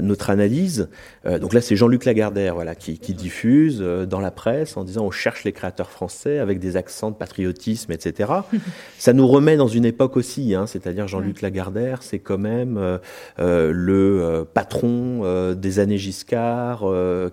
notre 0.00 0.30
analyse, 0.30 0.88
donc 1.40 1.52
là, 1.52 1.60
c'est 1.60 1.76
Jean-Luc 1.76 2.04
Lagardère 2.04 2.54
voilà, 2.54 2.74
qui, 2.74 2.98
qui 2.98 3.14
diffuse 3.14 3.80
dans 3.80 4.20
la 4.20 4.30
presse 4.30 4.76
en 4.76 4.84
disant 4.84 5.04
on 5.04 5.10
cherche 5.10 5.44
les 5.44 5.52
créateurs 5.52 5.90
français 5.90 6.38
avec 6.38 6.58
des 6.58 6.76
accents 6.76 7.10
de 7.10 7.16
patriotisme, 7.16 7.92
etc. 7.92 8.32
ça 8.98 9.12
nous 9.12 9.26
remet 9.26 9.56
dans 9.56 9.68
une 9.68 9.84
époque 9.84 10.16
aussi 10.16 10.47
Hein, 10.54 10.66
c'est-à-dire 10.66 11.08
Jean-Luc 11.08 11.42
Lagardère, 11.42 12.02
c'est 12.02 12.18
quand 12.18 12.38
même 12.38 12.76
euh, 12.76 12.98
euh, 13.38 13.72
le 13.72 14.20
euh, 14.22 14.44
patron 14.44 14.98
des 15.54 15.78
années 15.78 15.98
Giscard, 15.98 16.84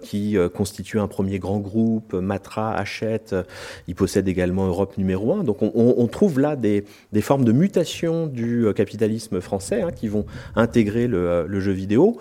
qui 0.01 0.37
constitue 0.53 0.99
un 0.99 1.07
premier 1.07 1.39
grand 1.39 1.59
groupe, 1.59 2.13
Matra, 2.13 2.73
Hachette, 2.73 3.35
il 3.87 3.95
possède 3.95 4.27
également 4.27 4.65
Europe 4.65 4.97
numéro 4.97 5.33
un. 5.33 5.43
Donc 5.43 5.57
on, 5.61 6.07
trouve 6.07 6.39
là 6.39 6.55
des, 6.55 6.85
formes 7.21 7.45
de 7.45 7.51
mutation 7.51 8.27
du 8.27 8.65
capitalisme 8.75 9.41
français 9.41 9.81
hein, 9.81 9.91
qui 9.91 10.07
vont 10.07 10.25
intégrer 10.55 11.07
le 11.07 11.59
jeu 11.59 11.71
vidéo. 11.71 12.17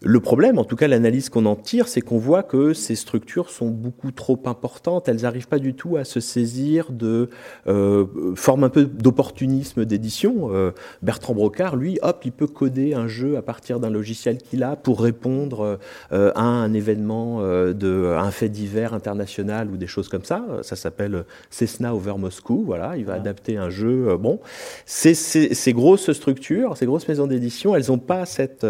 Le 0.00 0.20
problème, 0.20 0.60
en 0.60 0.64
tout 0.64 0.76
cas 0.76 0.86
l'analyse 0.86 1.28
qu'on 1.28 1.44
en 1.44 1.56
tire, 1.56 1.88
c'est 1.88 2.02
qu'on 2.02 2.18
voit 2.18 2.44
que 2.44 2.72
ces 2.72 2.94
structures 2.94 3.50
sont 3.50 3.68
beaucoup 3.68 4.12
trop 4.12 4.40
importantes, 4.44 5.08
elles 5.08 5.22
n'arrivent 5.22 5.48
pas 5.48 5.58
du 5.58 5.74
tout 5.74 5.96
à 5.96 6.04
se 6.04 6.20
saisir 6.20 6.92
de 6.92 7.30
euh, 7.66 8.06
formes 8.36 8.62
un 8.62 8.68
peu 8.68 8.84
d'opportunisme 8.84 9.84
d'édition. 9.84 10.54
Euh, 10.54 10.70
Bertrand 11.02 11.34
Brocard, 11.34 11.74
lui, 11.74 11.98
hop, 12.02 12.20
il 12.24 12.30
peut 12.30 12.46
coder 12.46 12.94
un 12.94 13.08
jeu 13.08 13.36
à 13.36 13.42
partir 13.42 13.80
d'un 13.80 13.90
logiciel 13.90 14.38
qu'il 14.38 14.62
a 14.62 14.76
pour 14.76 15.00
répondre 15.00 15.80
euh, 16.12 16.30
à 16.36 16.44
un 16.44 16.72
événement, 16.74 17.40
euh, 17.40 17.72
de, 17.72 18.14
un 18.16 18.30
fait 18.30 18.48
divers 18.48 18.94
international 18.94 19.68
ou 19.68 19.76
des 19.76 19.88
choses 19.88 20.08
comme 20.08 20.24
ça. 20.24 20.46
Ça 20.62 20.76
s'appelle 20.76 21.24
Cessna 21.50 21.92
over 21.92 22.14
Moscou, 22.18 22.62
voilà, 22.64 22.96
il 22.96 23.04
va 23.04 23.14
adapter 23.14 23.56
un 23.56 23.68
jeu. 23.68 24.16
bon, 24.16 24.38
ces, 24.86 25.14
ces, 25.14 25.54
ces, 25.54 25.72
grosses 25.72 26.12
structures, 26.12 26.76
ces 26.76 26.86
grosses 26.86 27.08
maisons 27.08 27.26
d'édition, 27.26 27.74
elles 27.74 27.88
n'ont 27.88 27.98
pas 27.98 28.26
cette 28.26 28.64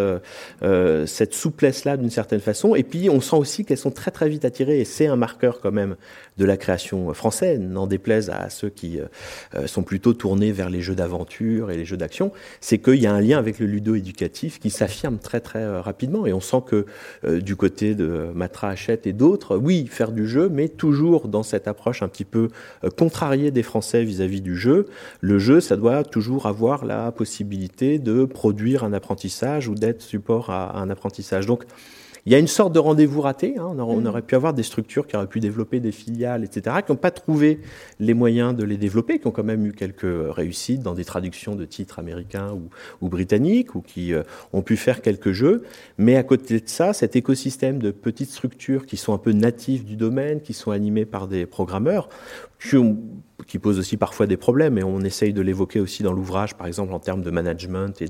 cette 1.19 1.35
souplesse-là 1.35 1.97
d'une 1.97 2.11
certaine 2.11 2.41
façon. 2.41 2.77
Et 2.77 2.85
puis 2.85 3.11
on 3.11 3.21
sent 3.21 3.37
aussi 3.37 3.65
qu'elles 3.65 3.77
sont 3.79 3.91
très 3.91 4.13
très 4.13 4.29
vite 4.29 4.45
attirées, 4.45 4.81
et 4.81 4.85
c'est 4.85 5.09
un 5.09 5.17
marqueur 5.17 5.61
quand 5.61 5.73
même 5.73 5.97
de 6.39 6.45
la 6.45 6.57
création 6.57 7.13
française, 7.13 7.59
n'en 7.61 7.87
déplaise 7.87 8.31
à 8.31 8.49
ceux 8.49 8.69
qui 8.69 9.01
euh, 9.01 9.67
sont 9.67 9.83
plutôt 9.83 10.15
tournés 10.15 10.53
vers 10.53 10.71
les 10.71 10.81
jeux 10.81 10.95
d'aventure 10.95 11.71
et 11.71 11.77
les 11.77 11.85
jeux 11.85 11.97
d'action, 11.97 12.33
c'est 12.61 12.79
qu'il 12.79 12.97
y 12.97 13.07
a 13.07 13.13
un 13.13 13.21
lien 13.21 13.39
avec 13.39 13.59
le 13.59 13.67
ludo-éducatif 13.67 14.59
qui 14.59 14.71
s'affirme 14.71 15.19
très 15.19 15.41
très 15.41 15.63
euh, 15.63 15.81
rapidement. 15.81 16.27
Et 16.27 16.33
on 16.33 16.41
sent 16.41 16.63
que 16.67 16.87
euh, 17.25 17.41
du 17.41 17.57
côté 17.57 17.95
de 17.95 18.29
Matra 18.35 18.71
Hachette 18.71 19.07
et 19.07 19.13
d'autres, 19.13 19.57
oui, 19.57 19.87
faire 19.91 20.13
du 20.13 20.27
jeu, 20.27 20.49
mais 20.49 20.69
toujours 20.69 21.29
dans 21.29 21.43
cette 21.43 21.69
approche 21.69 22.03
un 22.03 22.09
petit 22.09 22.25
peu 22.25 22.49
contrariée 22.97 23.51
des 23.51 23.63
Français 23.63 24.05
vis-à-vis 24.05 24.39
-vis 24.39 24.43
du 24.43 24.57
jeu. 24.57 24.87
Le 25.21 25.39
jeu, 25.39 25.61
ça 25.61 25.77
doit 25.77 26.05
toujours 26.05 26.47
avoir 26.47 26.85
la 26.85 27.11
possibilité 27.13 27.99
de 27.99 28.25
produire 28.25 28.85
un 28.85 28.93
apprentissage 28.93 29.69
ou 29.69 29.75
d'être 29.75 30.03
support 30.03 30.51
à 30.51 30.79
un 30.79 30.91
apprentissage 30.91 31.47
donc, 31.47 31.65
il 32.29 32.33
y 32.33 32.35
a 32.35 32.39
une 32.39 32.47
sorte 32.47 32.75
de 32.75 32.79
rendez-vous 32.79 33.23
raté. 33.23 33.55
Hein. 33.57 33.75
On, 33.79 34.03
mm. 34.03 34.07
aurait, 34.07 34.21
pu 34.21 34.35
avoir 34.35 34.53
des 34.53 34.63
structures 34.63 35.07
qui 35.07 35.17
auraient 35.17 35.27
pu 35.27 35.41
développer 35.41 35.81
des 35.81 35.93
filiales, 35.93 36.45
etc., 36.45 36.77
qui 36.85 36.93
n'ont 36.93 36.99
pas 36.99 37.11
trouvé 37.11 37.61
les 38.01 38.13
moyens 38.13 38.55
de 38.55 38.65
les 38.65 38.77
développer, 38.77 39.19
qui 39.19 39.27
ont 39.27 39.31
quand 39.31 39.45
même 39.45 39.65
eu 39.65 39.73
quelques 39.73 40.05
réussites 40.05 40.83
dans 40.83 40.93
des 40.93 41.07
traductions 41.07 41.55
de 41.55 41.65
titres 41.65 41.99
américains 41.99 42.55
ou, 43.01 43.09
britanniques, 43.09 43.75
ou 43.75 43.81
qui 43.81 44.13
euh, 44.13 44.25
ont 44.53 44.61
pu 44.61 44.77
faire 44.77 45.01
quelques 45.01 45.33
jeux. 45.33 45.65
Mais 45.97 46.17
à 46.17 46.23
côté 46.23 46.61
de 46.61 46.69
ça, 46.69 46.93
cet 46.93 47.17
écosystème 47.17 47.79
de 47.79 47.91
petites 47.91 48.31
structures 48.31 48.85
qui 48.85 48.99
sont 48.99 49.15
un 49.15 49.19
peu 49.19 49.33
natives 49.33 49.87
du 49.87 49.97
domaine, 49.97 50.43
qui 50.43 50.53
sont 50.53 50.71
animées 50.71 51.07
par 51.07 51.29
des 51.29 51.47
programmeurs, 51.47 52.11
qui 53.47 53.59
pose 53.59 53.79
aussi 53.79 53.97
parfois 53.97 54.27
des 54.27 54.37
problèmes, 54.37 54.79
et 54.79 54.83
on 54.83 55.01
essaye 55.01 55.33
de 55.33 55.41
l'évoquer 55.41 55.81
aussi 55.81 56.03
dans 56.03 56.13
l'ouvrage, 56.13 56.57
par 56.57 56.67
exemple 56.67 56.93
en 56.93 56.99
termes 56.99 57.23
de 57.23 57.31
management 57.31 58.03
et 58.03 58.09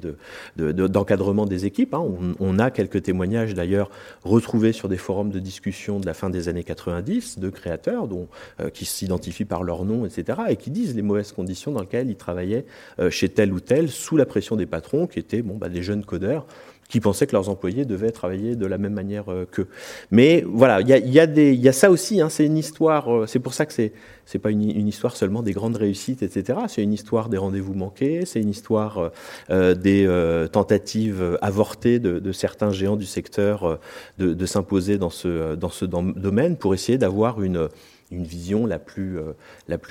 d'encadrement 0.56 1.44
de, 1.44 1.50
des 1.50 1.66
équipes. 1.66 1.94
Hein. 1.94 2.04
On, 2.40 2.58
a 2.58 2.70
quelques 2.70 3.02
témoignages 3.02 3.54
d'ailleurs 3.54 3.90
retrouvés 4.24 4.72
sur 4.72 4.88
des 4.88 4.96
forums 4.96 5.30
de 5.30 5.38
discussion 5.38 6.00
de 6.00 6.06
la 6.06 6.14
fin 6.14 6.30
des 6.30 6.48
années 6.48 6.64
90 6.64 7.38
de 7.38 7.50
créateurs 7.50 8.08
dont, 8.08 8.28
euh, 8.60 8.70
qui 8.70 8.84
s'identifient 8.84 9.44
par 9.44 9.62
leur 9.62 9.84
nom, 9.84 10.06
etc., 10.06 10.38
et 10.48 10.56
qui 10.56 10.70
disent 10.70 10.96
les 10.96 11.02
mauvaises 11.02 11.32
conditions 11.32 11.72
dans 11.72 11.80
lesquelles 11.80 12.10
ils 12.10 12.16
travaillaient 12.16 12.64
euh, 12.98 13.10
chez 13.10 13.28
tel 13.28 13.52
ou 13.52 13.60
tel, 13.60 13.90
sous 13.90 14.16
la 14.16 14.26
pression 14.26 14.56
des 14.56 14.66
patrons, 14.66 15.06
qui 15.06 15.18
étaient 15.18 15.42
bon, 15.42 15.56
bah, 15.56 15.68
des 15.68 15.82
jeunes 15.82 16.04
codeurs 16.04 16.46
qui 16.88 17.00
pensaient 17.00 17.26
que 17.26 17.32
leurs 17.32 17.48
employés 17.48 17.84
devaient 17.84 18.10
travailler 18.10 18.56
de 18.56 18.66
la 18.66 18.78
même 18.78 18.94
manière 18.94 19.30
euh, 19.30 19.46
qu'eux. 19.50 19.68
Mais 20.10 20.42
voilà, 20.46 20.80
il 20.80 21.10
y 21.10 21.68
a, 21.68 21.72
ça 21.72 21.90
aussi, 21.90 22.20
hein, 22.20 22.28
c'est 22.30 22.46
une 22.46 22.56
histoire, 22.56 23.14
euh, 23.14 23.26
c'est 23.26 23.38
pour 23.38 23.54
ça 23.54 23.66
que 23.66 23.72
c'est 23.72 23.92
c'est 24.24 24.38
pas 24.38 24.50
une, 24.50 24.86
histoire 24.86 25.16
seulement 25.16 25.42
des 25.42 25.52
grandes 25.52 25.76
réussites, 25.76 26.22
etc. 26.22 26.58
C'est 26.68 26.82
une 26.82 26.92
histoire 26.92 27.30
des 27.30 27.38
rendez-vous 27.38 27.72
manqués, 27.72 28.26
c'est 28.26 28.42
une 28.42 28.50
histoire 28.50 29.10
euh, 29.48 29.74
des 29.74 30.06
tentatives 30.52 31.38
avortées 31.40 31.98
de, 31.98 32.32
certains 32.32 32.70
géants 32.70 32.96
du 32.96 33.06
secteur 33.06 33.78
de, 34.18 34.46
s'imposer 34.46 34.98
dans 34.98 35.08
ce, 35.08 35.84
domaine 35.86 36.58
pour 36.58 36.74
essayer 36.74 36.98
d'avoir 36.98 37.40
une 37.40 37.70
vision 38.10 38.66
la 38.66 38.78
plus, 38.78 39.16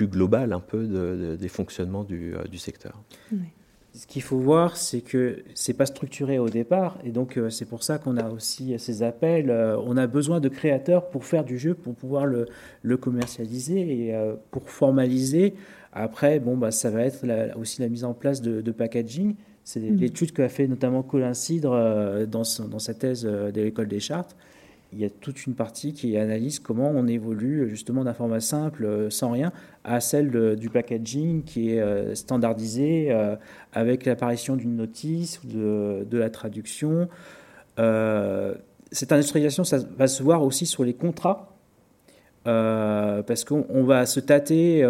globale 0.06 0.52
un 0.52 0.60
peu 0.60 0.84
de, 0.84 1.34
des 1.34 1.48
fonctionnements 1.48 2.04
du, 2.04 2.58
secteur. 2.58 3.02
Ce 3.98 4.06
qu'il 4.06 4.22
faut 4.22 4.38
voir, 4.38 4.76
c'est 4.76 5.00
que 5.00 5.42
c'est 5.54 5.74
pas 5.74 5.86
structuré 5.86 6.38
au 6.38 6.48
départ, 6.48 6.98
et 7.02 7.10
donc 7.10 7.36
euh, 7.36 7.50
c'est 7.50 7.64
pour 7.64 7.82
ça 7.82 7.98
qu'on 7.98 8.16
a 8.16 8.30
aussi 8.30 8.78
ces 8.78 9.02
appels. 9.02 9.50
Euh, 9.50 9.76
on 9.84 9.96
a 9.96 10.06
besoin 10.06 10.38
de 10.38 10.48
créateurs 10.48 11.08
pour 11.08 11.24
faire 11.24 11.42
du 11.42 11.58
jeu, 11.58 11.74
pour 11.74 11.96
pouvoir 11.96 12.24
le, 12.24 12.46
le 12.82 12.96
commercialiser 12.96 14.06
et 14.06 14.14
euh, 14.14 14.34
pour 14.52 14.70
formaliser. 14.70 15.54
Après, 15.92 16.38
bon, 16.38 16.56
bah, 16.56 16.70
ça 16.70 16.90
va 16.90 17.02
être 17.02 17.24
aussi 17.58 17.82
la 17.82 17.88
mise 17.88 18.04
en 18.04 18.14
place 18.14 18.40
de, 18.40 18.70
packaging. 18.70 19.34
C'est 19.64 19.80
mmh. 19.80 19.96
l'étude 19.96 20.32
qu'a 20.32 20.48
fait 20.48 20.68
notamment 20.68 21.02
Colin 21.02 21.34
Cidre 21.34 22.24
dans, 22.28 22.42
dans, 22.70 22.78
sa 22.78 22.94
thèse 22.94 23.24
de 23.24 23.60
l'école 23.60 23.88
des 23.88 23.98
chartes 23.98 24.36
il 24.92 24.98
y 25.00 25.04
a 25.04 25.10
toute 25.10 25.46
une 25.46 25.54
partie 25.54 25.92
qui 25.92 26.16
analyse 26.16 26.60
comment 26.60 26.90
on 26.90 27.06
évolue 27.06 27.68
justement 27.68 28.04
d'un 28.04 28.14
format 28.14 28.40
simple, 28.40 28.86
euh, 28.86 29.10
sans 29.10 29.30
rien, 29.30 29.52
à 29.84 30.00
celle 30.00 30.56
du 30.56 30.70
packaging 30.70 31.42
qui 31.42 31.74
est 31.74 31.80
euh, 31.80 32.14
standardisé 32.14 33.08
euh, 33.10 33.36
avec 33.72 34.06
l'apparition 34.06 34.56
d'une 34.56 34.76
notice 34.76 35.40
de, 35.44 36.06
la 36.10 36.30
traduction. 36.30 37.08
cette 37.76 39.12
industrialisation, 39.12 39.64
ça 39.64 39.78
va 39.98 40.08
se 40.08 40.22
voir 40.22 40.42
aussi 40.42 40.64
sur 40.64 40.84
les 40.84 40.94
contrats. 40.94 41.54
parce 42.44 43.44
qu'on 43.44 43.84
va 43.84 44.06
se 44.06 44.20
tâter. 44.20 44.84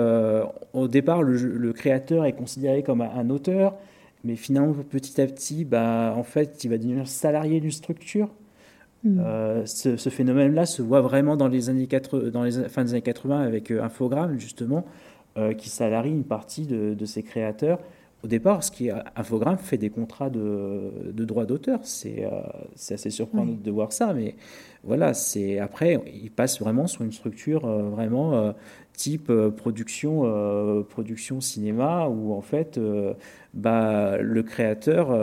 au 0.73 0.89
départ, 0.89 1.23
le, 1.23 1.73
créateur 1.73 2.25
est 2.25 2.35
considéré 2.35 2.85
comme 2.85 3.01
un, 3.01 3.31
auteur, 3.31 3.75
mais 4.23 4.37
finalement, 4.37 4.73
petit 4.75 5.21
à 5.21 5.27
petit, 5.27 5.65
bah, 5.65 6.15
en 6.17 6.23
fait, 6.23 6.63
il 6.65 6.71
va 6.71 6.79
devenir 6.79 7.09
salarié 7.09 7.61
d'une 7.61 7.73
structure. 7.73 8.31
Mm. 9.05 9.21
Euh, 9.21 9.67
ce, 9.67 10.09
phénomène-là 10.11 10.67
se 10.67 10.83
voit 10.83 11.01
vraiment 11.01 11.37
dans 11.37 11.49
les 11.49 11.71
années 11.71 11.87
80, 11.87 12.31
dans 12.31 12.43
les 12.43 12.69
fin 12.69 12.85
des 12.85 12.93
années 12.93 13.03
80 13.03 13.41
avec 13.41 13.71
euh, 13.71 13.83
Infogrames 13.83 14.39
justement, 14.39 14.85
euh, 15.37 15.55
qui 15.55 15.69
salarie 15.69 16.11
une 16.11 16.25
partie 16.25 16.67
de, 16.67 17.05
ses 17.05 17.23
créateurs. 17.23 17.79
Au 18.25 18.27
départ, 18.27 18.65
ce 18.65 18.73
qui 18.73 18.89
est 18.89 18.93
Infogrames 19.15 19.59
fait 19.59 19.79
des 19.79 19.91
contrats 19.91 20.29
de, 20.29 21.13
de 21.13 21.25
droit 21.25 21.47
d'auteur. 21.47 21.79
C'est 21.85 22.29
assez 22.75 23.11
surprenant 23.11 23.53
de 23.53 23.71
voir 23.71 23.93
ça, 23.93 24.13
mais 24.13 24.35
voilà. 24.83 25.15
C'est 25.15 25.61
après, 25.61 26.01
il 26.13 26.33
passe 26.33 26.59
vraiment 26.59 26.89
sur 26.89 27.05
une 27.05 27.13
structure 27.13 27.65
vraiment 27.65 28.53
type 28.99 29.33
production, 29.57 30.85
production 30.91 31.41
cinéma, 31.41 32.09
où 32.09 32.35
en 32.35 32.43
fait, 32.43 32.79
bah, 33.55 34.19
le 34.19 34.43
créateur, 34.43 35.17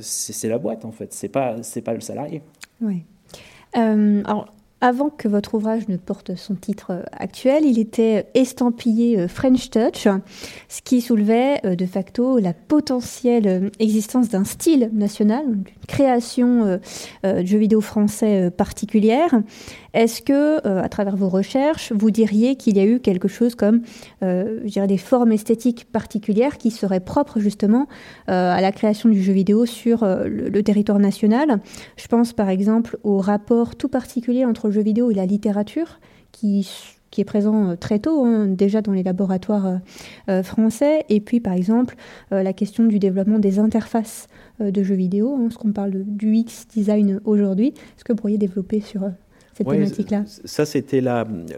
c'est 0.00 0.48
la 0.48 0.58
boîte 0.58 0.84
en 0.84 0.92
fait. 0.92 1.12
C'est 1.12 1.28
pas 1.28 1.56
c'est 1.62 1.82
pas 1.82 1.94
le 1.94 2.00
salarié. 2.00 2.42
Oui. 2.80 3.04
Euh, 3.76 4.22
alors, 4.24 4.52
avant 4.80 5.08
que 5.08 5.26
votre 5.26 5.54
ouvrage 5.54 5.88
ne 5.88 5.96
porte 5.96 6.34
son 6.34 6.54
titre 6.54 6.90
euh, 6.90 7.02
actuel, 7.12 7.64
il 7.64 7.78
était 7.78 8.26
estampillé 8.34 9.18
euh, 9.18 9.28
French 9.28 9.70
Touch, 9.70 10.06
ce 10.68 10.82
qui 10.82 11.00
soulevait 11.00 11.60
de 11.64 11.86
facto 11.86 12.38
la 12.38 12.52
potentielle 12.52 13.70
existence 13.78 14.28
d'un 14.28 14.44
style 14.44 14.90
national, 14.92 15.44
création 15.86 16.78
de 17.24 17.44
jeux 17.44 17.58
vidéo 17.58 17.80
français 17.80 18.50
particulière. 18.50 19.30
Est-ce 19.94 20.20
que, 20.20 20.66
à 20.66 20.88
travers 20.88 21.16
vos 21.16 21.28
recherches, 21.28 21.92
vous 21.92 22.10
diriez 22.10 22.56
qu'il 22.56 22.76
y 22.76 22.80
a 22.80 22.84
eu 22.84 23.00
quelque 23.00 23.28
chose 23.28 23.54
comme, 23.54 23.82
je 24.22 24.66
dirais, 24.66 24.86
des 24.86 24.98
formes 24.98 25.32
esthétiques 25.32 25.90
particulières 25.90 26.58
qui 26.58 26.70
seraient 26.70 27.00
propres 27.00 27.40
justement 27.40 27.86
à 28.26 28.60
la 28.60 28.72
création 28.72 29.08
du 29.08 29.22
jeu 29.22 29.32
vidéo 29.32 29.66
sur 29.66 30.04
le, 30.04 30.62
territoire 30.62 30.98
national? 30.98 31.60
Je 31.96 32.06
pense 32.08 32.32
par 32.32 32.48
exemple 32.48 32.98
au 33.02 33.18
rapport 33.18 33.76
tout 33.76 33.88
particulier 33.88 34.44
entre 34.44 34.68
le 34.68 34.72
jeu 34.72 34.82
vidéo 34.82 35.10
et 35.10 35.14
la 35.14 35.26
littérature, 35.26 36.00
qui 36.32 36.68
qui 37.16 37.22
est 37.22 37.24
présent 37.24 37.70
euh, 37.70 37.76
très 37.76 37.98
tôt, 37.98 38.26
hein, 38.26 38.46
déjà 38.46 38.82
dans 38.82 38.92
les 38.92 39.02
laboratoires 39.02 39.66
euh, 39.66 39.76
euh, 40.28 40.42
français. 40.42 41.06
Et 41.08 41.20
puis, 41.20 41.40
par 41.40 41.54
exemple, 41.54 41.96
la 42.30 42.52
question 42.52 42.84
du 42.84 42.98
développement 42.98 43.38
des 43.38 43.58
interfaces 43.58 44.28
de 44.60 44.82
jeux 44.82 44.94
vidéo, 44.94 45.34
hein, 45.34 45.48
ce 45.50 45.56
qu'on 45.56 45.72
parle 45.72 45.92
du 46.04 46.34
UX 46.34 46.66
design 46.68 47.20
aujourd'hui. 47.24 47.68
Est-ce 47.68 48.04
que 48.04 48.12
vous 48.12 48.18
pourriez 48.18 48.36
développer 48.36 48.80
sur 48.80 49.10
cette 49.56 49.68
thématique-là? 49.68 50.24
Ça, 50.44 50.66
c'était 50.66 51.00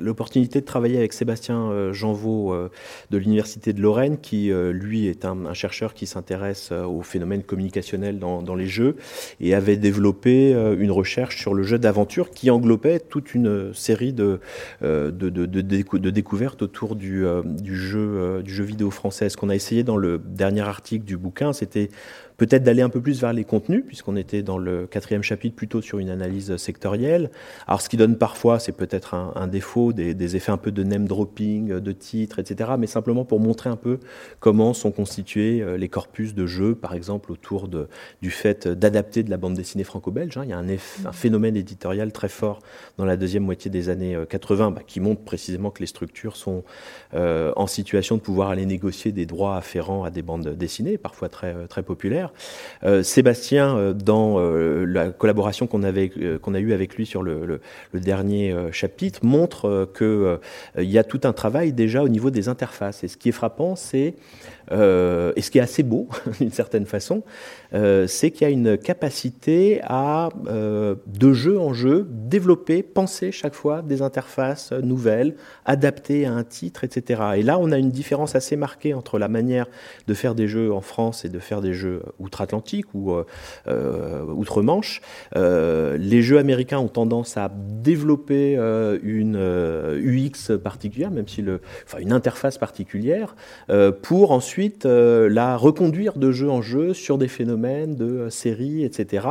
l'opportunité 0.01 0.61
de 0.61 0.65
travailler 0.65 0.99
avec 0.99 1.13
Sébastien 1.13 1.71
euh, 1.71 1.93
Janvaux 1.93 2.53
euh, 2.53 2.71
de 3.11 3.19
l'Université 3.19 3.73
de 3.73 3.81
Lorraine, 3.81 4.19
qui, 4.19 4.53
euh, 4.53 4.73
lui, 4.73 5.09
est 5.09 5.25
un, 5.25 5.53
chercheur 5.55 5.95
qui 5.95 6.07
s'intéresse 6.07 6.73
aux 6.73 7.03
phénomènes 7.03 7.43
communicationnels 7.43 8.19
dans, 8.19 8.43
dans, 8.43 8.55
les 8.55 8.67
jeux 8.67 8.97
et 9.41 9.55
avait 9.55 9.77
développé 9.77 10.53
une 10.79 10.91
recherche 10.91 11.41
sur 11.41 11.55
le 11.55 11.63
jeu 11.63 11.79
d'aventure 11.79 12.31
qui 12.31 12.51
englobait 12.51 13.01
toute 13.01 13.35
une 13.35 13.73
série 13.73 14.13
de, 14.13 14.41
de, 14.83 15.11
de, 15.11 15.47
de, 15.47 16.11
découvertes 16.11 16.63
autour 16.63 16.97
du, 16.97 17.25
du, 17.45 17.77
jeu, 17.77 18.43
du 18.43 18.55
jeu 18.55 18.65
vidéo 18.65 18.91
français. 18.91 19.29
Ce 19.31 19.37
qu'on 19.37 19.49
a 19.49 19.55
essayé 19.55 19.85
dans 19.85 19.97
le 19.97 20.19
dernier 20.19 20.61
article 20.61 21.05
du 21.05 21.17
bouquin, 21.17 21.53
c'était 21.53 21.89
peut-être 22.39 22.63
d'aller 22.63 22.83
un 22.83 22.89
peu 22.89 23.01
plus 23.01 23.21
vers 23.21 23.33
les 23.33 23.45
contenus, 23.45 23.85
puisqu'on 23.87 24.17
était 24.17 24.43
dans 24.43 24.59
le 24.59 24.87
quatrième 24.87 25.23
chapitre 25.23 25.57
plutôt 25.57 25.83
sur 25.83 25.99
une 25.99 26.09
analyse 26.09 26.57
sectorielle. 26.57 27.31
Alors 27.67 27.83
ce 27.83 27.89
qui 27.89 27.97
donne 27.97 28.17
parfois, 28.17 28.61
c'est 28.61 28.73
peut-être 28.73 29.15
un, 29.15 29.47
défaut, 29.49 29.93
des, 29.93 30.37
effets 30.37 30.53
un 30.53 30.57
peu 30.57 30.71
de 30.71 30.83
name 30.85 31.07
dropping, 31.09 31.81
de 31.81 31.93
titres, 31.93 32.39
etc., 32.39 32.71
mais 32.79 32.87
simplement 32.87 33.25
pour 33.25 33.41
montrer 33.41 33.69
un 33.71 33.77
peu 33.77 33.99
comment 34.41 34.73
sont 34.73 34.93
constitués 34.93 35.61
euh, 35.61 35.77
les 35.77 35.89
corpus 35.89 36.35
de 36.35 36.47
jeux, 36.47 36.75
par 36.77 36.95
exemple 36.95 37.33
autour 37.33 37.69
du 37.69 38.31
fait 38.31 38.69
d'adapter 38.69 39.25
de 39.25 39.31
la 39.31 39.37
bande 39.37 39.55
dessinée 39.55 39.85
franco-belge. 39.85 40.37
Hein. 40.37 40.43
Il 40.45 40.51
y 40.51 40.53
a 40.53 40.59
un, 40.59 40.69
un, 40.69 41.13
phénomène 41.13 41.57
éditorial 41.57 42.13
très 42.13 42.29
fort 42.29 42.61
dans 42.99 43.05
la 43.05 43.17
deuxième 43.17 43.43
moitié 43.43 43.69
des 43.71 43.89
années 43.89 44.17
80 44.29 44.69
euh, 44.69 44.71
bah, 44.71 44.83
qui 44.87 45.01
montre 45.01 45.23
précisément 45.23 45.71
que 45.71 45.81
les 45.81 45.87
structures 45.87 46.37
sont 46.37 46.63
euh, 47.15 47.53
en 47.57 47.67
situation 47.67 48.17
de 48.17 48.21
pouvoir 48.21 48.51
aller 48.51 48.67
négocier 48.67 49.11
des 49.11 49.27
droits 49.27 49.57
afférents 49.57 50.05
à 50.05 50.11
des 50.11 50.23
bandes 50.23 50.49
dessinées, 50.55 50.99
parfois 50.99 51.29
très, 51.29 51.67
très 51.67 51.83
populaires. 51.83 52.28
Euh, 52.85 53.03
Sébastien, 53.03 53.77
euh, 53.77 53.93
dans 53.93 54.39
euh, 54.39 54.85
la 54.85 55.11
collaboration 55.11 55.67
qu'on 55.67 55.83
a 55.83 55.91
eue 55.91 56.73
avec 56.73 56.97
lui 56.97 57.07
sur 57.07 57.23
le, 57.23 57.61
dernier 57.95 58.55
chapitre, 58.73 59.21
montre 59.23 59.89
que 59.95 60.39
il 60.79 60.91
y 60.91 60.99
a 60.99 61.05
tout 61.05 61.21
un 61.25 61.33
travail 61.33 61.73
déjà 61.73 62.03
au 62.03 62.09
niveau 62.09 62.31
des 62.31 62.49
interfaces. 62.49 63.05
Et 63.05 63.09
ce 63.09 63.17
qui 63.17 63.29
est 63.29 63.33
frappant, 63.33 63.77
c'est 63.77 64.15
et 64.71 65.43
ce 65.43 65.51
qui 65.51 65.59
est 65.59 65.63
assez 65.63 65.83
beau 65.83 66.09
d'une 66.41 66.53
certaine 66.53 66.87
façon, 66.87 67.23
c'est 67.73 68.31
qu'il 68.31 68.43
y 68.43 68.45
a 68.45 68.51
une 68.51 68.79
capacité 68.79 69.81
à 69.85 70.29
de 70.47 71.33
jeu 71.33 71.59
en 71.59 71.73
jeu 71.73 72.07
développer, 72.09 72.83
penser 72.83 73.33
chaque 73.33 73.55
fois 73.55 73.83
des 73.83 74.03
interfaces 74.03 74.73
nouvelles, 74.73 75.35
adaptées 75.65 76.27
à 76.27 76.33
un 76.33 76.45
titre, 76.45 76.85
etc. 76.85 77.23
Et 77.37 77.43
là, 77.43 77.59
on 77.59 77.73
a 77.73 77.79
une 77.79 77.91
différence 77.91 78.35
assez 78.35 78.57
marquée 78.57 78.95
entre 78.95 79.19
la 79.19 79.29
manière 79.29 79.67
de 80.07 80.15
faire 80.15 80.35
des 80.35 80.49
jeux 80.49 80.73
en 80.73 80.81
France 80.81 81.25
et 81.25 81.29
de 81.29 81.39
faire 81.39 81.61
des 81.61 81.73
jeux 81.73 82.03
outre-Atlantique 82.19 82.87
ou 82.95 83.13
euh, 83.13 83.25
euh, 83.67 84.25
outre-Manche. 84.27 85.01
Euh, 85.37 85.97
les 85.99 86.23
jeux 86.23 86.39
américains 86.39 86.79
ont 86.79 86.89
tendance 86.89 87.37
à 87.37 87.51
développer 87.55 88.55
une 89.03 89.37
UX 89.37 90.59
particulière, 90.63 91.11
même 91.11 91.29
si 91.29 91.43
le, 91.43 91.61
enfin 91.85 91.99
une 91.99 92.13
interface 92.13 92.59
particulière, 92.59 93.37
pour 94.03 94.33
ensuite 94.33 94.58
la 94.85 95.57
reconduire 95.57 96.19
de 96.19 96.33
jeu 96.33 96.51
en 96.51 96.63
jeu 96.63 96.95
sur 96.95 97.19
des 97.19 97.29
phénomènes 97.29 97.97
de 97.97 98.29
séries, 98.29 98.85
etc. 98.85 99.27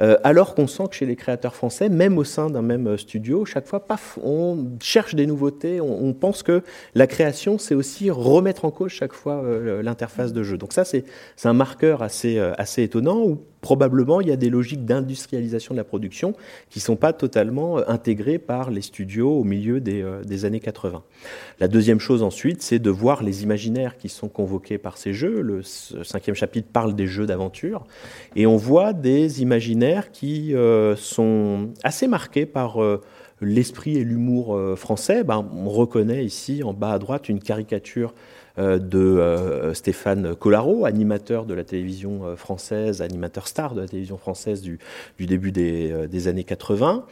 alors 0.00 0.54
qu'on 0.54 0.66
sent 0.66 0.84
que 0.90 0.96
chez 0.96 1.06
les 1.06 1.16
créateurs 1.16 1.54
français, 1.54 1.88
même 1.88 2.18
au 2.18 2.24
sein 2.24 2.50
d'un 2.50 2.62
même 2.62 2.96
studio, 2.98 3.44
chaque 3.44 3.66
fois, 3.66 3.86
paf, 3.86 4.18
on 4.22 4.76
cherche 4.80 5.14
des 5.14 5.26
nouveautés, 5.26 5.80
on, 5.80 6.12
pense 6.12 6.42
que 6.42 6.62
la 6.94 7.06
création, 7.06 7.58
c'est 7.58 7.74
aussi 7.74 8.10
remettre 8.10 8.64
en 8.64 8.70
cause 8.70 8.90
chaque 8.90 9.12
fois 9.12 9.42
l'interface 9.82 10.32
de 10.32 10.42
jeu. 10.42 10.58
Donc 10.58 10.72
ça, 10.72 10.84
c'est 10.84 11.04
un 11.44 11.52
marqueur 11.52 12.02
assez 12.02 12.26
euh, 12.38 12.52
assez, 12.58 12.82
étonnant, 12.82 13.38
probablement 13.66 14.20
il 14.20 14.28
y 14.28 14.30
a 14.30 14.36
des 14.36 14.48
logiques 14.48 14.84
d'industrialisation 14.84 15.74
de 15.74 15.78
la 15.78 15.82
production 15.82 16.34
qui 16.70 16.78
ne 16.78 16.82
sont 16.84 16.94
pas 16.94 17.12
totalement 17.12 17.78
euh, 17.78 17.82
intégrées 17.88 18.38
par 18.38 18.70
les 18.70 18.80
studios 18.80 19.40
au 19.40 19.42
milieu 19.42 19.80
des, 19.80 20.02
euh, 20.02 20.44
années 20.44 20.60
80. 20.60 21.02
La 21.58 21.66
deuxième 21.66 21.98
chose 21.98 22.22
ensuite, 22.22 22.62
c'est 22.62 22.78
de 22.78 22.90
voir 22.90 23.24
les 23.24 23.42
imaginaires 23.42 23.96
qui 23.96 24.08
sont 24.08 24.28
convoqués 24.28 24.78
par 24.78 24.98
ces 24.98 25.12
jeux. 25.12 25.40
Le 25.40 25.62
cinquième 25.64 26.36
chapitre 26.36 26.68
parle 26.72 26.94
des 26.94 27.08
jeux 27.08 27.26
d'aventure, 27.26 27.84
et 28.36 28.46
on 28.46 28.56
voit 28.56 28.92
des 28.92 29.42
imaginaires 29.42 30.12
qui 30.12 30.54
sont 30.96 31.70
assez 31.82 32.06
marqués 32.06 32.46
par 32.46 32.78
l'esprit 33.40 33.96
et 33.96 34.04
l'humour 34.04 34.58
français. 34.76 35.24
Ben, 35.24 35.44
on 35.52 35.68
reconnaît 35.70 36.24
ici 36.24 36.62
en 36.62 36.72
bas 36.72 36.92
à 36.92 36.98
droite 36.98 37.28
une 37.28 37.40
caricature 37.40 38.12
euh, 38.12 38.45
de 38.58 38.98
euh, 38.98 39.74
Stéphane 39.74 40.34
Collaro, 40.34 40.86
animateur 40.86 41.44
de 41.44 41.54
la 41.54 41.64
télévision 41.64 42.24
euh, 42.24 42.36
française, 42.36 43.02
animateur 43.02 43.48
star 43.48 43.74
de 43.74 43.82
la 43.82 43.88
télévision 43.88 44.16
française 44.16 44.62
du, 44.62 44.78
début 45.18 45.52
des, 45.52 46.28
années 46.28 46.44
80. 46.44 47.04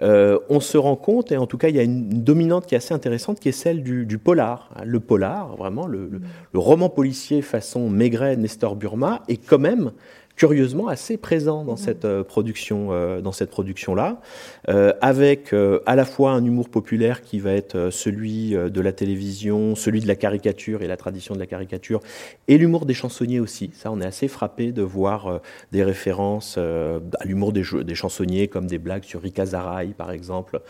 on 0.00 0.60
se 0.60 0.78
rend 0.78 0.96
compte, 0.96 1.32
et 1.32 1.36
en 1.36 1.46
tout 1.46 1.58
cas 1.58 1.68
il 1.68 1.76
y 1.76 1.80
a 1.80 1.82
une, 1.82 2.22
dominante 2.22 2.66
qui 2.66 2.74
est 2.74 2.78
assez 2.78 2.94
intéressante, 2.94 3.40
qui 3.40 3.48
est 3.48 3.52
celle 3.52 3.82
du, 3.82 4.18
polar. 4.18 4.70
Le 4.84 5.00
polar, 5.00 5.56
vraiment, 5.56 5.86
le, 5.86 6.10
le 6.52 6.58
roman 6.58 6.88
policier 6.88 7.42
façon 7.42 7.88
Maigret, 7.88 8.36
Nestor 8.36 8.76
Burma, 8.76 9.22
est 9.28 9.36
quand 9.36 9.58
même 9.58 9.92
curieusement 10.36 10.88
assez 10.88 11.16
présent 11.16 11.64
dans 11.64 11.76
cette 11.76 12.04
euh, 12.04 12.24
production, 12.24 12.88
euh, 12.90 13.20
dans 13.20 13.32
cette 13.32 13.50
production-là, 13.50 14.20
euh, 14.68 14.92
avec 15.00 15.54
à 15.86 15.96
la 15.96 16.04
fois 16.04 16.32
un 16.32 16.44
humour 16.44 16.68
populaire 16.68 17.22
qui 17.22 17.38
va 17.38 17.52
être 17.52 17.90
celui 17.90 18.50
de 18.50 18.80
la 18.80 18.92
télévision, 18.92 19.74
celui 19.74 20.00
de 20.00 20.08
la 20.08 20.14
caricature 20.14 20.82
et 20.82 20.86
la 20.86 20.96
tradition 20.96 21.34
de 21.34 21.40
la 21.40 21.46
caricature, 21.46 22.00
et 22.48 22.58
l'humour 22.58 22.86
des 22.86 22.94
chansonniers 22.94 23.40
aussi. 23.40 23.70
Ça, 23.74 23.90
on 23.90 24.00
est 24.00 24.06
assez 24.06 24.28
frappé 24.28 24.72
de 24.72 24.82
voir 24.82 25.40
des 25.72 25.84
références 25.84 26.58
à 26.58 27.24
l'humour 27.24 27.52
des, 27.52 27.64
des, 27.84 27.94
chansonniers, 27.94 28.48
comme 28.48 28.66
des 28.66 28.78
blagues 28.78 29.04
sur 29.04 29.22
Rika 29.22 29.46
Zaraï, 29.46 29.88
par 29.88 30.10
exemple, 30.10 30.60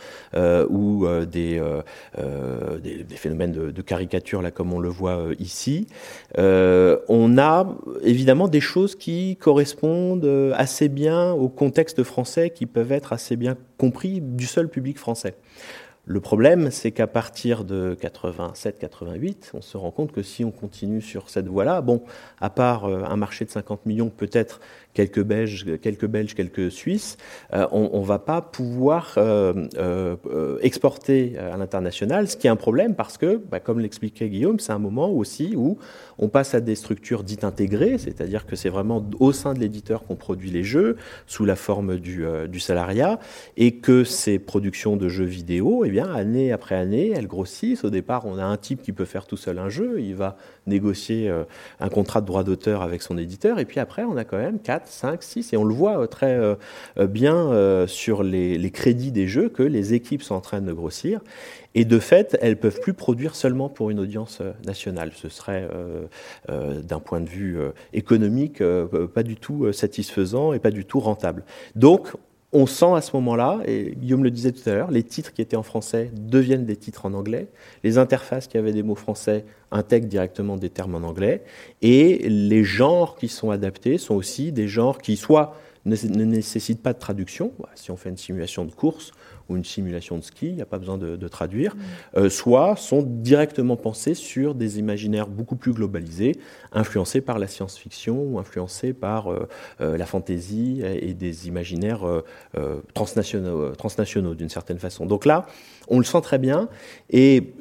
ou 0.69 1.05
des, 1.25 1.61
des, 2.81 3.15
phénomènes 3.15 3.51
de, 3.51 3.71
de, 3.71 3.81
caricature, 3.81 4.41
là, 4.41 4.51
comme 4.51 4.73
on 4.73 4.79
le 4.79 4.89
voit 4.89 5.27
ici. 5.39 5.87
on 6.37 7.37
a 7.37 7.75
évidemment 8.03 8.47
des 8.47 8.61
choses 8.61 8.95
qui 8.95 9.37
correspondent 9.53 10.25
euh, 10.25 10.51
assez 10.55 10.89
bien 10.89 11.31
au 11.31 11.47
contexte 11.47 12.01
français, 12.01 12.49
qui 12.49 12.65
peuvent 12.65 12.91
être 12.91 13.13
assez 13.13 13.35
bien 13.35 13.55
compris 13.77 14.19
du 14.19 14.47
seul 14.47 14.67
public 14.67 14.97
français. 14.97 15.35
Le 16.05 16.19
problème, 16.19 16.69
c'est 16.69 16.91
qu'à 16.91 17.07
partir 17.07 17.63
de 17.63 17.95
87-88, 17.95 19.51
on 19.53 19.61
se 19.61 19.77
rend 19.77 19.89
compte 19.91 20.11
que 20.11 20.21
si 20.21 20.43
on 20.43 20.51
continue 20.51 21.01
sur 21.01 21.29
cette 21.29 21.47
voie-là, 21.47 21.79
bon, 21.79 22.03
à 22.41 22.49
part 22.49 22.83
euh, 22.83 23.03
un 23.05 23.15
marché 23.15 23.45
de 23.45 23.49
50 23.49 23.85
millions, 23.85 24.09
peut-être 24.09 24.59
quelques 24.93 25.23
Belges, 25.23 25.65
quelques 25.81 26.05
Belges, 26.05 26.35
quelques 26.35 26.69
Suisses, 26.69 27.15
euh, 27.53 27.67
on 27.71 28.01
ne 28.01 28.05
va 28.05 28.19
pas 28.19 28.41
pouvoir 28.41 29.13
euh, 29.15 30.57
exporter 30.61 31.37
à 31.37 31.55
l'international, 31.55 32.27
ce 32.27 32.35
qui 32.35 32.47
est 32.47 32.49
un 32.49 32.57
problème 32.57 32.95
parce 32.95 33.17
que, 33.17 33.37
bah, 33.37 33.61
comme 33.61 33.79
l'expliquait 33.79 34.27
Guillaume, 34.27 34.59
c'est 34.59 34.73
un 34.73 34.79
moment 34.79 35.09
aussi 35.09 35.53
où 35.55 35.77
on 36.19 36.27
passe 36.27 36.53
à 36.53 36.59
des 36.59 36.75
structures 36.75 37.23
dites 37.23 37.43
intégrées, 37.43 37.97
c'est-à-dire 37.97 38.45
que 38.45 38.55
c'est 38.55 38.69
vraiment 38.69 39.05
au 39.19 39.31
sein 39.31 39.53
de 39.53 39.59
l'éditeur 39.59 40.03
qu'on 40.03 40.15
produit 40.15 40.51
les 40.51 40.63
jeux 40.63 40.97
sous 41.27 41.45
la 41.45 41.55
forme 41.55 41.97
du, 41.97 42.59
salariat, 42.59 43.19
et 43.57 43.77
que 43.77 44.03
ces 44.03 44.37
productions 44.37 44.95
de 44.95 45.09
jeux 45.09 45.25
vidéo, 45.25 45.85
année 45.99 46.51
après 46.51 46.75
année, 46.75 47.13
elles 47.15 47.27
grossissent. 47.27 47.83
Au 47.83 47.89
départ, 47.89 48.25
on 48.25 48.37
a 48.37 48.43
un 48.43 48.57
type 48.57 48.81
qui 48.81 48.91
peut 48.91 49.05
faire 49.05 49.25
tout 49.25 49.37
seul 49.37 49.59
un 49.59 49.69
jeu, 49.69 50.01
il 50.01 50.15
va 50.15 50.37
négocier 50.67 51.31
un 51.79 51.89
contrat 51.89 52.21
de 52.21 52.25
droit 52.25 52.43
d'auteur 52.43 52.81
avec 52.81 53.01
son 53.01 53.17
éditeur, 53.17 53.59
et 53.59 53.65
puis 53.65 53.79
après, 53.79 54.03
on 54.03 54.17
a 54.17 54.23
quand 54.23 54.37
même 54.37 54.59
quatre 54.59 54.87
5, 54.87 55.21
6, 55.21 55.53
et 55.53 55.57
on 55.57 55.63
le 55.63 55.73
voit 55.73 55.99
euh, 55.99 56.07
très 56.07 56.37
euh, 56.37 56.55
euh, 56.97 57.07
bien 57.07 57.33
sur 57.87 58.23
les, 58.23 58.71
crédits 58.71 59.11
des 59.11 59.27
jeux 59.27 59.49
que 59.49 59.63
les 59.63 59.93
équipes 59.93 60.23
sont 60.23 60.35
en 60.35 60.41
train 60.41 60.61
de 60.61 60.73
grossir. 60.73 61.21
Et 61.75 61.85
de 61.85 61.99
fait, 61.99 62.37
elles 62.41 62.57
peuvent 62.57 62.79
plus 62.79 62.93
produire 62.93 63.35
seulement 63.35 63.69
pour 63.69 63.89
une 63.89 63.99
audience 63.99 64.41
nationale. 64.65 65.11
Ce 65.15 65.29
serait, 65.29 65.67
d'un 66.47 66.99
point 66.99 67.19
de 67.19 67.29
vue 67.29 67.57
économique, 67.93 68.63
pas 69.13 69.23
du 69.23 69.35
tout 69.35 69.71
satisfaisant 69.73 70.53
et 70.53 70.59
pas 70.59 70.71
du 70.71 70.85
tout 70.85 70.99
rentable. 70.99 71.43
Donc, 71.75 72.13
on 72.53 72.67
sent 72.67 72.93
à 72.93 73.01
ce 73.01 73.15
moment-là, 73.15 73.59
et 73.65 73.95
Guillaume 73.97 74.23
le 74.23 74.31
disait 74.31 74.51
tout 74.51 74.67
à 74.69 74.73
l'heure, 74.73 74.91
les 74.91 75.03
titres 75.03 75.33
qui 75.33 75.41
étaient 75.41 75.55
en 75.55 75.63
français 75.63 76.11
deviennent 76.13 76.65
des 76.65 76.75
titres 76.75 77.05
en 77.05 77.13
anglais, 77.13 77.47
les 77.83 77.97
interfaces 77.97 78.47
qui 78.47 78.57
avaient 78.57 78.71
des 78.71 78.83
mots 78.83 78.95
français 78.95 79.45
intègrent 79.71 80.07
directement 80.07 80.55
des 80.55 80.69
termes 80.69 80.95
en 80.95 81.07
anglais, 81.07 81.43
et 81.81 82.29
les 82.29 82.63
genres 82.63 83.15
qui 83.15 83.27
sont 83.27 83.49
adaptés 83.49 83.97
sont 83.97 84.15
aussi 84.15 84.51
des 84.51 84.67
genres 84.67 84.99
qui 84.99 85.17
soit 85.17 85.55
ne, 85.85 85.95
nécessitent 86.23 86.81
pas 86.81 86.93
de 86.93 86.99
traduction, 86.99 87.51
si 87.75 87.91
on 87.91 87.97
fait 87.97 88.09
une 88.09 88.17
simulation 88.17 88.65
de 88.65 88.71
course, 88.71 89.11
ou 89.49 89.57
une 89.57 89.65
simulation 89.65 90.17
de 90.17 90.23
ski, 90.23 90.47
il 90.47 90.55
n'y 90.55 90.61
a 90.61 90.65
pas 90.65 90.77
besoin 90.77 90.97
de, 90.97 91.27
traduire, 91.27 91.75
euh, 92.15 92.29
soit 92.29 92.75
sont 92.75 93.01
directement 93.01 93.75
pensés 93.75 94.13
sur 94.13 94.55
des 94.55 94.79
imaginaires 94.79 95.27
beaucoup 95.27 95.55
plus 95.55 95.73
globalisés, 95.73 96.37
influencés 96.71 97.21
par 97.21 97.39
la 97.39 97.47
science-fiction 97.47 98.21
ou 98.21 98.39
influencés 98.39 98.93
par 98.93 99.31
euh, 99.31 99.47
euh, 99.81 99.97
la 99.97 100.05
fantaisie 100.05 100.81
et 100.83 101.13
des 101.13 101.47
imaginaires 101.47 102.01
transnationaux, 102.93 103.75
transnationaux 103.75 104.35
d'une 104.35 104.49
certaine 104.49 104.79
façon. 104.79 105.05
Donc 105.05 105.25
là, 105.25 105.45
on 105.87 105.97
le 105.97 106.03
sent 106.03 106.21
très 106.21 106.37
bien. 106.37 106.69
Et 107.09 107.53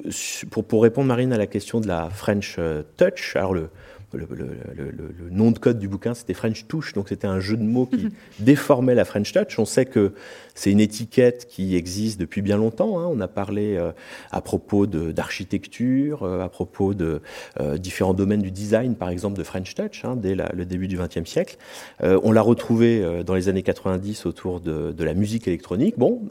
pour, 0.51 0.65
pour 0.65 0.83
répondre, 0.83 1.09
Marine, 1.09 1.33
à 1.33 1.39
la 1.39 1.47
question 1.47 1.81
de 1.81 1.89
la 1.89 2.11
French 2.11 2.59
Touch, 2.97 3.37
alors 3.37 3.55
le, 3.55 3.71
le, 4.15 5.31
nom 5.31 5.51
de 5.51 5.59
code 5.59 5.79
du 5.79 5.89
bouquin, 5.89 6.15
c'était 6.15 6.35
French 6.35 6.67
Touch, 6.67 6.93
donc 6.93 7.09
c'était 7.09 7.27
un 7.27 7.41
jeu 7.41 7.57
de 7.57 7.63
mots 7.63 7.87
qui 7.87 8.09
déformait 8.41 8.95
la 8.95 9.05
French 9.05 9.33
Touch. 9.33 9.59
On 9.59 9.65
sait 9.65 9.87
que 9.87 10.13
c'est 10.55 10.71
une 10.71 10.81
étiquette 10.81 11.47
qui 11.49 11.77
existe 11.77 12.21
depuis 12.21 12.43
bien 12.43 12.57
longtemps. 12.57 12.99
Hein. 12.99 13.09
On 13.11 13.21
a 13.21 13.29
parlé 13.29 13.77
euh, 13.77 13.93
à 14.31 14.41
propos 14.41 14.87
d'architecture, 14.87 16.23
euh, 16.23 16.41
à 16.41 16.49
propos 16.49 16.95
de 16.95 17.21
euh, 17.61 17.79
différents 17.79 18.15
domaines 18.15 18.43
du 18.43 18.51
design, 18.51 18.95
par 18.95 19.09
exemple 19.09 19.39
de 19.39 19.43
French 19.43 19.75
Touch, 19.75 20.05
hein, 20.05 20.17
dès 20.17 20.35
le 20.35 20.65
début 20.65 20.89
du 20.89 20.99
XXe 20.99 21.29
siècle. 21.29 21.57
on 22.01 22.33
l'a 22.33 22.43
retrouvé 22.43 23.23
dans 23.25 23.35
les 23.35 23.49
années 23.49 23.63
90 23.63 24.27
autour 24.27 24.61
de, 24.61 24.93
de 24.93 25.05
la 25.05 25.15
musique 25.15 25.49
électronique. 25.49 25.99
Bon, 25.99 26.23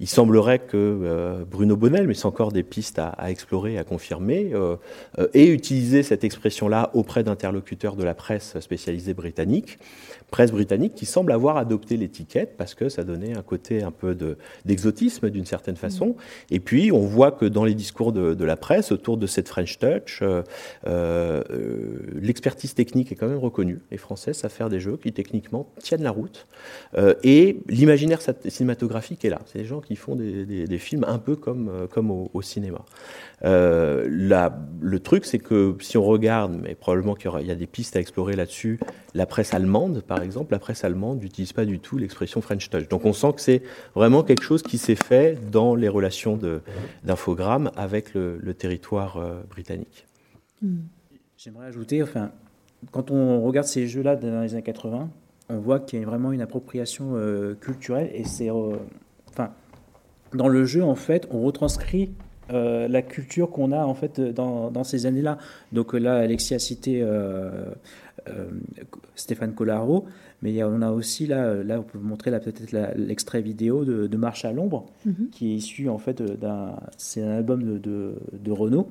il 0.00 0.08
semblerait 0.08 0.58
que 0.60 1.44
Bruno 1.50 1.76
Bonnel, 1.76 2.06
mais 2.06 2.14
c'est 2.14 2.26
encore 2.26 2.52
des 2.52 2.62
pistes 2.62 2.98
à, 2.98 3.08
à 3.08 3.30
explorer, 3.30 3.78
à 3.78 3.84
confirmer, 3.84 4.52
ait 5.34 5.48
utilisé 5.48 6.02
cette 6.02 6.24
expression-là 6.24 6.90
auprès 6.94 7.22
d'interlocuteurs 7.22 7.96
de 7.96 8.04
la 8.04 8.14
presse 8.14 8.58
spécialisée 8.60 9.14
britannique 9.14 9.78
presse 10.30 10.50
britannique 10.50 10.94
qui 10.94 11.06
semble 11.06 11.32
avoir 11.32 11.56
adopté 11.56 11.96
l'étiquette 11.96 12.56
parce 12.56 12.74
que 12.74 12.88
ça 12.88 13.04
donnait 13.04 13.36
un 13.36 13.42
côté 13.42 13.82
un 13.82 13.90
peu 13.90 14.16
d'exotisme 14.64 15.30
d'une 15.30 15.46
certaine 15.46 15.76
façon. 15.76 16.08
Mm. 16.08 16.14
Et 16.50 16.60
puis 16.60 16.92
on 16.92 17.00
voit 17.00 17.30
que 17.30 17.44
dans 17.44 17.64
les 17.64 17.74
discours 17.74 18.12
de, 18.12 18.44
la 18.44 18.56
presse 18.56 18.92
autour 18.92 19.16
de 19.16 19.26
cette 19.26 19.48
French 19.48 19.78
Touch, 19.78 20.20
euh, 20.22 20.42
euh, 20.86 21.42
l'expertise 22.14 22.74
technique 22.74 23.10
est 23.12 23.14
quand 23.14 23.28
même 23.28 23.38
reconnue. 23.38 23.80
Les 23.90 23.98
Français 23.98 24.32
savent 24.32 24.52
faire 24.52 24.68
des 24.68 24.80
jeux 24.80 24.96
qui 24.96 25.12
techniquement 25.12 25.68
tiennent 25.78 26.02
la 26.02 26.10
route. 26.10 26.46
Euh, 26.96 27.14
et 27.22 27.60
l'imaginaire 27.68 28.20
cinématographique 28.48 29.24
est 29.24 29.30
là. 29.30 29.40
C'est 29.46 29.58
des 29.58 29.64
gens 29.64 29.80
qui 29.80 29.96
font 29.96 30.16
des, 30.16 30.78
films 30.78 31.04
un 31.08 31.18
peu 31.18 31.36
comme, 31.36 31.88
comme 31.90 32.10
au, 32.10 32.42
cinéma. 32.42 32.84
le 33.42 34.98
truc, 34.98 35.24
c'est 35.24 35.38
que 35.38 35.74
si 35.80 35.96
on 35.96 36.04
regarde, 36.04 36.58
mais 36.62 36.74
probablement 36.74 37.14
qu'il 37.14 37.30
y, 37.40 37.46
y, 37.46 37.50
a 37.50 37.54
des 37.54 37.66
pistes 37.66 37.96
à 37.96 38.00
explorer 38.00 38.36
là-dessus, 38.36 38.78
la 39.14 39.26
presse 39.26 39.54
allemande, 39.54 40.02
par 40.06 40.15
exemple, 40.22 40.52
la 40.52 40.58
presse 40.58 40.84
allemande 40.84 41.20
n'utilise 41.22 41.52
pas 41.52 41.64
du 41.64 41.78
tout 41.78 41.98
l'expression 41.98 42.40
French 42.40 42.68
Touch. 42.70 42.88
Donc 42.88 43.04
on 43.04 43.12
sent 43.12 43.32
que 43.34 43.40
c'est 43.40 43.62
vraiment 43.94 44.22
quelque 44.22 44.42
chose 44.42 44.62
qui 44.62 44.78
s'est 44.78 44.96
fait 44.96 45.38
dans 45.50 45.74
les 45.74 45.88
relations 45.88 46.38
d'infogrames 47.04 47.70
avec 47.76 48.14
le, 48.14 48.54
territoire 48.54 49.18
euh, 49.18 49.42
britannique. 49.50 50.06
Hmm. 50.62 50.78
J'aimerais 51.36 51.66
ajouter, 51.66 52.02
enfin, 52.02 52.30
quand 52.90 53.10
on 53.10 53.42
regarde 53.42 53.66
ces 53.66 53.86
jeux-là 53.86 54.16
dans 54.16 54.40
les 54.40 54.54
années 54.54 54.62
80, 54.62 55.10
on 55.48 55.58
voit 55.58 55.80
qu'il 55.80 56.00
y 56.00 56.02
a 56.02 56.06
vraiment 56.06 56.32
une 56.32 56.40
appropriation 56.40 57.12
euh, 57.14 57.54
culturelle 57.54 58.10
et 58.14 58.24
c'est, 58.24 58.50
euh, 58.50 58.76
enfin, 59.30 59.52
dans 60.34 60.48
le 60.48 60.64
jeu 60.64 60.82
en 60.82 60.94
fait, 60.94 61.28
on 61.30 61.42
retranscrit 61.42 62.10
la 62.50 63.02
culture 63.02 63.50
qu'on 63.50 63.72
a 63.72 63.84
en 63.84 63.94
fait 63.94 64.20
dans, 64.20 64.70
dans 64.70 64.84
ces 64.84 65.06
années-là. 65.06 65.38
Donc 65.72 65.94
là, 65.94 66.16
Alexis 66.16 66.54
a 66.54 66.58
cité 66.58 67.02
euh, 68.28 68.46
Stéphane 69.14 69.54
Collaro, 69.54 70.04
mais 70.42 70.62
on 70.62 70.82
a 70.82 70.90
aussi 70.90 71.26
là, 71.26 71.62
là 71.62 71.80
on 71.80 71.82
peut 71.82 71.98
vous 71.98 72.06
montrer 72.06 72.30
peut-être 72.40 72.72
l'extrait 72.96 73.40
vidéo 73.40 73.84
de, 73.84 74.16
Marche 74.16 74.44
à 74.44 74.52
l'ombre, 74.52 74.86
mhm. 75.04 75.28
qui 75.30 75.52
est 75.52 75.56
issu 75.56 75.88
en 75.88 75.98
fait 75.98 76.22
d'un, 76.22 76.76
c'est 76.96 77.22
un 77.22 77.30
album 77.30 77.80
de, 77.80 78.14
de, 78.32 78.50
Renault 78.50 78.88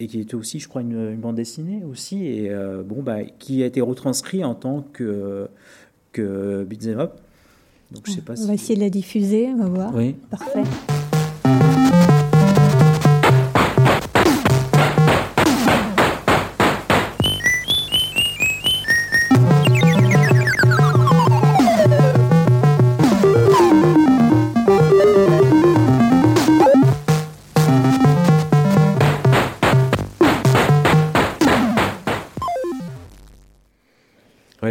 et 0.00 0.06
qui 0.06 0.20
était 0.20 0.34
aussi, 0.34 0.58
je 0.58 0.68
crois, 0.68 0.82
une, 0.82 1.16
bande 1.16 1.36
dessinée 1.36 1.82
aussi, 1.84 2.26
et 2.26 2.50
euh, 2.50 2.82
bon, 2.82 3.02
bah, 3.02 3.24
qui 3.38 3.62
a 3.62 3.66
été 3.66 3.80
retranscrit 3.80 4.44
en 4.44 4.54
tant 4.54 4.84
que, 4.92 5.48
que 6.12 6.64
beat'em 6.64 7.00
up. 7.00 7.12
Donc, 7.90 8.02
je 8.06 8.12
sais 8.12 8.20
pas 8.20 8.40
on 8.40 8.46
va 8.46 8.54
essayer 8.54 8.76
de 8.76 8.80
la 8.80 8.90
diffuser, 8.90 9.48
on 9.48 9.56
va 9.56 9.68
voir. 9.68 9.94
Oui. 9.94 10.14
Parfait. 10.30 10.62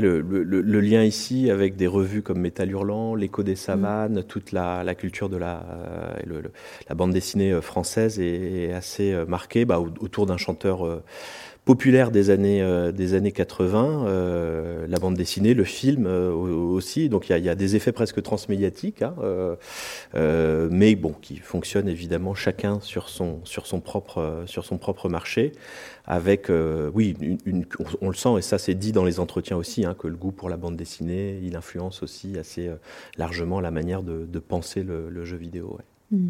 Le, 0.08 0.82
lien 0.82 1.04
ici 1.04 1.50
avec 1.52 1.76
des 1.76 1.88
revues 1.88 2.22
comme 2.22 2.40
Métal 2.40 2.72
Hurlant, 2.72 3.16
L'écho 3.16 3.44
des 3.44 3.56
savanes, 3.56 4.24
toute 4.24 4.52
la, 4.52 4.96
culture 4.96 5.30
de 5.30 5.38
la, 5.38 5.64
euh, 5.70 6.42
la 6.90 6.96
bande 6.96 7.12
dessinée 7.12 7.52
euh, 7.52 7.62
française 7.62 8.20
est, 8.20 8.74
assez 8.74 9.14
euh, 9.14 9.26
marquée 9.26 9.66
bah, 9.66 9.80
autour 9.80 10.26
d'un 10.26 10.38
chanteur 10.38 11.02
populaire 11.68 12.10
des 12.10 12.30
années, 12.30 12.92
des 12.94 13.14
années 13.14 13.32
80, 13.32 14.06
la 14.88 15.00
bande 15.00 15.16
dessinée, 15.16 15.54
le 15.54 15.66
film 15.66 16.08
aussi. 16.08 17.10
Donc 17.10 17.30
il 17.30 17.38
y, 17.38 17.50
a, 17.50 17.56
des 17.56 17.76
effets 17.76 17.92
presque 17.92 18.24
transmédiatiques, 18.24 19.04
hein, 19.04 19.14
mais 20.72 20.96
bon, 20.96 21.14
qui 21.22 21.38
fonctionnent 21.38 21.90
évidemment 21.90 22.34
chacun 22.34 22.80
sur 22.80 23.10
son, 23.10 23.42
sur 23.44 23.68
son, 23.68 23.82
propre, 23.82 24.44
sur 24.46 24.66
son 24.66 24.78
propre 24.78 25.10
marché 25.10 25.52
avec, 26.08 26.50
euh, 26.50 26.90
oui, 26.94 27.16
on, 28.02 28.08
le 28.08 28.16
sent, 28.16 28.38
et 28.38 28.42
ça 28.42 28.58
c'est 28.58 28.74
dit 28.74 28.94
dans 28.94 29.04
les 29.04 29.20
entretiens 29.20 29.58
aussi, 29.58 29.86
hein, 29.86 29.94
que 29.94 30.08
le 30.08 30.16
goût 30.16 30.32
pour 30.32 30.50
la 30.50 30.56
bande 30.56 30.78
dessinée, 30.78 31.40
il 31.44 31.56
influence 31.58 32.02
aussi 32.02 32.38
assez 32.40 32.68
euh, 32.68 32.76
largement 33.18 33.60
la 33.60 33.72
manière 33.72 34.04
de, 34.04 34.40
penser 34.40 34.84
le, 34.84 35.26
jeu 35.26 35.36
vidéo. 35.36 35.78
Hmm. 36.12 36.30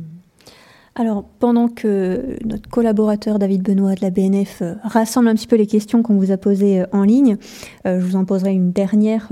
Alors, 0.99 1.23
pendant 1.39 1.67
que 1.67 2.37
notre 2.43 2.67
collaborateur 2.69 3.37
David 3.37 3.61
Benoît 3.61 3.93
de 3.93 4.01
la 4.01 4.09
BNF 4.09 4.63
euh, 4.63 4.73
rassemble 4.83 5.27
un 5.27 5.35
petit 5.35 5.45
peu 5.45 5.55
les 5.55 5.67
questions 5.67 6.01
qu'on 6.01 6.15
vous 6.17 6.31
a 6.31 6.37
posées 6.37 6.83
en 6.91 7.03
ligne, 7.03 7.37
je 7.85 7.99
vous 7.99 8.15
en 8.15 8.25
poserai 8.25 8.51
une 8.51 8.71
dernière 8.71 9.31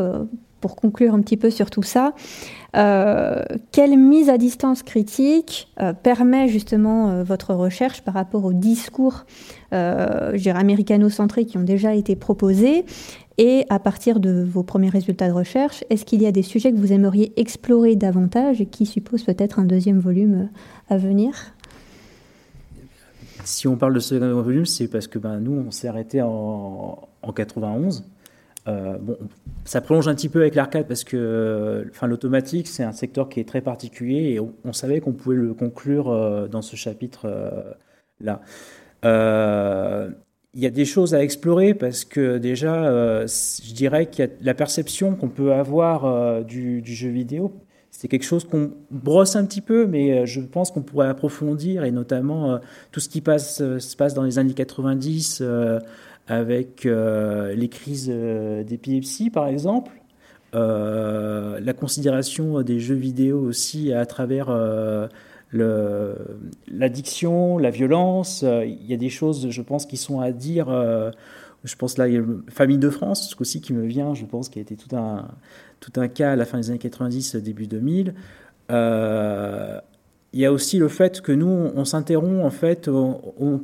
pour 0.66 0.76
conclure 0.76 1.14
un 1.14 1.22
petit 1.22 1.38
peu 1.38 1.52
sur 1.52 1.70
tout 1.70 1.84
ça. 1.84 2.14
Euh, 2.76 3.44
quelle 3.72 4.00
mise 4.00 4.30
à 4.30 4.40
distance 4.40 4.82
critique 4.82 5.68
euh, 5.80 5.94
permet 5.94 6.48
justement 6.48 7.12
euh, 7.12 7.24
votre 7.24 7.54
recherche 7.54 8.02
par 8.02 8.16
rapport 8.16 8.46
aux 8.46 8.54
discours 8.54 9.26
américano-centrés 9.72 11.46
qui 11.46 11.60
ont 11.60 11.64
déjà 11.64 11.94
été 11.94 12.16
proposés? 12.16 12.84
Et 13.38 13.66
à 13.70 13.78
partir 13.78 14.20
de 14.20 14.44
vos 14.44 14.64
premiers 14.64 14.90
résultats 14.90 15.28
de 15.28 15.34
recherche, 15.34 15.84
est-ce 15.92 16.04
qu'il 16.04 16.24
y 16.24 16.26
a 16.26 16.32
des 16.32 16.42
sujets 16.42 16.72
que 16.72 16.78
vous 16.78 16.94
aimeriez 16.94 17.34
explorer 17.40 17.96
davantage 17.96 18.60
et 18.60 18.66
qui 18.66 18.88
supposent 18.88 19.24
peut-être 19.24 19.60
un 19.60 19.66
deuxième 19.66 20.00
volume 20.00 20.50
à 20.90 20.98
venir? 20.98 21.54
Si 23.46 23.68
on 23.68 23.78
parle 23.78 23.94
de 23.94 24.00
ce 24.00 24.16
volume, 24.16 24.66
c'est 24.66 24.88
parce 24.88 25.08
que 25.08 25.20
ben, 25.20 25.40
nous, 25.40 25.66
on 25.68 25.72
s'est 25.72 25.88
arrêté 25.88 26.22
en, 26.22 27.08
en 27.22 27.32
91. 27.32 28.04
Euh, 28.68 28.98
bon, 28.98 29.18
ça 29.64 29.82
prolonge 29.82 30.08
un 30.08 30.16
petit 30.16 30.30
peu 30.30 30.42
avec 30.42 30.56
l'arcade 30.56 30.88
parce 30.88 31.04
que 31.04 31.86
enfin, 31.92 32.08
l'automatique, 32.08 32.68
c'est 32.68 32.84
un 32.84 32.92
secteur 32.92 33.30
qui 33.30 33.40
est 33.40 33.48
très 33.48 33.62
particulier 33.62 34.34
et 34.34 34.40
on, 34.40 34.74
savait 34.74 35.02
qu'on 35.02 35.14
pouvait 35.14 35.36
le 35.36 35.54
conclure 35.54 36.10
euh, 36.10 36.48
dans 36.48 36.64
ce 36.64 36.76
chapitre-là. 36.76 38.42
Euh, 39.06 40.10
il 40.56 40.62
y 40.62 40.66
a 40.66 40.72
des 40.72 40.86
choses 40.86 41.14
à 41.14 41.22
explorer 41.22 41.74
parce 41.74 42.06
que 42.06 42.38
déjà, 42.38 43.26
je 43.28 43.74
dirais 43.74 44.10
qu'il 44.10 44.26
y 44.26 44.28
a 44.28 44.32
la 44.42 44.54
perception 44.54 45.16
qu'on 45.16 45.28
peut 45.28 45.52
avoir 45.52 46.46
du, 46.46 46.82
jeu 46.86 47.10
vidéo. 47.10 47.52
C'est 47.98 48.08
quelque 48.08 48.26
chose 48.26 48.44
qu'on 48.44 48.72
brosse 48.92 49.36
un 49.36 49.46
petit 49.46 49.62
peu, 49.62 49.88
mais 49.88 50.26
je 50.26 50.42
pense 50.42 50.72
qu'on 50.72 50.82
pourrait 50.82 51.08
approfondir 51.08 51.86
et 51.86 51.92
notamment 51.92 52.60
tout 52.92 53.00
ce 53.00 53.08
qui 53.08 53.22
passe, 53.22 53.58
se 53.58 53.96
passe 53.96 54.14
dans 54.14 54.24
les 54.24 54.38
années 54.38 54.54
90 54.54 55.42
avec 56.28 56.86
euh, 56.86 57.54
les 57.54 57.70
crises 57.70 58.10
euh, 58.10 58.64
d'épilepsie, 58.64 59.30
par 59.30 59.48
exemple, 59.48 59.92
euh, 60.56 61.60
la 61.60 61.74
considération 61.74 62.62
des 62.62 62.80
jeux 62.80 62.96
vidéo 62.96 63.40
aussi 63.40 63.94
à 63.94 64.06
travers 64.06 64.50
l'addiction, 65.52 67.58
la 67.58 67.70
violence. 67.70 68.44
Il 68.44 68.86
y 68.86 68.94
a 68.94 68.98
des 68.98 69.10
choses, 69.10 69.50
je 69.50 69.62
pense, 69.62 69.86
qui 69.86 69.98
sont 69.98 70.22
à 70.22 70.32
dire. 70.32 70.68
je 71.64 71.76
pense 71.76 71.98
là, 71.98 72.08
il 72.08 72.24
Famille 72.50 72.78
de 72.78 72.90
France 72.90 73.36
aussi 73.40 73.60
qui 73.60 73.74
me 73.74 73.86
vient, 73.86 74.14
je 74.14 74.26
pense, 74.26 74.50
qui 74.50 74.60
a 74.60 74.62
été 74.62 74.78
tout 74.78 74.96
un, 74.96 75.28
tout 75.92 76.00
un 76.02 76.08
cas 76.08 76.32
à 76.32 76.36
la 76.36 76.46
fin 76.46 76.58
des 76.58 76.70
années 76.70 76.80
90, 76.80 77.36
début 77.38 77.68
2000. 77.68 78.14
il 78.70 80.40
y 80.40 80.46
a 80.46 80.52
aussi 80.52 80.78
le 80.78 80.88
fait 80.88 81.22
que 81.22 81.32
nous, 81.32 81.72
on 81.76 81.86
s'interrompt, 81.86 82.44
en 82.44 82.50
fait, 82.50 82.88
au 82.88 83.62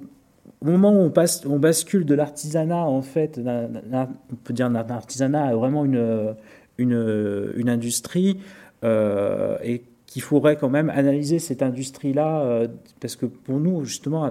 moment 0.62 0.92
où 0.92 1.00
on, 1.00 1.10
passe, 1.10 1.46
on 1.46 1.60
bascule 1.60 2.06
de 2.06 2.14
l'artisanat, 2.14 2.86
en 2.86 3.02
fait, 3.02 3.40
on 3.40 4.36
peut 4.44 4.54
dire 4.54 4.70
d'un 4.70 4.90
artisanat 4.90 5.48
à 5.48 5.56
vraiment 5.56 5.86
une, 5.86 6.36
une, 6.78 7.70
industrie, 7.70 8.40
euh, 8.84 9.58
et 9.64 9.84
qu'il 10.06 10.22
faudrait 10.22 10.58
quand 10.58 10.70
même 10.70 10.90
analyser 10.90 11.40
cette 11.40 11.64
industrie-là, 11.64 12.68
parce 13.00 13.16
que 13.16 13.26
pour 13.26 13.60
nous, 13.60 13.86
justement, 13.86 14.30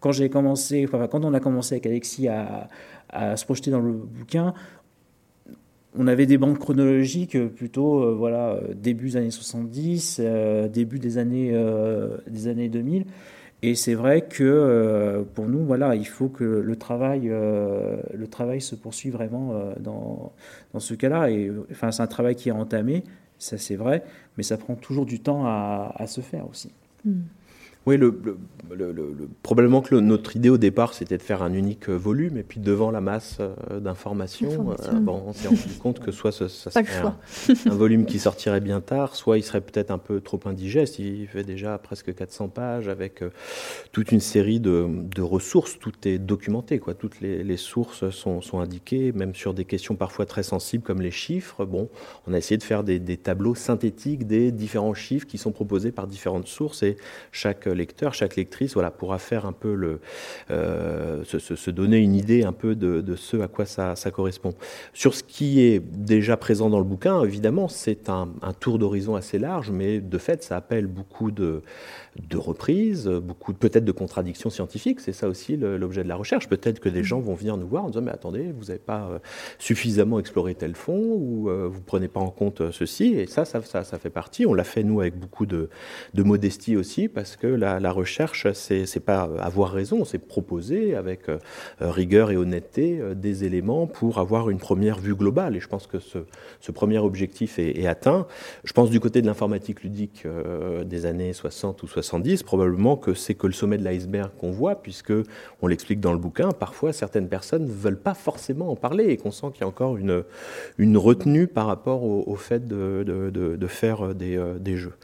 quand 0.00 0.12
j'ai 0.12 0.28
commencé, 0.28 0.86
quand 0.90 1.24
on 1.24 1.32
a 1.32 1.40
commencé 1.40 1.76
avec 1.76 1.86
Alexis 1.86 2.28
à, 2.28 2.68
à, 3.08 3.36
se 3.36 3.44
projeter 3.44 3.70
dans 3.70 3.80
le 3.80 3.92
bouquin, 3.92 4.52
on 5.94 6.06
avait 6.06 6.26
des 6.26 6.38
bandes 6.38 6.58
chronologiques 6.58 7.38
plutôt, 7.54 8.16
voilà, 8.16 8.58
début 8.74 9.10
des 9.10 9.16
années 9.16 9.30
70, 9.30 10.20
début 10.72 10.98
des 10.98 11.18
années, 11.18 11.54
des 12.26 12.48
années 12.48 12.68
2000. 12.68 13.04
Et 13.64 13.76
c'est 13.76 13.94
vrai 13.94 14.22
que 14.22 14.42
euh, 14.42 15.22
pour 15.22 15.46
nous, 15.46 15.64
voilà, 15.64 15.94
il 15.94 16.06
faut 16.06 16.28
que 16.28 16.42
le 16.42 16.76
travail, 16.76 17.28
euh, 17.30 17.96
le 18.12 18.26
travail 18.26 18.60
se 18.60 18.74
poursuive 18.74 19.12
vraiment 19.12 19.52
euh, 19.52 19.74
dans, 19.78 20.32
dans 20.72 20.80
ce 20.80 20.94
cas-là. 20.94 21.30
Et 21.30 21.50
enfin, 21.70 21.92
c'est 21.92 22.02
un 22.02 22.08
travail 22.08 22.34
qui 22.34 22.48
est 22.48 22.52
entamé, 22.52 23.04
ça 23.38 23.58
c'est 23.58 23.76
vrai, 23.76 24.02
mais 24.36 24.42
ça 24.42 24.56
prend 24.56 24.74
toujours 24.74 25.06
du 25.06 25.20
temps 25.20 25.46
à, 25.46 26.04
se 26.08 26.20
faire 26.20 26.48
aussi. 26.50 26.72
Mm. 27.04 27.20
Oui, 27.86 27.96
le, 27.96 28.14
probablement 29.42 29.82
que 29.82 29.94
notre 29.94 30.36
idée 30.36 30.48
au 30.48 30.58
départ, 30.58 30.94
c'était 30.94 31.16
de 31.16 31.22
faire 31.22 31.42
un 31.42 31.52
unique 31.52 31.88
euh, 31.88 31.96
volume, 31.96 32.36
et 32.36 32.42
puis 32.42 32.60
devant 32.60 32.90
la 32.90 33.00
masse 33.00 33.38
euh, 33.40 33.80
d'informations, 33.80 34.70
euh, 34.70 34.92
bon, 35.00 35.22
on 35.26 35.32
s'est 35.32 35.48
rendu 35.48 35.60
compte 35.80 36.00
que 36.00 36.12
soit 36.12 36.32
ça, 36.32 36.48
serait 36.48 36.84
un, 37.02 37.74
volume 37.74 38.06
qui 38.06 38.18
sortirait 38.18 38.60
bien 38.60 38.80
tard, 38.80 39.16
soit 39.16 39.38
il 39.38 39.42
serait 39.42 39.60
peut-être 39.60 39.90
un 39.90 39.98
peu 39.98 40.20
trop 40.20 40.40
indigeste. 40.44 40.98
Il 40.98 41.26
fait 41.26 41.44
déjà 41.44 41.78
presque 41.78 42.14
400 42.14 42.48
pages 42.48 42.88
avec 42.88 43.22
toute 43.92 44.12
une 44.12 44.20
série 44.20 44.60
de, 44.60 45.20
ressources. 45.20 45.78
Tout 45.78 45.92
est 46.04 46.18
documenté, 46.18 46.78
quoi. 46.78 46.94
Toutes 46.94 47.20
les, 47.20 47.56
sources 47.56 48.10
sont, 48.10 48.60
indiquées, 48.60 49.12
même 49.12 49.34
sur 49.34 49.54
des 49.54 49.64
questions 49.64 49.94
parfois 49.94 50.26
très 50.26 50.42
sensibles 50.42 50.82
comme 50.82 51.00
les 51.00 51.10
chiffres. 51.10 51.64
Bon, 51.64 51.88
on 52.26 52.32
a 52.32 52.38
essayé 52.38 52.58
de 52.58 52.62
faire 52.62 52.84
des, 52.84 52.98
des 52.98 53.16
tableaux 53.16 53.54
synthétiques 53.54 54.26
des 54.26 54.52
différents 54.52 54.94
chiffres 54.94 55.26
qui 55.26 55.38
sont 55.38 55.52
proposés 55.52 55.92
par 55.92 56.06
différentes 56.06 56.48
sources, 56.48 56.82
et 56.82 56.96
chaque 57.30 57.66
lecteur, 57.74 58.14
chaque 58.14 58.36
lectrice, 58.36 58.74
voilà, 58.74 58.90
pourra 58.90 59.18
faire 59.18 59.46
un 59.46 59.52
peu 59.52 59.74
le, 59.74 60.00
euh, 60.50 61.24
se, 61.24 61.70
donner 61.70 61.98
une 61.98 62.14
idée 62.14 62.44
un 62.44 62.52
peu 62.52 62.74
de, 62.74 63.16
ce 63.16 63.36
à 63.38 63.48
quoi 63.48 63.66
ça, 63.66 63.94
correspond. 64.12 64.54
Sur 64.92 65.14
ce 65.14 65.22
qui 65.22 65.60
est 65.60 65.80
déjà 65.80 66.36
présent 66.36 66.70
dans 66.70 66.78
le 66.78 66.84
bouquin, 66.84 67.22
évidemment, 67.24 67.68
c'est 67.68 68.08
un, 68.08 68.28
tour 68.60 68.78
d'horizon 68.78 69.16
assez 69.16 69.38
large, 69.38 69.70
mais 69.70 70.00
de 70.00 70.18
fait, 70.18 70.42
ça 70.42 70.56
appelle 70.56 70.86
beaucoup 70.86 71.30
de, 71.30 71.62
de 72.28 72.36
reprises, 72.36 73.08
beaucoup 73.08 73.52
peut-être 73.52 73.84
de 73.84 73.92
contradictions 73.92 74.50
scientifiques. 74.50 75.00
C'est 75.00 75.12
ça 75.12 75.28
aussi 75.28 75.56
l'objet 75.56 76.02
de 76.02 76.08
la 76.08 76.16
recherche. 76.16 76.48
Peut-être 76.48 76.80
que 76.80 76.88
des 76.88 77.02
gens 77.02 77.20
vont 77.20 77.34
venir 77.34 77.56
nous 77.56 77.66
voir 77.66 77.84
en 77.84 77.88
disant 77.88 78.02
mais 78.02 78.12
attendez, 78.12 78.52
vous 78.52 78.66
n'avez 78.66 78.78
pas 78.78 79.08
euh, 79.10 79.18
suffisamment 79.58 80.18
exploré 80.18 80.54
tel 80.54 80.74
fond 80.74 81.16
ou 81.18 81.48
euh, 81.48 81.68
vous 81.70 81.80
prenez 81.80 82.08
pas 82.08 82.20
en 82.20 82.30
compte 82.30 82.70
ceci. 82.70 83.14
Et 83.14 83.26
ça, 83.26 83.44
ça, 83.44 83.62
ça, 83.62 83.98
fait 83.98 84.10
partie. 84.10 84.46
On 84.46 84.54
l'a 84.54 84.64
fait 84.64 84.82
nous 84.82 85.00
avec 85.00 85.18
beaucoup 85.18 85.46
de, 85.46 85.70
de 86.14 86.22
modestie 86.22 86.76
aussi 86.76 87.08
parce 87.08 87.36
que 87.36 87.46
la, 87.46 87.92
recherche, 87.92 88.46
c'est 88.52 89.04
pas 89.04 89.28
avoir 89.38 89.70
raison, 89.70 90.04
c'est 90.04 90.18
proposer 90.18 90.94
avec 90.94 91.28
euh, 91.28 91.38
rigueur 91.80 92.30
et 92.30 92.36
honnêteté 92.36 92.98
euh, 93.00 93.14
des 93.14 93.44
éléments 93.44 93.86
pour 93.86 94.18
avoir 94.18 94.50
une 94.50 94.58
première 94.58 94.98
vue 94.98 95.14
globale. 95.14 95.56
Et 95.56 95.60
je 95.60 95.68
pense 95.68 95.86
que 95.86 95.98
ce, 95.98 96.18
premier 96.72 96.98
objectif 96.98 97.58
est, 97.58 97.86
atteint. 97.86 98.26
Je 98.64 98.72
pense 98.72 98.90
du 98.90 98.98
côté 98.98 99.20
de 99.20 99.26
l'informatique 99.26 99.82
ludique 99.82 100.22
euh, 100.24 100.84
des 100.84 101.06
années 101.06 101.32
60 101.32 101.82
ou 101.82 101.86
70, 101.86 102.01
probablement 102.44 102.96
que 102.96 103.14
c'est 103.14 103.34
que 103.34 103.46
le 103.46 103.52
sommet 103.52 103.78
de 103.78 103.84
l'iceberg 103.84 104.30
qu'on 104.38 104.50
voit, 104.50 104.76
puisque 104.76 105.12
on 105.60 105.66
l'explique 105.66 106.00
dans 106.00 106.12
le 106.12 106.18
bouquin, 106.18 106.50
parfois 106.50 106.92
certaines 106.92 107.28
personnes 107.28 107.66
ne 107.66 107.72
veulent 107.72 108.00
pas 108.00 108.14
forcément 108.14 108.70
en 108.70 108.76
parler 108.76 109.06
et 109.06 109.16
qu'on 109.16 109.30
sent 109.30 109.46
qu'il 109.52 109.62
y 109.62 109.64
a 109.64 109.68
encore 109.68 109.96
une, 109.96 110.24
une 110.78 110.96
retenue 110.96 111.46
par 111.46 111.66
rapport 111.66 112.02
au, 112.04 112.36
fait 112.36 112.66
de, 112.66 113.04
de, 113.04 113.66
faire 113.66 114.14
des, 114.14 114.42
des 114.58 114.76
jeux. 114.76 114.94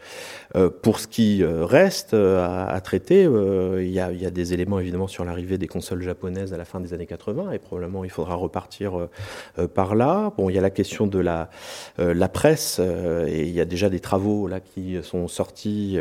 pour 0.82 0.98
ce 1.00 1.06
qui 1.06 1.44
reste 1.44 2.14
à, 2.14 2.80
traiter. 2.80 3.24
Euh, 3.26 3.82
il 3.82 3.90
y, 3.90 4.00
a, 4.00 4.30
des 4.30 4.54
éléments 4.54 4.78
évidemment 4.78 5.06
sur 5.08 5.24
l'arrivée 5.24 5.58
des 5.58 5.66
consoles 5.66 6.02
japonaises 6.02 6.52
à 6.54 6.56
la 6.56 6.64
fin 6.64 6.80
des 6.80 6.94
années 6.94 7.06
80 7.06 7.52
et 7.52 7.58
probablement 7.58 8.04
il 8.04 8.10
faudra 8.10 8.34
repartir 8.34 8.98
euh, 8.98 9.10
euh, 9.58 9.68
par 9.68 9.94
là. 9.94 10.32
Bon, 10.36 10.48
il 10.48 10.54
y 10.54 10.58
a 10.58 10.62
la 10.62 10.70
question 10.70 11.06
de 11.06 11.18
la, 11.18 11.50
la 11.98 12.28
presse 12.28 12.78
et 12.78 13.42
il 13.42 13.52
y 13.52 13.60
a 13.60 13.64
déjà 13.64 13.88
des 13.88 14.00
travaux 14.00 14.46
là 14.48 14.60
qui 14.60 14.96
sont 15.02 15.28
sortis 15.28 15.98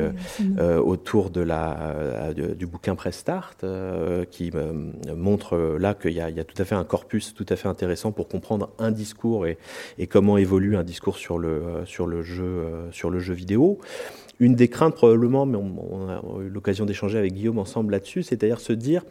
autour 0.87 1.29
de 1.29 1.41
la, 1.41 2.33
du 2.33 2.65
bouquin 2.65 2.95
Press 2.95 3.17
Start 3.17 3.65
qui 4.31 4.51
montre 5.15 5.77
là 5.79 5.93
qu'il 5.93 6.13
y, 6.13 6.21
a 6.21 6.43
tout 6.43 6.61
à 6.61 6.65
fait 6.65 6.75
un 6.75 6.83
corpus 6.83 7.33
tout 7.33 7.45
à 7.49 7.55
fait 7.55 7.67
intéressant 7.67 8.11
pour 8.11 8.27
comprendre 8.27 8.69
un 8.79 8.91
discours 8.91 9.45
et, 9.45 9.57
et 9.97 10.07
comment 10.07 10.37
évolue 10.37 10.77
un 10.77 10.83
discours 10.83 11.17
sur 11.17 11.37
le, 11.37 11.83
sur 11.85 12.07
le, 12.07 12.21
jeu, 12.21 12.87
sur 12.91 13.09
le 13.09 13.19
jeu 13.19 13.33
vidéo. 13.33 13.79
Une 14.39 14.55
des 14.55 14.67
craintes 14.67 14.93
probablement, 14.93 15.45
mais 15.45 15.57
on, 15.57 16.09
a 16.09 16.21
eu 16.41 16.49
l'occasion 16.49 16.85
d'échanger 16.85 17.17
avec 17.17 17.33
Guillaume 17.33 17.57
ensemble 17.57 17.91
là-dessus, 17.91 18.23
c'est-à-dire 18.23 18.59
se 18.59 18.73
dire 18.73 19.03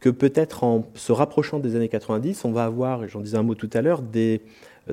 que 0.00 0.10
peut-être 0.10 0.64
en 0.64 0.84
se 0.94 1.12
rapprochant 1.12 1.58
des 1.58 1.76
années 1.76 1.88
90, 1.88 2.44
on 2.44 2.52
va 2.52 2.64
avoir, 2.64 3.06
j'en 3.08 3.20
disais 3.20 3.36
un 3.36 3.42
mot 3.42 3.54
tout 3.54 3.70
à 3.72 3.80
l'heure, 3.80 4.02
des 4.02 4.42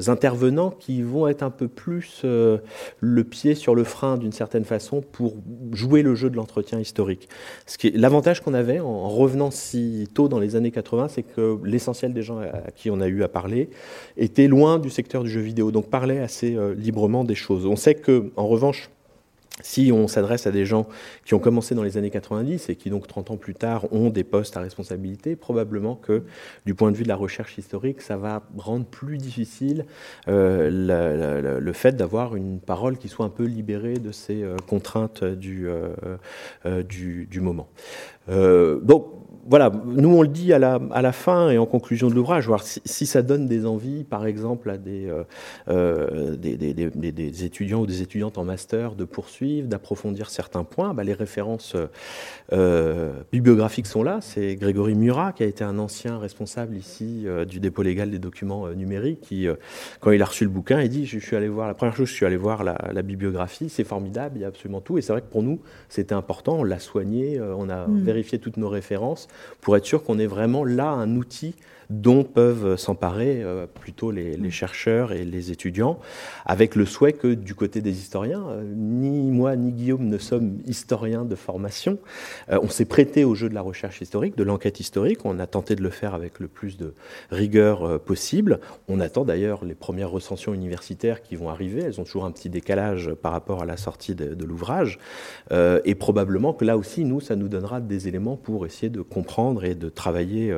intervenants 0.07 0.71
qui 0.71 1.01
vont 1.01 1.27
être 1.27 1.43
un 1.43 1.49
peu 1.49 1.67
plus 1.67 2.21
euh, 2.25 2.57
le 2.99 3.23
pied 3.23 3.55
sur 3.55 3.75
le 3.75 3.83
frein 3.83 4.17
d'une 4.17 4.31
certaine 4.31 4.65
façon 4.65 5.01
pour 5.01 5.35
jouer 5.71 6.01
le 6.01 6.15
jeu 6.15 6.29
de 6.29 6.35
l'entretien 6.35 6.79
historique. 6.79 7.29
L'avantage 7.93 8.41
qu'on 8.41 8.53
avait 8.53 8.79
en 8.79 9.07
revenant 9.09 9.51
si 9.51 10.07
tôt 10.13 10.27
dans 10.27 10.39
les 10.39 10.55
années 10.55 10.71
80, 10.71 11.09
c'est 11.09 11.23
que 11.23 11.59
l'essentiel 11.63 12.13
des 12.13 12.23
gens 12.23 12.39
à 12.39 12.71
qui 12.75 12.89
on 12.89 13.01
a 13.01 13.07
eu 13.07 13.23
à 13.23 13.27
parler 13.27 13.69
étaient 14.17 14.47
loin 14.47 14.79
du 14.79 14.89
secteur 14.89 15.23
du 15.23 15.29
jeu 15.29 15.41
vidéo, 15.41 15.71
donc 15.71 15.89
parlaient 15.89 16.19
assez 16.19 16.55
euh, 16.55 16.73
librement 16.73 17.23
des 17.23 17.35
choses. 17.35 17.65
On 17.65 17.75
sait 17.75 17.95
que, 17.95 18.31
en 18.35 18.47
revanche, 18.47 18.89
si 19.61 19.91
on 19.93 20.07
s'adresse 20.07 20.47
à 20.47 20.51
des 20.51 20.65
gens 20.65 20.87
qui 21.25 21.35
ont 21.35 21.39
commencé 21.39 21.75
dans 21.75 21.83
les 21.83 21.97
années 21.97 22.09
90 22.09 22.69
et 22.69 22.75
qui 22.75 22.89
donc 22.89 23.07
30 23.07 23.31
ans 23.31 23.37
plus 23.37 23.53
tard 23.53 23.91
ont 23.93 24.09
des 24.09 24.23
postes 24.23 24.57
à 24.57 24.61
responsabilité, 24.61 25.35
probablement 25.35 25.95
que 25.95 26.23
du 26.65 26.73
point 26.73 26.91
de 26.91 26.97
vue 26.97 27.03
de 27.03 27.07
la 27.07 27.15
recherche 27.15 27.57
historique, 27.57 28.01
ça 28.01 28.17
va 28.17 28.43
rendre 28.57 28.85
plus 28.85 29.17
difficile 29.17 29.85
euh, 30.27 31.59
le, 31.59 31.73
fait 31.73 31.95
d'avoir 31.95 32.35
une 32.35 32.59
parole 32.59 32.97
qui 32.97 33.09
soit 33.09 33.25
un 33.25 33.29
peu 33.29 33.45
libérée 33.45 33.95
de 33.95 34.11
ces 34.11 34.43
euh, 34.43 34.55
contraintes 34.67 35.23
du, 35.23 35.67
euh, 35.67 36.17
moment. 37.39 37.67
Donc 38.27 39.13
voilà, 39.45 39.71
nous 39.85 40.09
on 40.09 40.21
le 40.21 40.29
dit 40.29 40.53
à 40.53 40.59
la, 40.59 40.79
à 40.91 41.01
la 41.01 41.11
fin 41.11 41.49
et 41.49 41.57
en 41.57 41.65
conclusion 41.65 42.07
de 42.07 42.15
l'ouvrage, 42.15 42.47
voir 42.47 42.63
si, 42.63 43.05
ça 43.05 43.21
donne 43.21 43.45
des 43.47 43.65
envies, 43.65 44.03
par 44.03 44.25
exemple, 44.25 44.69
à 44.69 44.77
des, 44.77 45.07
euh, 45.07 45.23
euh, 45.67 46.35
des, 46.37 46.55
des, 46.55 47.43
étudiants 47.43 47.81
ou 47.81 47.85
des 47.85 48.01
étudiantes 48.01 48.37
en 48.37 48.45
master 48.45 48.95
de 48.95 49.03
poursuivre, 49.03 49.67
d'approfondir 49.67 50.29
certains 50.29 50.63
points, 50.63 50.93
bah, 50.93 51.03
les 51.03 51.13
références 51.13 51.75
euh, 52.53 53.11
bibliographiques 53.31 53.87
sont 53.87 54.03
là. 54.03 54.19
C'est 54.21 54.55
Grégory 54.55 54.95
Murat, 54.95 55.33
qui 55.33 55.43
a 55.43 55.45
été 55.45 55.63
un 55.63 55.77
ancien 55.77 56.17
responsable 56.17 56.77
ici 56.77 57.25
du 57.47 57.59
dépôt 57.59 57.83
légal 57.83 58.11
des 58.11 58.19
documents 58.19 58.69
numériques, 58.69 59.21
qui, 59.21 59.47
quand 59.99 60.11
il 60.11 60.21
a 60.21 60.25
reçu 60.25 60.45
le 60.45 60.49
bouquin, 60.49 60.81
il 60.81 60.89
dit, 60.89 61.05
je, 61.05 61.19
suis 61.19 61.35
allé 61.35 61.49
voir, 61.49 61.67
la 61.67 61.73
première 61.73 61.95
chose, 61.95 62.07
je 62.07 62.13
suis 62.13 62.25
allé 62.25 62.37
voir 62.37 62.63
la, 62.63 63.01
bibliographie, 63.03 63.67
c'est 63.67 63.83
formidable, 63.83 64.37
il 64.37 64.41
y 64.41 64.45
a 64.45 64.47
absolument 64.47 64.79
tout. 64.79 64.97
Et 64.97 65.01
c'est 65.01 65.11
vrai 65.11 65.21
que 65.21 65.29
pour 65.29 65.43
nous, 65.43 65.59
c'était 65.89 66.15
important, 66.15 66.59
on 66.59 66.63
l'a 66.63 66.79
soigné, 66.79 67.41
on 67.41 67.69
a 67.69 67.87
mmh. 67.87 68.03
Vérifié 68.13 68.39
toutes 68.39 68.57
nos 68.57 68.69
références 68.69 69.27
pour 69.59 69.75
être 69.75 69.85
sûr 69.85 70.03
qu'on 70.03 70.19
ait 70.19 70.27
vraiment 70.27 70.63
là 70.63 70.87
un 70.87 71.15
outil 71.15 71.55
dont 71.89 72.23
peuvent 72.23 72.77
s'emparer 72.77 73.41
euh, 73.43 73.67
plutôt 73.67 74.11
les, 74.11 74.37
mm. 74.37 74.51
chercheurs 74.51 75.11
et 75.11 75.23
les 75.23 75.51
étudiants, 75.51 75.99
avec 76.45 76.75
le 76.75 76.85
souhait 76.85 77.13
que 77.13 77.33
du 77.33 77.55
côté 77.55 77.81
des 77.81 77.97
historiens, 77.99 78.43
euh, 78.49 78.63
ni 78.75 79.31
moi 79.31 79.55
ni 79.55 79.71
Guillaume 79.71 80.05
ne 80.05 80.17
sommes 80.17 80.57
historiens 80.65 81.25
de 81.25 81.35
formation, 81.35 81.97
euh, 82.49 82.59
on 82.61 82.69
s'est 82.69 82.85
prêté 82.85 83.23
au 83.23 83.35
jeu 83.35 83.49
de 83.49 83.53
la 83.53 83.61
recherche 83.61 84.01
historique, 84.01 84.37
de 84.37 84.43
l'enquête 84.43 84.79
historique, 84.79 85.25
on 85.25 85.39
a 85.39 85.47
tenté 85.47 85.75
de 85.75 85.83
le 85.83 85.89
faire 85.89 86.13
avec 86.13 86.39
le 86.39 86.47
plus 86.47 86.77
de 86.77 86.93
rigueur 87.31 87.99
possible, 88.01 88.59
on 88.87 88.99
attend 88.99 89.25
d'ailleurs 89.25 89.65
les 89.65 89.75
premières 89.75 90.09
recensions 90.09 90.53
universitaires 90.53 91.21
qui 91.21 91.35
vont 91.35 91.49
arriver, 91.49 91.81
elles 91.81 91.99
ont 91.99 92.03
toujours 92.03 92.25
un 92.25 92.31
petit 92.31 92.49
décalage 92.49 93.13
par 93.13 93.31
rapport 93.31 93.61
à 93.61 93.65
la 93.65 93.77
sortie 93.77 94.15
de, 94.15 94.33
de 94.33 94.45
l'ouvrage, 94.45 94.99
et 95.51 95.95
probablement 95.95 96.53
que 96.53 96.65
là 96.65 96.77
aussi, 96.77 97.05
nous, 97.05 97.19
ça 97.19 97.35
nous 97.35 97.47
donnera 97.47 97.81
des 97.81 98.02
éléments 98.07 98.37
pour 98.37 98.65
essayer 98.65 98.89
de 98.89 99.01
comprendre 99.01 99.63
et 99.65 99.75
de 99.75 99.89
travailler 99.89 100.53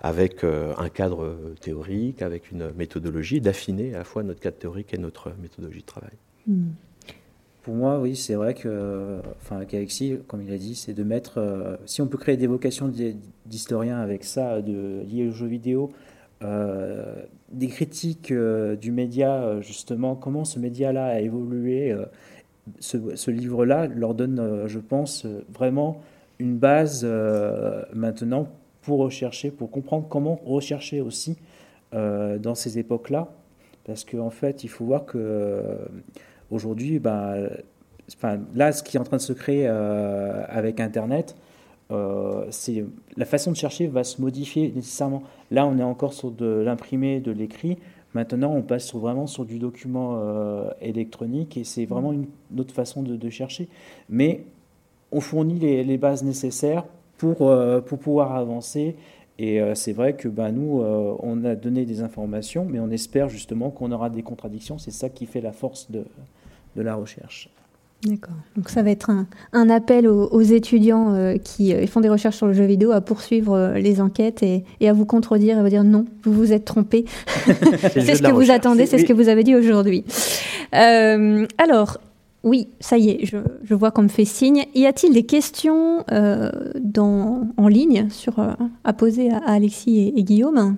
avec 0.00 0.44
euh, 0.44 0.72
un 0.78 0.88
cadre 0.88 1.36
théorique, 1.60 2.22
avec 2.22 2.50
une 2.50 2.70
méthodologie, 2.76 3.40
d'affiner 3.40 3.94
à 3.94 3.98
la 3.98 4.04
fois 4.04 4.22
notre 4.22 4.40
cadre 4.40 4.56
théorique 4.56 4.94
et 4.94 4.98
notre 4.98 5.32
méthodologie 5.40 5.80
de 5.80 5.86
travail. 5.86 6.12
Hmm. 6.46 6.68
Pour 7.62 7.74
moi, 7.74 8.00
oui, 8.00 8.16
c'est 8.16 8.34
vrai 8.34 8.54
que, 8.54 9.20
enfin, 9.42 9.56
avec 9.56 9.74
Alexis, 9.74 10.18
comme 10.26 10.42
il 10.42 10.52
a 10.52 10.56
dit, 10.56 10.74
c'est 10.74 10.94
de 10.94 11.02
mettre, 11.04 11.38
euh, 11.38 11.76
si 11.84 12.00
on 12.00 12.06
peut 12.06 12.16
créer 12.16 12.36
des 12.36 12.46
vocations 12.46 12.90
d'historiens 13.46 13.98
avec 13.98 14.24
ça, 14.24 14.62
de, 14.62 15.02
liées 15.06 15.28
aux 15.28 15.32
jeux 15.32 15.46
vidéo, 15.46 15.90
euh, 16.42 17.16
des 17.52 17.66
critiques 17.66 18.32
du 18.32 18.92
média, 18.92 19.60
justement, 19.60 20.14
comment 20.14 20.44
ce 20.44 20.58
média-là 20.58 21.06
a 21.06 21.20
évolué, 21.20 21.94
ce 22.80 23.30
livre-là 23.30 23.86
leur 23.86 24.14
donne, 24.14 24.64
je 24.66 24.78
pense, 24.78 25.26
vraiment 25.52 26.00
une 26.38 26.56
base 26.56 27.04
maintenant 27.92 28.48
pour 28.88 29.00
rechercher, 29.00 29.50
pour 29.50 29.70
comprendre 29.70 30.06
comment 30.08 30.40
rechercher 30.46 31.02
aussi 31.02 31.36
euh, 31.94 32.38
dans 32.38 32.54
ces 32.54 32.78
époques-là. 32.78 33.28
Parce 33.84 34.04
qu'en 34.04 34.30
fait, 34.30 34.64
il 34.64 34.68
faut 34.68 34.84
voir 34.86 35.04
que 35.04 35.18
euh, 35.18 35.76
aujourd'hui, 36.50 36.98
bah, 36.98 37.34
enfin, 38.14 38.40
là, 38.54 38.72
ce 38.72 38.82
qui 38.82 38.96
est 38.96 39.00
en 39.00 39.04
train 39.04 39.18
de 39.18 39.22
se 39.22 39.34
créer 39.34 39.66
avec 39.66 40.80
Internet, 40.80 41.36
c'est 42.50 42.84
la 43.16 43.24
façon 43.24 43.50
de 43.50 43.56
chercher 43.56 43.86
va 43.86 44.04
se 44.04 44.20
modifier 44.20 44.72
nécessairement. 44.74 45.22
Là, 45.50 45.66
on 45.66 45.78
est 45.78 45.82
encore 45.82 46.12
sur 46.12 46.30
de 46.30 46.46
l'imprimé, 46.46 47.20
de 47.20 47.30
l'écrit. 47.30 47.78
Maintenant, 48.14 48.54
on 48.54 48.62
passe 48.62 48.94
vraiment 48.94 49.26
sur 49.26 49.44
du 49.46 49.58
document 49.58 50.20
électronique 50.82 51.56
et 51.56 51.64
c'est 51.64 51.86
vraiment 51.86 52.12
une, 52.12 52.26
autre 52.58 52.74
façon 52.74 53.02
de, 53.02 53.30
chercher. 53.30 53.68
Mais 54.10 54.44
on 55.12 55.20
fournit 55.20 55.58
les, 55.58 55.84
les 55.84 55.98
bases 55.98 56.22
nécessaires 56.22 56.84
pour, 57.16 57.52
pour 57.86 57.98
pouvoir 57.98 58.36
avancer 58.36 58.96
et 59.38 59.60
euh, 59.60 59.74
c'est 59.74 59.92
vrai 59.92 60.14
que 60.14 60.28
ben, 60.28 60.50
nous, 60.50 60.82
euh, 60.82 61.14
on 61.20 61.44
a 61.44 61.54
donné 61.54 61.84
des 61.84 62.02
informations, 62.02 62.66
mais 62.68 62.80
on 62.80 62.90
espère 62.90 63.28
justement 63.28 63.70
qu'on 63.70 63.92
aura 63.92 64.10
des 64.10 64.22
contradictions. 64.22 64.78
C'est 64.78 64.90
ça 64.90 65.08
qui 65.08 65.26
fait 65.26 65.40
la 65.40 65.52
force 65.52 65.90
de, 65.90 66.04
de 66.74 66.82
la 66.82 66.96
recherche. 66.96 67.48
D'accord. 68.04 68.34
Donc 68.56 68.68
ça 68.68 68.82
va 68.82 68.90
être 68.90 69.10
un, 69.10 69.26
un 69.52 69.70
appel 69.70 70.06
aux, 70.06 70.40
étudiants 70.40 71.14
euh, 71.14 71.36
qui 71.36 71.74
font 71.88 72.00
des 72.00 72.08
recherches 72.08 72.36
sur 72.36 72.46
le 72.46 72.52
jeu 72.52 72.64
vidéo 72.64 72.92
à 72.92 73.00
poursuivre 73.00 73.72
les 73.74 74.00
enquêtes 74.00 74.42
et, 74.44 74.64
et, 74.78 74.88
à 74.88 74.92
vous 74.92 75.04
contredire 75.04 75.58
et 75.58 75.62
vous 75.62 75.68
dire 75.68 75.82
non, 75.82 76.04
vous 76.22 76.32
vous 76.32 76.52
êtes 76.52 76.64
trompé. 76.64 77.04
c'est 77.92 78.14
ce 78.14 78.22
que 78.22 78.30
vous 78.30 78.52
attendez, 78.52 78.86
c'est 78.86 78.98
ce 78.98 79.04
que 79.04 79.12
vous 79.12 79.28
avez 79.28 79.42
dit 79.42 79.56
aujourd'hui. 79.56 80.04
alors, 80.72 81.98
oui, 82.44 82.68
ça 82.78 82.98
y 82.98 83.10
est, 83.10 83.26
je, 83.26 83.74
vois 83.74 83.90
qu'on 83.90 84.02
me 84.02 84.08
fait 84.08 84.24
signe. 84.24 84.64
Y 84.74 84.86
a-t-il 84.86 85.12
des 85.12 85.24
questions 85.24 86.04
euh, 86.12 86.50
en 87.56 87.68
ligne 87.68 88.08
euh, 88.38 88.52
à 88.84 88.92
poser 88.92 89.30
à, 89.30 89.38
Alexis 89.38 90.12
et, 90.16 90.22
Guillaume? 90.22 90.76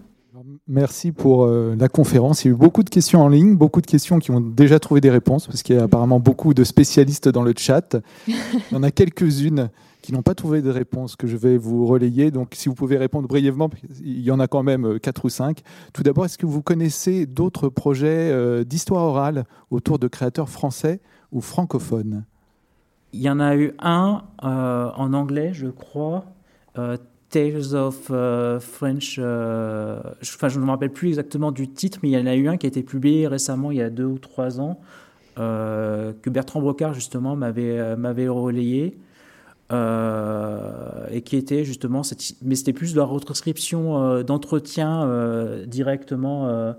Merci 0.67 1.13
pour 1.13 1.45
euh, 1.45 1.77
la 1.79 1.89
conférence. 1.89 2.45
Il 2.45 2.49
y 2.49 2.51
a 2.51 2.55
eu 2.55 2.57
beaucoup 2.57 2.83
de 2.83 2.89
questions 2.89 3.21
en 3.21 3.29
ligne, 3.29 3.57
beaucoup 3.57 3.83
de 3.83 3.87
questions 3.87 4.19
qui 4.19 4.31
ont 4.31 4.41
déjà 4.41 4.79
trouvé 4.79 5.03
des 5.03 5.11
réponses, 5.11 5.47
parce 5.47 5.63
qu'il 5.63 5.77
y 5.77 5.79
a 5.79 5.83
apparemment 5.83 6.19
beaucoup 6.19 6.55
de 6.55 6.65
spécialistes 6.65 7.29
dans 7.29 7.43
le 7.43 7.53
chat. 7.57 7.97
Il 8.27 8.35
y 8.73 8.77
en 8.77 8.83
a 8.83 8.91
quelques-unes 8.91 9.69
qui 10.01 10.15
n'ont 10.15 10.23
pas 10.23 10.35
trouvé 10.35 10.63
de 10.63 10.71
réponse 10.71 11.15
que 11.15 11.27
je 11.27 11.37
vais 11.37 11.59
vous 11.59 11.87
relayer. 11.87 12.31
Donc, 12.31 12.55
si 12.55 12.71
vous 12.71 12.75
pouvez 12.75 12.97
répondre 12.97 13.29
brièvement, 13.29 13.69
il 14.03 14.23
y 14.23 14.31
en 14.31 14.41
a 14.41 14.49
quand 14.49 14.63
même 14.63 14.99
quatre 14.99 15.27
ou 15.27 15.29
cinq. 15.29 15.61
Tout 15.93 16.03
d'abord, 16.03 16.25
est-ce 16.25 16.39
que 16.39 16.47
vous 16.47 16.63
connaissez 16.63 17.27
d'autres 17.27 17.69
projets 17.69 18.65
d'histoire 18.65 19.05
orale 19.05 19.45
autour 19.71 19.99
de 19.99 20.09
créateurs 20.09 20.49
français 20.49 21.01
ou 21.33 21.41
francophone 21.41 22.25
Il 23.13 23.21
y 23.21 23.31
en 23.31 23.41
a 23.41 23.57
eu 23.57 23.73
un 23.79 24.23
euh, 24.45 24.91
en 24.97 25.13
anglais, 25.13 25.51
je 25.53 25.69
crois. 25.69 26.25
Euh, 26.79 26.97
Tales 27.29 27.75
of 27.75 28.09
euh, 28.11 28.59
French. 28.59 29.19
enfin, 29.19 30.49
je 30.49 30.59
ne 30.59 30.65
me 30.65 30.71
rappelle 30.71 30.91
plus 30.91 31.09
exactement 31.09 31.53
du 31.53 31.69
titre, 31.69 32.01
mais 32.03 32.11
il 32.11 32.19
y 32.19 32.21
en 32.21 32.27
a 32.27 32.35
eu 32.35 32.49
un 32.49 32.57
qui 32.57 32.67
a 32.67 32.69
été 32.69 32.83
publié 32.83 33.29
récemment, 33.29 33.71
il 33.71 33.79
y 33.79 33.83
a 33.83 33.91
deux 33.91 34.05
ou 34.05 34.19
trois 34.19 34.61
ans, 34.61 34.81
que 35.37 36.29
Bertrand 36.29 36.61
Brocard, 36.61 36.93
justement, 36.93 37.37
m'avait, 37.37 38.29
relayé. 38.29 38.99
et 39.71 41.23
qui 41.23 41.37
était 41.37 41.65
justement, 41.65 42.03
mais 42.43 42.57
c'était 42.57 42.73
plus 42.73 42.95
de 42.95 42.99
la 42.99 43.05
retranscription 43.05 44.23
d'entretien 44.25 45.09
directement 45.69 46.75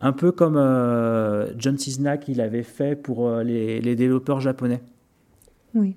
un 0.00 0.12
peu 0.12 0.32
comme 0.32 0.56
euh, 0.56 1.52
John 1.56 1.76
Cisnak 1.76 2.28
il 2.28 2.40
avait 2.40 2.62
fait 2.62 2.96
pour 2.96 3.28
euh, 3.28 3.42
les, 3.42 3.80
les, 3.80 3.96
développeurs 3.96 4.40
japonais. 4.40 4.80
Oui. 5.74 5.96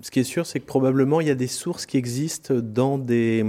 Ce 0.00 0.10
qui 0.10 0.20
est 0.20 0.24
sûr, 0.24 0.46
c'est 0.46 0.60
que 0.60 0.66
probablement 0.66 1.20
il 1.20 1.26
y 1.26 1.30
a 1.30 1.34
des 1.34 1.46
sources 1.46 1.84
qui 1.84 1.96
existent 1.96 2.54
dans 2.54 2.96
des, 2.96 3.44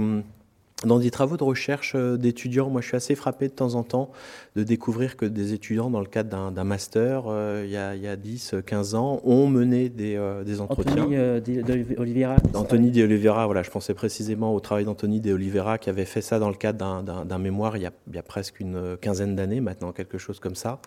dans 0.84 0.98
des 0.98 1.10
travaux 1.10 1.36
de 1.36 1.44
recherche 1.44 1.94
euh, 1.94 2.16
d'étudiants, 2.16 2.68
moi 2.68 2.80
je 2.80 2.88
suis 2.88 2.96
assez 2.96 3.14
frappé 3.14 3.48
de 3.48 3.54
temps 3.54 3.74
en 3.74 3.82
temps 3.82 4.10
de 4.56 4.62
découvrir 4.62 5.18
que 5.18 5.26
des 5.26 5.52
étudiants, 5.52 5.90
dans 5.90 6.00
le 6.00 6.06
cadre 6.06 6.50
d'un 6.50 6.64
master, 6.64 7.24
euh, 7.28 7.62
il, 7.66 7.70
y 7.70 7.76
a, 7.76 7.94
il, 7.94 8.00
y 8.00 8.08
a, 8.08 8.16
10, 8.16 8.54
15 8.64 8.94
ans, 8.94 9.20
ont 9.22 9.46
mené 9.46 9.90
des, 9.90 10.16
euh, 10.16 10.44
des 10.44 10.62
entretiens. 10.62 11.04
Anthony 11.04 11.62
de 11.62 12.00
Oliveira. 12.00 12.36
Anthony 12.54 12.90
de 12.90 13.04
Oliveira, 13.04 13.44
voilà, 13.44 13.62
je 13.62 13.70
pensais 13.70 13.92
précisément 13.92 14.54
au 14.54 14.60
travail 14.60 14.86
d'Anthony 14.86 15.20
de 15.20 15.34
Oliveira 15.34 15.76
qui 15.76 15.90
avait 15.90 16.06
fait 16.06 16.22
ça 16.22 16.38
dans 16.38 16.48
le 16.48 16.54
cadre 16.54 17.02
d'un 17.02 17.38
mémoire 17.38 17.76
il 17.76 17.82
y, 17.82 17.86
a, 17.86 17.92
il 18.08 18.16
y, 18.16 18.18
a, 18.18 18.22
presque 18.22 18.58
une 18.60 18.96
quinzaine 18.98 19.36
d'années 19.36 19.60
maintenant, 19.60 19.92
quelque 19.92 20.16
chose 20.16 20.40
comme 20.40 20.54
ça. 20.54 20.80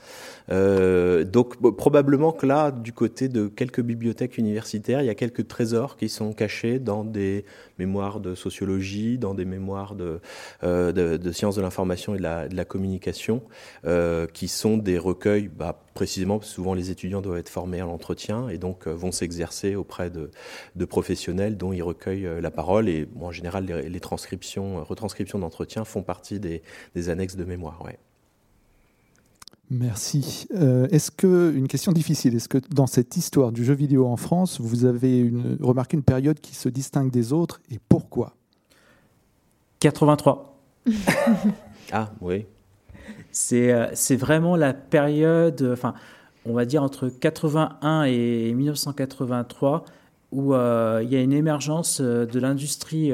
donc 0.49 1.61
probablement 1.77 2.31
que 2.31 2.47
là, 2.47 2.71
du 2.71 2.91
côté 2.91 3.29
de 3.29 3.47
quelques 3.47 3.81
bibliothèques 3.81 4.39
universitaires, 4.39 5.01
il 5.03 5.05
y 5.05 5.11
a 5.11 5.15
quelques 5.15 5.47
trésors 5.47 5.95
qui 5.95 6.09
sont 6.09 6.33
cachés 6.33 6.79
dans 6.79 7.03
des 7.03 7.45
mémoires 7.79 8.19
de 8.19 8.35
sociologie, 8.35 9.17
dans 9.17 9.33
des 9.33 9.45
mémoires 9.45 9.95
euh, 10.63 10.91
de, 10.91 11.17
de, 11.17 11.31
sciences 11.31 11.55
de 11.55 11.61
l'information 11.61 12.13
et 12.13 12.17
de 12.17 12.55
la, 12.55 12.65
communication, 12.65 13.41
euh, 13.85 14.27
qui 14.27 14.47
sont 14.47 14.77
des 14.77 14.97
recueils, 14.97 15.47
bah, 15.47 15.83
précisément 15.93 16.37
parce 16.39 16.49
que 16.49 16.55
souvent 16.55 16.73
les 16.73 16.91
étudiants 16.91 17.21
doivent 17.21 17.37
être 17.37 17.49
formés 17.49 17.79
à 17.79 17.85
l'entretien 17.85 18.49
et 18.49 18.57
donc 18.57 18.87
euh, 18.87 18.93
vont 18.93 19.11
s'exercer 19.11 19.75
auprès 19.75 20.09
de, 20.09 20.29
professionnels 20.85 21.57
dont 21.57 21.73
ils 21.73 21.81
recueillent 21.81 22.29
la 22.41 22.51
parole. 22.51 22.89
Et 22.89 23.07
en 23.19 23.31
général, 23.31 23.65
les, 23.65 23.99
transcriptions, 23.99 24.83
retranscriptions 24.83 25.39
d'entretien 25.39 25.85
font 25.85 26.03
partie 26.03 26.39
des, 26.39 26.61
annexes 27.09 27.35
de 27.35 27.43
mémoire. 27.43 27.83
Ouais. 27.83 27.97
Merci. 29.69 30.47
est-ce 30.51 31.11
que, 31.11 31.53
une 31.55 31.67
question 31.67 31.91
difficile, 31.91 32.35
est-ce 32.35 32.49
que 32.49 32.57
dans 32.71 32.87
cette 32.87 33.15
histoire 33.17 33.51
du 33.51 33.63
jeu 33.63 33.75
vidéo 33.75 34.07
en 34.07 34.17
France, 34.17 34.59
vous 34.59 34.85
avez 34.85 35.19
une, 35.19 35.57
remarqué 35.61 35.95
une 35.95 36.03
période 36.03 36.39
qui 36.39 36.55
se 36.55 36.69
distingue 36.69 37.11
des 37.11 37.33
autres 37.33 37.61
et 37.69 37.79
pourquoi? 37.87 38.35
83. 39.79 40.59
ah 41.91 42.11
oui. 42.21 42.45
C'est 43.31 43.71
euh, 43.73 43.87
c'est 43.93 44.15
vraiment 44.15 44.55
la 44.55 44.73
période, 44.73 45.67
enfin, 45.71 45.93
on 46.45 46.53
va 46.53 46.65
dire 46.65 46.83
entre 46.83 47.09
81 47.09 48.03
et 48.03 48.53
1983, 48.53 49.85
où 50.31 50.53
euh, 50.53 51.01
il 51.03 51.11
y 51.11 51.15
a 51.15 51.21
une 51.21 51.33
émergence 51.33 51.99
euh, 52.01 52.25
de 52.25 52.39
l'industrie, 52.39 53.11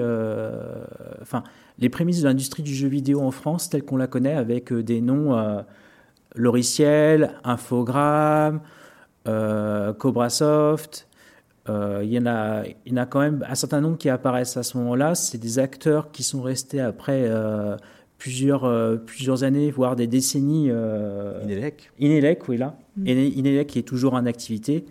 enfin, 1.21 1.43
les 1.79 1.89
prémices 1.89 2.21
de 2.21 2.27
l'industrie 2.27 2.63
du 2.63 2.73
jeu 2.73 2.87
vidéo 2.87 3.21
en 3.21 3.31
France, 3.31 3.69
telle 3.69 3.83
qu'on 3.83 3.97
la 3.97 4.07
connaît, 4.07 4.35
avec 4.35 4.73
des 4.73 5.01
noms 5.01 5.63
Loriciel, 6.35 7.33
Infogrames, 7.43 8.61
Cobrasoft, 9.25 11.07
euh, 11.67 12.01
il, 12.03 12.13
y 12.13 12.19
en 12.19 12.27
a, 12.27 12.63
il 12.85 12.91
y 12.91 12.93
en 12.93 12.97
a 12.97 13.05
quand 13.05 13.19
même 13.19 13.43
un 13.47 13.55
certain 13.55 13.81
nombre 13.81 13.97
qui 13.97 14.09
apparaissent 14.09 14.57
à 14.57 14.63
ce 14.63 14.77
moment-là. 14.77 15.15
C'est 15.15 15.37
des 15.37 15.59
acteurs 15.59 16.11
qui 16.11 16.23
sont 16.23 16.41
restés 16.41 16.79
après 16.79 17.23
euh, 17.25 17.75
plusieurs, 18.17 18.65
euh, 18.65 18.97
plusieurs 18.97 19.43
années, 19.43 19.71
voire 19.71 19.95
des 19.95 20.07
décennies. 20.07 20.69
Inelec. 21.43 21.91
Inelec, 21.99 22.47
oui, 22.47 22.57
là. 22.57 22.77
Mm. 22.97 23.07
Inelec 23.07 23.67
qui 23.67 23.79
est 23.79 23.83
toujours 23.83 24.13
en 24.13 24.25
activité. 24.25 24.85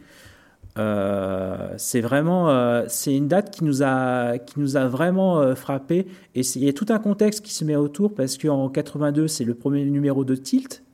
c'est 0.77 2.01
vraiment, 2.01 2.85
c'est 2.89 3.15
une 3.15 3.29
date 3.29 3.51
qui 3.51 3.65
nous 3.65 3.83
a, 3.83 4.39
qui 4.39 4.59
nous 4.59 4.77
a 4.77 4.87
vraiment 4.87 5.55
frappé. 5.55 6.07
Et 6.35 6.41
il 6.41 6.65
y 6.65 6.69
a 6.69 6.73
tout 6.73 6.87
un 6.89 6.99
contexte 6.99 7.45
qui 7.45 7.55
se 7.55 7.65
met 7.65 7.77
autour 7.77 8.15
parce 8.15 8.39
qu'en 8.39 8.69
82, 8.69 9.29
c'est 9.29 9.45
le 9.45 9.55
premier 9.55 9.85
numéro 9.85 10.25
de 10.25 10.35
Tilt 10.35 10.85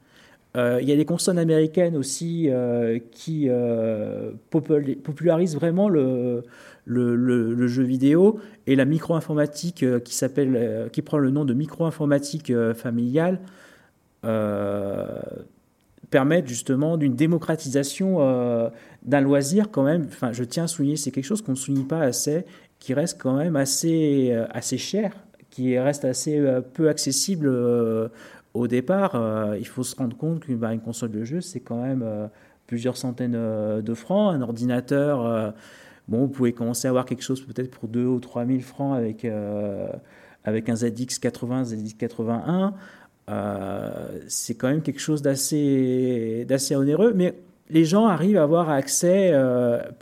euh, 0.57 0.81
il 0.83 0.89
y 0.89 0.93
a 0.93 0.97
des 0.97 1.05
consonnes 1.05 1.39
américaines 1.39 1.97
aussi 1.97 2.47
euh, 2.49 2.99
qui 3.13 3.47
euh, 3.49 4.33
popularisent 4.51 5.55
vraiment 5.55 5.89
le, 5.89 6.43
le, 6.85 7.67
jeu 7.67 7.83
vidéo 7.83 8.41
et 8.67 8.77
la 8.77 8.85
micro-informatique 8.85 9.85
qui, 10.05 10.15
s'appelle, 10.15 10.89
qui 10.93 11.03
prend 11.03 11.19
le 11.19 11.31
nom 11.31 11.45
de 11.45 11.55
micro-informatique 11.55 12.53
familiale 12.75 13.41
permettent 16.11 16.49
justement 16.49 16.97
d'une 16.97 17.15
démocratisation 17.15 18.71
d'un 19.03 19.21
loisir 19.21 19.71
quand 19.71 19.85
même. 19.85 20.07
Enfin, 20.09 20.33
je 20.33 20.45
tiens 20.45 20.65
à 20.65 20.67
souligner, 20.67 20.97
c'est 20.97 21.11
quelque 21.11 21.25
chose 21.25 21.43
qu'on 21.43 21.53
ne 21.53 21.57
souligne 21.57 21.87
pas 21.87 22.01
assez, 22.01 22.45
qui 22.79 22.95
reste 22.95 23.21
quand 23.21 23.37
même 23.37 23.57
assez, 23.57 24.37
assez 24.51 24.79
cher, 24.79 25.13
qui 25.51 25.79
reste 25.79 26.05
assez 26.05 26.43
peu 26.75 26.89
accessible 26.89 27.49
au 28.55 28.67
départ, 28.67 29.15
euh, 29.15 29.57
il 29.59 29.67
faut 29.67 29.85
se 29.85 29.95
rendre 29.95 30.17
compte 30.17 30.41
qu'une 30.41 30.57
bah, 30.57 30.77
console 30.79 31.13
de 31.13 31.25
jeu, 31.25 31.41
c'est 31.41 31.61
quand 31.61 31.83
même 31.83 32.03
euh, 32.05 32.27
plusieurs 32.67 32.97
centaines 32.97 33.37
euh, 33.37 33.81
de 33.81 33.95
francs. 33.95 34.35
Un 34.35 34.43
ordinateur, 34.43 35.55
bon, 36.11 36.19
vous 36.21 36.29
pouvez 36.29 36.53
commencer 36.53 36.87
à 36.87 36.91
avoir 36.91 37.07
quelque 37.07 37.23
chose 37.23 37.41
peut-être 37.41 37.71
pour 37.71 37.89
2 37.89 38.05
ou 38.05 38.21
3 38.21 38.45
000 38.45 38.61
francs 38.61 38.97
avec, 38.97 39.27
avec 40.45 40.69
un 40.69 40.75
ZX80, 40.75 41.75
ZX81. 41.75 42.73
c'est 44.29 44.55
quand 44.55 44.69
même 44.69 44.83
quelque 44.83 45.01
chose 45.01 45.23
d'assez, 45.23 46.47
onéreux, 46.77 47.15
mais 47.15 47.35
les 47.71 47.85
gens 47.85 48.07
arrivent 48.07 48.37
à 48.37 48.43
avoir 48.43 48.69
accès 48.69 49.33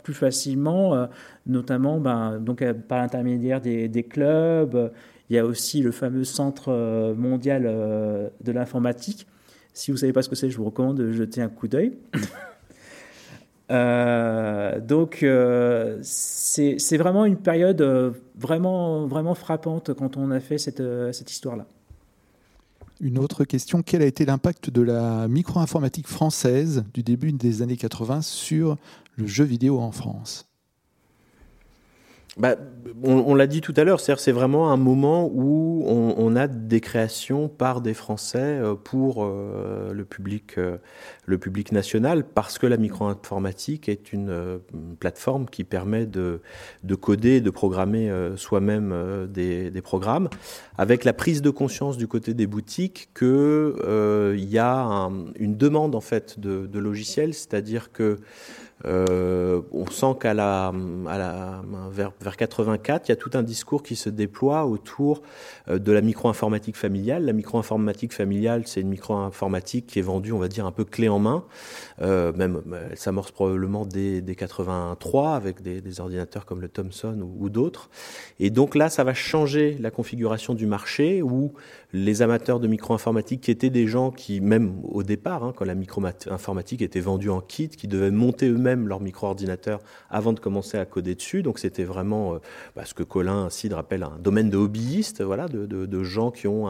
plus 0.03 0.13
facilement, 0.13 1.07
notamment 1.45 1.99
ben, 1.99 2.39
donc, 2.39 2.69
par 2.87 2.99
l'intermédiaire 2.99 3.61
des, 3.61 3.87
des 3.87 4.03
clubs. 4.03 4.91
Il 5.29 5.35
y 5.35 5.39
a 5.39 5.45
aussi 5.45 5.81
le 5.81 5.91
fameux 5.91 6.23
centre 6.23 6.69
euh, 6.69 7.13
mondial 7.13 7.65
euh, 7.65 8.29
de 8.43 8.51
l'informatique. 8.51 9.27
Si 9.73 9.91
vous 9.91 9.95
ne 9.95 9.99
savez 9.99 10.13
pas 10.13 10.23
ce 10.23 10.29
que 10.29 10.35
c'est, 10.35 10.49
je 10.49 10.57
vous 10.57 10.65
recommande 10.65 10.97
de 10.97 11.11
jeter 11.11 11.41
un 11.41 11.49
coup 11.49 11.67
d'œil. 11.67 11.97
Euh, 13.71 14.79
donc, 14.79 15.25
c'est 16.01 16.97
vraiment 16.97 17.25
une 17.25 17.37
période 17.37 18.15
vraiment, 18.35 19.05
vraiment 19.05 19.35
frappante 19.35 19.93
quand 19.93 20.17
on 20.17 20.31
a 20.31 20.39
fait 20.39 20.57
cette, 20.57 20.83
cette 21.11 21.31
histoire-là. 21.31 21.65
Une 23.01 23.17
autre 23.17 23.45
question, 23.45 23.81
quel 23.81 24.01
a 24.01 24.05
été 24.05 24.25
l'impact 24.25 24.69
de 24.69 24.81
la 24.81 25.29
micro-informatique 25.29 26.07
française 26.07 26.83
du 26.93 27.01
début 27.01 27.31
des 27.31 27.61
années 27.61 27.77
80 27.77 28.21
sur 28.21 28.75
le 29.15 29.25
jeu 29.25 29.45
vidéo 29.45 29.79
en 29.79 29.91
France? 29.91 30.48
Bah, 32.39 32.55
on, 33.03 33.35
l'a 33.35 33.47
dit 33.47 33.59
tout 33.59 33.73
à 33.75 33.83
l'heure, 33.83 33.99
c'est 33.99 34.31
vraiment 34.31 34.71
un 34.71 34.77
moment 34.77 35.29
où 35.33 35.83
on, 35.85 36.35
a 36.35 36.47
des 36.47 36.79
créations 36.79 37.49
par 37.49 37.81
des 37.81 37.93
Français 37.93 38.39
euh, 38.39 38.75
pour 38.75 39.25
euh, 39.25 39.93
le, 39.93 40.05
public, 40.05 40.57
euh, 40.57 40.77
le 41.25 41.37
public 41.37 41.71
national, 41.71 42.23
parce 42.23 42.57
que 42.57 42.65
la 42.65 42.77
micro-informatique 42.77 43.89
est 43.89 44.13
une 44.13 44.59
plateforme 44.99 45.47
qui 45.47 45.63
permet 45.65 46.05
de, 46.05 46.41
de 46.83 46.95
coder, 46.95 47.41
de 47.41 47.49
programmer 47.49 48.11
soi-même 48.37 49.27
des, 49.29 49.69
des, 49.69 49.81
programmes, 49.81 50.29
avec 50.77 51.03
la 51.03 51.13
prise 51.13 51.41
de 51.41 51.49
conscience 51.49 51.97
du 51.97 52.07
côté 52.07 52.33
des 52.33 52.47
boutiques 52.47 53.09
qu'il 53.17 54.45
y 54.49 54.57
a 54.57 55.09
une 55.39 55.57
demande 55.57 55.95
en 55.95 56.01
fait 56.01 56.39
de, 56.39 56.67
de 56.67 56.79
logiciels, 56.79 57.33
c'est-à-dire 57.33 57.91
que 57.91 58.19
euh, 58.85 59.61
on 59.71 59.85
sent 59.87 60.15
qu'à 60.21 60.33
la, 60.33 60.71
vers, 61.91 62.13
vers, 62.19 62.37
84, 62.37 63.07
il 63.07 63.11
y 63.11 63.13
a 63.13 63.15
tout 63.15 63.31
un 63.33 63.43
discours 63.43 63.83
qui 63.83 63.95
se 63.95 64.09
déploie 64.09 64.65
autour 64.65 65.21
euh, 65.67 65.79
de 65.79 65.91
la 65.91 66.01
micro-informatique 66.01 66.77
familiale. 66.77 67.25
La 67.25 67.33
micro-informatique 67.33 68.13
familiale, 68.13 68.63
c'est 68.65 68.81
une 68.81 68.89
micro-informatique 68.89 69.87
qui 69.87 69.99
est 69.99 70.03
vendue, 70.03 70.31
on 70.31 70.39
va 70.39 70.47
dire, 70.47 70.65
un 70.65 70.71
peu 70.71 70.85
clé 70.85 71.09
en 71.09 71.19
main. 71.19 71.43
Euh, 72.01 72.31
même, 72.33 72.61
elle 72.89 72.97
s'amorce 72.97 73.31
probablement 73.31 73.85
dès, 73.85 74.21
dès 74.21 74.35
83 74.35 75.35
avec 75.35 75.61
des, 75.61 75.99
ordinateurs 75.99 76.45
comme 76.45 76.61
le 76.61 76.69
Thomson 76.69 77.19
ou, 77.21 77.45
ou 77.45 77.49
d'autres. 77.49 77.89
Et 78.39 78.49
donc 78.49 78.75
là, 78.75 78.89
ça 78.89 79.03
va 79.03 79.13
changer 79.13 79.77
la 79.79 79.91
configuration 79.91 80.53
du 80.53 80.65
marché 80.65 81.21
où 81.21 81.51
les 81.91 82.21
amateurs 82.21 82.59
de 82.59 82.67
micro-informatique 82.67 83.41
qui 83.41 83.51
étaient 83.51 83.69
des 83.69 83.87
gens 83.87 84.11
qui, 84.11 84.41
même 84.41 84.75
au 84.83 85.03
départ, 85.03 85.43
hein, 85.43 85.53
quand 85.55 85.65
la 85.65 85.75
micro-informatique 85.75 86.81
était 86.81 86.99
vendue 86.99 87.29
en 87.29 87.41
kit, 87.41 87.69
qui 87.69 87.87
devaient 87.87 88.11
monter 88.11 88.47
eux-mêmes 88.47 88.68
leur 88.75 88.99
micro-ordinateur 88.99 89.79
avant 90.09 90.33
de 90.33 90.39
commencer 90.39 90.77
à 90.77 90.85
coder 90.85 91.15
dessus. 91.15 91.43
Donc 91.43 91.59
c'était 91.59 91.83
vraiment 91.83 92.35
euh, 92.35 92.37
bah, 92.75 92.85
ce 92.85 92.93
que 92.93 93.03
Colin 93.03 93.49
Cid 93.49 93.73
rappelle 93.73 94.03
un 94.03 94.17
domaine 94.19 94.49
de 94.49 94.57
hobbyistes, 94.57 95.21
voilà, 95.21 95.47
de, 95.47 96.03
gens 96.03 96.31
qui 96.31 96.47
ont 96.47 96.67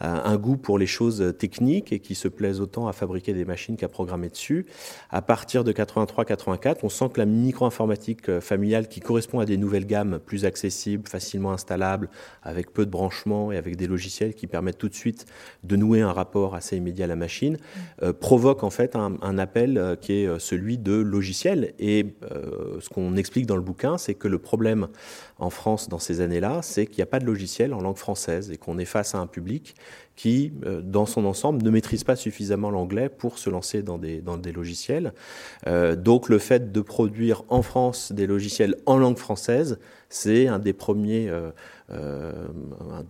un, 0.00 0.36
goût 0.36 0.56
pour 0.56 0.78
les 0.78 0.86
choses 0.86 1.34
techniques 1.38 1.92
et 1.92 1.98
qui 1.98 2.14
se 2.14 2.28
plaisent 2.28 2.60
autant 2.60 2.86
à 2.86 2.92
fabriquer 2.92 3.32
des 3.32 3.44
machines 3.44 3.76
qu'à 3.76 3.88
programmer 3.88 4.28
dessus. 4.28 4.66
À 5.10 5.20
partir 5.20 5.64
de 5.64 5.72
83-84, 5.72 6.76
on 6.84 6.88
sent 6.88 7.10
que 7.12 7.18
la 7.18 7.26
micro-informatique 7.26 8.28
euh, 8.28 8.40
familiale 8.40 8.88
qui 8.88 9.00
correspond 9.00 9.40
à 9.40 9.44
des 9.44 9.56
nouvelles 9.56 9.86
gammes 9.86 10.20
plus 10.24 10.44
accessibles, 10.44 11.08
facilement 11.08 11.52
installables, 11.52 12.08
avec 12.42 12.72
peu 12.72 12.86
de 12.86 12.90
branchements 12.90 13.52
et 13.52 13.56
avec 13.56 13.76
des 13.76 13.86
logiciels 13.86 14.34
qui 14.34 14.46
permettent 14.46 14.78
tout 14.78 14.88
de 14.88 14.94
suite 14.94 15.26
de 15.64 15.76
nouer 15.76 16.02
un 16.02 16.12
rapport 16.12 16.54
assez 16.54 16.76
immédiat 16.76 17.04
à 17.04 17.08
la 17.08 17.16
machine, 17.16 17.58
euh, 18.02 18.12
provoque 18.12 18.62
en 18.62 18.70
fait 18.70 18.96
un, 18.96 19.16
un 19.22 19.38
appel 19.38 19.78
euh, 19.78 19.96
qui 19.96 20.12
est 20.12 20.26
euh, 20.26 20.38
celui 20.38 20.78
de 20.78 20.92
Et 21.78 22.06
euh, 22.30 22.80
ce 22.80 22.88
qu'on 22.88 23.16
explique 23.16 23.46
dans 23.46 23.56
le 23.56 23.62
bouquin, 23.62 23.98
c'est 23.98 24.14
que 24.14 24.28
le 24.28 24.38
problème 24.38 24.88
en 25.42 25.50
France 25.50 25.88
dans 25.88 25.98
ces 25.98 26.20
années-là, 26.20 26.60
c'est 26.62 26.86
qu'il 26.86 26.98
n'y 26.98 27.02
a 27.02 27.06
pas 27.06 27.18
de 27.18 27.26
logiciel 27.26 27.74
en 27.74 27.80
langue 27.80 27.96
française 27.96 28.50
et 28.50 28.56
qu'on 28.56 28.78
est 28.78 28.84
face 28.84 29.14
à 29.14 29.18
un 29.18 29.26
public 29.26 29.74
qui, 30.14 30.52
euh, 30.64 30.80
dans 30.82 31.06
son 31.06 31.24
ensemble, 31.24 31.62
ne 31.62 31.70
maîtrise 31.70 32.04
pas 32.04 32.16
suffisamment 32.16 32.70
l'anglais 32.70 33.08
pour 33.08 33.38
se 33.38 33.50
lancer 33.50 33.82
dans 33.82 33.98
des, 33.98 34.22
logiciels. 34.52 35.12
Euh, 35.66 35.96
donc 35.96 36.28
le 36.28 36.38
fait 36.38 36.70
de 36.70 36.80
produire 36.80 37.42
en 37.48 37.62
France 37.62 38.12
des 38.12 38.26
logiciels 38.26 38.76
en 38.86 38.98
langue 38.98 39.18
française, 39.18 39.78
c'est 40.08 40.46
un 40.46 40.58
des 40.58 40.74
premiers 40.74 41.28
euh, 41.28 41.50
euh, 41.90 42.32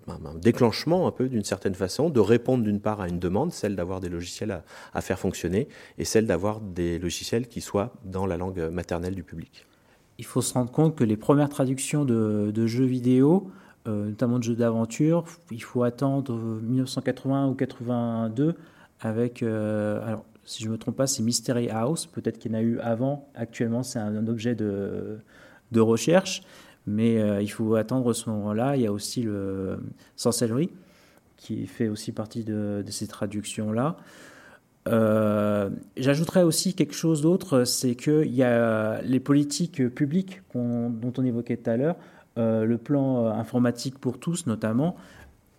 un, 0.09 1.11
peu 1.11 1.29
d'une 1.29 1.45
certaine 1.45 1.75
façon 1.75 2.09
de 2.09 2.21
répondre 2.21 2.65
d'une 2.65 2.81
part 2.81 3.01
à 3.01 3.09
une 3.09 3.19
demande, 3.19 3.53
celle 3.53 3.77
d'avoir 3.77 4.01
des 4.01 4.09
logiciels 4.09 4.63
à 4.95 5.01
faire 5.01 5.19
fonctionner, 5.19 5.69
et 5.99 6.05
celle 6.05 6.27
d'avoir 6.27 6.61
des 6.61 6.99
logiciels 6.99 7.49
qui 7.49 7.61
soient 7.61 7.93
dans 8.05 8.25
la 8.25 8.37
langue 8.37 8.61
maternelle 8.71 9.15
du 9.15 9.23
public. 9.23 9.67
Il 10.19 10.25
faut 10.25 10.43
se 10.43 10.55
rendre 10.55 10.71
compte 10.71 10.97
que 10.97 11.05
les 11.05 11.17
premières 11.17 11.49
traductions 11.49 12.05
de, 12.05 12.67
jeux 12.67 12.85
vidéo 12.85 13.51
euh, 13.89 14.07
notamment 14.11 14.39
de 14.39 14.45
jeux 14.45 14.55
d'aventure. 14.55 15.25
Il 15.51 15.63
faut 15.63 15.83
attendre 15.83 16.35
1980 16.35 17.49
ou 17.49 17.55
82 17.55 18.55
avec, 19.01 19.43
euh, 19.43 20.07
alors 20.07 20.25
si 20.45 20.63
je 20.63 20.69
ne 20.69 20.73
me 20.75 20.79
trompe 20.79 20.97
pas, 20.97 21.09
c'est 21.09 21.23
Mystery 21.23 21.69
House. 21.69 22.07
Peut-être 22.07 22.39
qu'il 22.39 22.53
y 22.53 22.55
en 22.55 22.59
a 22.59 22.63
eu 22.63 22.79
avant. 22.79 23.29
Actuellement, 23.35 23.83
c'est 23.83 23.99
un, 23.99 24.27
objet 24.29 24.55
de, 24.55 25.19
recherche. 25.77 26.43
Mais 26.87 27.21
euh, 27.21 27.43
il 27.43 27.49
faut 27.51 27.75
attendre 27.75 28.13
ce 28.13 28.31
moment-là. 28.31 28.77
Il 28.77 28.83
y 28.83 28.87
a 28.87 28.93
aussi 28.93 29.23
le 29.23 29.81
Sorcellery 30.15 30.71
qui 31.37 31.67
fait 31.67 31.89
aussi 31.89 32.13
partie 32.13 32.45
de 32.45 32.85
ces 32.89 33.09
traductions-là. 33.09 33.97
Euh, 34.89 35.71
J'ajouterais 35.97 36.43
aussi 36.43 36.75
quelque 36.75 36.95
chose 36.95 37.23
d'autre, 37.23 37.65
c'est 37.65 37.95
qu'il 37.95 38.35
y 38.35 38.43
a 38.43 39.01
les 39.03 39.21
politiques 39.21 39.89
publiques 39.89 40.43
on, 40.55 40.91
dont 40.91 41.13
on 41.19 41.25
évoquait 41.25 41.57
tout 41.57 41.71
à 41.71 41.77
l'heure 41.77 41.97
euh, 42.37 42.65
le 42.65 42.79
plan 42.79 43.27
euh, 43.27 43.31
informatique 43.31 43.99
pour 43.99 44.19
tous 44.19 44.47
notamment, 44.47 44.97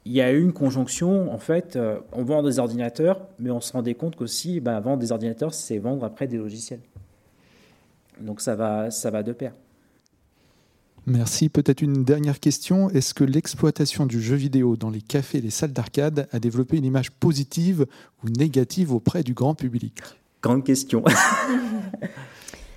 il 0.06 0.12
y 0.12 0.22
a 0.22 0.34
eu 0.34 0.42
une 0.42 0.52
conjonction, 0.52 1.32
en 1.32 1.38
fait, 1.38 1.80
on 2.12 2.24
vend 2.24 2.44
des 2.44 2.60
ordinateurs, 2.60 3.22
mais 3.40 3.52
on 3.52 3.62
se 3.62 3.72
rendait 3.72 3.94
compte 3.94 4.18
qu'aussi, 4.18 4.60
ben, 4.60 4.78
vendre 4.82 4.98
des 4.98 5.14
ordinateurs, 5.14 5.54
c'est 5.54 5.78
vendre 5.78 6.04
après 6.04 6.28
des 6.28 6.36
logiciels. 6.36 6.82
Donc 8.20 8.42
ça 8.42 8.56
va, 8.56 8.92
ça 8.92 9.12
va 9.12 9.24
de 9.24 9.32
pair. 9.32 9.54
Merci. 11.06 11.50
Peut-être 11.50 11.82
une 11.82 12.04
dernière 12.04 12.40
question. 12.40 12.90
Est-ce 12.90 13.14
que 13.14 13.24
l'exploitation 13.24 14.06
du 14.06 14.22
jeu 14.22 14.36
vidéo 14.36 14.78
dans 14.78 14.90
les 14.90 15.02
cafés 15.02 15.40
et 15.40 15.42
les 15.42 15.50
salles 15.50 15.74
d'arcade 15.74 16.28
a 16.32 16.40
développé 16.40 16.78
une 16.78 16.86
image 16.86 17.12
positive 17.12 17.86
ou 18.24 18.30
négative 18.30 18.94
auprès 18.94 19.24
du 19.24 19.34
grand 19.34 19.54
public? 19.54 20.00
Grande 20.42 20.64
question. 20.64 21.04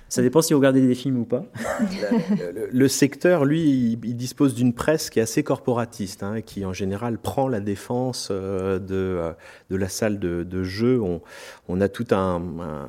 Ça 0.09 0.21
dépend 0.21 0.41
si 0.41 0.53
vous 0.53 0.59
regardez 0.59 0.85
des 0.85 0.95
films 0.95 1.19
ou 1.19 1.25
pas. 1.25 1.43
le, 1.81 2.51
le, 2.51 2.69
le, 2.71 2.87
secteur, 2.87 3.43
lui, 3.43 3.61
il, 3.61 3.99
il 4.05 4.15
dispose 4.15 4.55
d'une 4.55 4.71
presse 4.73 5.09
qui 5.09 5.19
est 5.19 5.21
assez 5.21 5.43
corporatiste, 5.43 6.23
hein, 6.23 6.39
qui 6.41 6.63
en 6.63 6.71
général 6.71 7.17
prend 7.17 7.49
la 7.49 7.59
défense 7.59 8.29
euh, 8.31 8.79
de, 8.79 8.95
euh, 8.95 9.33
de 9.69 9.75
la 9.75 9.89
salle 9.89 10.17
de, 10.19 10.43
de 10.43 10.63
jeu. 10.63 11.01
On, 11.01 11.21
on, 11.67 11.81
a 11.81 11.89
tout 11.89 12.07
un, 12.11 12.41
un, 12.41 12.87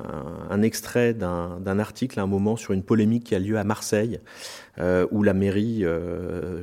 un 0.48 0.62
extrait 0.62 1.12
d'un 1.12 1.78
article 1.81 2.20
à 2.20 2.23
un 2.23 2.28
moment 2.28 2.56
sur 2.56 2.73
une 2.73 2.85
polémique 2.85 3.24
qui 3.24 3.35
a 3.35 3.40
lieu 3.40 3.59
à 3.59 3.65
Marseille 3.65 4.20
euh, 4.80 5.06
où 5.10 5.22
la 5.22 5.34
mairie 5.34 5.80
euh, 5.82 6.62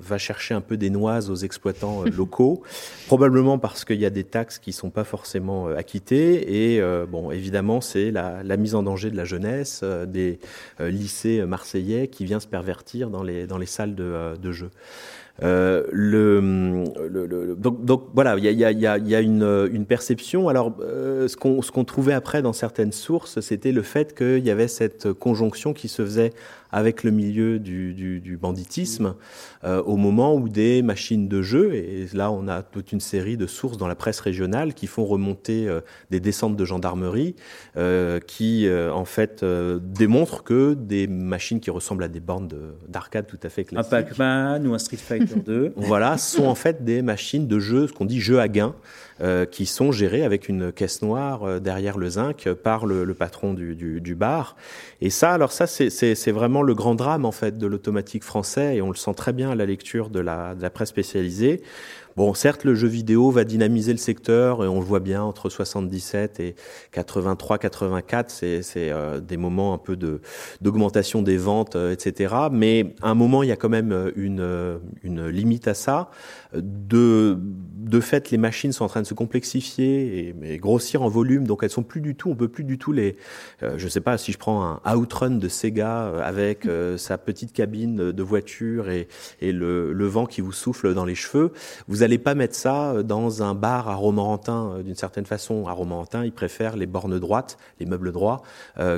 va 0.00 0.16
chercher 0.16 0.54
un 0.54 0.60
peu 0.60 0.76
des 0.76 0.90
noises 0.90 1.28
aux 1.30 1.34
exploitants 1.34 2.04
euh, 2.04 2.10
locaux, 2.10 2.62
probablement 3.08 3.58
parce 3.58 3.84
qu'il 3.84 4.00
y 4.00 4.06
a 4.06 4.10
des 4.10 4.24
taxes 4.24 4.58
qui 4.58 4.70
ne 4.70 4.74
sont 4.74 4.90
pas 4.90 5.04
forcément 5.04 5.68
acquittées. 5.68 6.74
Et 6.74 6.82
bon, 7.08 7.30
évidemment, 7.30 7.80
c'est 7.80 8.10
la, 8.10 8.42
la, 8.42 8.56
mise 8.56 8.74
en 8.74 8.82
danger 8.82 9.10
de 9.10 9.16
la 9.16 9.24
jeunesse 9.24 9.84
des 10.06 10.38
lycées 10.80 11.44
marseillais 11.46 12.08
qui 12.08 12.24
vient 12.24 12.40
se 12.40 12.46
pervertir 12.46 13.10
dans 13.10 13.22
les, 13.22 13.46
dans 13.46 13.58
les 13.58 13.66
salles 13.66 13.94
de, 13.94 14.36
de 14.36 14.52
jeu. 14.52 14.70
Euh, 15.42 15.84
le, 15.92 16.40
le, 17.08 17.26
le, 17.26 17.54
donc, 17.54 17.84
donc, 17.84 18.06
voilà, 18.12 18.36
il 18.36 18.44
y 18.44 18.64
a, 18.64 18.72
y 18.72 18.86
a, 18.86 18.98
y 18.98 19.14
a 19.14 19.20
une, 19.20 19.68
une, 19.72 19.86
perception. 19.86 20.48
Alors, 20.48 20.74
euh, 20.80 21.28
ce 21.28 21.36
qu'on 21.36 21.60
qu 21.60 21.84
trouvait 21.84 22.12
après 22.12 22.42
dans 22.42 22.52
certaines 22.52 22.90
sources, 22.90 23.40
c'était 23.40 23.70
le 23.70 23.82
fait 23.82 24.16
qu'il 24.16 24.44
y 24.44 24.50
avait 24.50 24.66
cette 24.66 25.12
conjonction 25.12 25.72
qui 25.74 25.86
se 25.86 26.02
faisait 26.02 26.32
avec 26.70 27.04
le 27.04 27.10
milieu 27.10 27.58
du, 27.58 27.94
du, 27.94 28.20
du 28.20 28.36
banditisme 28.36 29.14
euh, 29.64 29.82
au 29.82 29.96
moment 29.96 30.34
où 30.34 30.48
des 30.48 30.82
machines 30.82 31.28
de 31.28 31.42
jeu, 31.42 31.74
et 31.74 32.06
là 32.12 32.30
on 32.30 32.48
a 32.48 32.62
toute 32.62 32.92
une 32.92 33.00
série 33.00 33.36
de 33.36 33.46
sources 33.46 33.76
dans 33.76 33.88
la 33.88 33.94
presse 33.94 34.20
régionale 34.20 34.74
qui 34.74 34.86
font 34.86 35.04
remonter 35.04 35.66
euh, 35.66 35.80
des 36.10 36.20
descentes 36.20 36.56
de 36.56 36.64
gendarmerie 36.64 37.34
euh, 37.76 38.20
qui 38.20 38.68
en 38.70 39.04
fait 39.04 39.44
démontrent 39.44 40.44
que 40.44 40.74
des 40.74 41.06
machines 41.06 41.60
qui 41.60 41.70
ressemblent 41.70 42.04
à 42.04 42.08
des 42.08 42.20
bornes 42.20 42.48
d'arcade 42.88 43.26
de, 43.26 43.30
tout 43.30 43.40
à 43.42 43.48
fait 43.48 43.64
classiques, 43.64 43.92
un 43.92 44.02
Pac-Man 44.02 44.66
ou 44.66 44.74
un 44.74 44.78
Street 44.78 44.96
Fighter 44.96 45.40
2, 45.44 45.72
voilà, 45.76 46.18
sont 46.18 46.44
en 46.44 46.54
fait 46.54 46.84
des 46.84 47.02
machines 47.02 47.46
de 47.46 47.58
jeu, 47.58 47.86
ce 47.86 47.92
qu'on 47.92 48.04
dit 48.04 48.20
jeu 48.20 48.40
à 48.40 48.48
gain, 48.48 48.74
euh, 49.20 49.46
qui 49.46 49.66
sont 49.66 49.90
gérés 49.90 50.22
avec 50.22 50.48
une 50.48 50.72
caisse 50.72 51.02
noire 51.02 51.42
euh, 51.42 51.58
derrière 51.58 51.98
le 51.98 52.08
zinc 52.08 52.48
par 52.52 52.86
le, 52.86 53.04
le 53.04 53.14
patron 53.14 53.52
du, 53.52 53.74
du, 53.74 54.00
du, 54.00 54.14
bar. 54.14 54.56
Et 55.00 55.10
ça, 55.10 55.32
alors 55.32 55.52
ça, 55.52 55.66
c'est 55.66 56.30
vraiment 56.30 56.62
le 56.62 56.74
grand 56.74 56.94
drame 56.94 57.24
en 57.24 57.32
fait 57.32 57.58
de 57.58 57.66
l'automatique 57.66 58.24
français, 58.24 58.76
et 58.76 58.82
on 58.82 58.90
le 58.90 58.96
sent 58.96 59.14
très 59.14 59.32
bien 59.32 59.50
à 59.50 59.54
la 59.54 59.66
lecture 59.66 60.10
de 60.10 60.20
la, 60.20 60.54
de 60.54 60.62
la 60.62 60.70
presse 60.70 60.90
spécialisée. 60.90 61.62
Bon, 62.18 62.34
certes, 62.34 62.64
le 62.64 62.74
jeu 62.74 62.88
vidéo 62.88 63.30
va 63.30 63.44
dynamiser 63.44 63.92
le 63.92 63.98
secteur, 63.98 64.64
et 64.64 64.66
on 64.66 64.80
le 64.80 64.84
voit 64.84 64.98
bien 64.98 65.22
entre 65.22 65.48
77 65.48 66.40
et 66.40 66.56
83, 66.90 67.58
84, 67.58 68.28
c'est 68.28 68.64
euh, 68.76 69.20
des 69.20 69.36
moments 69.36 69.72
un 69.72 69.78
peu 69.78 69.96
d'augmentation 70.60 71.20
de, 71.20 71.26
des 71.26 71.36
ventes, 71.36 71.76
euh, 71.76 71.92
etc. 71.92 72.34
Mais 72.50 72.96
à 73.02 73.10
un 73.10 73.14
moment, 73.14 73.44
il 73.44 73.50
y 73.50 73.52
a 73.52 73.56
quand 73.56 73.68
même 73.68 74.10
une, 74.16 74.80
une 75.04 75.28
limite 75.28 75.68
à 75.68 75.74
ça. 75.74 76.10
De, 76.54 77.38
de 77.88 78.00
fait, 78.00 78.30
les 78.30 78.38
machines 78.38 78.72
sont 78.72 78.84
en 78.84 78.88
train 78.88 79.02
de 79.02 79.06
se 79.06 79.14
complexifier 79.14 80.34
et, 80.42 80.58
grossir 80.58 81.02
en 81.02 81.08
volume. 81.08 81.46
Donc 81.46 81.62
elles 81.62 81.70
sont 81.70 81.82
plus 81.82 82.00
du 82.00 82.14
tout, 82.14 82.30
on 82.30 82.34
peut 82.34 82.48
plus 82.48 82.64
du 82.64 82.78
tout 82.78 82.92
les. 82.92 83.16
Euh, 83.62 83.74
je 83.76 83.88
sais 83.88 84.00
pas 84.00 84.18
si 84.18 84.32
je 84.32 84.38
prends 84.38 84.80
un 84.84 84.96
Outrun 84.96 85.30
de 85.30 85.48
Sega 85.48 86.06
euh, 86.06 86.22
avec 86.22 86.66
euh, 86.66 86.96
sa 86.98 87.18
petite 87.18 87.52
cabine 87.52 88.12
de 88.12 88.22
voiture 88.22 88.90
et, 88.90 89.08
et 89.40 89.52
le, 89.52 89.92
le, 89.92 90.06
vent 90.06 90.26
qui 90.26 90.40
vous 90.40 90.52
souffle 90.52 90.94
dans 90.94 91.04
les 91.04 91.14
cheveux, 91.14 91.52
vous 91.86 92.02
pas 92.16 92.34
mettre 92.34 92.54
ça 92.54 93.02
dans 93.02 93.42
un 93.42 93.54
bar 93.54 93.90
à 93.90 93.94
Romorantin 93.96 94.78
d'une 94.82 94.94
certaine 94.94 95.26
façon. 95.26 95.66
À 95.66 95.72
Romorantin, 95.72 96.24
ils 96.24 96.32
préfèrent 96.32 96.76
les 96.76 96.86
bornes 96.86 97.18
droites, 97.18 97.58
les 97.80 97.84
meubles 97.84 98.12
droits 98.12 98.42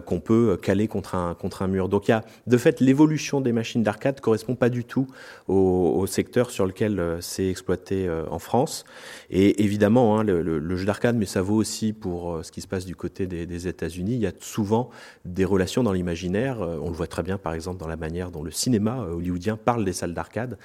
qu'on 0.07 0.21
peut 0.21 0.57
caler 0.63 0.87
contre 0.87 1.17
un 1.17 1.35
contre 1.35 1.63
un 1.63 1.67
mur. 1.67 1.89
Donc 1.89 2.07
il 2.07 2.13
y 2.13 2.15
a 2.15 2.23
de 2.47 2.57
fait 2.57 2.81
l'évolution 2.81 3.41
des 3.41 3.53
machines 3.53 3.83
d'arcade 3.83 4.21
correspond 4.21 4.55
pas 4.55 4.69
du 4.69 4.85
tout 4.85 5.09
au, 5.49 6.07
secteur 6.07 6.51
sur 6.51 6.67
lequel 6.67 7.19
c'est 7.21 7.49
exploité 7.49 8.09
en 8.31 8.39
France. 8.39 8.85
Et 9.31 9.63
évidemment, 9.63 10.19
hein, 10.19 10.25
le, 10.25 10.77
jeu 10.77 10.85
d'arcade, 10.85 11.17
mais 11.17 11.27
ça 11.27 11.43
vaut 11.43 11.57
aussi 11.57 11.93
pour 11.93 12.35
euh, 12.35 12.43
ce 12.43 12.53
qui 12.53 12.61
se 12.61 12.67
passe 12.67 12.85
du 12.85 12.97
côté 12.97 13.27
des, 13.27 13.69
États-Unis. 13.69 14.15
Il 14.15 14.21
y 14.21 14.27
a 14.27 14.33
souvent 14.41 14.91
des 15.25 15.45
relations 15.45 15.83
dans 15.83 15.93
l'imaginaire. 15.93 16.63
Euh, 16.63 16.79
on 16.81 16.89
le 16.89 16.95
voit 16.95 17.07
très 17.07 17.23
bien, 17.23 17.39
par 17.39 17.55
exemple, 17.55 17.79
dans 17.79 17.89
la 17.89 17.97
manière 17.97 18.31
dont 18.31 18.43
le 18.43 18.51
cinéma 18.51 19.01
euh, 19.01 19.15
hollywoodien 19.15 19.57
parle 19.57 19.85
des 19.85 19.93
salles 19.93 20.15
d'arcade, 20.15 20.59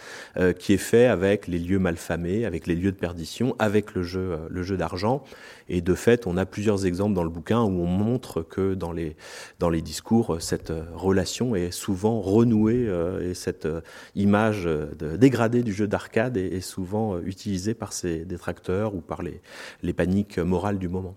qui 0.59 0.73
est 0.73 0.77
fait 0.77 1.05
avec 1.05 1.47
les 1.47 1.59
lieux 1.59 1.79
malfamés, 1.79 2.24
avec 2.25 2.67
les 2.67 2.75
lieux 2.75 2.91
de 2.91 2.97
perdition, 2.97 3.55
avec 3.59 3.93
le 3.93 4.03
jeu, 4.03 4.37
le 4.49 4.63
jeu 4.63 4.77
d'argent. 4.77 5.23
Et 5.69 5.81
de 5.81 5.93
fait, 5.93 6.27
on 6.27 6.37
a 6.37 6.45
plusieurs 6.45 6.85
exemples 6.85 7.13
dans 7.13 7.23
le 7.23 7.29
bouquin 7.29 7.61
où 7.61 7.81
on 7.81 7.87
montre 7.87 8.41
que 8.41 8.73
dans 8.73 8.91
les, 8.91 9.15
dans 9.59 9.69
les 9.69 9.81
discours, 9.81 10.37
cette 10.39 10.73
relation 10.93 11.55
est 11.55 11.71
souvent 11.71 12.21
renouée 12.21 12.87
et 13.21 13.33
cette 13.33 13.67
image 14.15 14.69
dégradée 15.17 15.63
du 15.63 15.73
jeu 15.73 15.87
d'arcade 15.87 16.37
est, 16.37 16.61
souvent 16.61 17.19
utilisée 17.19 17.73
par 17.73 17.93
ses 17.93 18.25
détracteurs 18.25 18.95
ou 18.95 19.01
par 19.01 19.21
les, 19.21 19.41
les 19.83 19.93
paniques 19.93 20.39
morales 20.39 20.79
du 20.79 20.89
moment. 20.89 21.15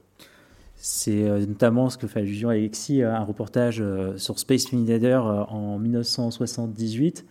C'est 0.80 1.24
euh, 1.24 1.44
notamment 1.44 1.90
ce 1.90 1.98
que 1.98 2.06
fait 2.06 2.20
allusion 2.20 2.50
Alexis, 2.50 3.02
euh, 3.02 3.12
un 3.12 3.24
reportage 3.24 3.78
euh, 3.80 4.16
sur 4.16 4.38
Space 4.38 4.72
Invaders 4.72 5.24
en 5.52 5.76
1978 5.78 7.26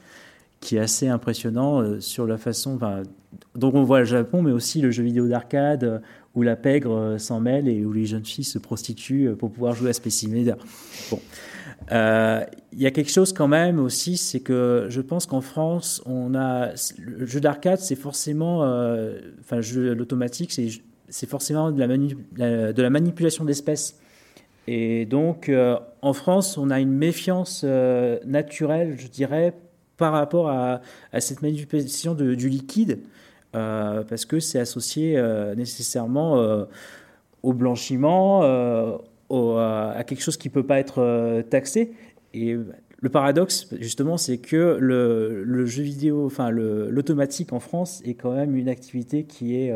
qui 0.59 0.77
est 0.77 0.79
assez 0.79 1.07
impressionnant 1.07 1.99
sur 1.99 2.25
la 2.25 2.37
façon 2.37 2.79
dont 3.55 3.71
on 3.73 3.83
voit 3.83 3.99
le 3.99 4.05
Japon, 4.05 4.41
mais 4.41 4.51
aussi 4.51 4.81
le 4.81 4.91
jeu 4.91 5.03
vidéo 5.03 5.27
d'arcade 5.27 6.01
où 6.35 6.41
la 6.41 6.55
pègre 6.55 7.15
s'en 7.17 7.39
mêle 7.39 7.67
et 7.67 7.85
où 7.85 7.93
les 7.93 8.05
jeunes 8.05 8.25
filles 8.25 8.43
se 8.43 8.59
prostituent 8.59 9.35
pour 9.37 9.51
pouvoir 9.51 9.75
jouer 9.75 9.89
à 9.89 9.93
Space 9.93 10.23
Invaders. 10.25 10.57
Bon. 11.11 11.19
Il 11.91 12.81
y 12.81 12.85
a 12.85 12.91
quelque 12.91 13.11
chose 13.11 13.33
quand 13.33 13.47
même 13.47 13.79
aussi, 13.79 14.17
c'est 14.17 14.39
que 14.39 14.87
je 14.89 15.01
pense 15.01 15.25
qu'en 15.25 15.41
France, 15.41 16.01
on 16.05 16.35
a 16.35 16.71
le 16.97 17.25
jeu 17.25 17.39
d'arcade, 17.39 17.79
c'est 17.79 17.95
forcément, 17.95 18.61
enfin, 19.41 19.61
l'automatique, 19.75 20.51
c'est 21.09 21.29
forcément 21.29 21.71
de 21.71 22.81
la, 22.81 22.89
manipulation 22.89 23.45
d'espèces. 23.45 23.99
Et 24.67 25.05
donc, 25.05 25.47
euh, 25.47 25.77
en 26.01 26.13
France, 26.13 26.57
on 26.57 26.69
a 26.69 26.79
une 26.79 26.91
méfiance 26.91 27.61
euh, 27.63 28.19
naturelle, 28.25 28.95
je 28.99 29.07
dirais, 29.07 29.53
par 29.97 30.13
rapport 30.13 30.49
à, 30.49 30.81
cette 31.19 31.41
manipulation 31.41 32.13
du 32.13 32.49
liquide, 32.49 32.99
euh, 33.55 34.03
parce 34.03 34.25
que 34.25 34.39
c'est 34.39 34.59
associé 34.59 35.21
nécessairement 35.55 36.65
au 37.43 37.53
blanchiment, 37.53 38.41
à 38.43 40.03
quelque 40.05 40.21
chose 40.21 40.37
qui 40.37 40.49
ne 40.49 40.53
peut 40.53 40.65
pas 40.65 40.79
être 40.79 41.41
taxé. 41.49 41.93
Et 42.33 42.55
le 42.99 43.09
paradoxe, 43.09 43.67
justement, 43.79 44.17
c'est 44.17 44.37
que 44.37 44.77
le, 44.79 45.65
jeu 45.65 45.83
vidéo, 45.83 46.25
enfin 46.25 46.51
l'automatique 46.51 47.53
en 47.53 47.59
France 47.59 48.01
est 48.05 48.13
quand 48.13 48.33
même 48.33 48.55
une 48.55 48.69
activité 48.69 49.23
qui 49.23 49.55
est 49.55 49.71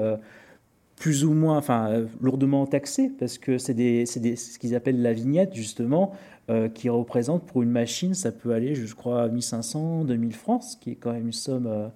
plus 1.02 1.26
ou 1.26 1.34
moins, 1.34 1.58
enfin, 1.58 1.90
euh, 1.90 2.06
lourdement 2.22 2.68
taxé, 2.68 3.12
parce 3.18 3.40
que 3.40 3.58
c'est 3.58 3.74
ce 4.06 4.60
qu'ils 4.60 4.76
appellent 4.76 5.02
la 5.02 5.14
vignette, 5.14 5.56
justement, 5.56 6.14
euh, 6.52 6.70
qui 6.70 6.90
représente 6.90 7.46
pour 7.46 7.64
une 7.64 7.72
machine, 7.72 8.14
ça 8.14 8.32
peut 8.32 8.52
aller, 8.54 8.76
je 8.76 8.94
crois, 8.94 9.24
à 9.24 9.28
1500, 9.28 10.06
2000 10.06 10.36
francs, 10.36 10.64
ce 10.64 10.78
qui 10.78 10.92
est 10.92 10.96
quand 10.96 11.14
même 11.14 11.28
une 11.28 11.34
somme 11.34 11.68
euh, 11.68 11.88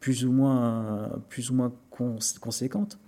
plus 0.00 0.24
ou 0.24 0.32
moins, 0.32 1.10
plus 1.28 1.50
ou 1.50 1.54
moins 1.54 1.72
conséquente. 2.40 2.98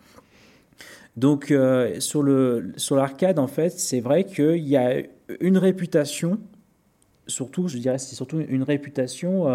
Donc, 1.16 1.52
sur 1.98 2.22
le 2.22 2.72
sur 2.76 2.96
l'arcade, 2.96 3.38
en 3.38 3.46
fait, 3.46 3.70
c'est 3.70 4.00
vrai 4.00 4.24
qu'il 4.24 4.66
y 4.66 4.76
a 4.76 5.02
une 5.40 5.58
réputation, 5.58 6.38
surtout, 7.26 7.68
je 7.68 7.78
dirais, 7.78 7.98
c'est 7.98 8.14
surtout 8.14 8.40
une 8.40 8.62
réputation 8.62 9.46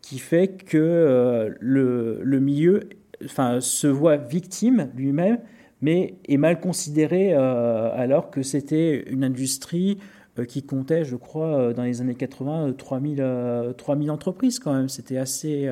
qui 0.00 0.18
fait 0.18 0.48
que 0.48 1.54
le, 1.60 2.20
le 2.22 2.40
milieu 2.40 2.88
enfin, 3.24 3.60
se 3.60 3.86
voit 3.86 4.16
victime 4.16 4.90
lui-même, 4.94 5.38
mais 5.80 6.14
est 6.26 6.36
mal 6.36 6.60
considéré 6.60 7.32
euh, 7.32 7.90
alors 7.94 8.30
que 8.30 8.42
c'était 8.42 9.04
une 9.10 9.24
industrie 9.24 9.98
euh, 9.98 10.04
qui 10.44 10.62
comptait, 10.62 11.04
je 11.04 11.16
crois, 11.16 11.58
euh, 11.58 11.72
dans 11.72 11.84
les 11.84 12.00
années 12.00 12.14
80, 12.14 12.74
3000, 12.76 13.74
3000 13.76 14.10
entreprises 14.10 14.58
quand 14.58 14.74
même. 14.74 14.88
C'était 14.88 15.18
assez, 15.18 15.70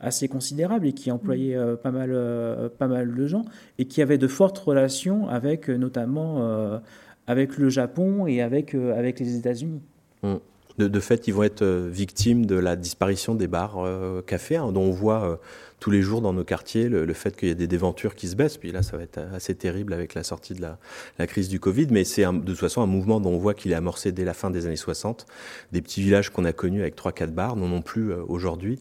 assez 0.00 0.28
considérable 0.28 0.86
et 0.86 0.92
qui 0.92 1.10
employait 1.10 1.58
pas, 1.82 1.90
mal, 1.90 2.70
pas 2.78 2.88
mal 2.88 3.14
de 3.14 3.26
gens 3.26 3.44
et 3.78 3.86
qui 3.86 4.02
avait 4.02 4.18
de 4.18 4.28
fortes 4.28 4.58
relations 4.58 5.28
avec 5.28 5.68
notamment 5.68 6.80
avec 7.26 7.56
le 7.56 7.68
Japon 7.70 8.26
et 8.26 8.42
avec, 8.42 8.74
avec 8.74 9.18
les 9.18 9.36
États-Unis. 9.36 9.82
Mmh. 10.22 10.34
De, 10.78 11.00
fait, 11.00 11.28
ils 11.28 11.34
vont 11.34 11.44
être 11.44 11.64
victimes 11.64 12.46
de 12.46 12.56
la 12.56 12.74
disparition 12.76 13.34
des 13.34 13.46
bars 13.46 13.78
cafés, 14.26 14.56
hein, 14.56 14.72
dont 14.72 14.82
on 14.82 14.90
voit 14.90 15.38
tous 15.84 15.90
les 15.90 16.00
jours 16.00 16.22
dans 16.22 16.32
nos 16.32 16.44
quartiers, 16.44 16.88
le, 16.88 17.12
fait 17.12 17.36
qu'il 17.36 17.48
y 17.48 17.50
ait 17.50 17.54
des 17.54 17.66
déventures 17.66 18.14
qui 18.14 18.28
se 18.28 18.36
baissent, 18.36 18.56
puis 18.56 18.72
là 18.72 18.82
ça 18.82 18.96
va 18.96 19.02
être 19.02 19.20
assez 19.34 19.54
terrible 19.54 19.92
avec 19.92 20.14
la 20.14 20.22
sortie 20.22 20.54
de 20.54 20.62
la, 20.62 21.26
crise 21.26 21.50
du 21.50 21.60
Covid, 21.60 21.88
mais 21.90 22.04
c'est 22.04 22.22
de 22.22 22.40
toute 22.40 22.56
façon 22.56 22.80
un 22.80 22.86
mouvement 22.86 23.20
dont 23.20 23.32
on 23.32 23.36
voit 23.36 23.52
qu'il 23.52 23.70
est 23.70 23.74
amorcé 23.74 24.10
dès 24.10 24.24
la 24.24 24.32
fin 24.32 24.50
des 24.50 24.64
années 24.64 24.76
60. 24.76 25.26
Des 25.72 25.82
petits 25.82 26.00
villages 26.00 26.30
qu'on 26.30 26.46
a 26.46 26.54
connus 26.54 26.80
avec 26.80 26.96
3-4 26.96 27.26
bars 27.26 27.56
n'en 27.56 27.70
ont 27.70 27.82
plus 27.82 28.12
euh, 28.12 28.22
aujourd'hui, 28.26 28.78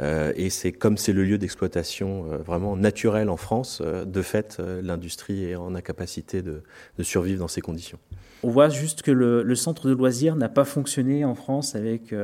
euh, 0.00 0.32
et 0.34 0.48
c'est 0.48 0.72
comme 0.72 0.96
c'est 0.96 1.12
le 1.12 1.24
lieu 1.24 1.36
d'exploitation 1.36 2.24
euh, 2.32 2.38
vraiment 2.38 2.74
naturel 2.74 3.28
en 3.28 3.36
France, 3.36 3.82
de 3.82 4.22
fait 4.22 4.58
l'industrie 4.82 5.44
est 5.44 5.56
en 5.56 5.74
incapacité 5.74 6.40
de, 6.40 6.62
survivre 7.02 7.40
dans 7.40 7.48
ces 7.48 7.60
conditions. 7.60 7.98
On 8.46 8.50
voit 8.50 8.68
juste 8.68 9.02
que 9.02 9.10
le, 9.10 9.54
centre 9.56 9.88
de 9.88 9.92
loisirs 9.92 10.36
n'a 10.36 10.48
pas 10.48 10.64
fonctionné 10.64 11.24
en 11.24 11.34
France 11.34 11.74
avec, 11.74 12.14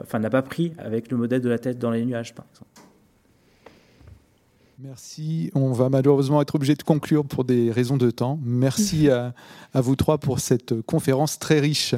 enfin 0.00 0.20
n'a 0.20 0.30
pas 0.30 0.42
pris 0.42 0.72
avec 0.78 1.10
le 1.10 1.16
modèle 1.16 1.40
de 1.40 1.48
la 1.48 1.58
tête 1.58 1.78
dans 1.78 1.90
les 1.90 2.04
nuages 2.04 2.34
par 2.34 2.44
exemple. 2.52 2.70
Merci. 4.84 5.50
On 5.54 5.70
va 5.70 5.88
malheureusement 5.88 6.42
être 6.42 6.56
obligé 6.56 6.74
de 6.74 6.82
conclure 6.82 7.24
pour 7.24 7.44
des 7.44 7.70
raisons 7.70 7.96
de 7.96 8.10
temps. 8.10 8.40
Merci 8.44 9.08
à, 9.10 9.32
vous 9.74 9.94
trois 9.94 10.18
pour 10.18 10.40
cette 10.40 10.82
conférence 10.82 11.38
très 11.38 11.60
riche. 11.60 11.94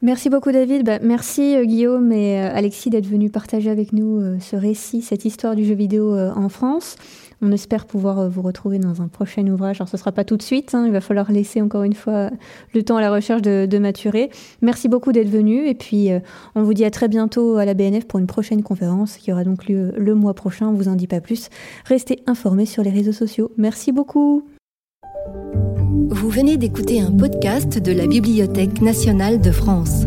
Merci 0.00 0.30
beaucoup 0.30 0.52
David. 0.52 0.84
Bah, 0.84 1.00
merci 1.02 1.56
euh, 1.56 1.64
Guillaume 1.64 2.12
et 2.12 2.40
euh, 2.40 2.54
Alexis 2.54 2.90
d'être 2.90 3.06
venus 3.06 3.32
partager 3.32 3.68
avec 3.68 3.92
nous 3.92 4.20
euh, 4.20 4.38
ce 4.38 4.54
récit, 4.54 5.02
cette 5.02 5.24
histoire 5.24 5.56
du 5.56 5.64
jeu 5.64 5.74
vidéo 5.74 6.16
en 6.16 6.48
France. 6.48 6.94
On 7.40 7.52
espère 7.52 7.86
pouvoir 7.86 8.18
euh, 8.18 8.28
vous 8.28 8.42
retrouver 8.42 8.78
dans 8.78 9.00
un 9.00 9.08
prochain 9.08 9.46
ouvrage. 9.46 9.80
Alors 9.80 9.88
ce 9.88 9.96
ne 9.96 9.98
sera 9.98 10.12
pas 10.12 10.24
tout 10.24 10.36
de 10.36 10.42
suite, 10.42 10.74
hein. 10.74 10.84
il 10.86 10.92
va 10.92 11.00
falloir 11.00 11.30
laisser 11.30 11.62
encore 11.62 11.84
une 11.84 11.94
fois 11.94 12.30
le 12.74 12.82
temps 12.82 12.96
à 12.96 13.00
la 13.00 13.12
recherche 13.12 13.42
de, 13.42 13.78
maturer. 13.78 14.30
Merci 14.60 14.88
beaucoup 14.88 15.12
d'être 15.12 15.28
venu 15.28 15.68
et 15.68 15.74
puis 15.74 16.10
euh, 16.10 16.18
on 16.56 16.62
vous 16.62 16.74
dit 16.74 16.84
à 16.84 16.90
très 16.90 17.06
bientôt 17.06 17.56
à 17.58 17.64
la 17.64 17.74
BNF 17.74 18.06
pour 18.06 18.18
une 18.18 18.26
prochaine 18.26 18.62
conférence 18.62 19.16
qui 19.16 19.30
aura 19.30 19.44
donc 19.44 19.66
lieu 19.68 19.92
le 19.96 20.14
mois 20.14 20.34
prochain. 20.34 20.68
On 20.68 20.72
vous 20.72 20.88
en 20.88 20.96
dit 20.96 21.06
pas 21.06 21.20
plus. 21.20 21.48
Restez 21.84 22.22
informés 22.26 22.66
sur 22.66 22.82
les 22.82 22.90
réseaux 22.90 23.12
sociaux. 23.12 23.52
Merci 23.56 23.92
beaucoup. 23.92 24.44
Vous 26.10 26.30
venez 26.30 26.56
d'écouter 26.56 27.00
un 27.00 27.12
podcast 27.12 27.78
de 27.78 27.92
la 27.92 28.06
Bibliothèque 28.06 28.80
nationale 28.80 29.40
de 29.40 29.52
France. 29.52 30.06